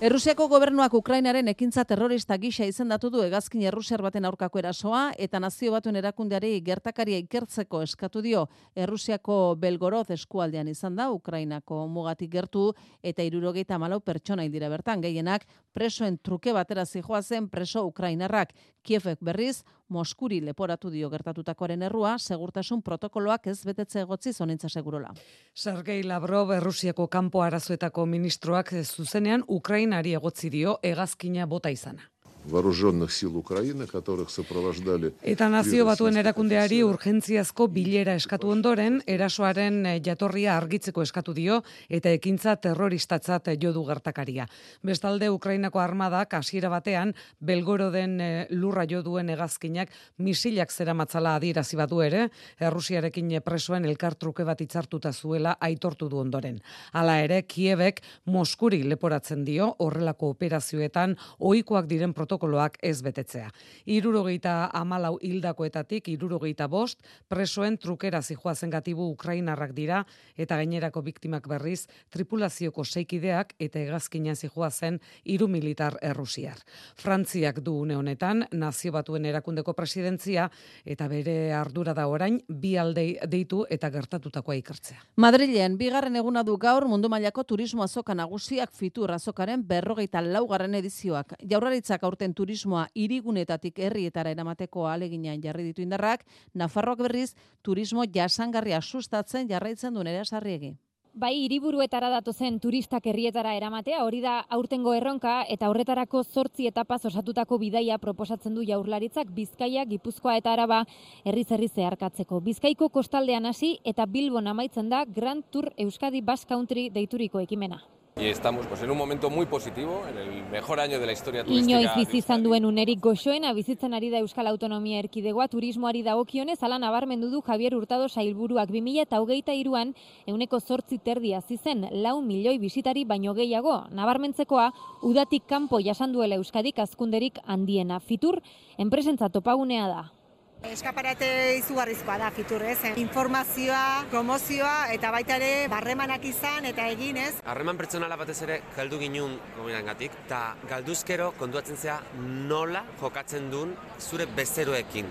Errusiako 0.00 0.46
gobernuak 0.48 0.94
Ukrainaren 0.96 1.50
ekintza 1.52 1.82
terrorista 1.84 2.38
gisa 2.40 2.64
izendatu 2.64 3.10
du 3.12 3.20
hegazkin 3.20 3.66
errusiar 3.68 4.00
baten 4.00 4.24
aurkako 4.24 4.62
erasoa 4.62 5.00
eta 5.26 5.36
nazio 5.44 5.74
batuen 5.74 5.98
erakundeari 6.00 6.54
gertakaria 6.64 7.18
ikertzeko 7.20 7.82
eskatu 7.84 8.22
dio 8.24 8.46
Errusiako 8.72 9.36
Belgorod 9.60 10.08
eskualdean 10.16 10.70
izan 10.72 10.96
da 10.96 11.10
Ukrainako 11.12 11.82
mugatik 11.92 12.30
gertu 12.32 12.62
eta 13.02 13.26
irurogeita 13.28 13.76
malau 13.76 14.00
pertsona 14.00 14.48
dira 14.48 14.70
bertan 14.72 15.04
gehienak 15.04 15.44
presoen 15.76 16.16
truke 16.16 16.56
batera 16.56 16.86
zijoa 16.86 17.20
zen 17.20 17.50
preso 17.52 17.84
Ukrainarrak. 17.84 18.56
Kiefek 18.82 19.20
berriz, 19.20 19.66
Moskuri 19.90 20.40
leporatu 20.40 20.90
dio 20.90 21.10
gertatutakoaren 21.10 21.82
errua, 21.82 22.14
segurtasun 22.18 22.82
protokoloak 22.86 23.48
ez 23.50 23.58
betetze 23.66 24.04
egotzi 24.04 24.32
zonintza 24.32 24.68
segurola. 24.68 25.10
Sergei 25.54 26.04
Lavrov, 26.06 26.52
Errusiako 26.54 27.08
kanpo 27.10 27.42
arazoetako 27.42 28.06
ministroak 28.06 28.72
zuzenean 28.84 29.44
Ukrainari 29.48 30.14
egotzi 30.14 30.50
dio 30.50 30.78
hegazkina 30.82 31.46
bota 31.46 31.74
izana 31.74 32.06
вооруженных 32.45 33.11
сил 33.11 33.37
Украины, 33.37 33.87
которых 33.87 34.29
сопровождали... 34.29 35.13
Eta 35.21 35.47
nazio 35.49 35.85
batuen 35.85 36.17
erakundeari 36.17 36.81
urgentziazko 36.85 37.67
bilera 37.73 38.15
eskatu 38.15 38.49
ondoren, 38.53 39.01
erasoaren 39.07 39.85
eh, 39.85 39.95
jatorria 40.05 40.55
argitzeko 40.57 41.01
eskatu 41.01 41.33
dio, 41.33 41.61
eta 41.89 42.11
ekintza 42.13 42.55
terroristatzat 42.61 43.49
jo 43.61 43.73
du 43.73 43.83
gertakaria. 43.85 44.47
Bestalde, 44.83 45.29
Ukrainako 45.29 45.81
armadak 45.81 46.33
hasiera 46.37 46.69
batean, 46.69 47.13
belgoro 47.39 47.89
den 47.91 48.19
eh, 48.21 48.47
lurra 48.51 48.85
jo 48.89 49.01
duen 49.01 49.29
egazkinak 49.29 49.89
misilak 50.17 50.71
zera 50.71 50.93
matzala 50.93 51.35
adirazi 51.35 51.75
badu 51.77 52.01
ere, 52.05 52.29
Errusiarekin 52.59 53.33
presoen 53.45 53.85
elkartruke 53.85 54.45
bat 54.45 54.61
itzartuta 54.61 55.11
zuela 55.13 55.57
aitortu 55.59 56.09
du 56.09 56.19
ondoren. 56.21 56.61
Hala 56.93 57.19
ere, 57.23 57.41
Kiebek 57.43 58.01
Moskuri 58.25 58.83
leporatzen 58.83 59.43
dio, 59.45 59.73
horrelako 59.79 60.29
operazioetan, 60.35 61.15
ohikoak 61.39 61.89
diren 61.89 62.13
protokoloak 62.30 62.78
ez 62.82 63.00
betetzea. 63.02 63.48
Irurogeita 63.90 64.70
amalau 64.72 65.16
hildakoetatik, 65.20 66.08
irurogeita 66.12 66.68
bost, 66.68 67.00
presoen 67.28 67.76
trukera 67.78 68.20
zijoazen 68.22 68.70
gatibu 68.70 69.08
Ukrainarrak 69.10 69.72
dira, 69.74 70.04
eta 70.36 70.56
gainerako 70.56 71.02
biktimak 71.02 71.48
berriz, 71.48 71.88
tripulazioko 72.10 72.84
seikideak 72.84 73.54
eta 73.58 73.80
egazkina 73.80 74.34
zijoazen 74.34 75.00
iru 75.24 75.48
militar 75.48 75.96
errusiar. 76.02 76.60
Frantziak 76.94 77.58
du 77.60 77.74
une 77.82 77.96
honetan, 77.96 78.44
nazio 78.52 78.92
batuen 78.92 79.26
erakundeko 79.26 79.74
presidentzia, 79.74 80.50
eta 80.84 81.08
bere 81.08 81.52
ardura 81.52 81.94
da 81.94 82.06
orain, 82.06 82.38
bi 82.48 82.76
aldei 82.76 83.18
deitu 83.26 83.64
eta 83.70 83.90
gertatutakoa 83.90 84.54
ikertzea. 84.60 85.02
Madrilen, 85.16 85.76
bigarren 85.80 86.16
eguna 86.16 86.44
du 86.44 86.56
gaur 86.58 86.86
mundu 86.86 87.08
mailako 87.08 87.42
turismo 87.44 87.82
azoka 87.82 88.14
nagusiak 88.14 88.70
fitur 88.72 89.10
azokaren 89.10 89.66
berrogeita 89.66 90.22
laugarren 90.22 90.78
edizioak. 90.78 91.34
Jaurlaritzak 91.50 92.04
aurten 92.04 92.19
aurten 92.20 92.34
turismoa 92.34 92.86
irigunetatik 92.94 93.78
herrietara 93.80 94.30
eramateko 94.30 94.86
aleginean 94.86 95.40
jarri 95.40 95.64
ditu 95.64 95.80
indarrak, 95.82 96.26
Nafarroak 96.54 96.98
berriz 96.98 97.34
turismo 97.62 98.04
jasangarria 98.04 98.80
sustatzen 98.82 99.48
jarraitzen 99.48 99.94
duen 99.94 100.06
ere 100.06 100.24
sarriegi. 100.24 100.76
Bai, 101.12 101.32
hiriburuetara 101.42 102.10
datu 102.10 102.32
zen 102.32 102.60
turistak 102.60 103.06
herrietara 103.06 103.54
eramatea, 103.56 104.04
hori 104.04 104.20
da 104.20 104.44
aurtengo 104.48 104.92
erronka 104.94 105.44
eta 105.48 105.68
horretarako 105.68 106.22
zortzi 106.22 106.68
etapaz 106.68 107.04
osatutako 107.06 107.58
bidaia 107.58 107.98
proposatzen 107.98 108.54
du 108.54 108.62
jaurlaritzak 108.62 109.32
Bizkaia, 109.34 109.84
Gipuzkoa 109.86 110.36
eta 110.36 110.52
Araba 110.52 110.84
herriz 111.24 111.48
herri 111.50 111.68
zeharkatzeko. 111.68 112.40
Bizkaiko 112.40 112.90
kostaldean 112.90 113.46
hasi 113.46 113.78
eta 113.84 114.06
Bilbon 114.06 114.46
amaitzen 114.46 114.88
da 114.88 115.04
Grand 115.04 115.42
Tour 115.50 115.72
Euskadi 115.76 116.20
Basque 116.20 116.54
Country 116.54 116.90
deituriko 116.90 117.40
ekimena. 117.40 117.80
Y 118.20 118.26
estamos 118.26 118.66
pues, 118.66 118.82
en 118.82 118.90
un 118.90 118.98
momento 118.98 119.30
muy 119.30 119.46
positivo, 119.46 120.02
en 120.08 120.18
el 120.18 120.50
mejor 120.50 120.78
año 120.78 121.00
de 121.00 121.06
la 121.06 121.12
historia 121.12 121.42
turística. 121.42 121.80
Inoiz 121.80 121.90
bizi 121.96 122.18
izan 122.18 122.42
duen 122.42 122.66
unerik 122.68 123.00
goxoena 123.00 123.52
bizitzen 123.56 123.94
ari 123.94 124.10
da 124.10 124.20
Euskal 124.20 124.46
Autonomia 124.46 124.98
Erkidegoa 125.00 125.48
turismoari 125.48 126.02
dagokionez 126.02 126.58
ala 126.62 126.78
nabarmendu 126.78 127.30
du 127.30 127.40
Javier 127.40 127.74
Hurtado 127.74 128.08
sailburuak 128.08 128.68
2023an 128.68 129.94
euneko 130.26 130.60
zortzi 130.60 130.98
terdia 130.98 131.40
zizen 131.40 131.88
lau 131.90 132.20
milioi 132.20 132.58
bisitari 132.58 133.04
baino 133.04 133.34
gehiago. 133.34 133.86
Nabarmentzekoa, 133.90 134.70
udatik 135.02 135.46
kanpo 135.48 135.80
jasan 135.80 136.12
duela 136.12 136.36
Euskadik 136.36 136.78
azkunderik 136.78 137.40
handiena. 137.46 138.00
Fitur, 138.00 138.42
enpresentza 138.76 139.30
topagunea 139.30 139.88
da. 139.88 140.19
Eskaparate 140.60 141.56
izugarrizkoa 141.56 142.18
da 142.20 142.26
fitur, 142.36 142.60
ez? 142.68 142.76
Informazioa, 143.00 144.04
promozioa 144.12 144.92
eta 144.92 145.08
baita 145.14 145.38
ere 145.40 145.68
barremanak 145.72 146.26
izan 146.28 146.68
eta 146.68 146.84
egin, 146.92 147.16
ez? 147.16 147.32
Harreman 147.48 147.80
pertsonala 147.80 148.20
batez 148.20 148.36
ere 148.44 148.60
galdu 148.76 149.00
ginun 149.00 149.38
gomirangatik 149.56 150.20
eta 150.26 150.44
galduzkero 150.68 151.32
kontuatzen 151.40 151.80
zea 151.80 151.98
nola 152.20 152.84
jokatzen 153.00 153.48
duen 153.50 153.76
zure 153.98 154.28
bezeroekin. 154.36 155.08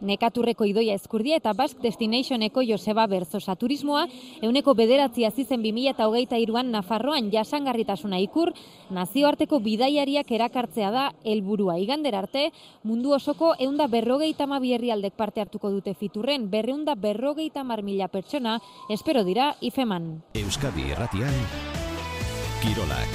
Nekaturreko 0.00 0.64
idoia 0.64 0.94
eskurdia 0.96 1.36
eta 1.36 1.52
Basque 1.52 1.82
Destinationeko 1.84 2.62
Joseba 2.64 3.06
Berzosa 3.06 3.56
turismoa, 3.56 4.06
euneko 4.42 4.74
bederatzi 4.74 5.26
azizen 5.28 5.60
2008 5.62 6.38
iruan 6.40 6.70
Nafarroan 6.72 7.30
jasangarritasuna 7.32 8.20
ikur, 8.24 8.54
nazioarteko 8.90 9.60
bidaiariak 9.60 10.30
erakartzea 10.32 10.90
da 10.90 11.06
helburua 11.24 11.76
Igander 11.78 12.16
arte, 12.16 12.48
mundu 12.82 13.12
osoko 13.12 13.54
eunda 13.58 13.86
berrogeita 13.86 14.46
bierri 14.60 14.90
aldek 14.90 15.14
parte 15.16 15.40
hartuko 15.40 15.70
dute 15.70 15.94
fiturren, 15.94 16.50
berreunda 16.50 16.94
berrogeita 16.94 17.64
mar 17.64 17.82
mila 17.82 18.08
pertsona, 18.08 18.60
espero 18.88 19.24
dira, 19.24 19.54
ifeman. 19.60 20.22
Euskadi 20.34 20.90
erratian, 20.90 21.34
Kirolak. 22.62 23.08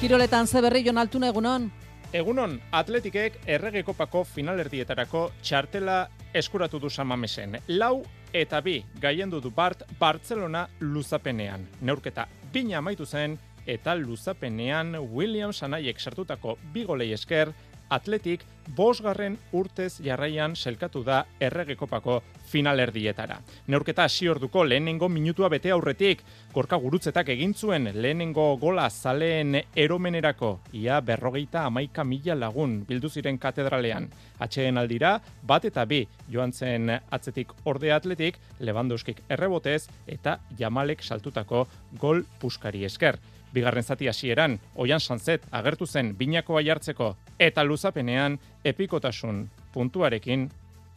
Kiroletan 0.00 0.46
zeberri 0.46 0.84
jon 0.84 0.98
altuna 0.98 1.28
egunon. 1.28 1.70
Egunon, 2.08 2.54
atletikek 2.72 3.34
errege 3.52 3.82
kopako 3.84 4.22
finalerdietarako 4.24 5.26
txartela 5.44 5.96
eskuratu 6.32 6.78
du 6.80 6.88
samamesen. 6.88 7.58
Lau 7.68 8.00
eta 8.32 8.62
bi 8.64 8.78
gaiendu 8.96 9.42
du 9.44 9.50
Bart 9.52 9.82
Barcelona 10.00 10.62
luzapenean. 10.80 11.66
Neurketa 11.84 12.24
bina 12.52 12.78
amaitu 12.78 13.04
zen 13.04 13.36
eta 13.66 13.92
luzapenean 13.94 14.96
Williams 15.12 15.60
anaiek 15.62 16.00
sartutako 16.00 16.56
bigolei 16.72 17.10
esker 17.12 17.52
atletik 17.88 18.44
bosgarren 18.76 19.38
urtez 19.52 20.00
jarraian 20.04 20.54
selkatu 20.56 21.02
da 21.04 21.22
erregekopako 21.40 22.20
finalerdietara. 22.48 23.38
Neurketa 23.68 24.04
hasi 24.08 24.28
orduko 24.28 24.64
lehenengo 24.64 25.08
minutua 25.08 25.48
bete 25.48 25.70
aurretik, 25.72 26.22
gorka 26.52 26.76
gurutzetak 26.80 27.28
egin 27.34 27.54
zuen 27.54 27.90
lehenengo 27.94 28.56
gola 28.60 28.88
zaleen 28.90 29.56
eromenerako, 29.76 30.58
ia 30.72 31.00
berrogeita 31.00 31.64
amaika 31.66 32.04
mila 32.04 32.36
lagun 32.38 32.82
bildu 32.88 33.08
ziren 33.08 33.38
katedralean. 33.38 34.08
Atxeen 34.38 34.78
aldira, 34.78 35.18
bat 35.42 35.64
eta 35.64 35.84
bi 35.84 36.04
joan 36.30 36.52
zen 36.52 36.90
atzetik 37.10 37.52
orde 37.64 37.92
atletik, 37.92 38.38
Lewandowskik 38.60 39.22
errebotez 39.28 39.88
eta 40.06 40.38
Jamalek 40.58 41.02
saltutako 41.02 41.66
gol 42.00 42.24
puskari 42.40 42.84
esker. 42.84 43.18
Bigarren 43.58 43.82
zati 43.82 44.06
hasieran, 44.06 44.58
oian 44.78 45.00
sanzet 45.00 45.46
agertu 45.50 45.86
zen 45.86 46.12
binakoa 46.18 46.62
jartzeko 46.62 47.08
eta 47.42 47.64
luzapenean 47.66 48.38
epikotasun 48.64 49.48
puntuarekin 49.74 50.48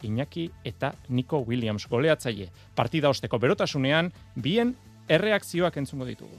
Iñaki 0.02 0.48
eta 0.64 0.92
Nico 1.08 1.38
Williams 1.46 1.86
goleatzaile. 1.88 2.48
Partida 2.74 3.10
osteko 3.10 3.38
berotasunean, 3.38 4.12
bien 4.34 4.76
erreakzioak 5.08 5.76
entzungo 5.82 6.06
ditugu. 6.06 6.38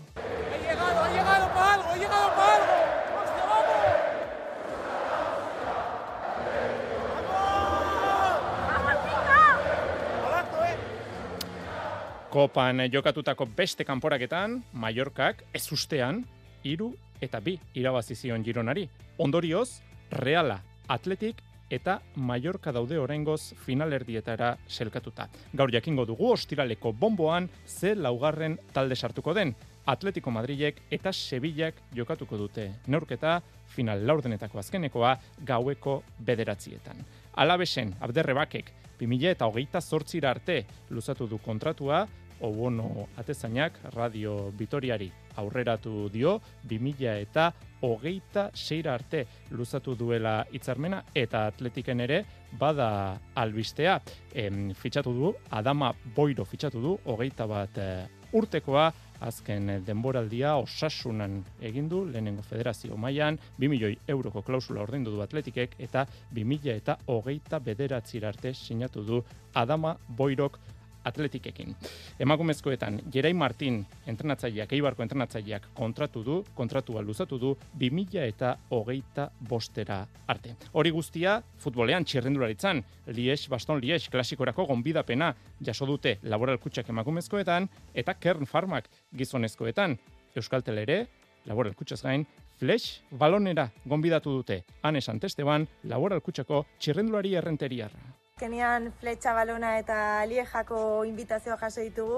Kopan 12.34 12.82
jokatutako 12.90 13.46
beste 13.46 13.86
kanporaketan, 13.86 14.56
Mallorcak 14.74 15.44
ez 15.54 15.68
ustean, 15.72 16.24
iru 16.66 16.88
eta 17.22 17.38
bi 17.38 17.60
irabazi 17.78 18.16
zion 18.18 18.42
gironari. 18.42 18.88
Ondorioz, 19.22 19.84
Reala, 20.10 20.56
Atletik 20.90 21.44
eta 21.70 22.00
Mallorca 22.16 22.74
daude 22.74 22.98
oraingoz 22.98 23.54
finalerdietara 23.68 24.56
selkatuta. 24.66 25.28
Gaur 25.54 25.70
jakingo 25.78 26.08
dugu 26.10 26.32
ostiraleko 26.34 26.92
bomboan 26.94 27.52
ze 27.68 27.94
laugarren 27.94 28.58
talde 28.74 28.96
sartuko 28.96 29.36
den. 29.38 29.54
Atletico 29.86 30.32
Madrilek 30.32 30.82
eta 30.90 31.14
Sevillak 31.14 31.76
jokatuko 31.94 32.38
dute. 32.38 32.72
Neurketa 32.88 33.44
final 33.76 34.08
laurdenetako 34.08 34.58
azkenekoa 34.58 35.20
gaueko 35.46 36.02
bederatzietan. 36.18 37.06
Alabesen, 37.36 37.94
Abderrebakek, 38.02 38.74
2000 39.00 39.32
eta 39.36 39.46
hogeita 39.46 39.82
zortzira 39.82 40.32
arte 40.32 40.64
luzatu 40.90 41.28
du 41.28 41.38
kontratua, 41.38 42.08
Obono 42.44 43.08
atezainak 43.18 43.80
Radio 43.96 44.52
Vitoriari 44.52 45.10
aurreratu 45.40 46.10
dio 46.14 46.40
2000 46.70 47.14
eta 47.24 47.52
hogeita 47.84 48.50
seira 48.54 48.94
arte 48.94 49.26
luzatu 49.52 49.96
duela 49.96 50.44
hitzarmena 50.52 51.04
eta 51.16 51.48
atletiken 51.48 52.04
ere 52.04 52.24
bada 52.60 53.20
albistea. 53.36 54.00
Em, 54.34 54.74
fitxatu 54.74 55.14
du, 55.14 55.34
Adama 55.52 55.94
Boiro 56.16 56.46
fitxatu 56.46 56.82
du, 56.82 56.98
hogeita 57.06 57.48
bat 57.48 57.78
eh, 57.78 58.06
urtekoa, 58.34 58.92
azken 59.24 59.70
denboraldia 59.88 60.56
osasunan 60.60 61.40
egin 61.64 61.88
du 61.90 62.04
lehenengo 62.06 62.44
federazio 62.44 62.98
mailan 63.00 63.38
2 63.60 63.70
milioi 63.72 63.96
euroko 64.16 64.44
klausula 64.44 64.84
ordaindu 64.84 65.14
du 65.16 65.22
atletikek 65.24 65.78
eta 65.88 66.06
2000 66.36 66.76
eta 66.76 66.98
hogeita 67.08 67.60
bederatzi 67.60 68.24
arte 68.26 68.54
sinatu 68.54 69.04
du 69.04 69.24
Adama 69.54 69.96
Boirok 70.08 70.60
atletikekin. 71.04 71.76
Emakumezkoetan, 72.20 73.00
Jerai 73.14 73.34
Martin 73.34 73.86
entrenatzaileak, 74.08 74.74
eibarko 74.74 75.04
entrenatzaileak 75.04 75.70
kontratu 75.74 76.24
du, 76.24 76.38
kontratua 76.56 77.02
luzatu 77.02 77.40
du, 77.40 77.56
2000 77.80 78.26
eta 78.28 78.56
hogeita 78.70 79.30
bostera 79.50 80.04
arte. 80.28 80.56
Hori 80.74 80.92
guztia, 80.92 81.42
futbolean 81.58 82.06
txirrendularitzan, 82.06 82.84
Lies, 83.16 83.48
Baston 83.50 83.82
Lies, 83.82 84.08
klasikorako 84.10 84.68
gonbidapena 84.70 85.34
jaso 85.64 85.86
dute 85.90 86.18
laboral 86.24 86.60
kutsak 86.60 86.90
emakumezkoetan, 86.90 87.70
eta 87.94 88.14
Kern 88.14 88.46
Farmak 88.46 88.90
gizonezkoetan. 89.16 89.98
Euskaltel 90.36 90.80
ere, 90.82 91.04
laboral 91.46 91.76
kutsaz 91.76 92.02
gain, 92.02 92.26
Flash 92.64 93.02
balonera 93.20 93.68
gonbidatu 93.86 94.38
dute. 94.38 94.62
Anes 94.84 95.10
Antesteban, 95.10 95.68
laboral 95.90 96.22
kutsako 96.22 96.66
txirrendulari 96.80 97.34
errenteriarra. 97.36 98.13
Azkenean 98.44 98.90
fletxa 99.00 99.32
balona 99.32 99.78
eta 99.80 99.96
liejako 100.28 100.78
invitazioa 101.08 101.56
jaso 101.62 101.80
ditugu. 101.80 102.18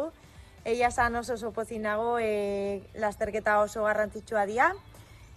Eia 0.65 0.89
san 0.89 1.13
oso 1.19 1.35
oso 1.35 1.51
pozik 1.53 1.77
nago, 1.83 2.17
e, 2.17 2.81
lasterketa 2.97 3.59
oso 3.61 3.83
garrantzitsua 3.83 4.45
dira. 4.49 4.71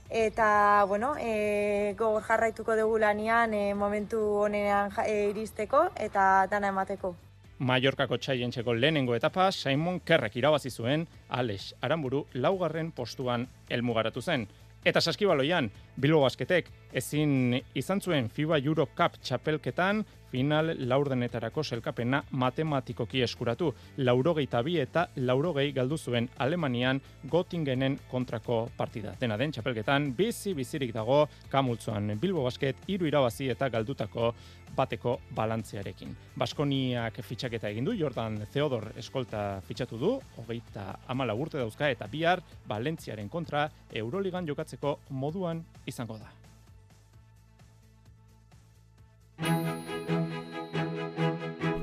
Eta, 0.09 0.85
bueno, 0.89 1.11
e, 1.21 1.93
gogor 1.99 2.23
jarraituko 2.23 2.77
dugu 2.79 2.97
lanian 3.03 3.53
e, 3.53 3.75
momentu 3.75 4.23
honean 4.47 4.95
e, 5.05 5.29
iristeko 5.29 5.91
eta 5.95 6.47
dana 6.49 6.73
emateko. 6.73 7.13
Mallorcako 7.59 8.17
txaientxeko 8.17 8.73
lehenengo 8.73 9.15
etapa, 9.15 9.51
Simon 9.53 10.01
Kerrek 10.01 10.41
irabazi 10.41 10.71
zuen, 10.71 11.05
Alex 11.29 11.75
Aramburu 11.83 12.25
laugarren 12.33 12.93
postuan 12.93 13.45
elmugaratu 13.69 14.23
zen. 14.23 14.49
Eta 14.89 15.03
saskibaloian, 15.03 15.69
Bilbo 16.01 16.23
Basketek 16.23 16.71
ezin 16.93 17.59
izan 17.75 18.01
zuen 18.01 18.29
FIBA 18.29 18.59
Euro 18.65 18.87
Cup 18.97 19.19
txapelketan 19.23 20.05
final 20.31 20.75
laurdenetarako 20.89 21.63
selkapena 21.63 22.23
matematikoki 22.31 23.23
eskuratu. 23.25 23.73
Laurogeita 24.05 24.63
bi 24.63 24.79
eta 24.81 25.07
laurogei 25.17 25.73
galdu 25.73 25.97
zuen 25.99 26.29
Alemanian 26.39 27.01
Gotingenen 27.31 27.99
kontrako 28.11 28.69
partida. 28.77 29.15
Dena 29.21 29.37
den 29.37 29.53
txapelketan, 29.53 30.13
bizi 30.17 30.55
bizirik 30.55 30.93
dago 30.95 31.27
kamultzuan 31.51 32.15
Bilbo 32.21 32.45
Basket 32.45 32.89
iru 32.89 33.09
irabazi 33.09 33.49
eta 33.55 33.69
galdutako 33.73 34.33
bateko 34.77 35.19
balantzearekin. 35.35 36.15
Baskoniak 36.39 37.23
fitxaketa 37.25 37.71
egin 37.73 37.89
du, 37.89 37.97
Jordan 37.99 38.39
Theodor 38.53 38.93
eskolta 38.97 39.63
fitxatu 39.67 39.99
du, 39.99 40.13
hogeita 40.37 40.91
amala 41.09 41.35
urte 41.35 41.59
dauzka 41.59 41.91
eta 41.91 42.07
bihar 42.07 42.45
Valentziaren 42.69 43.29
kontra 43.29 43.69
Euroligan 43.93 44.47
jokatzeko 44.47 44.99
moduan 45.11 45.65
izango 45.87 46.19
da. 46.21 46.38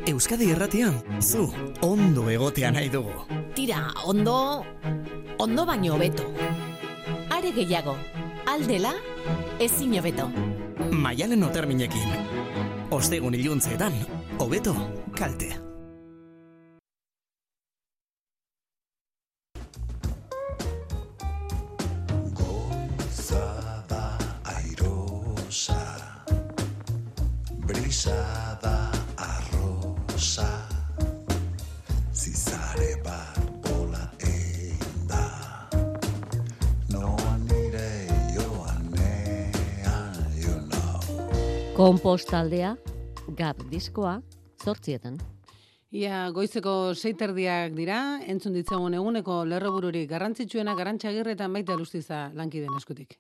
Euskadi 0.08 0.52
erratian, 0.52 1.02
zu, 1.20 1.48
ondo 1.82 2.30
egotea 2.30 2.72
nahi 2.72 2.90
dugu. 2.94 3.26
Tira, 3.56 3.92
ondo, 4.06 4.64
ondo 5.40 5.66
baino 5.66 5.96
hobeto. 5.96 6.30
Are 7.34 7.52
gehiago, 7.52 7.98
aldela, 8.46 8.94
ezin 9.60 9.98
hobeto. 10.00 10.30
Maialen 10.92 11.44
oterminekin. 11.44 12.16
Ostegun 12.92 13.36
iluntzeetan, 13.36 13.94
hobeto, 14.40 14.76
kalte. 15.18 15.65
Know 41.76 41.86
Kompostaldea, 41.86 42.78
gap 43.36 43.60
diskoa, 43.68 44.22
zortzietan. 44.64 45.18
Ia 45.92 46.30
goizeko 46.32 46.94
seiterdiak 46.96 47.76
dira, 47.76 48.22
entzun 48.24 48.56
ditzagun 48.56 48.96
eguneko 48.96 49.42
lerrobururik 49.44 50.08
garrantzitsuena 50.10 50.76
garantxagirretan 50.80 51.52
baita 51.52 51.76
lustiza 51.76 52.30
lankiden 52.34 52.72
eskutik. 52.80 53.20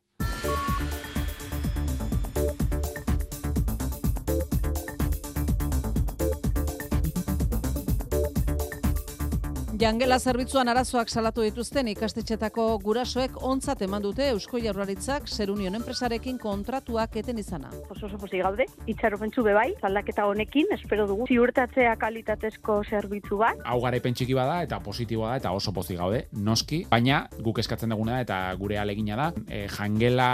Jangela 9.75 10.15
zerbitzuan 10.23 10.69
arazoak 10.71 11.09
salatu 11.11 11.43
dituzten 11.43 11.89
ikastetxetako 11.91 12.63
gurasoek 12.79 13.33
ontzat 13.43 13.81
eman 13.83 14.05
dute 14.05 14.29
Eusko 14.31 14.61
Jaurlaritzak 14.63 15.27
Serunion 15.27 15.75
enpresarekin 15.75 16.37
kontratuak 16.39 17.17
eten 17.19 17.41
izana. 17.41 17.73
Oso 17.91 18.05
oso 18.07 18.19
pozik 18.21 18.45
gaude, 18.45 18.69
itxaropentsu 18.87 19.43
bebai, 19.43 19.67
aldaketa 19.83 20.29
honekin, 20.31 20.71
espero 20.77 21.09
dugu, 21.11 21.27
ziurtatzea 21.27 21.97
kalitatezko 21.99 22.77
zerbitzu 22.87 23.41
bat. 23.43 23.59
Hau 23.67 23.81
garaipen 23.83 24.15
txiki 24.15 24.37
bada 24.37 24.61
eta 24.63 24.79
positiboa 24.85 25.33
da 25.33 25.43
eta 25.43 25.55
oso 25.57 25.75
pozik 25.75 25.99
gaude, 25.99 26.27
noski, 26.31 26.85
baina 26.87 27.25
guk 27.43 27.59
eskatzen 27.59 27.91
duguna 27.91 28.21
da 28.21 28.25
eta 28.29 28.41
gure 28.61 28.79
alegina 28.79 29.19
da, 29.25 29.31
e, 29.49 29.65
jangela 29.75 30.29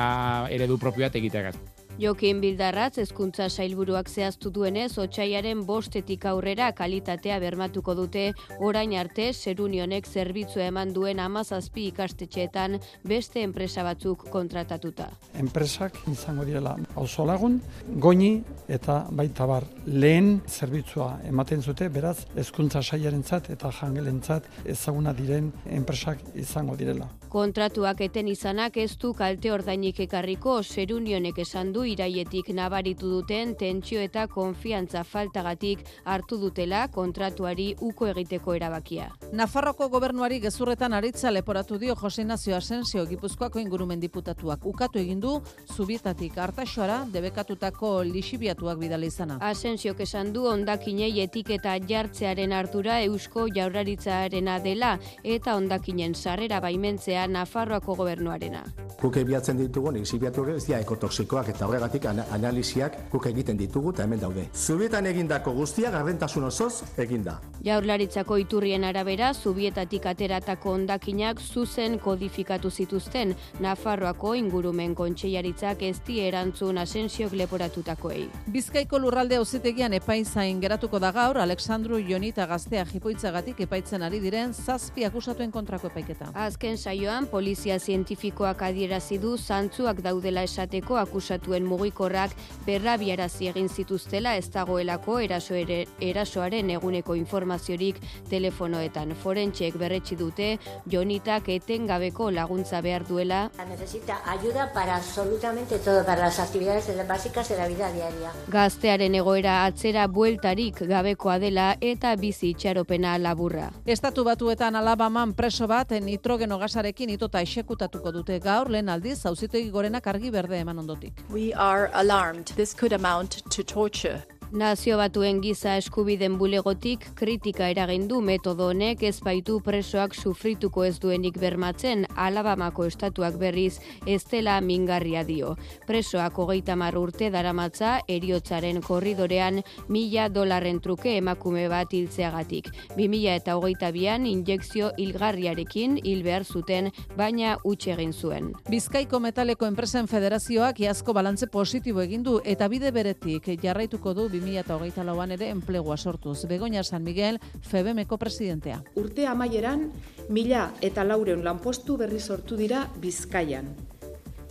eredu 0.53 0.77
propioa 0.77 1.09
egiteak. 1.17 1.57
Jokin 1.99 2.39
Bildarratz 2.41 2.97
hezkuntza 3.01 3.47
sailburuak 3.49 4.09
zehaztu 4.09 4.49
duenez, 4.53 4.97
otsaiaren 4.97 5.65
bostetik 5.67 6.25
aurrera 6.25 6.71
kalitatea 6.73 7.37
bermatuko 7.43 7.93
dute 7.95 8.23
orain 8.59 8.93
arte 8.97 9.31
Serunionek 9.33 10.07
zerbitzua 10.07 10.69
eman 10.71 10.93
duen 10.95 11.19
amazazpi 11.19 11.87
ikastetxeetan 11.91 12.79
beste 13.03 13.43
enpresa 13.43 13.83
batzuk 13.83 14.25
kontratatuta. 14.31 15.09
Enpresak 15.37 15.99
izango 16.11 16.45
direla 16.47 16.77
auzo 16.95 17.25
lagun, 17.27 17.59
goini 17.99 18.31
eta 18.69 19.01
baita 19.11 19.45
bar 19.45 19.67
lehen 19.85 20.39
zerbitzua 20.47 21.19
ematen 21.27 21.61
zute, 21.61 21.89
beraz 21.89 22.25
hezkuntza 22.35 22.81
sailarentzat 22.81 23.51
eta 23.53 23.71
jangelentzat 23.81 24.47
ezaguna 24.65 25.13
diren 25.13 25.51
enpresak 25.65 26.23
izango 26.35 26.77
direla. 26.79 27.09
Kontratuak 27.31 28.01
eten 28.01 28.27
izanak 28.27 28.77
ez 28.77 28.97
du 28.99 29.13
kalte 29.13 29.51
ordainik 29.51 29.99
ekarriko 30.03 30.61
Serunionek 30.63 31.37
esan 31.45 31.71
du 31.71 31.80
iraietik 31.85 32.49
nabaritu 32.55 33.09
duten 33.09 33.55
tentsio 33.55 34.01
eta 34.01 34.27
konfiantza 34.27 35.03
faltagatik 35.03 35.85
hartu 36.05 36.37
dutela 36.37 36.87
kontratuari 36.87 37.75
uko 37.81 38.07
egiteko 38.11 38.55
erabakia. 38.57 39.09
Nafarroko 39.31 39.87
gobernuari 39.89 40.39
gezurretan 40.43 40.93
aritza 40.93 41.31
leporatu 41.31 41.77
dio 41.77 41.95
Jose 41.95 42.25
Nazio 42.25 42.55
Asensio 42.55 43.05
Gipuzkoako 43.05 43.59
ingurumen 43.59 43.99
diputatuak 43.99 44.65
ukatu 44.65 44.99
egin 44.99 45.19
du 45.19 45.37
zubietatik 45.75 46.37
hartaxoara 46.37 47.05
debekatutako 47.13 47.93
lixibiatuak 48.03 48.79
bidali 48.81 49.07
izana. 49.07 49.37
Asensiok 49.41 50.03
esan 50.05 50.33
du 50.33 50.45
ondakinei 50.49 51.11
etiketa 51.23 51.77
jartzearen 51.87 52.53
hartura 52.53 53.01
Eusko 53.07 53.47
Jaurlaritzarena 53.55 54.59
dela 54.59 54.97
eta 55.23 55.55
ondakinen 55.55 56.15
sarrera 56.15 56.59
baimentzea 56.61 57.27
Nafarroako 57.27 57.95
gobernuarena. 57.95 58.63
Guk 59.01 59.17
ebiatzen 59.17 59.57
ditugu, 59.57 59.91
lixibiatuak 59.95 60.53
ez 60.55 60.65
dira 60.67 60.79
ekotoxikoak 60.83 61.49
eta 61.55 61.67
horregatik 61.71 62.05
ana- 62.11 62.25
analiziak 62.35 62.97
guk 63.11 63.25
egiten 63.31 63.57
ditugu 63.57 63.91
eta 63.95 64.03
hemen 64.03 64.19
daude. 64.19 64.47
Zubietan 64.53 65.05
egindako 65.07 65.53
guztia 65.55 65.91
gardentasun 65.91 66.43
osoz 66.43 66.83
eginda. 66.97 67.39
Jaurlaritzako 67.63 68.37
iturrien 68.41 68.83
arabera, 68.83 69.33
zubietatik 69.33 70.05
ateratako 70.05 70.71
ondakinak 70.73 71.39
zuzen 71.41 71.99
kodifikatu 71.99 72.69
zituzten 72.71 73.35
Nafarroako 73.59 74.33
ingurumen 74.35 74.95
kontseilaritzak 74.95 75.81
ez 75.87 75.99
die 76.07 76.27
erantzun 76.27 76.77
asensiok 76.81 77.31
leporatutakoei. 77.33 78.25
Bizkaiko 78.51 78.99
lurralde 78.99 79.37
auzitegian 79.37 79.93
epaizain 79.93 80.59
geratuko 80.61 80.99
da 80.99 81.11
gaur 81.11 81.37
Alexandru 81.37 81.99
Jonita 81.99 82.45
gaztea 82.47 82.85
jipoitzagatik 82.85 83.59
epaitzen 83.61 84.03
ari 84.03 84.19
diren 84.19 84.53
zazpi 84.53 85.05
akusatuen 85.05 85.51
kontrako 85.51 85.87
epaiketa. 85.87 86.31
Azken 86.33 86.77
saioan, 86.77 87.27
polizia 87.27 87.77
zientifikoak 87.79 88.61
adierazi 88.61 89.17
du 89.21 89.37
zantzuak 89.37 90.01
daudela 90.01 90.43
esateko 90.43 90.97
akusatuen 90.97 91.60
mugikorrak 91.65 92.35
berrabiarazi 92.65 93.49
egin 93.51 93.69
zituztela 93.69 94.35
ez 94.37 94.49
dagoelako 94.51 95.19
eraso 95.19 95.55
ere, 95.55 95.85
erasoaren 95.99 96.69
eguneko 96.69 97.15
informaziorik 97.15 98.01
telefonoetan. 98.29 99.15
Forentxek 99.15 99.77
berretsi 99.77 100.15
dute, 100.15 100.57
Jonitak 100.91 101.49
etengabeko 101.49 102.31
laguntza 102.31 102.81
behar 102.81 103.07
duela 103.07 103.49
Necesita 103.71 104.19
ayuda 104.25 104.73
para 104.73 104.97
absolutamente 104.97 105.79
todo, 105.79 106.05
para 106.05 106.21
las 106.21 106.39
actividades 106.39 106.89
básicas 107.07 107.47
de 107.49 107.57
la 107.57 107.67
vida 107.67 107.91
diaria. 107.91 108.31
Gaztearen 108.47 109.15
egoera 109.15 109.65
atzera 109.65 110.07
bueltarik 110.07 110.81
gabekoa 110.89 111.37
dela 111.39 111.77
eta 111.79 112.15
bizi 112.15 112.51
itxaropena 112.51 113.17
laburra. 113.17 113.69
Estatu 113.85 114.25
batuetan 114.27 114.75
alabaman 114.75 115.33
preso 115.33 115.67
bat 115.67 115.91
nitrogeno 115.91 116.57
gasarekin 116.59 117.09
itota 117.15 117.41
esekutatuko 117.41 118.11
dute 118.11 118.39
gaur 118.39 118.69
lehen 118.69 118.89
aldiz 118.89 119.25
auzitegi 119.25 119.69
gorenak 119.71 120.07
argi 120.07 120.31
berde 120.31 120.59
eman 120.59 120.79
ondotik. 120.79 121.23
We 121.29 121.50
are 121.53 121.89
alarmed. 121.93 122.53
This 122.55 122.73
could 122.73 122.93
amount 122.93 123.43
to 123.51 123.63
torture. 123.63 124.23
Nazio 124.51 124.97
batuen 124.99 125.37
giza 125.39 125.77
eskubiden 125.79 126.33
bulegotik 126.35 127.05
kritika 127.15 127.69
eragin 127.71 128.09
du 128.09 128.17
metodo 128.19 128.65
honek 128.67 129.05
ez 129.07 129.21
baitu 129.23 129.61
presoak 129.63 130.11
sufrituko 130.11 130.83
ez 130.83 130.97
duenik 130.99 131.37
bermatzen 131.39 132.03
Alabamako 132.19 132.83
estatuak 132.89 133.37
berriz 133.39 133.79
ez 134.05 134.19
dela 134.27 134.57
mingarria 134.59 135.23
dio. 135.23 135.53
Presoak 135.87 136.35
hogeita 136.35 136.75
mar 136.75 136.97
urte 136.99 137.29
daramatza 137.31 137.93
eriotzaren 138.11 138.81
korridorean 138.83 139.61
mila 139.87 140.27
dolarren 140.27 140.81
truke 140.83 141.15
emakume 141.15 141.69
bat 141.71 141.95
hiltzeagatik. 141.95 142.67
2000 142.97 143.37
eta 143.37 143.55
hogeita 143.55 143.93
bian 143.95 144.27
injekzio 144.27 144.91
hilgarriarekin 144.97 146.01
hil 146.03 146.25
behar 146.27 146.43
zuten 146.43 146.91
baina 147.15 147.55
utxe 147.63 147.93
egin 147.95 148.11
zuen. 148.11 148.51
Bizkaiko 148.67 149.23
metaleko 149.23 149.71
enpresen 149.71 150.11
federazioak 150.11 150.83
iazko 150.83 151.15
balantze 151.15 151.47
positibo 151.47 152.03
egin 152.03 152.27
du 152.27 152.41
eta 152.43 152.67
bide 152.67 152.91
beretik 152.91 153.47
jarraituko 153.63 154.13
du 154.13 154.29
2008 154.41 155.05
lauan 155.05 155.31
ere 155.31 155.49
enplegua 155.49 155.97
sortuz. 155.97 156.45
Begoña 156.47 156.83
San 156.83 157.03
Miguel, 157.03 157.39
FEBEMeko 157.61 158.17
presidentea. 158.17 158.83
Urte 158.95 159.27
amaieran, 159.27 159.91
mila 160.29 160.71
eta 160.81 161.03
laureun 161.03 161.43
lanpostu 161.43 161.97
berri 161.97 162.19
sortu 162.19 162.57
dira 162.57 162.89
Bizkaian. 162.99 163.75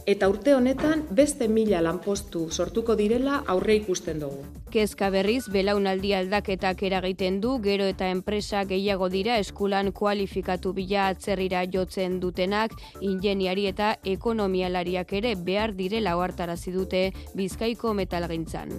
Eta 0.07 0.29
urte 0.33 0.55
honetan 0.57 1.05
beste 1.15 1.47
mila 1.49 1.83
lanpostu 1.85 2.47
sortuko 2.51 2.97
direla 2.97 3.43
aurre 3.47 3.77
ikusten 3.77 4.21
dugu. 4.23 4.41
Kezka 4.73 5.11
berriz 5.11 5.45
belaunaldi 5.53 6.15
aldaketak 6.15 6.83
eragiten 6.89 7.41
du, 7.43 7.59
gero 7.63 7.85
eta 7.91 8.09
enpresa 8.09 8.65
gehiago 8.65 9.11
dira 9.13 9.37
eskulan 9.39 9.93
kualifikatu 9.93 10.73
bila 10.73 11.09
atzerrira 11.09 11.65
jotzen 11.67 12.19
dutenak, 12.21 12.75
ingeniari 13.01 13.67
eta 13.67 13.97
ekonomialariak 14.05 15.13
ere 15.21 15.35
behar 15.35 15.75
direla 15.75 16.17
ohartarazi 16.17 16.73
dute 16.73 17.05
Bizkaiko 17.35 17.95
metalgintzan. 17.95 18.75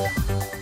Thank 0.00 0.54
you 0.54 0.59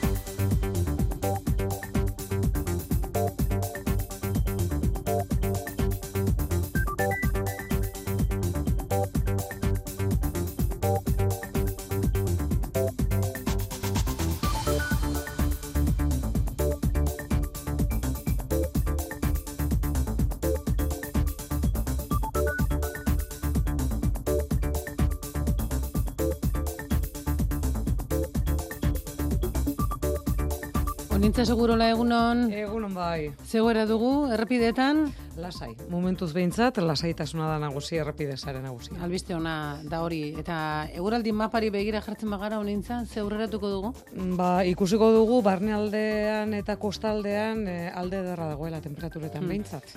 Onintza 31.39 31.55
segurola 31.55 31.87
egunon. 31.93 32.41
Egunon 32.51 32.95
bai. 32.97 33.29
Zegoera 33.47 33.85
dugu, 33.87 34.27
errepidetan? 34.35 35.05
Lasai. 35.39 35.69
Momentuz 35.87 36.33
behintzat, 36.35 36.81
lasaitasuna 36.83 37.47
da 37.47 37.61
nagusi, 37.63 37.95
errepide 38.03 38.35
zare 38.37 38.59
nagusi. 38.59 38.97
Albiste 38.99 39.37
ona 39.37 39.53
da 39.87 40.01
hori. 40.03 40.33
Eta 40.43 40.57
eguraldi 40.91 41.31
mapari 41.31 41.71
begira 41.71 42.01
jartzen 42.03 42.35
bagara 42.35 42.59
honintza, 42.59 43.05
ze 43.07 43.21
aurreratuko 43.23 43.71
dugu? 43.71 43.93
Ba, 44.35 44.65
ikusiko 44.67 45.13
dugu, 45.15 45.39
barnealdean 45.47 46.57
eta 46.59 46.75
kostaldean 46.75 47.69
eh, 47.71 47.93
alde 47.95 48.25
derra 48.27 48.49
dagoela 48.57 48.81
temperaturetan 48.83 49.45
Hmm. 49.45 49.49
behintzat. 49.55 49.95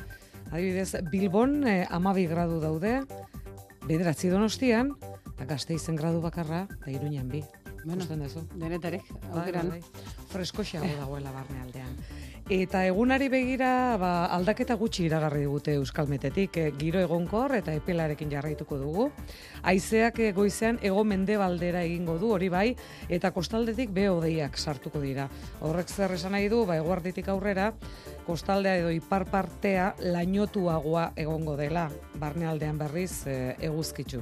Adibidez, 0.52 0.94
Bilbon 1.10 1.66
eh, 1.66 1.88
amabi 1.90 2.28
gradu 2.28 2.60
daude, 2.62 3.00
bederatzi 3.88 4.30
donostian, 4.30 4.94
eta 5.34 5.50
gazte 5.56 5.74
izen 5.74 5.96
gradu 5.96 6.22
bakarra, 6.22 6.68
da 6.86 6.92
iruñan 6.92 7.34
bi. 7.34 7.42
Bueno, 7.84 8.04
ikusten 8.04 8.20
duzu. 8.24 8.44
Denetarek, 8.56 9.04
Bai, 9.12 9.40
aukeran. 9.40 9.70
bai, 9.70 9.80
bai. 9.82 10.26
Freskoxeago 10.32 10.88
dagoela 11.00 11.32
barnealdean. 11.34 11.96
Eta 12.52 12.82
egunari 12.86 13.30
begira 13.32 13.96
ba, 14.02 14.26
aldaketa 14.36 14.76
gutxi 14.76 15.06
iragarri 15.06 15.42
digute 15.46 15.74
Euskalmetetik, 15.80 16.58
e, 16.58 16.72
giro 16.78 17.00
egonkor 17.00 17.56
eta 17.56 17.74
epelarekin 17.78 18.32
jarraituko 18.32 18.78
dugu. 18.78 19.08
Haizeak 19.64 20.20
e, 20.20 20.32
goizean 20.36 20.80
ego 20.82 21.04
mendebaldera 21.08 21.84
egingo 21.88 22.18
du, 22.20 22.32
hori 22.36 22.50
bai, 22.50 22.76
eta 23.10 23.32
kostaldetik 23.32 23.94
be 23.96 24.10
hodeiak 24.10 24.58
sartuko 24.58 25.00
dira. 25.00 25.30
Horrek 25.62 25.90
zer 25.90 26.12
esan 26.18 26.36
nahi 26.36 26.50
du, 26.52 26.66
ba, 26.66 26.76
eguarditik 26.82 27.30
aurrera, 27.32 27.72
kostaldea 28.28 28.78
edo 28.84 28.92
ipar 28.92 29.26
partea 29.32 29.94
lainotuagoa 30.00 31.12
egongo 31.16 31.56
dela, 31.58 31.90
barnealdean 32.20 32.78
berriz 32.78 33.26
e, 33.28 33.56
eguzkitzu 33.60 34.22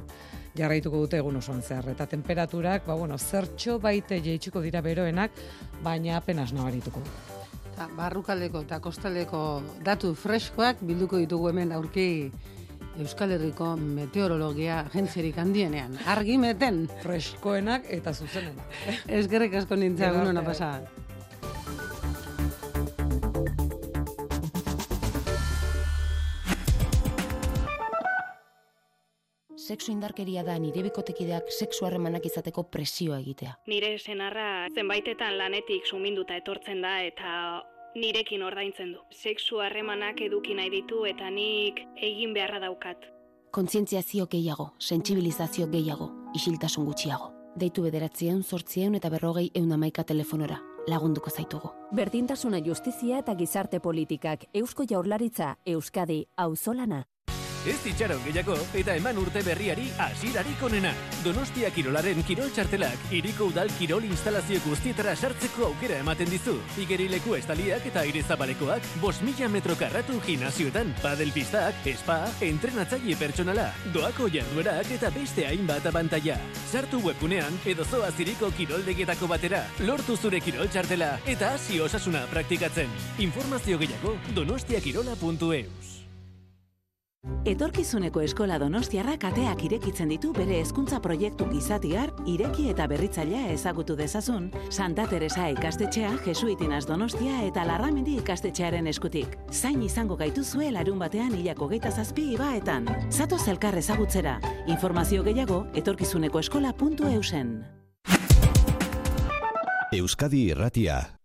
jarraituko 0.56 1.04
dute 1.04 1.20
egun 1.20 1.36
osoan 1.36 1.62
zehar. 1.62 1.88
Eta 1.92 2.06
temperaturak, 2.06 2.86
ba, 2.86 2.94
bueno, 2.94 3.18
zertxo 3.18 3.78
baite 3.78 4.20
jeitsiko 4.24 4.60
dira 4.60 4.80
beroenak, 4.80 5.30
baina 5.82 6.16
apenas 6.16 6.52
nabarituko. 6.52 7.02
Ta, 7.76 7.88
barrukaldeko 7.96 8.64
eta 8.66 8.80
kostaldeko 8.80 9.42
datu 9.84 10.14
freskoak 10.14 10.82
bilduko 10.82 11.20
ditugu 11.22 11.48
hemen 11.52 11.72
aurki 11.72 12.08
Euskal 13.00 13.30
Herriko 13.32 13.76
meteorologia 13.78 14.80
agentziarik 14.82 15.38
handienean. 15.38 15.94
Argi 16.10 16.36
meten. 16.42 16.82
Freskoenak 17.04 17.86
eta 17.88 18.12
zuzenenak. 18.12 18.74
Eskerrik 19.20 19.54
asko 19.62 19.78
nintzen, 19.78 20.10
Gero 20.10 20.18
egun 20.18 20.32
ona 20.34 20.42
arte. 20.42 20.50
pasa. 20.50 21.09
Sexu 29.70 29.92
indarkeria 29.92 30.42
da 30.42 30.56
nire 30.58 30.82
bikotekideak 30.82 31.52
sexu 31.54 31.84
harremanak 31.86 32.24
izateko 32.26 32.64
presioa 32.74 33.20
egitea. 33.20 33.52
Nire 33.70 33.90
senarra 33.98 34.66
zenbaitetan 34.74 35.36
lanetik 35.38 35.86
suminduta 35.86 36.34
etortzen 36.40 36.80
da 36.82 36.96
eta 37.06 37.34
nirekin 37.94 38.42
ordaintzen 38.42 38.90
du. 38.96 39.04
Sexu 39.14 39.60
harremanak 39.62 40.24
eduki 40.26 40.56
nahi 40.58 40.72
ditu 40.72 41.04
eta 41.06 41.30
nik 41.30 41.78
egin 42.08 42.34
beharra 42.34 42.58
daukat. 42.64 43.06
Kontzientziazio 43.54 44.26
gehiago, 44.32 44.72
sentsibilizazio 44.78 45.68
gehiago, 45.70 46.10
isiltasun 46.34 46.90
gutxiago. 46.90 47.30
Deitu 47.62 47.86
bederatzieun, 47.86 48.42
sortzieun 48.42 48.98
eta 48.98 49.10
berrogei 49.14 49.52
eun 49.54 49.70
amaika 49.78 50.02
telefonora. 50.02 50.58
Lagunduko 50.90 51.30
zaitugu. 51.30 51.70
Berdintasuna 51.94 52.58
justizia 52.66 53.22
eta 53.22 53.36
gizarte 53.38 53.78
politikak 53.78 54.48
Eusko 54.52 54.86
Jaurlaritza 54.90 55.54
Euskadi 55.66 56.24
Auzolana. 56.36 57.04
Ez 57.68 57.76
itxaron 57.84 58.22
gehiago 58.24 58.54
eta 58.72 58.94
eman 58.96 59.18
urte 59.20 59.42
berriari 59.44 59.90
hasirarik 60.00 60.62
onena. 60.64 60.94
Donostia 61.20 61.68
Kirolaren 61.74 62.22
kirol 62.24 62.48
txartelak 62.56 63.10
iriko 63.12 63.50
udal 63.50 63.68
kirol 63.76 64.06
instalazio 64.08 64.62
guztietara 64.64 65.12
sartzeko 65.12 65.66
aukera 65.66 65.98
ematen 66.00 66.30
dizu. 66.32 66.54
Igerileku 66.80 67.36
estaliak 67.36 67.84
eta 67.90 68.00
aire 68.06 68.22
zabalekoak, 68.24 68.88
bos 69.02 69.18
mila 69.20 69.50
metro 69.52 69.76
karratu 69.76 70.16
gimnazioetan, 70.24 70.94
padel 71.02 71.34
pistak, 71.36 71.84
spa, 72.00 72.18
entrenatzaile 72.40 73.18
pertsonala, 73.20 73.68
doako 73.92 74.30
jarduerak 74.32 74.96
eta 74.96 75.12
beste 75.12 75.44
hainbat 75.50 75.84
abantaila. 75.92 76.40
Sartu 76.72 77.04
webgunean 77.04 77.60
edo 77.68 77.84
zoa 77.84 78.08
ziriko 78.10 78.48
kiroldegietako 78.56 79.28
batera, 79.28 79.66
lortu 79.84 80.16
zure 80.16 80.40
kirol 80.40 80.72
txartela 80.72 81.18
eta 81.28 81.54
hasi 81.58 81.80
osasuna 81.80 82.24
praktikatzen. 82.32 82.88
Informazio 83.28 83.76
gehiago 83.84 84.16
donostiakirola.eus. 84.32 85.89
Etorkizuneko 87.48 88.20
eskola 88.20 88.58
donostiarrak 88.60 89.22
ateak 89.30 89.62
irekitzen 89.64 90.10
ditu 90.12 90.30
bere 90.36 90.58
hezkuntza 90.60 91.00
proiektu 91.00 91.46
gizatiar, 91.50 92.12
ireki 92.28 92.68
eta 92.72 92.86
berritzailea 92.88 93.50
ezagutu 93.54 93.96
dezazun, 93.96 94.50
Santa 94.68 95.06
Teresa 95.08 95.48
ikastetxea, 95.52 96.12
Jesuitinas 96.26 96.86
Donostia 96.88 97.42
eta 97.48 97.64
Larramendi 97.64 98.18
ikastetxearen 98.20 98.86
eskutik. 98.92 99.38
Zain 99.50 99.82
izango 99.82 100.16
gaituzue 100.20 100.70
larun 100.72 100.98
batean 101.00 101.32
hilako 101.36 101.68
geita 101.72 101.90
zazpi 101.90 102.30
ibaetan. 102.38 102.88
Zatoz 103.10 103.46
elkar 103.48 103.76
ezagutzera. 103.76 104.38
Informazio 104.66 105.24
gehiago, 105.24 105.64
etorkizuneko 105.74 106.44
eskola.eusen. 106.44 107.56
Euskadi 109.96 110.44
Irratia. 110.52 111.19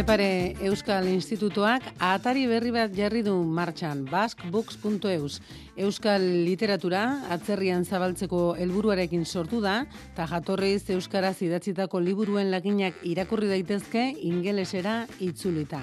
Etxepare 0.00 0.56
Euskal 0.64 1.10
Institutuak 1.12 1.84
atari 2.00 2.46
berri 2.48 2.70
bat 2.72 2.94
jarri 2.96 3.20
du 3.20 3.34
martxan, 3.44 4.06
baskbooks.eus. 4.08 5.34
Euskal 5.76 6.22
literatura 6.46 7.02
atzerrian 7.28 7.84
zabaltzeko 7.84 8.54
helburuarekin 8.56 9.26
sortu 9.26 9.60
da, 9.60 9.74
eta 10.14 10.24
jatorriz 10.30 10.88
Euskaraz 10.94 11.34
idatzitako 11.44 12.00
liburuen 12.00 12.48
laginak 12.48 12.96
irakurri 13.04 13.50
daitezke 13.52 14.06
ingelesera 14.30 15.02
itzulita. 15.20 15.82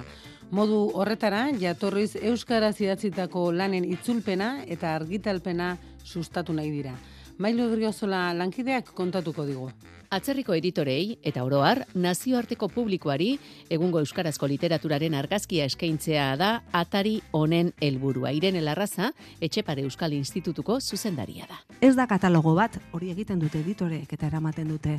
Modu 0.50 0.80
horretara, 0.98 1.44
jatorriz 1.54 2.16
Euskaraz 2.18 2.74
idatzitako 2.82 3.52
lanen 3.52 3.86
itzulpena 3.86 4.64
eta 4.66 4.96
argitalpena 4.98 5.76
sustatu 6.02 6.58
nahi 6.58 6.74
dira. 6.74 6.96
Mailu 7.38 7.68
Driozola 7.70 8.32
lankideak 8.34 8.88
kontatuko 8.98 9.44
digu. 9.46 9.68
Atzerriko 10.10 10.56
editorei 10.58 11.20
eta 11.22 11.44
oroar 11.46 11.84
nazioarteko 11.94 12.66
publikoari 12.74 13.28
egungo 13.70 14.00
euskarazko 14.02 14.48
literaturaren 14.50 15.14
argazkia 15.14 15.68
eskaintzea 15.70 16.24
da 16.40 16.48
atari 16.74 17.20
honen 17.30 17.70
helburua. 17.78 18.32
Irene 18.34 18.58
Larraza, 18.64 19.12
Etxepare 19.38 19.84
Euskal 19.86 20.16
Institutuko 20.18 20.80
zuzendaria 20.80 21.46
da. 21.46 21.60
Ez 21.80 21.92
da 21.94 22.08
katalogo 22.10 22.56
bat, 22.58 22.80
hori 22.90 23.12
egiten 23.14 23.38
dute 23.38 23.62
editoreek 23.62 24.18
eta 24.18 24.26
eramaten 24.26 24.74
dute 24.74 24.96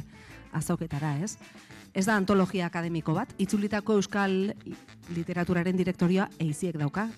azoketara, 0.56 1.18
ez? 1.20 1.36
Ez 1.92 2.06
da 2.06 2.16
antologia 2.16 2.72
akademiko 2.72 3.18
bat, 3.20 3.36
itzulitako 3.38 4.00
euskal 4.00 4.54
literaturaren 5.12 5.76
direktorioa 5.76 6.30
eiziek 6.40 6.80
dauka. 6.80 7.10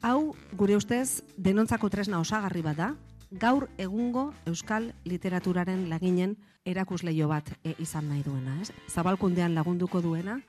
Hau, 0.00 0.32
gure 0.56 0.80
ustez, 0.80 1.20
denontzako 1.36 1.92
tresna 1.92 2.24
osagarri 2.24 2.64
bat 2.64 2.80
da, 2.80 2.92
gaur 3.30 3.68
egungo 3.78 4.32
euskal 4.46 4.90
literaturaren 5.04 5.88
laginen 5.88 6.36
erakusleio 6.66 7.28
bat 7.30 7.46
e, 7.62 7.74
izan 7.78 8.08
nahi 8.10 8.22
duena, 8.26 8.56
ez? 8.60 8.72
Zabalkundean 8.90 9.54
lagunduko 9.54 10.02
duena 10.02 10.40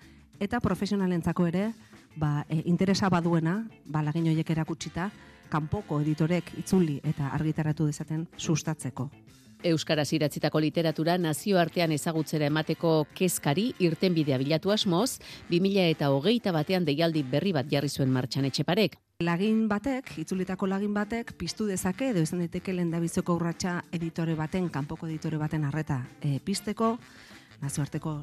eta 0.41 0.59
profesionalentzako 0.59 1.45
ere, 1.47 1.71
ba, 2.15 2.45
e, 2.49 2.63
interesa 2.65 3.09
baduena, 3.09 3.67
ba 3.85 4.01
lagin 4.01 4.27
horiek 4.31 4.49
erakutsita, 4.49 5.11
kanpoko 5.51 5.99
editorek 6.01 6.55
itzuli 6.57 6.99
eta 7.03 7.29
argitaratu 7.35 7.85
dezaten 7.85 8.25
sustatzeko. 8.37 9.09
Euskaraz 9.63 10.07
iratzitako 10.17 10.59
literatura 10.63 11.19
nazioartean 11.21 11.91
ezagutzera 11.93 12.47
emateko 12.49 13.05
kezkari 13.13 13.67
irtenbidea 13.77 14.39
bilatu 14.41 14.71
asmoz, 14.73 15.19
2000 15.51 15.91
eta 15.91 16.09
hogeita 16.09 16.51
batean 16.55 16.87
deialdi 16.87 17.21
berri 17.21 17.53
bat 17.53 17.69
jarri 17.69 17.89
zuen 17.89 18.09
martxan 18.09 18.49
etxeparek. 18.49 18.97
Lagin 19.21 19.67
batek, 19.69 20.15
itzulitako 20.17 20.65
lagin 20.65 20.95
batek, 20.97 21.35
piztu 21.37 21.67
dezake, 21.69 22.07
edo 22.09 22.23
izan 22.25 22.39
daiteke 22.41 22.73
lendabiziko 22.73 23.35
urratsa 23.37 23.75
editore 23.93 24.33
baten, 24.39 24.69
kanpoko 24.73 25.05
editore 25.05 25.37
baten 25.37 25.67
arreta 25.67 25.99
e, 26.25 26.39
pizteko, 26.41 26.95
nazioarteko 27.61 28.15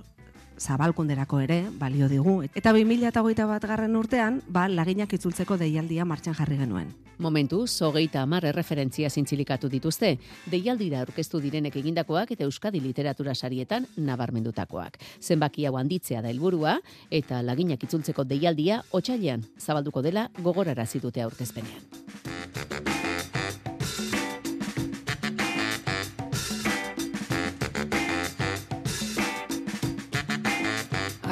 zabalkunderako 0.58 1.40
ere, 1.40 1.62
balio 1.78 2.08
digu. 2.08 2.42
Eta 2.54 2.72
2008 2.74 3.46
bat 3.48 3.64
garren 3.64 3.96
urtean, 3.96 4.42
ba, 4.48 4.68
laginak 4.68 5.12
itzultzeko 5.14 5.56
deialdia 5.56 6.04
martxan 6.04 6.34
jarri 6.34 6.58
genuen. 6.58 6.90
Momentu, 7.18 7.64
zogeita 7.66 8.22
amar 8.22 8.44
erreferentzia 8.46 9.10
zintzilikatu 9.10 9.68
dituzte, 9.68 10.12
deialdira 10.46 11.00
aurkeztu 11.02 11.40
direnek 11.42 11.74
egindakoak 11.80 12.30
eta 12.36 12.46
Euskadi 12.46 12.78
literatura 12.80 13.34
sarietan 13.34 13.88
nabarmendutakoak. 13.96 15.00
Zenbaki 15.20 15.66
hau 15.66 15.74
handitzea 15.80 16.22
da 16.22 16.30
helburua 16.30 16.78
eta 17.10 17.42
laginak 17.42 17.82
itzultzeko 17.82 18.22
deialdia 18.24 18.84
otsailean 18.92 19.42
zabalduko 19.58 20.02
dela 20.02 20.28
gogorarazi 20.38 21.02
dute 21.02 21.26
aurkezpenean. 21.26 22.07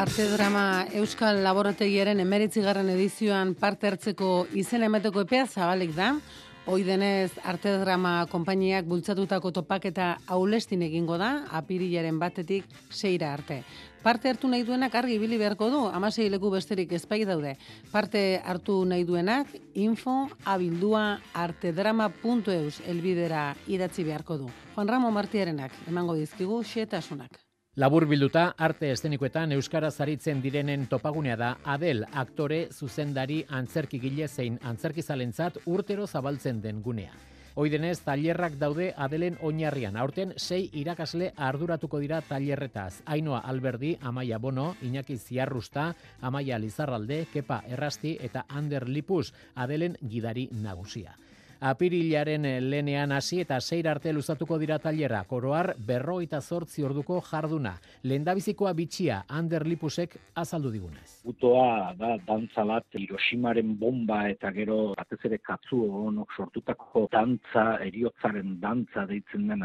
Arte 0.07 0.29
drama 0.31 0.87
Euskal 0.95 1.41
Laborategiaren 1.43 2.21
emeritzigarren 2.23 2.93
edizioan 2.93 3.57
parte 3.59 3.89
hartzeko 3.89 4.29
izen 4.55 4.85
emateko 4.87 5.25
epea 5.27 5.49
zabalik 5.51 5.97
da. 5.97 6.13
Hoi 6.71 6.85
denez, 6.87 7.33
arte 7.43 7.73
drama 7.81 8.13
konpainiak 8.31 8.87
bultzatutako 8.87 9.51
topaketa 9.57 10.13
aulestin 10.37 10.85
egingo 10.87 11.19
da, 11.19 11.31
apirilaren 11.59 12.21
batetik 12.23 12.71
seira 12.89 13.33
arte. 13.35 13.65
Parte 14.05 14.31
hartu 14.31 14.47
nahi 14.53 14.63
duenak 14.69 14.95
argi 14.95 15.17
ibili 15.19 15.41
beharko 15.43 15.71
du, 15.75 15.81
amasei 15.91 16.29
leku 16.31 16.53
besterik 16.55 16.95
ezpai 17.01 17.25
daude. 17.27 17.57
Parte 17.91 18.23
hartu 18.45 18.79
nahi 18.87 19.03
duenak, 19.09 19.51
info 19.75 20.29
abildua 20.45 21.19
artedrama.eus 21.35 22.79
elbidera 22.87 23.49
idatzi 23.67 24.07
beharko 24.07 24.39
du. 24.45 24.53
Juan 24.77 24.95
Ramo 24.95 25.11
Martiarenak, 25.11 25.75
emango 25.91 26.15
dizkigu 26.15 26.63
xetasunak. 26.63 27.46
Labur 27.77 28.07
bilduta, 28.09 28.55
arte 28.57 28.89
estenikoetan 28.89 29.51
Euskara 29.53 29.91
zaritzen 29.91 30.39
direnen 30.41 30.87
topagunea 30.89 31.35
da 31.37 31.51
Adel, 31.69 32.07
aktore, 32.23 32.71
zuzendari, 32.73 33.43
antzerkigile 33.53 34.29
zein 34.33 34.57
antzerkizalentzat 34.65 35.59
urtero 35.67 36.07
zabaltzen 36.07 36.63
den 36.65 36.81
gunea. 36.81 37.13
Oidenez, 37.61 37.99
tailerrak 38.07 38.57
daude 38.57 38.95
Adelen 38.97 39.37
oinarrian. 39.45 40.01
Aurten, 40.01 40.33
sei 40.39 40.71
irakasle 40.73 41.35
arduratuko 41.37 42.01
dira 42.01 42.23
tailerretaz. 42.25 43.03
Ainoa 43.05 43.43
Alberdi, 43.45 43.99
Amaia 44.01 44.39
Bono, 44.39 44.71
Iñaki 44.81 45.19
Ziarrusta, 45.19 45.91
Amaia 46.23 46.59
Lizarralde, 46.59 47.27
Kepa 47.33 47.63
Errasti 47.69 48.17
eta 48.21 48.47
Ander 48.49 48.89
Lipus, 48.89 49.35
Adelen 49.55 50.01
gidari 50.01 50.49
nagusia. 50.53 51.19
Apirilaren 51.61 52.45
lenean 52.71 53.13
hasi 53.13 53.41
eta 53.41 53.61
seir 53.61 53.89
arte 53.89 54.13
luzatuko 54.13 54.59
dira 54.59 54.79
tailera. 54.79 55.23
Koroar 55.25 55.75
berroita 55.79 56.41
zortzi 56.41 56.85
orduko 56.85 57.21
jarduna. 57.25 57.77
Lendabizikoa 58.05 58.73
bitxia, 58.77 59.23
Ander 59.29 59.67
Lipusek 59.67 60.17
azaldu 60.35 60.71
digunez. 60.71 61.23
Gutoa 61.25 61.95
da 61.99 62.17
dantza 62.27 62.65
bat 62.65 63.01
Hiroshimaren 63.01 63.77
bomba 63.79 64.27
eta 64.29 64.53
gero 64.53 64.95
batez 64.99 65.21
ere 65.25 65.39
katzu 65.39 65.81
honok 66.03 66.37
sortutako 66.37 67.07
dantza, 67.13 67.79
eriotzaren 67.87 68.59
dantza 68.61 69.07
deitzen 69.07 69.49
den 69.49 69.63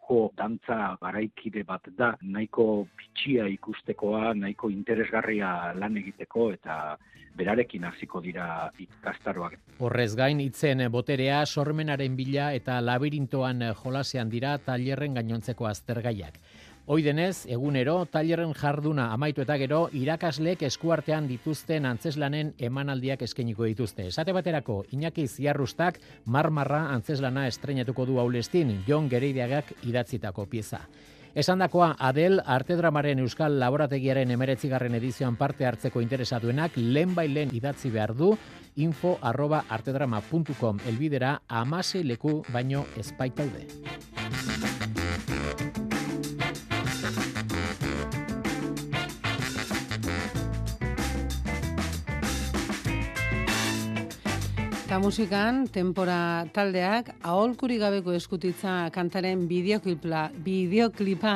antzerak 0.00 0.36
dantza 0.36 0.96
garaikide 1.00 1.62
bat 1.64 1.82
da, 1.96 2.16
nahiko 2.22 2.86
bitxia 2.96 3.46
ikustekoa, 3.46 4.34
nahiko 4.34 4.70
interesgarria 4.70 5.72
lan 5.74 5.96
egiteko 5.96 6.52
eta 6.52 6.96
berarekin 7.36 7.84
hasiko 7.84 8.20
dira 8.20 8.70
ikastaroak. 8.78 9.56
Horrez 9.78 10.14
gain 10.16 10.40
hitzen 10.40 10.90
boterea 10.90 11.44
sormenaren 11.46 12.16
bila 12.16 12.52
eta 12.52 12.80
labirintoan 12.80 13.62
jolasean 13.82 14.28
dira 14.30 14.58
tailerren 14.58 15.14
gainontzeko 15.14 15.66
aztergaiak. 15.66 16.40
Hoi 16.90 17.04
denez, 17.06 17.44
egunero, 17.46 18.00
tailerren 18.10 18.50
jarduna 18.58 19.04
amaitu 19.14 19.44
eta 19.44 19.54
gero, 19.60 19.84
irakasleek 19.94 20.64
eskuartean 20.66 21.28
dituzten 21.30 21.84
antzeslanen 21.86 22.48
emanaldiak 22.58 23.20
eskeniko 23.22 23.62
dituzte. 23.68 24.08
Esate 24.10 24.34
baterako, 24.34 24.80
Iñaki 24.90 25.28
Ziarrustak 25.28 26.00
marmarra 26.24 26.80
antzeslana 26.90 27.46
estrenatuko 27.46 28.08
du 28.08 28.18
haulestin, 28.18 28.80
Jon 28.88 29.06
Gereideagak 29.08 29.70
idatzitako 29.86 30.48
pieza. 30.50 30.80
Esandakoa 31.30 31.92
Adel 32.08 32.42
Artedramaren 32.42 33.22
Euskal 33.22 33.60
Laborategiaren 33.62 34.34
emeretzigarren 34.34 34.98
edizioan 34.98 35.36
parte 35.38 35.70
hartzeko 35.70 36.02
interesatuenak 36.02 36.74
lehen 36.74 37.54
idatzi 37.54 37.94
behar 37.94 38.16
du 38.18 38.32
info 38.74 39.16
elbidera 40.88 41.36
amase 41.46 42.02
leku 42.02 42.42
baino 42.52 42.84
espaitaude. 42.96 43.68
Eta 54.90 54.98
musikan, 54.98 55.68
tempora 55.70 56.48
taldeak, 56.50 57.12
aholkuri 57.22 57.76
gabeko 57.78 58.10
eskutitza 58.10 58.88
kantaren 58.90 59.44
bideoklipa, 59.46 60.24
bideoklipa 60.42 61.34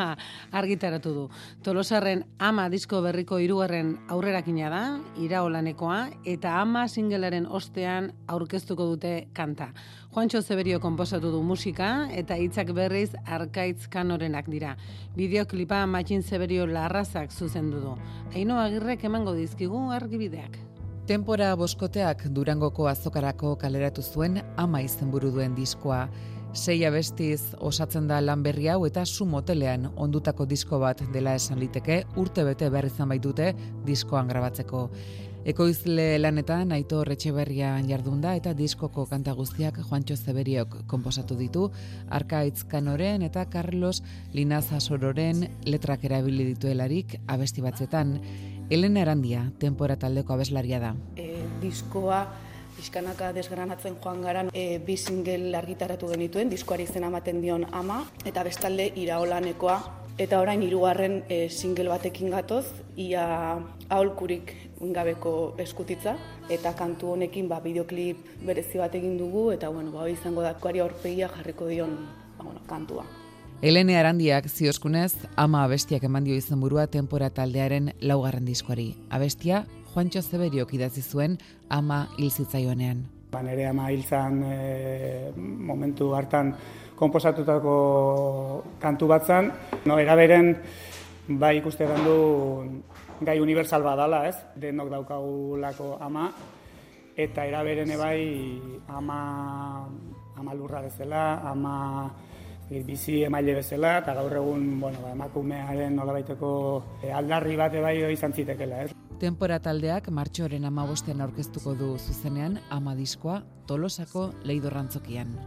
argitaratu 0.59 1.13
du. 1.15 1.23
Tolosarren 1.63 2.25
ama 2.43 2.65
disko 2.73 2.99
berriko 3.07 3.39
irugarren 3.39 3.95
aurrerakina 4.11 4.73
da, 4.75 4.83
iraolanekoa, 5.23 6.01
eta 6.35 6.57
ama 6.65 6.89
singelaren 6.89 7.47
ostean 7.47 8.11
aurkeztuko 8.27 8.91
dute 8.91 9.15
kanta. 9.39 9.71
Juancho 10.11 10.43
Zeberio 10.43 10.83
konposatu 10.83 11.31
du 11.31 11.47
musika, 11.47 12.09
eta 12.11 12.35
hitzak 12.35 12.75
berriz 12.75 13.13
arkaitz 13.23 13.87
kanorenak 13.87 14.51
dira. 14.51 14.75
Bideoklipa 15.15 15.87
matxin 15.87 16.27
Zeberio 16.27 16.67
larrazak 16.67 17.31
zuzendu 17.31 17.87
du. 17.87 17.99
Aino 18.35 18.59
agirrek 18.59 19.07
emango 19.07 19.39
dizkigu 19.39 19.93
argibideak. 19.95 20.74
Tempora 21.05 21.51
boskoteak 21.61 22.23
Durangoko 22.33 22.87
azokarako 22.89 23.51
kaleratu 23.61 24.01
zuen 24.01 24.39
ama 24.57 24.79
izenburu 24.81 25.29
duen 25.35 25.53
diskoa. 25.53 26.07
Sei 26.57 26.79
abestiz 26.89 27.53
osatzen 27.61 28.07
da 28.09 28.23
lan 28.25 28.41
berri 28.47 28.71
hau 28.73 28.87
eta 28.89 29.05
su 29.05 29.27
motelean 29.29 29.91
ondutako 29.97 30.47
disko 30.49 30.79
bat 30.81 31.03
dela 31.13 31.35
esan 31.37 31.61
liteke 31.61 31.99
urte 32.17 32.47
bete 32.49 32.71
behar 32.73 32.89
izan 32.89 33.13
baitute 33.13 33.51
diskoan 33.85 34.33
grabatzeko. 34.33 34.89
Ekoizle 35.45 36.17
lanetan 36.23 36.73
Aito 36.73 37.03
Retxeberrian 37.05 37.85
jardunda 37.85 38.33
eta 38.39 38.55
diskoko 38.57 39.05
kanta 39.11 39.35
guztiak 39.37 39.83
Juancho 39.91 40.17
Zeberiok 40.17 40.79
konposatu 40.89 41.37
ditu, 41.37 41.67
Arkaitz 42.09 42.65
Kanoren 42.65 43.21
eta 43.29 43.45
Carlos 43.53 44.01
Linaza 44.33 44.81
Sororen 44.81 45.45
letrak 45.69 46.09
erabili 46.09 46.49
dituelarik 46.55 47.19
abesti 47.29 47.61
batzetan. 47.61 48.17
Elena 48.71 49.03
Erandia, 49.03 49.51
tempora 49.61 49.97
taldeko 50.01 50.33
abeslaria 50.33 50.79
da. 50.81 50.95
E, 51.21 51.45
diskoa, 51.61 52.23
pixkanaka 52.79 53.33
desgranatzen 53.37 53.99
joan 54.03 54.23
garan, 54.25 54.49
e, 54.57 54.79
bi 54.79 54.97
single 54.97 55.53
argitaratu 55.59 56.09
genituen, 56.15 56.49
diskoari 56.49 56.87
izena 56.89 57.11
ematen 57.13 57.43
dion 57.45 57.67
ama, 57.73 58.01
eta 58.25 58.45
bestalde 58.47 58.89
iraolanekoa, 59.03 59.77
eta 60.19 60.41
orain 60.41 60.63
hirugarren 60.63 61.23
e, 61.29 61.49
single 61.51 61.91
batekin 61.93 62.33
gatoz, 62.33 62.65
ia 62.97 63.27
aholkurik 63.89 64.55
gabeko 64.95 65.55
eskutitza, 65.61 66.17
eta 66.49 66.73
kantu 66.79 67.13
honekin 67.15 67.51
ba, 67.51 67.61
bideoklip 67.65 68.25
berezi 68.47 68.81
bat 68.81 68.95
egin 68.97 69.19
dugu, 69.21 69.51
eta 69.53 69.69
bueno, 69.69 69.93
ba, 69.93 70.09
izango 70.09 70.47
datkoari 70.47 70.81
aurpegia 70.81 71.29
jarriko 71.37 71.69
dion 71.69 71.99
ba, 72.39 72.47
bueno, 72.47 72.65
kantua. 72.71 73.05
Elene 73.65 73.97
Arandiak 73.97 74.45
zioskunez, 74.53 75.15
ama 75.41 75.63
abestiak 75.65 76.03
eman 76.05 76.27
dio 76.27 76.35
izan 76.37 76.61
burua 76.61 76.83
tempora 76.93 77.31
taldearen 77.33 77.87
laugarren 78.05 78.45
diskoari. 78.45 78.91
Abestia, 79.09 79.63
Juancho 79.95 80.21
Zeberiok 80.21 80.75
idatzi 80.77 81.01
zuen 81.01 81.39
ama 81.73 82.03
hil 82.19 82.29
zitzaioanean. 82.29 83.01
Ba, 83.33 83.41
nere 83.41 83.65
ama 83.65 83.87
hil 83.89 84.05
e, 84.05 85.33
momentu 85.39 86.11
hartan 86.13 86.53
komposatutako 86.95 88.65
kantu 88.83 89.09
batzan. 89.09 89.51
No, 89.87 89.99
eraberen, 89.99 90.59
bai 91.29 91.57
ikuste 91.57 91.89
du 92.05 92.83
gai 93.25 93.41
universal 93.41 93.83
badala, 93.83 94.29
ez? 94.29 94.37
Denok 94.61 94.91
daukagulako 94.91 95.97
ama. 96.03 96.29
Eta 97.17 97.47
eraberen 97.47 97.97
bai 97.97 98.61
ama, 98.89 99.89
ama 100.37 100.53
lurra 100.55 100.83
bezala, 100.83 101.41
ama 101.49 102.13
bizi 102.71 103.23
emaile 103.25 103.55
bezala, 103.59 103.99
eta 104.01 104.15
gaur 104.15 104.37
egun, 104.41 104.81
bueno, 104.81 105.01
ba, 105.03 105.13
emakumearen 105.13 105.97
nolabaiteko 105.97 106.51
eh, 107.03 107.13
aldarri 107.13 107.57
bate 107.61 107.81
bai 107.85 107.97
izan 108.13 108.33
zitekela, 108.33 108.85
ez? 108.85 108.93
Tempora 109.21 109.61
taldeak 109.63 110.11
martxoren 110.11 110.65
amabostean 110.69 111.21
aurkeztuko 111.25 111.75
du 111.79 111.95
zuzenean 111.99 112.59
ama 112.71 112.97
diskoa 112.99 113.43
tolosako 113.67 114.33
leidorrantzokian. 114.45 115.39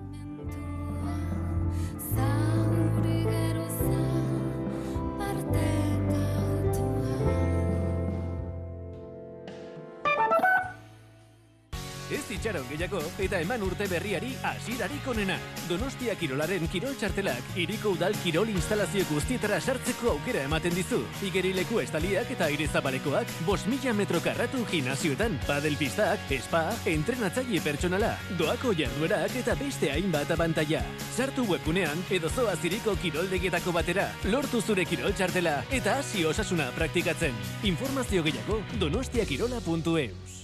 Itxaron 12.32 12.66
gehiago 12.70 13.02
eta 13.24 13.40
eman 13.44 13.64
urte 13.64 13.88
berriari 13.88 14.34
asirarik 14.44 15.08
onena. 15.08 15.38
Donostia 15.70 16.16
Kirolaren 16.20 16.68
Kirol 16.72 16.95
Txartelak 16.99 17.58
iriko 17.60 17.94
udal 17.95 18.16
Kirol 18.24 18.49
instalazio 18.54 19.06
guztietara 19.10 19.60
sartzeko 19.62 20.12
aukera 20.14 20.44
ematen 20.48 20.76
dizu. 20.76 20.99
Igerileku 21.28 21.82
estaliak 21.84 22.32
eta 22.36 22.48
aire 22.52 22.68
zabalekoak 22.68 23.32
bos 23.48 23.66
mila 23.68 23.94
metro 23.94 24.22
karratu 24.24 24.64
gimnazioetan, 24.72 25.40
padel 25.48 25.78
pistak, 25.80 26.20
spa, 26.41 26.64
entrenatzaile 26.86 27.62
pertsonala, 27.64 28.14
doako 28.40 28.74
jarduerak 28.78 29.36
eta 29.41 29.56
beste 29.60 29.91
hainbat 29.91 30.32
abantaia. 30.36 30.84
Sartu 31.16 31.48
webgunean 31.52 32.04
edo 32.14 32.30
zoa 32.30 32.56
ziriko 32.56 32.95
kiroldegetako 33.02 33.76
batera, 33.76 34.10
lortu 34.32 34.62
zure 34.62 34.86
Kirol 34.86 35.16
Txartela 35.18 35.62
eta 35.72 35.99
hasi 36.02 36.26
osasuna 36.26 36.72
praktikatzen. 36.76 37.34
Informazio 37.64 38.24
gehiago 38.24 38.62
donostiakirola.eus. 38.80 40.36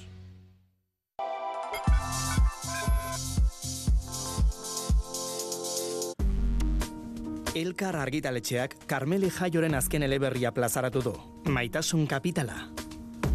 Elkar 7.54 7.94
argitaletxeak 7.96 8.72
Karmeli 8.90 9.28
Jaioren 9.30 9.76
azken 9.78 10.02
eleberria 10.02 10.50
plazaratu 10.52 11.04
du. 11.06 11.12
Maitasun 11.54 12.08
kapitala. 12.10 12.56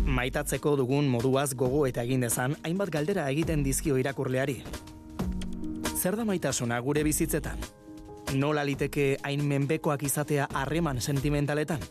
Maitatzeko 0.02 0.72
dugun 0.80 1.06
moduaz 1.06 1.52
gogo 1.54 1.84
eta 1.86 2.02
egin 2.02 2.26
dezan, 2.26 2.56
hainbat 2.66 2.90
galdera 2.90 3.28
egiten 3.30 3.62
dizkio 3.62 3.94
irakurleari. 4.02 4.56
Zer 5.94 6.18
da 6.18 6.26
maitasuna 6.26 6.80
gure 6.82 7.04
bizitzetan? 7.06 7.62
Nola 8.34 8.66
liteke 8.66 9.06
hain 9.22 9.46
menbekoak 9.46 10.02
izatea 10.10 10.48
harreman 10.50 10.98
sentimentaletan? 11.00 11.86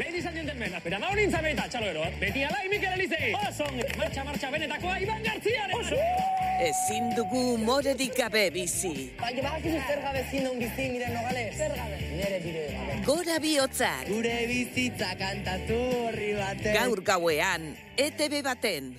Ladies 0.00 0.24
and 0.24 0.36
gentlemen, 0.36 0.72
espera 0.72 0.98
ma 0.98 1.10
honin 1.12 1.28
zabeta, 1.28 1.66
txalo 1.68 1.88
ero, 1.90 2.04
beti 2.16 2.40
alai 2.48 2.70
Mikel 2.72 2.94
Elizei! 2.96 3.34
Oso, 3.36 3.66
marcha, 3.98 4.22
marcha, 4.24 4.48
benetakoa, 4.54 4.94
Iban 5.04 5.20
Garziaren! 5.26 5.74
Oso! 5.76 5.98
Ezin 6.64 7.10
dugu 7.18 7.42
moredik 7.60 8.16
gabe 8.16 8.46
bizi. 8.54 9.10
Baina 9.20 9.44
badakizu 9.44 9.82
zer 9.84 10.00
gabe 10.06 10.24
zin 10.30 10.48
on 10.48 10.56
bizi 10.62 10.88
miren 10.94 11.12
nogales. 11.18 11.52
Zer 11.60 11.76
gabe? 11.76 12.00
Nere 12.16 12.40
bide 12.46 12.64
gabe. 12.72 12.98
Gora 13.10 13.36
bihotzak. 13.44 14.08
Gure 14.08 14.34
bizitza 14.48 15.12
kantatu 15.20 15.78
horri 16.00 16.32
baten. 16.40 16.74
Gaur 16.80 17.04
gauean, 17.12 17.70
ETB 18.08 18.40
baten. 18.48 18.92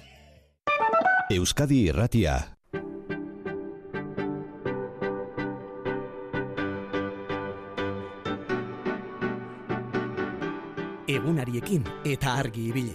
Euskadi 1.34 1.88
Irratia. 1.90 2.38
Egunariekin 11.12 11.84
eta 12.08 12.38
argi 12.40 12.70
ibili. 12.70 12.94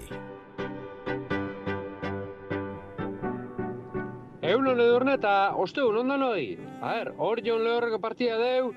Egun 4.40 4.70
edurne 4.72 5.16
eta 5.18 5.32
ostegun 5.60 5.98
ondan 6.01 6.22
hoi. 6.24 6.47
A 6.80 6.94
ber, 6.94 7.10
hor 7.20 7.43
jon 7.44 7.60
lehorreko 7.66 7.98
partia 8.01 8.38
deu, 8.40 8.70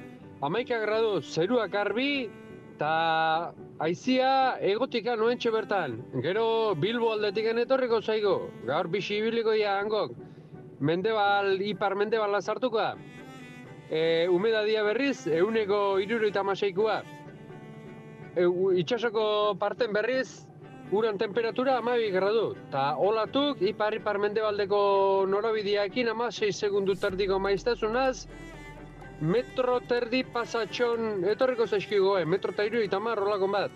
amaika 0.44 0.80
gradu 0.82 1.22
zeruak 1.22 1.78
arbi, 1.84 2.10
eta 2.74 3.54
aizia 3.88 4.32
egotika 4.74 5.16
noentxe 5.16 5.54
bertan. 5.56 5.96
Gero 6.26 6.76
Bilbo 6.76 7.14
aldetik 7.14 7.48
etorriko 7.54 8.02
zaigo, 8.02 8.50
gaur 8.68 8.90
bisi 8.92 9.22
ibiliko 9.22 9.54
ia 9.56 9.78
hangok. 9.80 10.18
Mendebal, 10.82 11.62
ipar 11.62 11.96
mendebala 11.96 12.42
sartuko 12.42 12.82
da. 12.82 12.92
E, 13.90 14.28
umedadia 14.28 14.84
berriz, 14.84 15.28
euneko 15.28 16.00
iruroita 16.04 16.44
maseikua. 16.44 17.04
E, 18.40 18.46
itxasoko 18.80 19.56
parten 19.60 19.92
berriz, 19.92 20.48
uran 20.92 21.18
temperatura 21.20 21.78
amabi 21.78 22.10
gradu. 22.12 22.56
Ta 22.72 22.96
olatuk, 22.96 23.62
ipar 23.62 23.94
ipar 23.94 24.18
mendebaldeko 24.18 25.26
norabideakin 25.28 26.10
ama 26.10 26.32
6 26.32 26.56
segundu 26.56 26.96
terdiko 26.96 27.40
maiztasunaz, 27.40 28.28
metro 29.20 29.80
terdi 29.92 30.24
pasatxon 30.24 31.26
etorriko 31.28 31.68
zaizkigo, 31.68 32.18
eh? 32.18 32.26
metro 32.26 32.56
eta 32.56 32.64
iru 32.64 32.82
eta 32.86 33.00
marrolako 33.00 33.52
bat. 33.52 33.72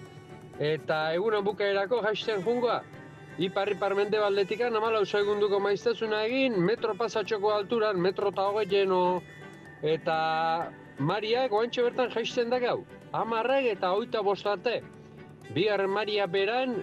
Eta 0.60 1.14
egunan 1.14 1.44
bukaerako 1.44 1.99
hasten 2.07 2.44
jungoa. 2.45 2.81
Ipar 3.41 3.69
ipar 3.73 3.95
mendebaldetikan 3.98 4.76
amalau 4.77 5.03
segunduko 5.06 5.60
maiztasuna 5.60 6.23
egin, 6.30 6.56
metro 6.61 6.95
pasatxoko 6.95 7.52
alturan, 7.52 7.99
metro 7.99 8.30
eta 8.30 8.48
hogei 8.48 8.69
jeno, 8.69 9.22
eta 9.81 10.18
Mariak 10.99 11.52
oantxe 11.52 11.81
bertan 11.81 12.11
jaisten 12.14 12.49
da 12.53 12.60
gau. 12.60 12.84
Amarrek 13.14 13.68
eta 13.76 13.91
oita 13.94 14.22
bost 14.26 14.48
arte. 14.49 14.80
Bigarren 15.53 15.91
Maria 15.94 16.26
beran, 16.26 16.80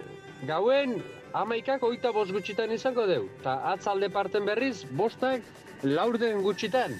gauen 0.47 1.01
amaikak 1.35 1.83
oita 1.83 2.13
bost 2.15 2.31
gutxitan 2.31 2.71
izango 2.71 3.03
deu. 3.09 3.25
Ta 3.43 3.57
atzalde 3.73 4.07
parten 4.09 4.47
berriz, 4.47 4.85
bostak 4.95 5.43
laurden 5.83 6.41
gutxitan. 6.45 6.95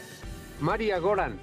Maria 0.60 0.99
goran. 0.99 1.40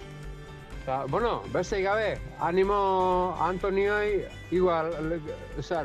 Ta, 0.84 1.04
bueno, 1.08 1.42
beste 1.52 1.80
gabe, 1.82 2.18
animo 2.40 3.34
Antonioi, 3.40 4.24
igual, 4.50 4.92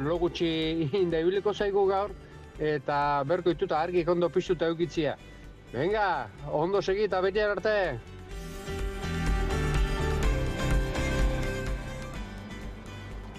lo 0.03 0.17
gutxi 0.19 0.49
inda 1.03 1.19
ibiliko 1.23 1.53
zaigu 1.53 1.85
gaur, 1.87 2.11
eta 2.59 3.23
berko 3.27 3.55
ituta 3.55 3.79
argi 3.79 4.03
ondo 4.07 4.29
piztuta 4.29 4.67
eukitzia. 4.67 5.15
Venga, 5.71 6.27
ondo 6.51 6.81
segi 6.81 7.07
eta 7.07 7.21
beti 7.21 7.39
arte. 7.39 7.77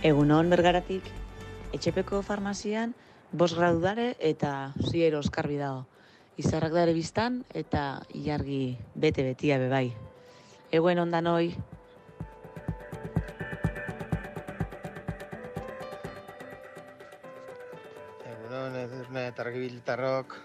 Egunon 0.04 0.50
bergaratik, 0.52 1.06
etxepeko 1.72 2.18
farmazian, 2.20 2.90
bos 3.32 3.54
gradu 3.56 3.78
dare 3.80 4.10
eta 4.20 4.50
ziero 4.90 5.22
oskarbi 5.24 5.56
dago. 5.56 5.86
Izarrak 6.36 6.74
dare 6.76 6.92
biztan 6.92 7.38
eta 7.56 8.02
ilargi 8.12 8.76
bete-betia 9.00 9.56
bebai. 9.62 9.94
Eguen 10.76 11.00
ondan 11.00 11.30
hoi, 11.32 11.56
Egunon, 18.28 18.76
edurne 18.84 19.26
eta 19.32 19.48
argibiltarrok, 19.48 20.40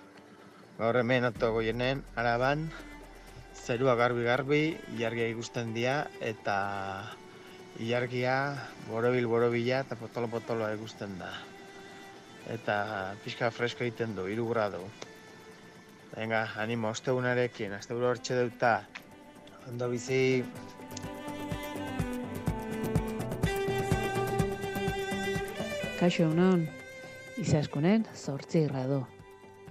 gaur 0.79 1.03
hemen 1.03 1.33
goienen, 1.35 2.07
araban, 2.15 2.69
zerua 3.53 3.99
garbi-garbi, 3.99 4.77
ilargia 4.95 5.27
ikusten 5.27 5.73
dira, 5.75 6.05
eta 6.21 7.18
ilargia 7.79 8.33
borobil 8.89 9.27
borobila 9.27 9.79
eta 9.85 9.95
potolo-potoloa 9.95 10.73
ikusten 10.75 11.15
da. 11.19 11.31
Eta 12.51 12.75
pixka 13.23 13.49
fresko 13.55 13.85
egiten 13.85 14.15
du, 14.17 14.27
iru 14.27 14.47
gradu. 14.49 14.81
Venga, 16.15 16.41
animo, 16.59 16.89
ostegunarekin, 16.89 17.73
asteburu 17.77 18.09
hortxe 18.11 18.35
deuta. 18.35 18.73
Ondo 19.69 19.89
bizi... 19.91 20.43
Kaixo 25.99 26.25
egunon, 26.25 26.63
izaskunen 27.39 28.05
zortzi 28.15 28.63
gradu. 28.67 29.03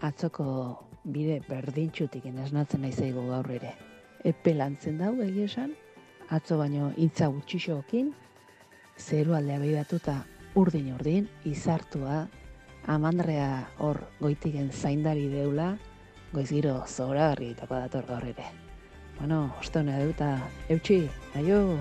Atzoko 0.04 0.46
bide 1.04 1.40
berdintxutik 1.48 2.28
esnatzen 2.30 2.84
nahi 2.84 2.92
zaigu 2.92 3.26
gaur 3.28 3.50
ere. 3.50 3.74
Epe 4.28 4.54
lantzen 4.54 5.00
dau 5.00 5.14
egia 5.24 5.48
esan, 5.48 5.72
atzo 6.30 6.58
baino 6.58 6.92
intza 6.96 7.28
gutxixokin, 7.32 8.12
zeru 8.98 9.34
aldea 9.34 9.58
behiratuta 9.62 10.18
urdin 10.58 10.92
urdin, 10.94 11.28
izartua, 11.48 12.26
amandrea 12.86 13.68
hor 13.78 14.02
goitigen 14.20 14.70
zaindari 14.72 15.28
deula, 15.32 15.76
goiz 16.32 16.48
giro 16.50 16.82
zora 16.86 17.30
garritako 17.32 17.80
dator 17.84 18.06
gaur 18.08 18.24
ere. 18.28 18.48
Bueno, 19.18 19.54
oste 19.60 19.80
hona 19.80 19.98
duta, 20.04 20.34
eutxi, 20.68 21.02
aio! 21.34 21.78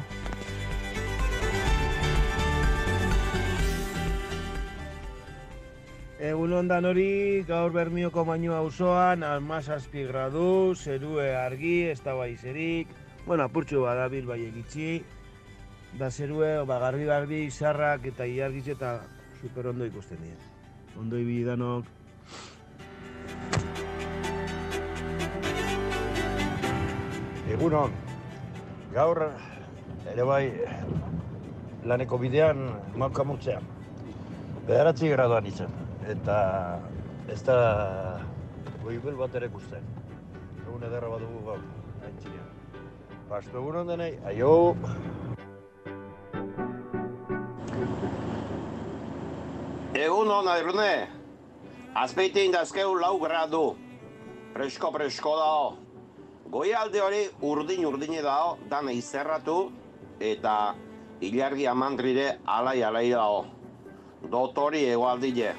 Egun 6.18 6.54
ondan 6.58 6.88
hori, 6.90 7.44
gaur 7.46 7.70
bermioko 7.76 8.24
mainua 8.26 8.64
auzoan, 8.64 9.22
almazazpi 9.24 10.08
gradu, 10.10 10.74
zerue 10.74 11.28
argi, 11.38 11.76
ez 11.92 12.00
da 12.02 12.16
baizerik, 12.18 12.90
bueno, 13.28 13.44
apurtxo 13.44 13.82
badabil 13.84 14.26
bai 14.26 14.40
egitzi, 14.48 15.04
da 16.00 16.10
zerue, 16.10 16.64
ba, 16.66 16.80
garbi 16.80 17.06
garbi, 17.06 17.44
izarrak 17.52 18.06
eta 18.08 18.26
iargiz 18.26 18.70
eta 18.72 19.02
super 19.42 19.68
ondo 19.68 19.86
ikusten 19.86 20.22
dira. 20.24 20.40
Ondo 20.98 21.20
ibili 21.20 21.44
danok. 21.44 21.86
Egunon, 27.52 27.92
gaur 28.96 29.22
ere 30.14 30.24
bai 30.24 30.44
laneko 31.88 32.20
bidean 32.22 32.64
maukamutzean. 32.96 33.68
Bederatzi 34.68 35.12
graduan 35.12 35.48
izan, 35.52 35.76
eta 36.08 36.38
ez 37.32 37.42
da 37.44 37.58
goibel 38.84 39.20
bat 39.20 39.36
ere 39.36 39.52
ikusten. 39.52 39.92
Egun 40.64 40.88
ederra 40.88 41.12
bat 41.12 41.28
dugu 41.28 41.44
gaur. 41.52 41.77
Pasto 43.28 43.60
egunon 43.60 43.90
denei, 43.92 44.14
aio! 44.24 44.72
Egun 50.00 50.30
hona, 50.32 50.54
Irune. 50.62 50.92
Azpeite 52.00 52.46
indazkeu 52.48 52.94
lau 52.96 53.18
gradu. 53.20 53.66
Presko, 54.54 54.94
presko 54.96 55.34
dao. 55.36 55.66
Goialde 56.54 57.02
hori 57.04 57.20
urdin 57.44 57.84
urdine 57.90 58.22
dao, 58.24 58.54
dana 58.72 58.94
izerratu, 58.96 59.58
eta 60.24 60.54
ilargi 61.20 61.68
amandrire 61.68 62.30
alai 62.46 62.80
alai 62.84 63.10
dao. 63.12 63.42
Dotori 64.32 64.86
egoaldile. 64.94 65.52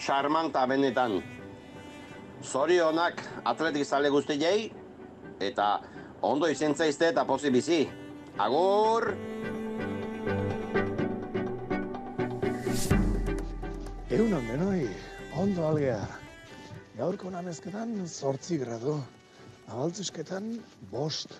Charman 0.00 0.48
eta 0.48 0.64
benetan. 0.72 1.18
Zorionak 2.40 3.20
atletik 3.44 3.84
zale 3.84 4.08
guztiei, 4.08 4.70
eta 5.40 5.68
ondo 6.22 6.48
izentzaizte 6.48 7.08
eta 7.12 7.24
pozi 7.24 7.50
bizi. 7.50 7.80
Agur! 8.38 9.12
Egun 14.10 14.36
denoi, 14.48 14.86
ondo 15.36 15.66
algea. 15.68 16.00
Gaurko 16.96 17.30
namezketan 17.30 18.06
zortzi 18.06 18.56
gradu. 18.62 18.94
Abaltzusketan 19.66 20.54
bost. 20.92 21.34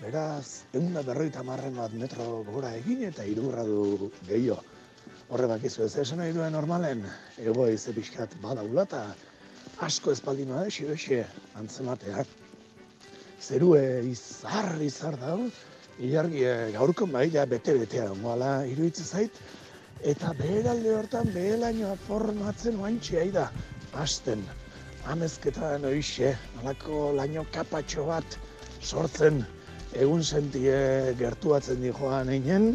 Beraz, 0.00 0.64
egun 0.72 0.94
da 0.94 1.02
berroita 1.06 1.42
marren 1.42 1.76
bat 1.78 1.94
metro 2.00 2.42
gora 2.48 2.72
egin 2.78 3.04
eta 3.10 3.26
hiru 3.26 3.52
gradu 3.52 4.10
gehiago. 4.26 4.62
Horre 5.28 5.48
bakizu 5.50 5.84
ez 5.84 5.94
esan 6.00 6.22
nahi 6.22 6.32
duen 6.32 6.54
normalen, 6.56 7.02
ego 7.36 7.66
eize 7.68 7.92
pixkat 7.92 8.38
badaula 8.42 8.86
eta 8.88 9.02
asko 9.84 10.14
espaldinoa 10.14 10.66
esi 10.70 10.86
esi 10.94 11.18
antzematea. 11.60 12.24
Zerue 13.40 14.02
izar, 14.10 14.74
izar 14.82 15.16
dago, 15.20 15.48
ilargi 16.02 16.44
eh, 16.44 16.70
gaurko 16.74 17.06
maila 17.06 17.44
bete-betea 17.46 18.10
ongoala 18.12 18.64
iruditzen 18.66 19.06
zait, 19.06 19.38
eta 20.12 20.32
beheralde 20.38 20.94
hortan 20.94 21.30
behelainoa 21.34 21.94
formatzen 22.06 22.80
oantxe 22.82 23.30
da, 23.34 23.50
hasten. 23.94 24.42
amezketan 25.08 25.84
oixe, 25.88 26.34
alako 26.60 27.12
laino 27.16 27.44
kapatxo 27.52 28.04
bat 28.10 28.34
sortzen 28.82 29.38
egun 29.96 30.22
sentie 30.22 31.14
gertuatzen 31.18 31.80
di 31.80 31.92
joan 32.00 32.28
einen, 32.28 32.66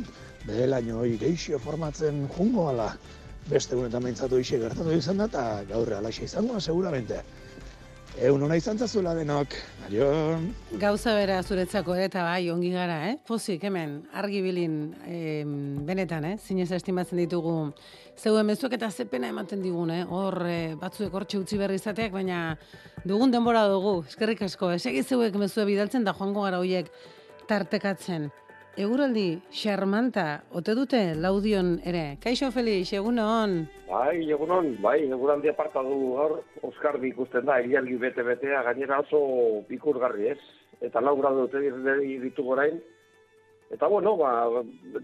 behe 0.48 0.65
laino 0.68 1.03
hoi 1.03 1.18
geixio 1.22 1.60
formatzen 1.60 2.27
jungo 2.38 2.69
ala. 2.69 2.90
Beste 3.49 3.76
egunetan 3.76 4.03
behintzatu 4.03 4.40
gertatu 4.41 4.91
izan 4.95 5.18
da, 5.18 5.26
eta 5.26 5.64
gaur 5.69 5.94
alaxe 5.94 6.23
izango, 6.23 6.60
seguramente. 6.60 7.22
Egun 8.14 8.44
hona 8.45 8.56
izan 8.60 8.77
zazuela 8.77 9.15
denok, 9.18 9.56
adio. 9.88 10.07
Gauza 10.77 11.15
bera 11.18 11.40
zuretzako 11.41 11.95
ere, 11.95 12.06
eta 12.11 12.22
bai, 12.27 12.45
ongi 12.53 12.69
gara, 12.69 12.99
eh? 13.10 13.15
Pozik, 13.26 13.64
hemen, 13.65 13.95
argi 14.14 14.41
bilin, 14.45 14.76
eh, 15.10 15.41
benetan, 15.88 16.27
eh? 16.30 16.35
Zinez 16.38 16.69
estimatzen 16.77 17.18
ditugu 17.18 17.56
zeuen 18.18 18.45
mezuek 18.45 18.77
eta 18.77 18.91
zepena 18.91 19.31
ematen 19.34 19.64
digun, 19.65 19.90
eh? 19.90 20.03
Hor, 20.06 20.38
eh, 20.45 20.76
batzuek 20.80 21.14
hortxe 21.14 21.41
utzi 21.41 21.57
berri 21.57 21.81
izateak, 21.81 22.14
baina 22.14 22.56
dugun 23.03 23.34
denbora 23.34 23.65
dugu, 23.68 24.03
eskerrik 24.07 24.45
asko, 24.45 24.69
eh? 24.72 24.77
Segi 24.77 25.02
zeuek 25.03 25.34
mezue 25.34 25.65
bidaltzen 25.65 26.06
da 26.06 26.14
joango 26.14 26.45
gara 26.45 26.61
hoiek 26.61 26.94
tartekatzen. 27.49 28.30
Eguraldi, 28.74 29.38
xarmanta, 29.54 30.41
ote 30.58 30.74
dute 30.74 31.00
laudion 31.14 31.76
ere. 31.86 32.18
Kaixo 32.24 32.48
Felix, 32.50 32.88
egunon. 32.98 33.68
Bai, 33.86 34.24
egunon, 34.34 34.72
bai, 34.82 34.95
eguraldi 35.06 35.52
aparta 35.52 35.84
du 35.86 36.16
gaur, 36.18 36.40
Oskarbi 36.66 37.12
ikusten 37.12 37.45
da, 37.45 37.60
egialgi 37.62 38.00
bete-betea, 38.02 38.64
gainera 38.66 39.04
oso 39.04 39.62
bikurgarri 39.70 40.32
ez. 40.32 40.40
Eta 40.82 41.06
lau 41.06 41.14
gradu 41.22 41.45
dute 41.45 41.62
ditu 42.26 42.48
gorain. 42.48 42.82
Eta 43.70 43.86
bueno, 43.94 44.16
ba, 44.18 44.34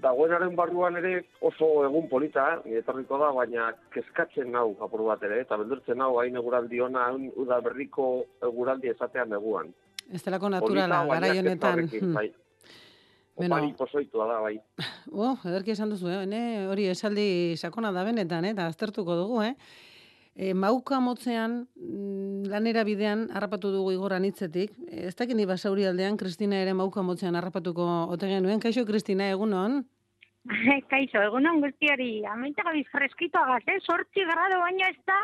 dagoenaren 0.01 0.57
barruan 0.57 0.97
ere 0.97 1.13
oso 1.45 1.69
egun 1.85 2.09
polita, 2.09 2.49
etorriko 2.65 3.21
da, 3.21 3.29
baina 3.37 3.69
kezkatzen 3.93 4.49
nau 4.57 4.73
apur 4.81 5.05
bat 5.11 5.21
ere, 5.29 5.43
eta 5.45 5.61
beldurtzen 5.61 6.01
nau 6.01 6.15
hain 6.17 6.41
eguraldi 6.41 6.81
ona, 6.89 7.05
hain 7.13 7.29
uda 7.37 7.61
berriko 7.69 8.11
eguraldi 8.49 8.89
esatean 8.97 9.29
neguan. 9.29 9.69
Ez 10.09 10.25
delako 10.25 10.55
naturala, 10.57 11.05
gara 11.05 11.35
honetan. 11.37 11.89
Bai. 13.39 13.47
Opari 13.47 13.75
pozoitua 13.77 14.25
da, 14.27 14.39
bai. 14.43 14.57
Oh, 15.15 15.37
ederki 15.47 15.71
esan 15.71 15.93
duzu, 15.93 16.09
eh? 16.11 16.25
Ne, 16.27 16.41
hori 16.67 16.89
esaldi 16.91 17.55
sakona 17.57 17.93
da 17.95 18.03
benetan, 18.03 18.45
eh? 18.45 18.51
eta 18.55 18.67
aztertuko 18.67 19.15
dugu, 19.15 19.39
eh? 19.45 19.53
E, 20.35 20.53
mauka 20.53 20.99
motzean, 21.03 21.65
mm, 21.75 22.49
lanera 22.51 22.83
bidean, 22.87 23.25
harrapatu 23.35 23.71
dugu 23.73 23.93
igoran 23.95 24.27
hitzetik. 24.27 24.75
Ez 24.91 25.15
dakini 25.19 25.47
basauri 25.47 25.87
aldean, 25.87 26.19
Kristina 26.19 26.59
ere 26.63 26.75
mauka 26.75 27.03
motzean 27.03 27.35
harrapatuko 27.39 27.87
ote 28.13 28.27
genuen. 28.27 28.61
Kaixo, 28.63 28.85
Kristina, 28.87 29.31
egunon? 29.31 29.81
Kaixo, 30.91 31.23
egunon 31.23 31.63
guztiari. 31.63 32.11
Amaitega 32.27 32.75
bizfreskito 32.75 33.39
agaz, 33.39 33.63
eh? 33.67 33.79
Sortzi 33.83 34.27
grado 34.27 34.61
baino 34.63 34.87
ez 34.87 34.99
da, 35.07 35.19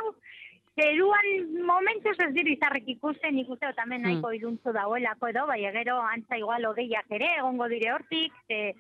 Zeruan 0.76 1.28
momentuz 1.64 2.18
ez 2.20 2.34
dira 2.36 2.52
izarrek 2.52 2.88
ikusten, 2.98 3.38
ikusten 3.40 3.72
tamen 3.78 4.02
hmm. 4.02 4.08
nahiko 4.10 4.32
iluntzu 4.36 4.74
dagoelako 4.76 5.30
edo, 5.32 5.46
bai 5.48 5.62
gero 5.78 6.02
antza 6.04 6.36
igual 6.38 6.68
odeiak 6.68 7.12
ere, 7.16 7.30
egongo 7.40 7.70
dire 7.72 7.94
hortik, 7.94 8.34
e, 8.52 8.74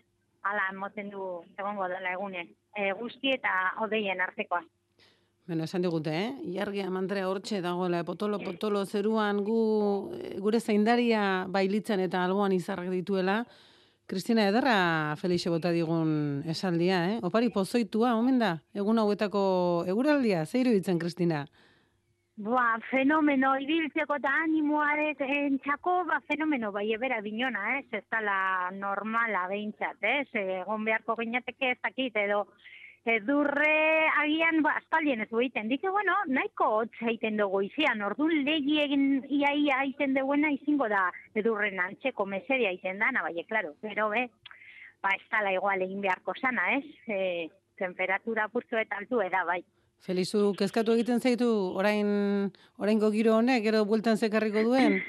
ala 0.43 0.65
moten 0.76 1.09
du 1.13 1.27
egongo 1.55 1.88
dela 1.88 2.11
egune, 2.11 2.49
e, 2.76 2.91
guzti 2.99 3.31
eta 3.38 3.53
odeien 3.85 4.19
artekoa. 4.22 4.59
Bueno, 5.47 5.63
esan 5.63 5.85
digute, 5.85 6.11
eh? 6.11 6.31
Iargi 6.57 6.81
amandrea 6.84 7.30
hortxe 7.30 7.61
dagoela, 7.61 8.01
potolo, 8.03 8.41
potolo, 8.43 8.81
zeruan 8.85 9.43
gu, 9.45 9.59
e, 10.17 10.34
gure 10.43 10.59
zaindaria 10.59 11.45
bailitzen 11.47 12.03
eta 12.03 12.26
alboan 12.26 12.51
izarrak 12.51 12.89
dituela. 12.91 13.43
Kristina 14.05 14.49
Ederra 14.49 15.15
Felixe 15.22 15.49
bota 15.49 15.72
digun 15.72 16.43
esaldia, 16.49 17.05
eh? 17.13 17.19
Opari 17.23 17.53
pozoitua, 17.53 18.17
omen 18.19 18.41
da? 18.41 18.57
Egun 18.73 18.99
hauetako 18.99 19.45
eguraldia, 19.88 20.43
zeiru 20.45 20.76
ditzen, 20.76 20.99
Kristina? 20.99 21.45
Ba, 22.36 22.76
fenomeno, 22.91 23.53
ibiltzeko 23.64 24.18
eta 24.20 24.32
animoarek 24.44 25.22
entxako, 25.24 26.02
ba, 26.10 26.18
fenomeno, 26.28 26.68
bai, 26.76 26.90
ebera 26.91 27.22
binona, 27.24 27.78
ez, 27.78 27.86
ez 27.95 28.02
tala 28.12 28.72
normala 28.76 29.45
behintzat, 29.48 30.03
ez, 30.03 30.28
egon 30.41 30.84
beharko 30.84 31.16
gineateke 31.16 31.70
ez 31.72 31.78
dakit, 31.80 32.18
edo, 32.20 32.41
edurre 33.07 33.78
agian, 34.20 34.60
ba, 34.66 34.74
aspaldien 34.82 35.24
ez 35.24 35.30
egiten. 35.30 35.70
Dice, 35.72 35.88
bueno, 35.88 36.18
nahiko 36.28 36.68
hotz 36.82 36.91
egiten 37.06 37.40
dugu 37.40 37.62
izian, 37.70 38.03
orduan 38.03 38.44
legi 38.44 38.82
egin 38.84 39.07
iaia 39.30 39.80
egiten 39.86 40.20
duguena 40.20 40.52
izingo 40.52 40.90
da 40.91 41.06
edurren 41.40 41.80
antxeko 41.80 42.28
meseria 42.28 42.74
egiten 42.76 42.99
dana, 42.99 43.24
bai, 43.24 43.48
klaro, 43.48 43.78
pero, 43.80 44.10
be, 44.12 44.26
ba, 44.99 45.16
ez 45.16 45.24
tala 45.32 45.56
igual 45.56 45.88
egin 45.88 46.03
beharko 46.03 46.36
sana, 46.36 46.68
ez, 46.76 46.84
e, 47.07 47.48
temperatura 47.80 48.49
purtzu 48.52 48.84
eta 48.84 48.99
altu 48.99 49.24
eda, 49.24 49.48
bai. 49.48 49.62
Felizu, 50.06 50.52
kezkatu 50.53 50.94
egiten 50.94 51.22
zaitu 51.22 51.48
orain 51.82 52.10
oraingo 52.77 53.10
giro 53.14 53.40
honek, 53.40 53.64
gero 53.65 53.86
bueltan 53.90 54.19
zekarriko 54.22 54.61
duen? 54.68 54.99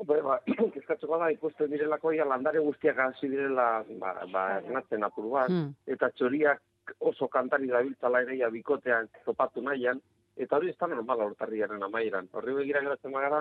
Ope, 0.00 0.18
ba, 0.26 0.36
kezkatzeko 0.74 1.20
da 1.22 1.30
ikusten 1.32 1.72
direlako 1.72 2.12
ia 2.16 2.26
landare 2.28 2.60
guztiak 2.66 3.00
hasi 3.06 3.30
direla 3.32 3.68
ba, 4.02 4.12
ba, 4.32 4.42
ernatzen 4.58 5.06
apuru 5.08 5.32
bat, 5.38 5.48
hmm. 5.48 5.72
eta 5.96 6.10
txoriak 6.18 6.60
oso 7.12 7.30
kantari 7.32 7.70
dabiltzala 7.70 8.20
ere 8.26 8.50
bikotean 8.52 9.08
topatu 9.24 9.64
nahian, 9.64 10.02
eta 10.36 10.58
hori 10.58 10.72
ez 10.72 10.76
da 10.76 10.90
normala 10.90 11.30
hortarriaren 11.30 11.82
amaieran. 11.88 12.28
Horri 12.36 12.58
begira 12.58 12.84
geratzen 12.84 13.16
bagara, 13.16 13.40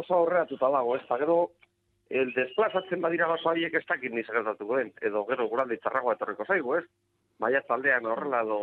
oso 0.00 0.22
horreatuta 0.22 0.70
dago, 0.72 0.96
ez 0.96 1.04
da 1.10 1.20
gero, 1.20 1.38
el 2.08 2.32
desplazatzen 2.32 3.04
badira 3.04 3.28
baso 3.28 3.50
haiek 3.52 3.74
ez 3.74 3.84
dakit 3.88 4.16
nizagertatuko 4.16 4.80
den, 4.80 4.94
edo 5.02 5.26
gero 5.28 5.48
guraldi 5.52 5.76
txarragoa 5.82 6.16
etorriko 6.16 6.48
zaigu, 6.48 6.76
ez? 6.80 6.84
Maia 7.42 7.60
taldean 7.68 8.06
horrela 8.08 8.44
do, 8.48 8.60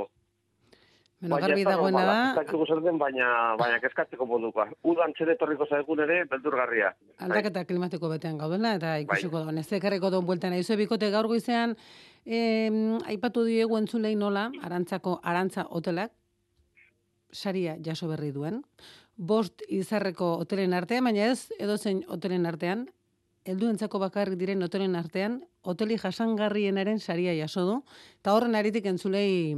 Bueno, 1.24 1.48
garbi 1.48 1.64
dagoena 1.64 2.04
da. 2.04 2.44
Zer 2.68 2.82
den, 2.84 2.98
baina, 3.00 3.28
baina 3.60 3.78
kezkatzeko 3.80 4.26
modukoa. 4.28 4.66
Udan 4.91 5.14
txede 5.16 5.38
torriko 5.40 5.66
zaigun 5.70 6.02
ere, 6.04 6.24
beldurgarria. 6.28 6.90
Aldaketa 7.24 7.62
bai. 7.62 7.68
klimatiko 7.70 8.10
betean 8.12 8.38
gaudela, 8.41 8.74
eta 8.76 8.90
bai. 8.98 9.06
ikusiko 9.06 9.40
bai. 9.45 9.54
da. 9.56 9.62
Ez 9.62 9.80
ekarriko 9.80 10.12
duen 10.12 10.28
bueltan. 10.28 10.56
Ezo 10.58 10.76
bikote 10.76 11.10
gaur 11.14 11.30
goizean, 11.32 11.78
eh, 12.26 12.68
aipatu 13.08 13.45
diegu 13.48 13.80
entzulei 13.80 14.18
nola, 14.20 14.50
arantzako 14.68 15.22
arantza 15.24 15.64
hotelak, 15.70 16.12
saria 17.32 17.78
jaso 17.80 18.12
berri 18.12 18.34
duen. 18.36 18.60
Bost 19.16 19.64
izarreko 19.70 20.34
hotelen 20.44 20.74
artean, 20.74 21.08
baina 21.08 21.32
ez, 21.32 21.54
edozein 21.60 22.04
hotelen 22.12 22.45
artean, 22.50 22.88
helduentzako 23.45 23.99
bakarrik 23.99 24.38
diren 24.40 24.64
hotelen 24.64 24.95
artean, 24.95 25.41
hoteli 25.68 25.98
jasangarrienaren 25.99 26.99
saria 26.99 27.34
jaso 27.36 27.65
du, 27.68 27.76
eta 28.22 28.36
horren 28.36 28.56
aritik 28.56 28.86
entzulei 28.88 29.56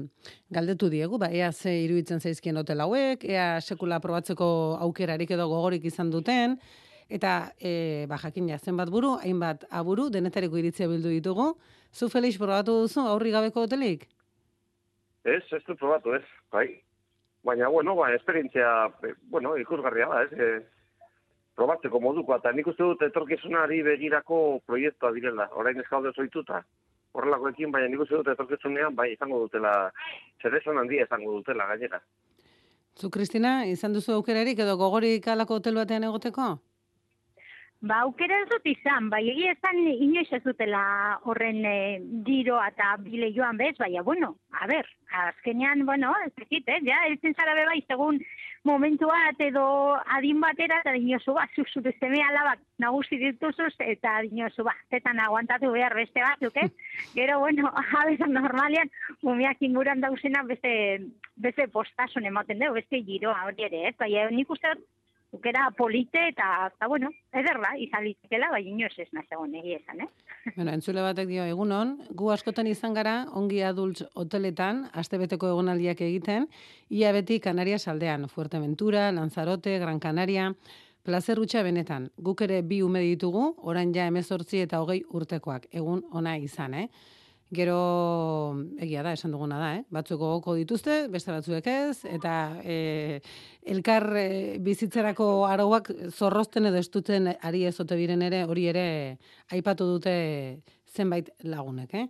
galdetu 0.49 0.89
diegu, 0.89 1.19
ba, 1.21 1.29
ea 1.29 1.51
ze 1.51 1.73
iruditzen 1.83 2.19
zaizkien 2.19 2.57
hotel 2.57 2.81
hauek, 2.81 3.23
ea 3.23 3.61
sekula 3.61 3.99
probatzeko 4.01 4.47
aukerarik 4.87 5.31
edo 5.37 5.47
gogorik 5.51 5.85
izan 5.85 6.09
duten, 6.09 6.57
eta 7.09 7.51
e, 7.59 8.05
ba, 8.09 8.17
jakin 8.17 8.49
zenbat 8.57 8.89
buru, 8.89 9.15
hainbat 9.21 9.65
aburu, 9.69 10.09
denetariko 10.09 10.57
iritzia 10.57 10.87
bildu 10.87 11.09
ditugu. 11.09 11.53
Zu 11.93 12.09
Felix 12.09 12.37
probatu 12.37 12.81
duzu 12.81 13.05
aurri 13.05 13.31
gabeko 13.31 13.61
hotelik? 13.61 14.09
Ez, 15.23 15.43
ez 15.53 15.63
du 15.67 15.75
probatu, 15.75 16.13
ez, 16.13 16.25
bai. 16.51 16.81
Baina, 17.45 17.69
bueno, 17.69 17.95
ba, 17.95 18.09
esperientzia, 18.13 18.89
bueno, 19.29 19.55
ikusgarria 19.61 20.09
da, 20.09 20.23
ez, 20.25 20.65
probatzeko 21.55 22.01
moduko, 22.03 22.35
eta 22.35 22.51
nik 22.51 22.67
uste 22.67 22.83
dut 22.83 23.01
etorkizunari 23.07 23.81
begirako 23.83 24.59
proiektua 24.67 25.11
direla, 25.15 25.47
orain 25.55 25.79
ez 25.79 25.87
gaude 25.89 26.11
zoituta, 26.15 26.61
horrelako 27.15 27.51
ekin, 27.53 27.71
baina 27.71 27.89
nik 27.91 28.03
uste 28.05 28.19
dut 28.19 28.31
etorkizunean, 28.33 28.95
bai, 28.95 29.11
izango 29.13 29.39
dutela, 29.45 29.73
zeresan 30.43 30.81
handia 30.81 31.07
izango 31.07 31.39
dutela, 31.39 31.67
gainera. 31.71 32.01
Zu, 32.95 33.09
Kristina, 33.11 33.65
izan 33.67 33.95
duzu 33.95 34.13
aukerarik 34.15 34.59
edo 34.63 34.77
gogorik 34.79 35.27
alako 35.27 35.59
hotel 35.59 35.81
batean 35.81 36.07
egoteko? 36.07 36.55
Ba, 37.85 37.99
aukera 38.01 38.39
ez 38.41 38.47
dut 38.49 38.63
izan, 38.65 39.11
bai, 39.13 39.19
egia 39.29 39.51
esan 39.53 39.77
inoiz 39.85 40.25
ez 40.33 40.41
dutela 40.41 40.79
horren 41.29 41.59
e, 41.69 41.73
diro 42.25 42.57
eta 42.65 42.95
bile 43.03 43.27
joan 43.35 43.59
bez, 43.59 43.75
baina, 43.77 44.01
bueno, 44.07 44.31
a 44.57 44.65
ber, 44.71 44.87
azkenean, 45.19 45.83
bueno, 45.85 46.13
ez 46.25 46.31
dakit, 46.33 46.65
eh, 46.65 46.79
ja, 46.87 47.03
elzen 47.11 47.35
zara 47.37 47.53
beba, 47.53 47.75
segun 47.85 48.17
momentu 48.65 49.11
bat 49.11 49.43
edo 49.47 49.67
adin 50.17 50.41
batera, 50.41 50.79
eta 50.81 50.95
dinosu 50.97 51.35
bat, 51.37 51.53
zuzure 51.53 51.93
zeme 51.99 52.23
alabak 52.25 52.63
nagusi 52.81 53.21
dituzuz, 53.21 53.75
eta 53.85 54.15
dinosu 54.25 54.65
bat, 54.65 54.81
zetan 54.89 55.21
aguantatu 55.21 55.69
behar 55.77 55.93
beste 55.93 56.25
bat, 56.25 56.41
duke? 56.41 56.65
Gero, 57.19 57.37
bueno, 57.45 57.69
a 57.69 58.05
ber, 58.09 58.27
normalian, 58.33 58.89
mumiak 59.21 59.61
inguran 59.61 60.01
dauzena 60.01 60.41
beste, 60.49 60.73
beste 61.37 61.69
postasun 61.69 62.25
ematen 62.25 62.65
dugu, 62.65 62.79
beste 62.81 63.05
giro, 63.05 63.37
hori 63.45 63.69
ere, 63.69 63.89
ez, 63.91 63.97
baina, 64.01 64.25
nik 64.33 64.57
uste 64.57 64.73
dut, 64.73 64.87
aukera 65.33 65.69
polite 65.77 66.21
eta, 66.29 66.69
eta 66.73 66.87
bueno, 66.87 67.09
ederra, 67.33 67.73
izan 67.81 68.05
litzekela, 68.05 68.49
bai 68.53 68.63
inoz 68.69 68.93
ez 69.01 69.07
nazegon 69.13 69.55
egi 69.61 69.75
esan, 69.79 70.05
eh? 70.05 70.09
Bueno, 70.55 70.71
entzule 70.71 71.01
batek 71.01 71.27
dio, 71.27 71.43
egunon, 71.49 71.95
gu 72.13 72.29
askotan 72.31 72.67
izan 72.69 72.93
gara, 72.93 73.15
ongi 73.33 73.61
adultz 73.65 74.05
hoteletan, 74.13 74.85
astebeteko 74.93 75.49
egonaldiak 75.55 76.01
egiten, 76.05 76.47
ia 76.89 77.11
beti 77.15 77.39
Canarias 77.39 77.87
aldean, 77.91 78.29
Fuerteventura, 78.29 79.11
Lanzarote, 79.11 79.79
Gran 79.81 79.99
Canaria, 79.99 80.51
placer 81.05 81.39
utxa 81.41 81.63
benetan, 81.65 82.09
guk 82.17 82.41
ere 82.41 82.61
bi 82.61 82.81
ume 82.81 83.01
ditugu, 83.03 83.51
orain 83.61 83.91
ja 83.93 84.07
emezortzi 84.09 84.63
eta 84.65 84.81
hogei 84.81 85.03
urtekoak, 85.09 85.67
egun 85.73 86.05
ona 86.13 86.37
izan, 86.41 86.73
eh? 86.73 86.87
Gero, 87.55 88.55
egia 88.83 89.03
da, 89.05 89.13
esan 89.15 89.31
duguna 89.31 89.57
da, 89.61 89.69
eh? 89.77 89.83
batzuk 89.93 90.19
gogoko 90.19 90.55
dituzte, 90.57 91.05
beste 91.11 91.31
batzuek 91.31 91.67
ez, 91.71 92.03
eta 92.09 92.33
e, 92.63 93.21
elkar 93.71 94.05
e, 94.19 94.27
bizitzerako 94.63 95.27
arauak 95.47 95.91
zorrozten 96.11 96.67
edo 96.67 96.81
estuten 96.81 97.31
ari 97.35 97.63
ezote 97.69 97.95
biren 97.95 98.25
ere, 98.27 98.43
hori 98.43 98.67
ere 98.71 98.87
aipatu 99.55 99.87
dute 99.93 100.15
zenbait 100.95 101.31
lagunek. 101.47 101.93
Eh? 101.95 102.07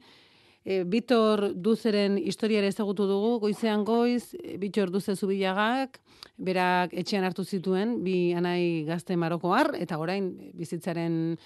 E, 0.66 0.80
Bitor 0.90 1.52
Duzeren 1.54 2.18
historiare 2.18 2.72
ezagutu 2.74 3.06
dugu, 3.06 3.36
goizean 3.44 3.84
goiz, 3.86 4.34
Bitor 4.62 4.90
Duze 4.90 5.14
Zubilagak, 5.14 6.00
berak 6.42 6.96
etxean 6.98 7.24
hartu 7.28 7.46
zituen, 7.46 8.00
bi 8.04 8.34
anai 8.34 8.84
gazte 8.88 9.16
marokoar, 9.16 9.76
eta 9.78 10.00
orain 10.02 10.32
bizitzaren 10.58 11.38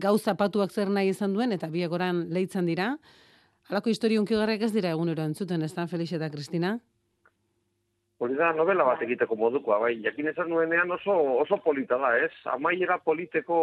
gauza 0.00 0.38
patuak 0.40 0.72
zer 0.72 0.88
nahi 0.88 1.12
izan 1.12 1.36
duen, 1.36 1.52
eta 1.52 1.68
biak 1.68 1.92
oran 1.92 2.24
lehitzan 2.32 2.70
dira. 2.70 2.94
Halako 3.72 3.88
historia 3.88 4.20
unkigarrek 4.20 4.66
ez 4.66 4.74
dira 4.74 4.90
egunero 4.92 5.24
entzuten, 5.24 5.62
ez 5.64 5.70
da, 5.72 5.86
Felix 5.88 6.10
eta 6.12 6.26
Kristina? 6.28 6.74
Hori 8.20 8.34
da 8.36 8.50
novela 8.52 8.84
bat 8.84 9.00
egiteko 9.06 9.38
modukoa, 9.40 9.78
bai, 9.80 9.94
jakin 10.04 10.28
esan 10.28 10.50
nuenean 10.52 10.92
oso, 10.92 11.14
oso 11.40 11.56
polita 11.64 11.96
da, 12.02 12.10
ez? 12.20 12.28
Amaiera 12.52 12.98
politeko 13.00 13.62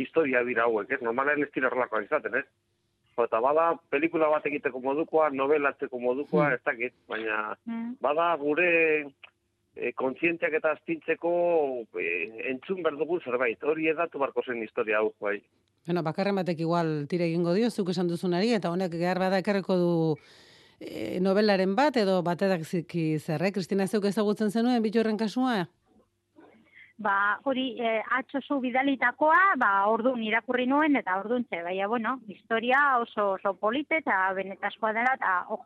historia 0.00 0.40
dira 0.48 0.64
hauek, 0.64 0.96
ez? 0.96 1.02
Normalen 1.04 1.44
ez 1.44 1.50
dira 1.52 1.68
izaten, 2.00 2.40
ez? 2.40 2.46
eta 3.22 3.38
bada 3.38 3.66
pelikula 3.90 4.30
bat 4.32 4.46
egiteko 4.48 4.80
modukoa, 4.80 5.28
novelatzeko 5.30 6.00
modukoa, 6.00 6.48
hmm. 6.48 6.54
ez 6.54 6.62
dakit, 6.64 6.94
baina 7.06 7.36
hmm. 7.66 7.92
bada 8.00 8.34
gure 8.40 8.72
e, 9.76 9.92
kontzientziak 9.98 10.56
eta 10.60 10.72
astintzeko 10.76 11.34
e, 12.00 12.08
entzun 12.54 12.82
berdugu 12.82 13.20
zerbait, 13.24 13.62
hori 13.62 13.90
edatu 13.92 14.22
barko 14.22 14.42
zen 14.46 14.62
historia 14.62 15.02
hau, 15.02 15.12
bai. 15.20 15.38
Bueno, 15.86 16.02
bakarren 16.02 16.40
batek 16.40 16.64
igual 16.64 17.06
tire 17.10 17.28
egingo 17.28 17.52
dio, 17.52 17.70
zuk 17.70 17.90
esan 17.92 18.08
duzunari, 18.08 18.54
eta 18.56 18.70
honek 18.72 18.96
gehar 18.96 19.20
bada 19.20 19.38
ekarreko 19.42 19.76
du 19.76 19.94
e, 20.80 21.20
novelaren 21.20 21.76
bat, 21.76 21.96
edo 22.00 22.22
batetak 22.22 22.64
ziki 22.64 23.18
zerre, 23.18 23.52
Kristina 23.52 23.86
zeuk 23.86 24.06
ezagutzen 24.08 24.50
zenuen, 24.50 24.82
bitu 24.82 25.02
kasua? 25.18 25.64
ba, 26.96 27.40
hori 27.44 27.74
e, 27.80 27.98
atxosu 28.18 28.60
bidalitakoa, 28.62 29.56
ba, 29.58 29.70
orduan 29.90 30.22
irakurri 30.22 30.66
nuen, 30.70 30.96
eta 31.00 31.18
orduan 31.20 31.44
ze, 31.50 31.62
baina, 31.62 31.88
bueno, 31.90 32.18
historia 32.28 32.98
oso, 33.02 33.32
oso 33.38 33.54
polite, 33.58 33.98
eta 34.02 34.32
benetazkoa 34.36 34.92
dela, 34.96 35.14
eta, 35.18 35.34
oh, 35.50 35.64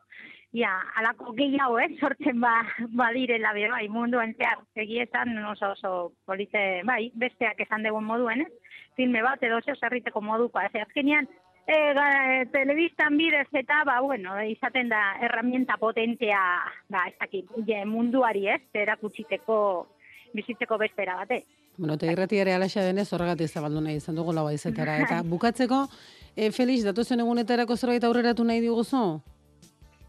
ja, 0.52 0.72
alako 0.96 1.32
gehiago, 1.36 1.78
eh, 1.78 1.90
sortzen 2.00 2.40
ba, 2.40 2.62
badirela, 2.96 3.52
bai, 3.52 3.88
munduan 3.88 4.34
zehar, 4.36 4.62
egietan 4.74 5.36
oso, 5.44 5.72
oso 5.72 6.12
polite, 6.24 6.82
bai, 6.84 7.10
besteak 7.14 7.60
esan 7.60 7.84
dugun 7.84 8.04
moduen, 8.04 8.46
eh? 8.46 8.48
filme 8.96 9.22
bat, 9.22 9.42
edo 9.42 9.60
zeo 9.64 9.76
zerriteko 9.76 10.20
moduko, 10.20 10.60
ez 10.60 10.82
azkenean, 10.82 11.28
e, 11.68 11.76
telebistan 12.52 13.16
bidez 13.20 13.46
eta, 13.52 13.84
ba, 13.86 14.00
bueno, 14.00 14.34
izaten 14.42 14.88
da 14.88 15.02
herramienta 15.22 15.76
potentea, 15.78 16.40
ba, 16.88 17.04
ez 17.06 17.14
dakit, 17.20 17.52
munduari, 17.86 18.48
ez, 18.48 18.62
erakutsiteko 18.74 19.60
bizitzeko 20.34 20.78
bestera 20.78 21.16
bate. 21.20 21.44
Bueno, 21.78 21.94
eta 21.94 22.10
irratiare 22.10 22.56
alaxa 22.56 22.82
denez 22.82 23.06
horregatik 23.14 23.52
zabaldu 23.52 23.80
nahi 23.80 24.00
izan 24.00 24.16
dugu 24.18 24.34
lau 24.34 24.48
izetara. 24.50 24.98
Eta 25.04 25.22
bukatzeko, 25.22 25.84
e, 26.34 26.50
Felix, 26.50 26.82
datuzen 26.84 27.22
egunetarako 27.22 27.76
zerbait 27.76 28.04
aurreratu 28.04 28.44
nahi 28.44 28.64
diguzu? 28.64 29.20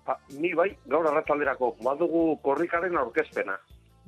Ha, 0.10 0.16
ni 0.42 0.50
bai, 0.58 0.72
gaur 0.90 1.06
arratzalderako, 1.06 1.76
badugu 1.86 2.24
korrikaren 2.42 2.98
aurkezpena. 2.98 3.60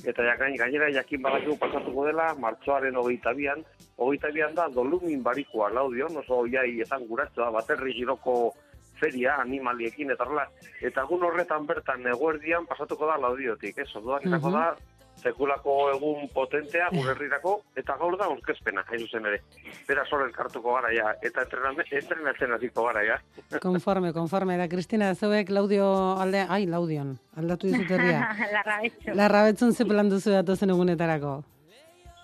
Eta 0.01 0.23
jakain, 0.25 0.55
gainera 0.57 0.87
jakin 0.95 1.21
badakigu 1.21 1.59
pasatuko 1.61 2.07
dela, 2.07 2.31
martxoaren 2.41 2.95
hogeita 2.97 3.35
bian, 3.37 3.61
hogeita 4.01 4.31
bian 4.33 4.55
da 4.57 4.65
dolumin 4.73 5.21
barikoa 5.21 5.69
laudio, 5.69 6.07
oso 6.23 6.39
oiai 6.47 6.79
esan 6.81 7.05
guratzoa, 7.09 7.51
baterri 7.53 7.93
giroko 7.99 8.37
feria 9.01 9.35
animaliekin 9.43 10.13
eta 10.15 10.25
horrela. 10.25 10.47
Eta 10.89 11.05
gun 11.09 11.27
horretan 11.27 11.67
bertan 11.69 12.07
eguerdian 12.15 12.65
pasatuko 12.69 13.11
da 13.11 13.19
laudiotik, 13.21 13.77
ez? 13.77 13.89
Orduan, 14.01 14.25
uh 14.25 14.39
-huh. 14.39 14.53
da, 14.57 14.65
sekulako 15.21 15.75
egun 15.95 16.27
potentea 16.33 16.89
gurerrirako, 16.93 17.55
eta 17.77 17.95
gaur 17.99 18.17
da 18.19 18.27
aurkezpena, 18.31 18.83
hain 18.89 19.05
zuzen 19.05 19.27
ere. 19.29 19.41
Bera 19.87 20.05
solo 20.09 20.25
elkartuko 20.27 20.75
gara 20.77 20.91
ja, 20.95 21.13
eta 21.21 21.45
entrenatzen 21.45 22.55
aziko 22.57 22.85
gara 22.87 23.03
ja. 23.05 23.19
Konforme, 23.61 24.13
konforme, 24.17 24.57
da 24.57 24.67
Kristina, 24.71 25.13
zeuek 25.15 25.53
laudio 25.53 25.87
alde, 26.21 26.45
ai, 26.49 26.65
laudion, 26.69 27.15
aldatu 27.37 27.69
dizut 27.71 27.95
herria. 27.97 28.27
Larrabetzun. 28.57 29.15
Larrabetzun 29.17 29.73
ze 29.73 29.87
plan 29.89 30.09
duzu 30.11 30.35
datozen 30.37 30.73
egunetarako. 30.75 31.41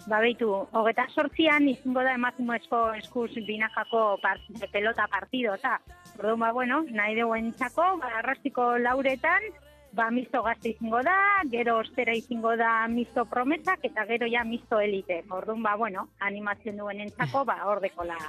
Ba, 0.07 0.21
behitu, 0.23 0.47
hogeta 0.79 1.03
sortzian 1.11 1.65
izango 1.67 2.03
da 2.05 2.13
emakumezko 2.15 2.77
eskuz 2.95 3.33
binakako 3.47 4.03
part, 4.23 4.45
pelota 4.71 5.03
partido, 5.11 5.57
eta, 5.59 5.73
orduan, 6.15 6.39
ba, 6.45 6.51
bueno, 6.55 6.83
nahi 6.95 7.17
dugu 7.19 7.35
entzako, 7.35 7.89
ba, 7.99 8.13
arrastiko 8.21 8.77
lauretan, 8.79 9.49
ba, 9.97 10.11
misto 10.13 10.43
gazte 10.45 10.75
izango 10.75 11.01
da, 11.03 11.17
gero 11.51 11.79
ostera 11.81 12.13
izango 12.15 12.53
da 12.55 12.87
misto 12.87 13.25
promesak, 13.25 13.81
eta 13.89 14.05
gero 14.05 14.29
ja 14.29 14.43
misto 14.45 14.79
elite. 14.79 15.23
Orduan, 15.29 15.63
ba, 15.65 15.75
bueno, 15.75 16.07
animazioen 16.19 16.77
duen 16.77 17.01
entzako, 17.07 17.43
ba, 17.49 17.63
ordeko 17.71 18.05
la 18.05 18.19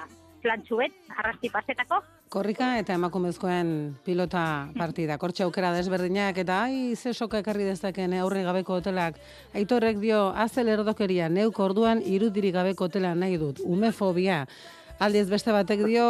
plantxuet, 0.42 0.94
arrasti 1.18 1.50
pasetako. 1.50 1.98
Korrika 2.30 2.70
eta 2.78 2.94
emakumezkoen 2.94 3.70
pilota 4.04 4.42
partida. 4.76 5.16
Kortxe 5.18 5.42
aukera 5.44 5.72
desberdinak 5.74 6.38
eta 6.38 6.60
ai, 6.68 6.94
ze 6.94 7.12
soka 7.12 7.40
ekarri 7.42 7.66
dezaken 7.66 8.14
aurri 8.20 8.44
gabeko 8.46 8.78
hotelak. 8.78 9.18
Aitorrek 9.58 9.98
dio, 9.98 10.28
azel 10.36 10.70
erdokeria, 10.72 11.28
neuk 11.28 11.58
orduan 11.58 12.04
irudirik 12.04 12.54
gabeko 12.54 12.86
hotela 12.86 13.14
nahi 13.18 13.40
dut. 13.40 13.64
Umefobia. 13.64 14.44
Aldiz 14.98 15.28
beste 15.30 15.54
batek 15.54 15.84
dio, 15.86 16.06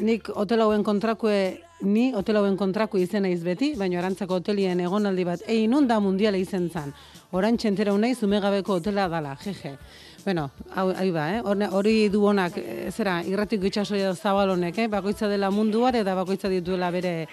nik 0.00 0.28
hotel 0.34 0.64
hauen 0.64 0.84
kontrakue, 0.84 1.62
ni 1.82 2.12
hotel 2.14 2.36
hauen 2.38 2.56
kontraku 2.56 2.98
izena 2.98 3.28
beti, 3.44 3.74
baina 3.76 3.98
arantzako 3.98 4.40
hotelien 4.40 4.80
egonaldi 4.80 5.24
bat, 5.24 5.42
egin 5.46 5.86
da 5.86 5.98
mundiala 6.00 6.38
izen 6.38 6.70
zan. 6.70 6.92
Horan 7.30 7.56
txentera 7.56 7.92
unai, 7.92 8.14
zumegabeko 8.14 8.74
hotela 8.74 9.08
dala, 9.08 9.36
jeje. 9.36 9.76
Bueno, 10.24 10.50
hau, 10.74 10.92
ba, 11.12 11.24
eh? 11.34 11.42
hori 11.72 12.08
du 12.08 12.24
honak, 12.24 12.56
eh, 12.56 12.90
zera, 12.92 13.22
irratik 13.26 13.64
itxasoia 13.64 14.14
zabalonek, 14.14 14.78
eh? 14.78 14.88
bakoitza 14.88 15.28
dela 15.28 15.50
munduar 15.50 15.96
eta 15.96 16.14
bakoitza 16.14 16.48
dituela 16.48 16.90
bere 16.90 17.26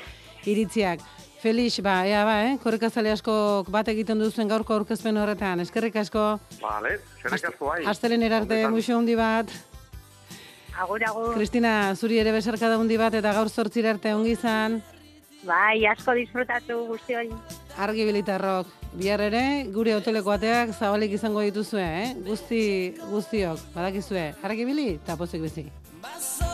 iritziak. 0.45 0.99
Felix, 1.39 1.79
ba, 1.79 2.05
ea 2.07 2.25
ba, 2.25 2.43
eh? 2.49 2.57
korrek 2.63 2.83
asko 2.83 3.63
bat 3.69 3.87
egiten 3.87 4.19
duzuen 4.19 4.47
gaurko 4.47 4.73
aurkezpen 4.73 5.17
horretan, 5.17 5.59
eskerrik 5.59 5.95
asko. 5.95 6.39
Vale, 6.61 6.99
eskerrik 7.17 7.45
asko 7.45 7.65
bai. 7.65 7.85
Aztelen 7.85 8.23
erarte, 8.23 8.67
muixo 8.67 8.97
hundi 8.97 9.15
bat. 9.15 9.68
Agur, 10.79 11.03
agur. 11.03 11.33
Kristina, 11.35 11.93
zuri 11.95 12.21
ere 12.21 12.31
besarka 12.31 12.69
da 12.71 12.77
hundi 12.79 12.97
bat 12.97 13.15
eta 13.19 13.33
gaur 13.35 13.49
sortzir 13.51 13.87
arte 13.89 14.13
ongi 14.15 14.37
izan. 14.37 14.79
Bai, 15.43 15.85
asko 15.91 16.15
disfrutatu 16.15 16.79
guzti 16.87 17.17
hori. 17.19 17.33
Argi 17.79 18.07
bilitarrok. 18.07 18.71
Bihar 18.99 19.21
ere, 19.27 19.43
gure 19.75 19.93
hoteleko 19.97 20.33
ateak 20.33 20.73
zabalik 20.73 21.13
izango 21.19 21.43
dituzue, 21.45 21.83
eh? 21.83 22.07
Guzti, 22.25 22.63
guztiok, 23.11 23.69
badakizue. 23.75 24.25
Argi 24.43 24.65
bili, 24.71 24.89
eta 24.97 25.19
pozik 25.19 25.45
bizi. 25.45 25.67
Baso 26.01 26.49